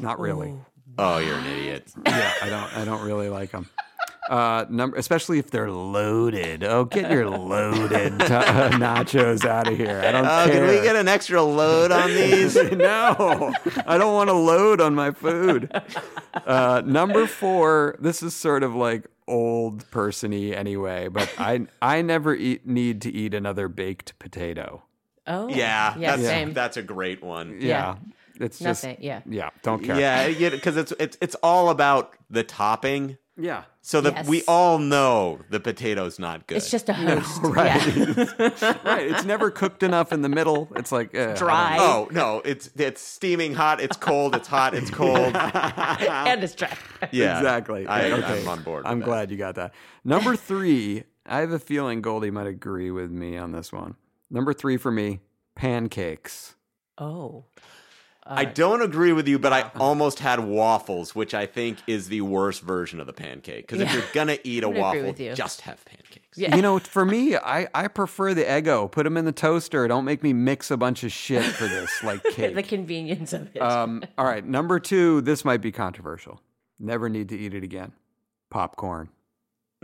Not 0.00 0.18
really. 0.18 0.54
Oh, 0.98 1.18
you're 1.18 1.36
an 1.38 1.46
idiot. 1.46 1.92
Yeah, 2.06 2.32
I 2.42 2.48
don't. 2.48 2.76
I 2.78 2.84
don't 2.84 3.04
really 3.04 3.28
like 3.28 3.50
them. 3.50 3.68
Uh, 4.28 4.64
number, 4.70 4.96
especially 4.96 5.38
if 5.38 5.50
they're 5.50 5.70
loaded. 5.70 6.64
Oh, 6.64 6.84
get 6.86 7.10
your 7.10 7.28
loaded 7.28 8.18
ta- 8.20 8.70
nachos 8.72 9.44
out 9.44 9.68
of 9.68 9.76
here. 9.76 10.00
I 10.02 10.12
don't 10.12 10.24
Oh, 10.24 10.44
care. 10.46 10.52
can 10.54 10.66
we 10.68 10.80
get 10.82 10.96
an 10.96 11.08
extra 11.08 11.42
load 11.42 11.92
on 11.92 12.08
these? 12.08 12.54
no, 12.54 13.52
I 13.86 13.98
don't 13.98 14.14
want 14.14 14.30
to 14.30 14.34
load 14.34 14.80
on 14.80 14.94
my 14.94 15.10
food. 15.10 15.70
Uh, 16.46 16.82
number 16.86 17.26
four. 17.26 17.96
This 18.00 18.22
is 18.22 18.34
sort 18.34 18.62
of 18.62 18.74
like 18.74 19.06
old 19.28 19.90
persony 19.90 20.54
anyway, 20.54 21.08
but 21.08 21.30
I 21.38 21.66
I 21.82 22.00
never 22.02 22.34
eat 22.34 22.66
need 22.66 23.02
to 23.02 23.10
eat 23.12 23.34
another 23.34 23.68
baked 23.68 24.18
potato. 24.18 24.84
Oh. 25.26 25.48
Yeah, 25.48 25.96
Yeah, 25.98 26.16
that's 26.16 26.22
same. 26.28 26.52
that's 26.54 26.76
a 26.78 26.82
great 26.82 27.22
one. 27.22 27.58
Yeah, 27.60 27.96
it's 28.40 28.58
just 28.58 28.84
Nothing. 28.84 28.98
Yeah. 29.02 29.20
yeah. 29.26 29.50
Don't 29.62 29.82
care. 29.82 29.98
Yeah, 29.98 30.50
because 30.50 30.76
it's 30.76 30.92
it's 30.98 31.16
it's 31.20 31.34
all 31.42 31.70
about 31.70 32.14
the 32.30 32.42
topping. 32.44 33.18
yeah. 33.36 33.64
So 33.86 34.00
that 34.00 34.14
Yes. 34.14 34.28
we 34.28 34.42
all 34.48 34.78
know 34.78 35.40
the 35.50 35.60
potato's 35.60 36.18
not 36.18 36.46
good. 36.46 36.56
It's 36.56 36.70
just 36.70 36.88
a 36.88 36.94
host. 36.94 37.42
Right. 37.42 37.86
Yeah. 37.96 38.78
right. 38.84 39.10
It's 39.10 39.24
never 39.26 39.50
cooked 39.50 39.82
enough 39.82 40.10
in 40.10 40.22
the 40.22 40.30
middle. 40.30 40.68
It's 40.76 40.90
like 40.90 41.14
eh, 41.14 41.34
Dry. 41.34 41.76
Oh 41.78 42.08
no! 42.10 42.40
It's 42.46 42.70
it's 42.76 43.02
steaming 43.02 43.52
hot. 43.54 43.80
It's 43.82 43.96
cold. 43.98 44.34
It's 44.34 44.48
hot. 44.48 44.72
It's 44.74 44.90
cold. 44.90 45.36
and 45.36 46.42
it's 46.42 46.54
dry. 46.54 46.74
Yeah, 47.12 47.36
Exactly. 47.38 47.86
I, 47.86 48.10
okay. 48.12 48.40
I'm 48.40 48.48
on 48.48 48.62
board. 48.62 48.86
I'm 48.86 48.98
with 49.00 49.04
glad 49.06 49.30
you 49.30 49.36
got 49.36 49.56
that. 49.56 49.74
Number 50.02 50.34
three, 50.34 51.04
I 51.26 51.40
have 51.40 51.50
a 51.52 51.58
feeling 51.58 52.00
Goldy 52.00 52.30
might 52.30 52.46
agree 52.46 52.90
with 52.90 53.10
me 53.10 53.36
on 53.36 53.52
this 53.52 53.70
one. 53.70 53.96
Number 54.30 54.54
three 54.54 54.78
for 54.78 54.90
me, 54.90 55.20
pancakes. 55.54 56.54
Oh. 56.96 57.44
That. 58.26 58.38
I 58.38 58.44
don't 58.44 58.82
agree 58.82 59.12
with 59.12 59.28
you, 59.28 59.38
but 59.38 59.52
I 59.52 59.70
almost 59.78 60.18
had 60.20 60.40
waffles, 60.40 61.14
which 61.14 61.34
I 61.34 61.46
think 61.46 61.78
is 61.86 62.08
the 62.08 62.20
worst 62.22 62.62
version 62.62 63.00
of 63.00 63.06
the 63.06 63.12
pancake. 63.12 63.66
Because 63.66 63.80
if 63.80 63.88
Yeah. 63.88 63.94
you're 63.98 64.04
gonna 64.12 64.38
eat 64.44 64.64
a 64.64 64.68
would 64.68 64.72
agree 64.76 64.82
waffle, 64.82 65.02
with 65.04 65.20
you. 65.20 65.34
just 65.34 65.60
have 65.62 65.84
pancakes. 65.84 66.36
Yeah. 66.36 66.56
You 66.56 66.62
know, 66.62 66.78
for 66.78 67.04
me, 67.04 67.36
I, 67.36 67.68
I 67.74 67.86
prefer 67.88 68.34
the 68.34 68.42
Eggo. 68.44 68.90
Put 68.90 69.04
them 69.04 69.16
in 69.16 69.24
the 69.24 69.32
toaster. 69.32 69.86
Don't 69.86 70.04
make 70.04 70.22
me 70.22 70.32
mix 70.32 70.70
a 70.70 70.76
bunch 70.76 71.04
of 71.04 71.12
shit 71.12 71.44
for 71.44 71.68
this, 71.68 71.90
like 72.02 72.22
cake. 72.32 72.54
the 72.54 72.62
convenience 72.62 73.32
of 73.32 73.54
it. 73.54 73.60
um, 73.60 74.02
all 74.18 74.24
right, 74.24 74.44
number 74.44 74.80
two. 74.80 75.20
This 75.20 75.44
might 75.44 75.60
be 75.60 75.70
controversial. 75.70 76.40
Never 76.80 77.08
need 77.08 77.28
to 77.28 77.38
eat 77.38 77.54
it 77.54 77.62
again. 77.62 77.92
Popcorn. 78.50 79.10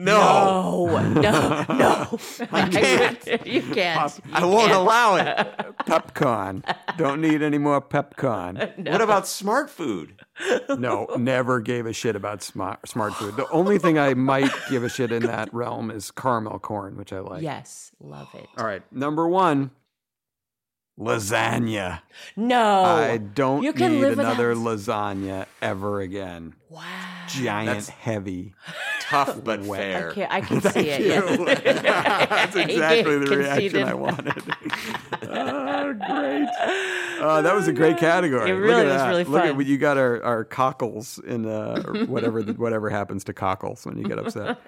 No, 0.04 0.86
no, 0.86 1.20
no, 1.20 1.64
no. 1.68 2.18
I 2.52 2.68
can't. 2.68 3.46
you 3.46 3.62
can't. 3.62 4.20
I 4.32 4.44
won't 4.44 4.72
allow 4.72 5.16
it. 5.16 5.26
Pepcon. 5.86 6.64
Don't 6.96 7.20
need 7.20 7.42
any 7.42 7.58
more 7.58 7.80
Pepcon. 7.80 8.90
What 8.90 9.00
about 9.00 9.28
smart 9.28 9.70
food? 9.70 10.20
No, 10.78 11.06
never 11.16 11.60
gave 11.60 11.86
a 11.86 11.92
shit 11.92 12.16
about 12.16 12.42
smart 12.42 12.88
smart 12.88 13.14
food. 13.14 13.36
The 13.36 13.48
only 13.50 13.78
thing 13.78 13.98
I 13.98 14.14
might 14.14 14.50
give 14.70 14.82
a 14.84 14.88
shit 14.88 15.12
in 15.12 15.22
that 15.24 15.52
realm 15.52 15.90
is 15.90 16.10
caramel 16.10 16.58
corn, 16.58 16.96
which 16.96 17.12
I 17.12 17.20
like. 17.20 17.42
Yes, 17.42 17.92
love 18.00 18.28
it. 18.34 18.48
All 18.56 18.64
right, 18.66 18.82
number 18.92 19.28
one, 19.28 19.70
lasagna. 21.00 22.02
No, 22.36 22.82
I 22.84 23.16
don't 23.16 23.62
You 23.62 23.72
can 23.72 23.92
need 23.92 24.00
live 24.02 24.18
another 24.18 24.50
without- 24.50 24.78
lasagna 25.16 25.46
ever 25.62 26.00
again. 26.00 26.54
Wow. 26.68 26.82
Giant, 27.28 27.66
That's- 27.66 27.88
heavy. 27.88 28.54
Tough 29.00 29.40
but 29.44 29.62
Wet. 29.62 29.80
fair. 29.80 30.10
I 30.10 30.12
can, 30.14 30.26
I 30.30 30.40
can 30.60 30.60
see 30.72 30.88
it. 30.90 31.00
you. 31.00 31.46
Yeah. 31.46 32.26
That's 32.26 32.54
exactly 32.56 33.18
the 33.18 33.36
reaction. 33.36 33.82
I 33.84 33.94
wanted. 33.94 34.42
oh, 35.22 35.92
great. 35.94 36.48
Uh, 37.20 37.42
that 37.42 37.54
was 37.54 37.66
a 37.68 37.72
great 37.72 37.98
category. 37.98 38.50
It 38.50 38.54
Look 38.54 38.62
really 38.62 38.80
at 38.82 38.86
was 38.86 38.94
that. 38.96 39.08
really 39.08 39.24
Look 39.24 39.44
at 39.44 39.56
what 39.56 39.66
you 39.66 39.78
got 39.78 39.98
our, 39.98 40.22
our 40.22 40.44
cockles 40.44 41.18
in 41.26 41.46
uh, 41.46 41.82
or 41.86 42.04
whatever 42.06 42.40
whatever 42.42 42.88
happens 42.90 43.24
to 43.24 43.32
cockles 43.32 43.84
when 43.84 43.98
you 43.98 44.04
get 44.04 44.18
upset. 44.18 44.58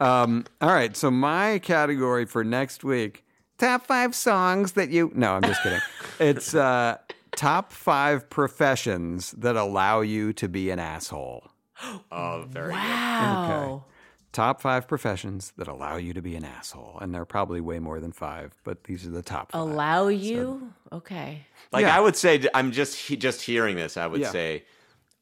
Um, 0.00 0.44
all 0.60 0.70
right, 0.70 0.96
so 0.96 1.10
my 1.10 1.58
category 1.58 2.24
for 2.24 2.42
next 2.42 2.82
week: 2.84 3.22
top 3.60 3.86
five 3.86 4.14
songs 4.14 4.72
that 4.72 4.90
you. 4.90 5.12
No, 5.14 5.32
I'm 5.34 5.42
just 5.42 5.62
kidding. 5.62 5.80
it's 6.20 6.54
uh, 6.54 6.98
top 7.36 7.72
five 7.72 8.28
professions 8.28 9.30
that 9.32 9.56
allow 9.56 10.00
you 10.00 10.32
to 10.34 10.48
be 10.48 10.70
an 10.70 10.78
asshole. 10.78 11.44
Oh, 12.12 12.44
very 12.48 12.72
Wow. 12.72 13.84
Top 14.32 14.60
five 14.60 14.86
professions 14.86 15.52
that 15.56 15.66
allow 15.66 15.96
you 15.96 16.12
to 16.12 16.22
be 16.22 16.36
an 16.36 16.44
asshole, 16.44 16.98
and 17.00 17.12
there 17.14 17.22
are 17.22 17.26
probably 17.26 17.60
way 17.60 17.78
more 17.80 17.98
than 18.00 18.12
five, 18.12 18.52
but 18.64 18.84
these 18.84 19.04
are 19.06 19.10
the 19.10 19.22
top 19.22 19.50
five. 19.52 19.60
Allow 19.62 20.08
you? 20.08 20.72
Okay. 20.92 21.46
Like 21.72 21.82
Yeah. 21.82 21.96
I 21.96 22.00
would 22.00 22.16
say, 22.16 22.46
I'm 22.54 22.70
just 22.70 23.08
just 23.18 23.42
hearing 23.42 23.76
this. 23.76 23.96
I 23.96 24.06
would 24.06 24.20
Yeah. 24.20 24.30
say, 24.30 24.64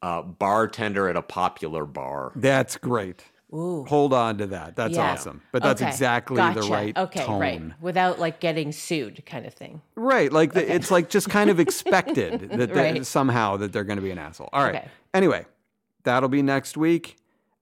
uh, 0.03 0.23
bartender 0.23 1.09
at 1.09 1.17
a 1.17 1.23
popular 1.23 1.87
bar. 1.87 2.33
That's 2.37 2.77
great. 2.77 3.25
Ooh. 3.53 3.85
Hold 3.89 4.13
on 4.13 4.39
to 4.39 4.47
that. 4.49 4.77
That's 4.77 4.95
Yeah. 4.97 5.13
awesome. 5.13 5.41
But 5.53 5.63
that's 5.63 5.81
Okay. 5.81 5.91
exactly 5.91 6.37
Gotcha. 6.37 6.61
the 6.61 6.67
right 6.67 6.97
okay, 6.99 7.25
tone. 7.25 7.41
right. 7.41 7.63
Without 7.81 8.19
like 8.19 8.41
getting 8.41 8.73
sued, 8.73 9.25
kind 9.25 9.47
of 9.47 9.55
thing. 9.55 9.81
Right. 9.95 10.31
Like 10.33 10.53
the, 10.53 10.71
it's 10.75 10.91
like 10.91 11.09
just 11.09 11.31
kind 11.31 11.49
of 11.49 11.59
expected 11.61 12.51
that 12.51 12.75
Right. 12.75 13.07
somehow 13.07 13.57
that 13.59 13.73
they're 13.73 13.85
going 13.85 13.97
to 13.97 14.03
be 14.03 14.11
an 14.11 14.19
asshole. 14.19 14.51
All 14.53 14.63
right. 14.63 14.75
Okay. 14.77 14.89
Anyway, 15.15 15.47
that'll 16.05 16.29
be 16.29 16.43
next 16.43 16.77
week. 16.77 17.17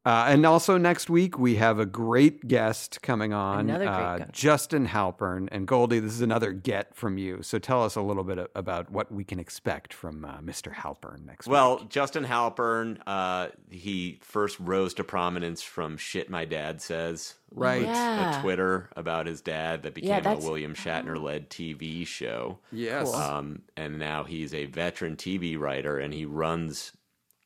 Uh, 0.06 0.26
and 0.28 0.46
also 0.46 0.78
next 0.78 1.10
week 1.10 1.36
we 1.36 1.56
have 1.56 1.80
a 1.80 1.84
great 1.84 2.46
guest 2.46 3.02
coming 3.02 3.32
on, 3.32 3.68
Another 3.68 3.86
great 3.86 4.26
uh. 4.28 4.30
Justin 4.30 4.86
Halpern 4.86 5.48
and 5.50 5.66
Goldy. 5.66 5.98
This 5.98 6.12
is 6.12 6.20
another 6.20 6.52
get 6.52 6.94
from 6.94 7.18
you. 7.18 7.42
So 7.42 7.58
tell 7.58 7.82
us 7.82 7.96
a 7.96 8.00
little 8.00 8.22
bit 8.22 8.38
about 8.54 8.88
what 8.88 9.10
we 9.10 9.24
can 9.24 9.40
expect 9.40 9.92
from 9.92 10.24
uh, 10.24 10.38
Mr. 10.38 10.72
Halpern 10.72 11.26
next 11.26 11.48
week. 11.48 11.52
Well, 11.54 11.78
week. 11.80 11.88
Justin 11.88 12.24
Halpern, 12.24 12.98
uh, 13.04 13.48
he 13.68 14.20
first 14.22 14.60
rose 14.60 14.94
to 14.94 15.02
prominence 15.02 15.60
from 15.60 15.96
shit 15.96 16.30
my 16.30 16.44
dad 16.44 16.80
says. 16.80 17.34
Right. 17.50 17.82
Yeah. 17.82 18.38
A 18.38 18.42
Twitter 18.42 18.90
about 18.96 19.26
his 19.26 19.40
dad 19.40 19.82
that 19.82 19.94
became 19.94 20.22
Yeah, 20.22 20.32
a 20.34 20.36
William 20.36 20.74
Shatner 20.74 21.20
led 21.20 21.50
TV 21.50 22.06
show. 22.06 22.58
Yes. 22.70 23.10
Cool. 23.10 23.14
Um, 23.14 23.62
and 23.76 23.98
now 23.98 24.22
he's 24.22 24.54
a 24.54 24.66
veteran 24.66 25.16
TV 25.16 25.58
writer 25.58 25.98
and 25.98 26.14
he 26.14 26.24
runs, 26.24 26.92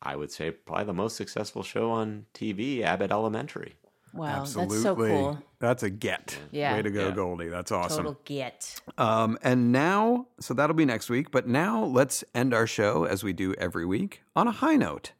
I 0.02 0.16
would 0.16 0.32
say, 0.32 0.50
probably 0.50 0.84
the 0.84 0.92
most 0.94 1.16
successful 1.16 1.62
show 1.62 1.90
on 1.90 2.26
TV, 2.34 2.82
Abbott 2.82 3.10
Elementary. 3.10 3.74
Wow, 4.12 4.40
Absolutely. 4.40 4.76
that's 4.78 4.82
so 4.82 4.96
cool. 4.96 5.38
That's 5.60 5.82
a 5.84 5.90
get. 5.90 6.36
Yeah. 6.50 6.74
Way 6.74 6.82
to 6.82 6.90
go, 6.90 7.08
Yeah. 7.08 7.14
Goldy. 7.14 7.48
That's 7.48 7.70
awesome. 7.70 7.98
Total 8.06 8.20
get. 8.24 8.80
Um, 8.98 9.38
and 9.42 9.70
now, 9.70 10.26
so 10.40 10.52
that'll 10.54 10.74
be 10.74 10.84
next 10.84 11.10
week. 11.10 11.30
But 11.30 11.46
now 11.46 11.84
let's 11.84 12.24
end 12.34 12.52
our 12.52 12.66
show 12.66 13.04
as 13.04 13.22
we 13.22 13.32
do 13.32 13.54
every 13.54 13.86
week 13.86 14.22
on 14.34 14.48
a 14.48 14.52
high 14.52 14.74
note. 14.76 15.12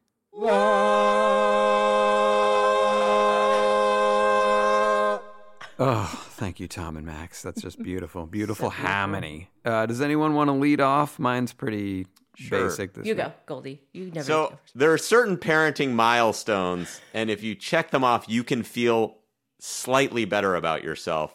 Oh, 5.83 6.05
thank 6.33 6.61
you, 6.61 6.69
Tom 6.69 6.97
and 6.99 7.07
Max. 7.07 7.41
That's 7.43 7.63
just 7.63 7.83
beautiful. 7.83 8.27
Beautiful 8.31 8.69
harmony. 8.69 9.49
Uh, 9.65 9.87
does 9.87 10.03
anyone 10.03 10.35
want 10.35 10.49
to 10.49 10.53
lead 10.53 10.81
off? 10.81 11.19
Mine's 11.19 11.55
pretty 11.55 12.07
Sure. 12.37 12.69
basic 12.69 12.95
this 12.95 13.07
You 13.07 13.15
week. 13.15 13.25
go, 13.25 13.33
Goldy. 13.47 13.81
You 13.93 14.11
never. 14.11 14.25
So 14.25 14.59
there 14.75 14.93
are 14.93 14.99
certain 14.99 15.37
parenting 15.37 15.93
milestones, 15.93 17.01
and 17.15 17.31
if 17.31 17.43
you 17.43 17.55
check 17.55 17.91
them 17.91 18.05
off, 18.05 18.25
you 18.29 18.45
can 18.45 18.63
feel 18.63 19.19
slightly 19.59 20.25
better 20.25 20.55
about 20.55 20.83
yourself. 20.83 21.35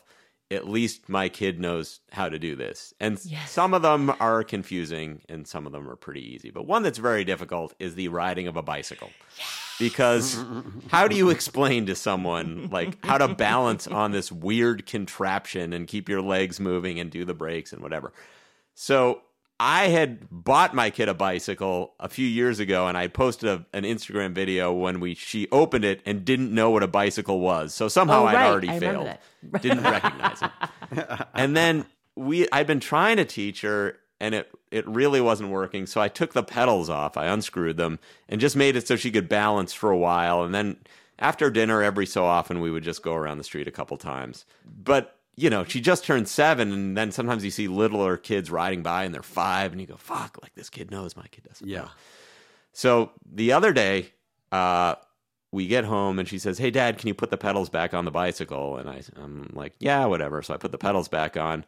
At 0.52 0.68
least 0.68 1.10
my 1.10 1.28
kid 1.28 1.60
knows 1.60 2.02
how 2.12 2.30
to 2.30 2.38
do 2.38 2.56
this. 2.56 2.94
And 3.00 3.20
Yes. 3.26 3.50
some 3.52 3.74
of 3.74 3.82
them 3.82 4.14
are 4.20 4.44
confusing 4.44 5.22
and 5.28 5.48
some 5.48 5.66
of 5.66 5.72
them 5.72 5.90
are 5.90 5.96
pretty 5.96 6.22
easy. 6.36 6.52
But 6.52 6.68
one 6.68 6.84
that's 6.84 7.00
very 7.00 7.24
difficult 7.24 7.74
is 7.80 7.96
the 7.96 8.10
riding 8.10 8.48
of 8.48 8.56
a 8.56 8.62
bicycle. 8.62 9.10
Because 9.80 10.38
how 10.90 11.08
do 11.08 11.16
you 11.16 11.32
explain 11.32 11.88
to 11.88 11.96
someone 11.96 12.70
like 12.72 13.04
how 13.04 13.18
to 13.18 13.28
balance 13.28 13.88
on 13.88 14.12
this 14.12 14.32
weird 14.32 14.86
contraption 14.86 15.74
and 15.74 15.88
keep 15.88 16.08
your 16.08 16.22
legs 16.22 16.60
moving 16.60 17.00
and 17.00 17.10
do 17.10 17.26
the 17.26 17.34
brakes 17.34 17.74
and 17.74 17.82
whatever? 17.82 18.14
So 18.76 19.22
I 19.60 19.88
had 19.88 20.28
bought 20.30 20.74
my 20.74 20.90
kid 20.90 21.08
a 21.08 21.14
bicycle 21.14 21.94
a 22.00 22.10
few 22.10 22.28
years 22.28 22.60
ago, 22.60 22.88
and 22.88 22.98
I 22.98 23.08
posted 23.08 23.50
a, 23.50 23.66
an 23.72 23.84
Instagram 23.84 24.34
video 24.34 24.74
when 24.74 25.00
we 25.00 25.14
she 25.16 25.48
opened 25.52 25.86
it 25.86 26.02
and 26.06 26.26
didn't 26.26 26.54
know 26.54 26.72
what 26.72 26.84
a 26.84 26.88
bicycle 26.88 27.40
was. 27.40 27.74
So 27.74 27.88
somehow 27.88 28.24
Oh, 28.24 28.26
I'd 28.26 28.36
already 28.36 28.70
I 28.70 28.80
failed, 28.80 29.18
didn't 29.62 29.84
recognize 29.84 30.42
it. 30.42 31.28
And 31.34 31.56
then 31.56 31.86
we 32.16 32.48
I'd 32.52 32.68
been 32.68 32.82
trying 32.82 33.18
to 33.18 33.26
teach 33.26 33.62
her, 33.62 33.98
and 34.20 34.36
it 34.36 34.52
it 34.72 34.86
really 34.88 35.22
wasn't 35.22 35.52
working. 35.52 35.86
So 35.86 36.02
I 36.02 36.10
took 36.10 36.34
the 36.34 36.44
pedals 36.44 36.90
off, 36.90 37.16
I 37.16 37.28
unscrewed 37.28 37.78
them, 37.78 38.00
and 38.28 38.42
just 38.42 38.58
made 38.58 38.76
it 38.76 38.88
so 38.88 38.98
she 38.98 39.12
could 39.12 39.30
balance 39.30 39.72
for 39.74 39.90
a 39.90 39.98
while. 39.98 40.44
And 40.44 40.54
then 40.54 40.78
after 41.18 41.50
dinner, 41.50 41.82
every 41.82 42.06
so 42.06 42.26
often, 42.26 42.60
we 42.60 42.72
would 42.72 42.84
just 42.84 43.02
go 43.02 43.14
around 43.14 43.38
the 43.38 43.46
street 43.46 43.70
a 43.70 43.72
couple 43.72 43.96
times. 43.96 44.46
But 44.66 45.15
you 45.36 45.50
know, 45.50 45.64
she 45.64 45.82
just 45.82 46.06
turned 46.06 46.28
seven, 46.28 46.72
and 46.72 46.98
then 46.98 47.12
sometimes 47.12 47.44
you 47.44 47.52
see 47.52 47.68
littler 47.68 48.18
kids 48.18 48.50
riding 48.50 48.84
by 48.84 49.04
and 49.04 49.14
they're 49.14 49.22
five, 49.22 49.72
and 49.72 49.82
you 49.82 49.88
go, 49.88 49.98
fuck, 49.98 50.38
like 50.42 50.54
this 50.56 50.70
kid 50.70 50.92
knows, 50.92 51.16
my 51.16 51.28
kid 51.32 51.44
doesn't. 51.44 51.68
Yeah. 51.68 51.82
know." 51.82 51.90
So 52.74 53.12
the 53.26 53.52
other 53.54 53.72
day, 53.74 54.12
uh, 54.52 54.96
we 55.52 55.68
get 55.68 55.86
home 55.86 56.20
and 56.20 56.28
she 56.28 56.38
says, 56.38 56.58
Hey, 56.58 56.70
dad, 56.70 56.98
can 56.98 57.08
you 57.08 57.14
put 57.14 57.32
the 57.32 57.38
pedals 57.38 57.70
back 57.70 57.94
on 57.94 58.04
the 58.06 58.12
bicycle? 58.12 58.78
And 58.78 58.90
I, 58.90 59.02
I'm 59.16 59.50
like, 59.54 59.74
Yeah, 59.80 60.06
whatever. 60.06 60.42
So 60.42 60.54
I 60.54 60.58
put 60.58 60.72
the 60.72 60.78
pedals 60.78 61.08
back 61.08 61.38
on. 61.38 61.66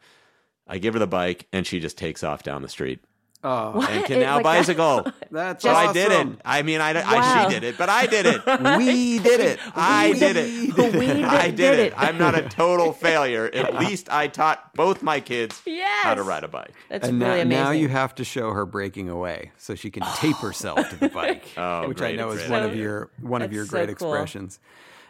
I 0.66 0.76
give 0.76 0.92
her 0.92 1.00
the 1.00 1.06
bike, 1.06 1.46
and 1.50 1.66
she 1.66 1.80
just 1.80 1.96
takes 1.96 2.22
off 2.22 2.42
down 2.42 2.60
the 2.60 2.68
street. 2.68 3.00
Oh, 3.44 3.66
And 3.70 3.76
What? 3.76 4.04
can 4.06 4.18
now 4.18 4.34
Like 4.36 4.44
that? 4.44 4.66
bicycle. 4.66 5.06
that's 5.30 5.62
So 5.62 5.70
I 5.70 5.92
did 5.92 6.10
it. 6.10 6.40
I 6.44 6.62
mean, 6.62 6.80
I, 6.80 6.90
I 6.90 7.14
Wow. 7.14 7.48
she 7.48 7.54
did 7.54 7.62
it, 7.62 7.78
but 7.78 7.88
I 7.88 8.06
did 8.06 8.26
it. 8.26 8.42
We 8.78 9.20
did 9.20 9.38
it. 9.40 9.60
I 9.76 10.12
did 10.12 10.36
it. 10.36 10.76
We 10.96 11.24
I 11.24 11.46
did 11.46 11.56
did 11.56 11.78
it. 11.78 11.86
it. 11.92 11.94
I'm 11.96 12.18
not 12.18 12.34
a 12.36 12.42
total 12.48 12.92
failure. 12.92 13.48
At 13.52 13.74
least 13.78 14.10
I 14.10 14.26
taught 14.26 14.74
both 14.74 15.02
my 15.04 15.20
kids 15.20 15.62
Yes. 15.64 16.04
how 16.04 16.14
to 16.14 16.22
ride 16.24 16.42
a 16.42 16.48
bike. 16.48 16.72
That's 16.88 17.06
and 17.08 17.20
really 17.20 17.36
now, 17.36 17.42
amazing. 17.42 17.62
now 17.64 17.70
you 17.70 17.88
have 17.88 18.14
to 18.16 18.24
show 18.24 18.50
her 18.52 18.66
breaking 18.66 19.08
away 19.08 19.52
so 19.56 19.76
she 19.76 19.90
can 19.90 20.02
tape 20.16 20.36
herself 20.38 20.90
to 20.90 20.96
the 20.96 21.08
bike, 21.08 21.44
Oh, 21.56 21.88
which 21.88 21.98
great, 21.98 22.14
I 22.14 22.16
know 22.16 22.30
is 22.30 22.40
great 22.40 22.50
one 22.50 22.62
of 22.64 22.74
your 22.74 23.10
one 23.20 23.42
of 23.42 23.50
That's 23.50 23.56
your 23.56 23.66
so 23.66 23.70
great 23.70 23.96
cool. 23.98 24.12
expressions. 24.14 24.58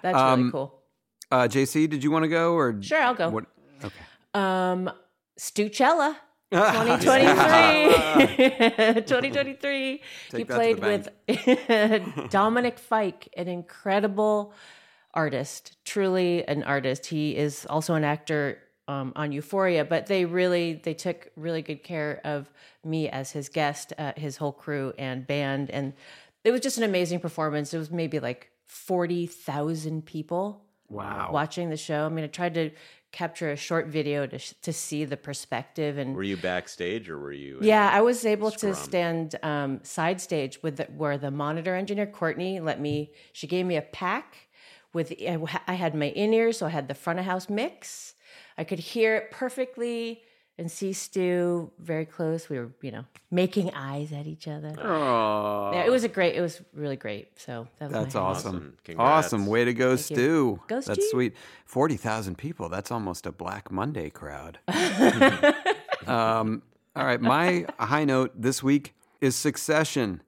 That's 0.02 0.14
really 0.14 0.26
um, 0.32 0.52
cool. 0.52 0.74
Uh, 1.32 1.48
JC, 1.48 1.88
did 1.88 2.04
you 2.04 2.10
want 2.10 2.24
to 2.24 2.28
go 2.28 2.52
or 2.54 2.80
Sure, 2.82 3.00
I'll 3.02 3.14
go. 3.14 3.30
What? 3.30 3.44
Okay. 3.82 3.94
Um, 4.34 4.90
Stucella. 5.38 6.16
2023. 6.50 9.02
2023. 9.02 9.92
he 9.92 10.00
Take 10.30 10.48
to 10.48 10.54
played 10.54 10.78
with 10.80 11.08
Dominic 12.30 12.78
Fike, 12.78 13.28
an 13.36 13.48
incredible 13.48 14.54
artist, 15.12 15.76
truly 15.84 16.46
an 16.46 16.62
artist. 16.62 17.06
He 17.06 17.36
is 17.36 17.66
also 17.68 17.94
an 17.94 18.04
actor 18.04 18.58
um, 18.86 19.12
on 19.16 19.32
Euphoria, 19.32 19.84
but 19.84 20.06
they 20.06 20.24
really 20.24 20.80
they 20.82 20.94
took 20.94 21.30
really 21.36 21.60
good 21.60 21.82
care 21.82 22.20
of 22.24 22.50
me 22.84 23.08
as 23.10 23.32
his 23.32 23.50
guest, 23.50 23.92
uh, 23.98 24.12
his 24.16 24.38
whole 24.38 24.52
crew 24.52 24.94
and 24.98 25.26
band, 25.26 25.68
and 25.70 25.92
it 26.44 26.52
was 26.52 26.60
just 26.62 26.78
an 26.78 26.84
amazing 26.84 27.20
performance. 27.20 27.74
It 27.74 27.78
was 27.78 27.90
maybe 27.90 28.18
like 28.20 28.50
forty 28.64 29.26
thousand 29.26 30.06
people 30.06 30.62
Wow. 30.88 31.28
watching 31.32 31.68
the 31.68 31.76
show. 31.76 32.06
I 32.06 32.08
mean, 32.08 32.24
I 32.24 32.28
tried 32.28 32.54
to 32.54 32.70
capture 33.12 33.50
a 33.50 33.56
short 33.56 33.86
video 33.86 34.26
to 34.26 34.38
sh- 34.38 34.52
to 34.62 34.72
see 34.72 35.04
the 35.04 35.16
perspective 35.16 35.98
and 35.98 36.14
Were 36.14 36.22
you 36.22 36.36
backstage 36.36 37.08
or 37.08 37.18
were 37.18 37.32
you? 37.32 37.58
yeah, 37.62 37.90
I 37.92 38.00
was 38.02 38.24
able 38.26 38.50
to 38.50 38.74
stand 38.74 39.36
um, 39.42 39.80
side 39.82 40.20
stage 40.20 40.62
with 40.62 40.76
the, 40.76 40.84
where 40.84 41.18
the 41.18 41.30
monitor 41.30 41.74
engineer 41.74 42.06
Courtney 42.06 42.60
let 42.60 42.80
me. 42.80 43.12
She 43.32 43.46
gave 43.46 43.66
me 43.66 43.76
a 43.76 43.82
pack 43.82 44.48
with. 44.92 45.12
I 45.66 45.74
had 45.74 45.94
my 45.94 46.06
in 46.10 46.32
ears, 46.34 46.58
so 46.58 46.66
I 46.66 46.70
had 46.70 46.88
the 46.88 46.94
front 46.94 47.18
of 47.18 47.24
house 47.24 47.48
mix. 47.48 48.14
I 48.56 48.64
could 48.64 48.78
hear 48.78 49.16
it 49.16 49.30
perfectly 49.30 50.22
and 50.58 50.70
see 50.70 50.92
Stu 50.92 51.70
very 51.78 52.04
close. 52.04 52.48
We 52.48 52.58
were, 52.58 52.70
you 52.82 52.90
know, 52.90 53.04
making 53.30 53.72
eyes 53.74 54.12
at 54.12 54.26
each 54.26 54.48
other. 54.48 54.74
Oh, 54.82 55.70
Yeah, 55.72 55.84
it 55.84 55.90
was 55.90 56.02
a 56.04 56.08
great. 56.08 56.34
It 56.34 56.40
was 56.40 56.60
really 56.74 56.96
great. 56.96 57.38
So 57.38 57.68
that 57.78 57.86
was 57.90 57.92
that's 57.92 58.14
awesome. 58.14 58.56
Awesome. 58.56 58.76
Congrats. 58.84 59.26
Awesome. 59.26 59.46
Way 59.46 59.64
to 59.64 59.72
go, 59.74 59.96
Thank 59.96 60.10
you. 60.10 60.16
Stu. 60.16 60.60
That's 60.68 61.10
sweet. 61.10 61.34
40,000 61.64 62.36
people. 62.36 62.68
That's 62.68 62.90
almost 62.90 63.26
a 63.26 63.32
Black 63.32 63.70
Monday 63.70 64.10
crowd. 64.10 64.58
um, 66.06 66.62
all 66.96 67.04
right. 67.04 67.20
My 67.20 67.66
high 67.78 68.04
note 68.04 68.32
this 68.40 68.62
week 68.62 68.94
is 69.20 69.36
Succession. 69.36 70.22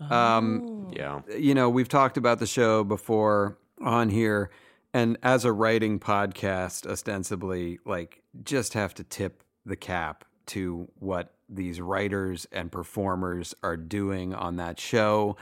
Um, 0.00 0.90
Yeah. 0.94 1.22
you 1.36 1.54
know, 1.54 1.70
we've 1.70 1.88
talked 1.88 2.16
about 2.16 2.38
the 2.38 2.46
show 2.46 2.84
before 2.84 3.56
on 3.80 4.10
here, 4.10 4.50
and 4.92 5.16
as 5.22 5.44
a 5.44 5.52
writing 5.52 5.98
podcast, 5.98 6.86
ostensibly, 6.86 7.78
like, 7.84 8.22
just 8.44 8.74
have 8.74 8.92
to 8.94 9.04
tip 9.04 9.42
the 9.64 9.76
cap 9.76 10.24
to 10.46 10.88
what 10.98 11.32
these 11.48 11.80
writers 11.80 12.46
and 12.52 12.70
performers 12.70 13.54
are 13.62 13.76
doing 13.76 14.34
on 14.34 14.56
that 14.56 14.78
show. 14.78 15.36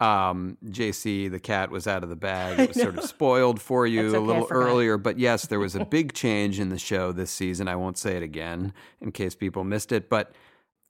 Um, 0.00 0.58
JC, 0.66 1.30
the 1.30 1.40
cat 1.40 1.70
was 1.70 1.86
out 1.86 2.02
of 2.02 2.08
the 2.08 2.16
bag. 2.16 2.58
It 2.60 2.68
was 2.68 2.80
sort 2.80 2.98
of 2.98 3.04
spoiled 3.04 3.60
for 3.60 3.86
you 3.86 4.10
That's 4.10 4.14
a 4.14 4.20
little 4.20 4.48
earlier, 4.50 4.98
but 4.98 5.18
yes, 5.18 5.46
there 5.46 5.60
was 5.60 5.74
a 5.74 5.84
big 5.84 6.12
change 6.12 6.60
in 6.60 6.68
the 6.68 6.78
show 6.78 7.12
this 7.12 7.30
season. 7.30 7.68
I 7.68 7.76
won't 7.76 7.98
say 7.98 8.16
it 8.16 8.22
again 8.22 8.72
in 9.00 9.12
case 9.12 9.34
people 9.34 9.64
missed 9.64 9.92
it, 9.92 10.08
but 10.08 10.32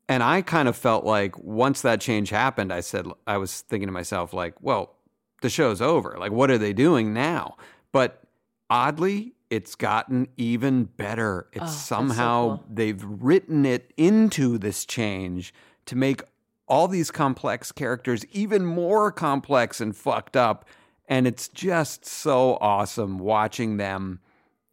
and 0.08 0.22
I 0.22 0.42
kind 0.42 0.68
of 0.68 0.76
felt 0.76 1.04
like 1.04 1.38
once 1.38 1.80
that 1.82 2.00
change 2.00 2.30
happened, 2.30 2.72
I 2.72 2.80
said, 2.80 3.06
I 3.26 3.38
was 3.38 3.62
thinking 3.62 3.88
to 3.88 3.92
myself, 3.92 4.34
like, 4.34 4.54
well, 4.60 4.96
the 5.40 5.48
show's 5.48 5.80
over. 5.80 6.16
Like, 6.18 6.32
what 6.32 6.50
are 6.50 6.58
they 6.58 6.74
doing 6.74 7.14
now? 7.14 7.56
But 7.90 8.22
oddly, 8.68 9.32
it's 9.54 9.74
gotten 9.74 10.28
even 10.36 10.84
better. 10.84 11.46
It's 11.52 11.62
Oh, 11.62 11.66
that's 11.66 11.76
so 11.76 11.94
somehow 11.96 12.46
cool. 12.56 12.64
they've 12.70 13.02
written 13.04 13.64
it 13.64 13.92
into 13.96 14.58
this 14.58 14.84
change 14.84 15.54
to 15.86 15.96
make 15.96 16.22
all 16.66 16.88
these 16.88 17.10
complex 17.10 17.72
characters 17.72 18.24
even 18.32 18.64
more 18.64 19.12
complex 19.12 19.80
and 19.80 19.94
fucked 19.94 20.36
up. 20.36 20.64
And 21.06 21.26
it's 21.26 21.48
just 21.48 22.06
so 22.06 22.56
awesome 22.60 23.18
watching 23.18 23.76
them 23.76 24.20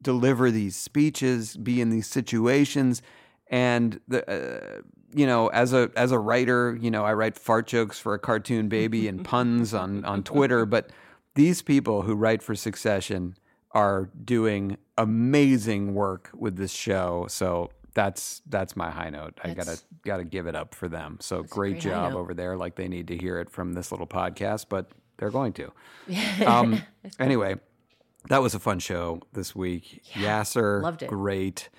deliver 0.02 0.50
these 0.50 0.76
speeches, 0.76 1.58
be 1.58 1.82
in 1.82 1.90
these 1.90 2.08
situations, 2.08 3.02
and 3.48 4.00
the 4.08 4.22
uh, 4.32 4.82
you 5.14 5.26
know 5.28 5.50
as 5.50 5.74
a 5.74 5.92
as 5.98 6.12
a 6.14 6.18
writer, 6.18 6.78
you 6.80 6.90
know 6.90 7.04
I 7.04 7.14
write 7.14 7.38
fart 7.38 7.68
jokes 7.68 8.00
for 8.00 8.14
a 8.14 8.20
cartoon 8.20 8.70
baby 8.70 9.08
and 9.10 9.24
puns 9.26 9.74
on 9.74 10.06
on 10.06 10.24
Twitter, 10.24 10.66
but 10.76 10.90
these 11.36 11.62
people 11.62 12.04
who 12.04 12.16
write 12.16 12.42
for 12.42 12.56
Succession 12.56 13.36
are 13.74 14.10
doing 14.24 14.78
amazing 14.98 15.94
work 15.94 16.30
with 16.34 16.58
this 16.58 16.72
show. 16.72 17.26
So 17.30 17.72
that's 17.94 18.42
that's 18.48 18.76
my 18.76 18.90
high 18.90 19.10
note. 19.10 19.40
I 19.44 19.54
gotta 19.54 19.80
gotta 20.04 20.24
give 20.24 20.48
it 20.48 20.56
up 20.56 20.74
for 20.76 20.88
them. 20.88 21.18
So 21.20 21.44
great, 21.44 21.74
great 21.74 21.82
job 21.82 22.14
over 22.14 22.34
there. 22.34 22.56
Like 22.58 22.76
they 22.76 22.88
need 22.88 23.08
to 23.10 23.18
hear 23.18 23.40
it 23.40 23.50
from 23.50 23.74
this 23.74 23.92
little 23.92 24.08
podcast, 24.08 24.66
but 24.70 24.92
they're 25.18 25.30
going 25.32 25.54
to. 25.54 25.72
Um, 26.46 26.82
anyway, 27.20 27.56
that 28.30 28.42
was 28.42 28.54
a 28.56 28.60
fun 28.60 28.80
show 28.80 29.22
this 29.34 29.56
week. 29.56 30.02
Yassir, 30.14 30.82
loved 30.82 31.04
it. 31.04 31.10
great. 31.10 31.70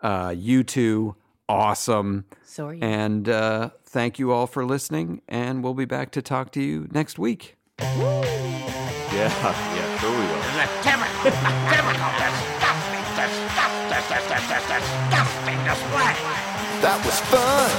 Uh, 0.00 0.34
you 0.36 0.62
two, 0.64 1.14
awesome. 1.48 2.24
So 2.44 2.68
are 2.68 2.74
you. 2.74 2.82
And 2.82 3.28
uh, 3.28 3.70
thank 3.84 4.18
you 4.18 4.32
all 4.32 4.46
for 4.46 4.64
listening. 4.64 5.22
And 5.28 5.62
we'll 5.62 5.74
be 5.74 5.84
back 5.84 6.10
to 6.12 6.22
talk 6.22 6.52
to 6.52 6.62
you 6.62 6.88
next 6.92 7.18
week. 7.18 7.56
Yeah. 7.80 8.14
Yeah. 9.12 9.98
Sure 9.98 10.10
we 10.10 10.26
will. 10.26 10.37
Disgusting, 14.68 15.60
display. 15.62 16.14
That 16.82 16.98
was 17.04 17.18
fun. 17.30 17.70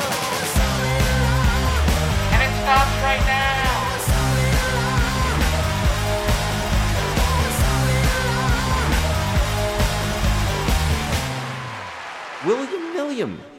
And 2.34 2.42
it 2.44 2.54
stops 2.64 2.96
right 3.04 3.24
now. 3.28 3.60
William 12.46 12.84
Milliam. 12.96 13.59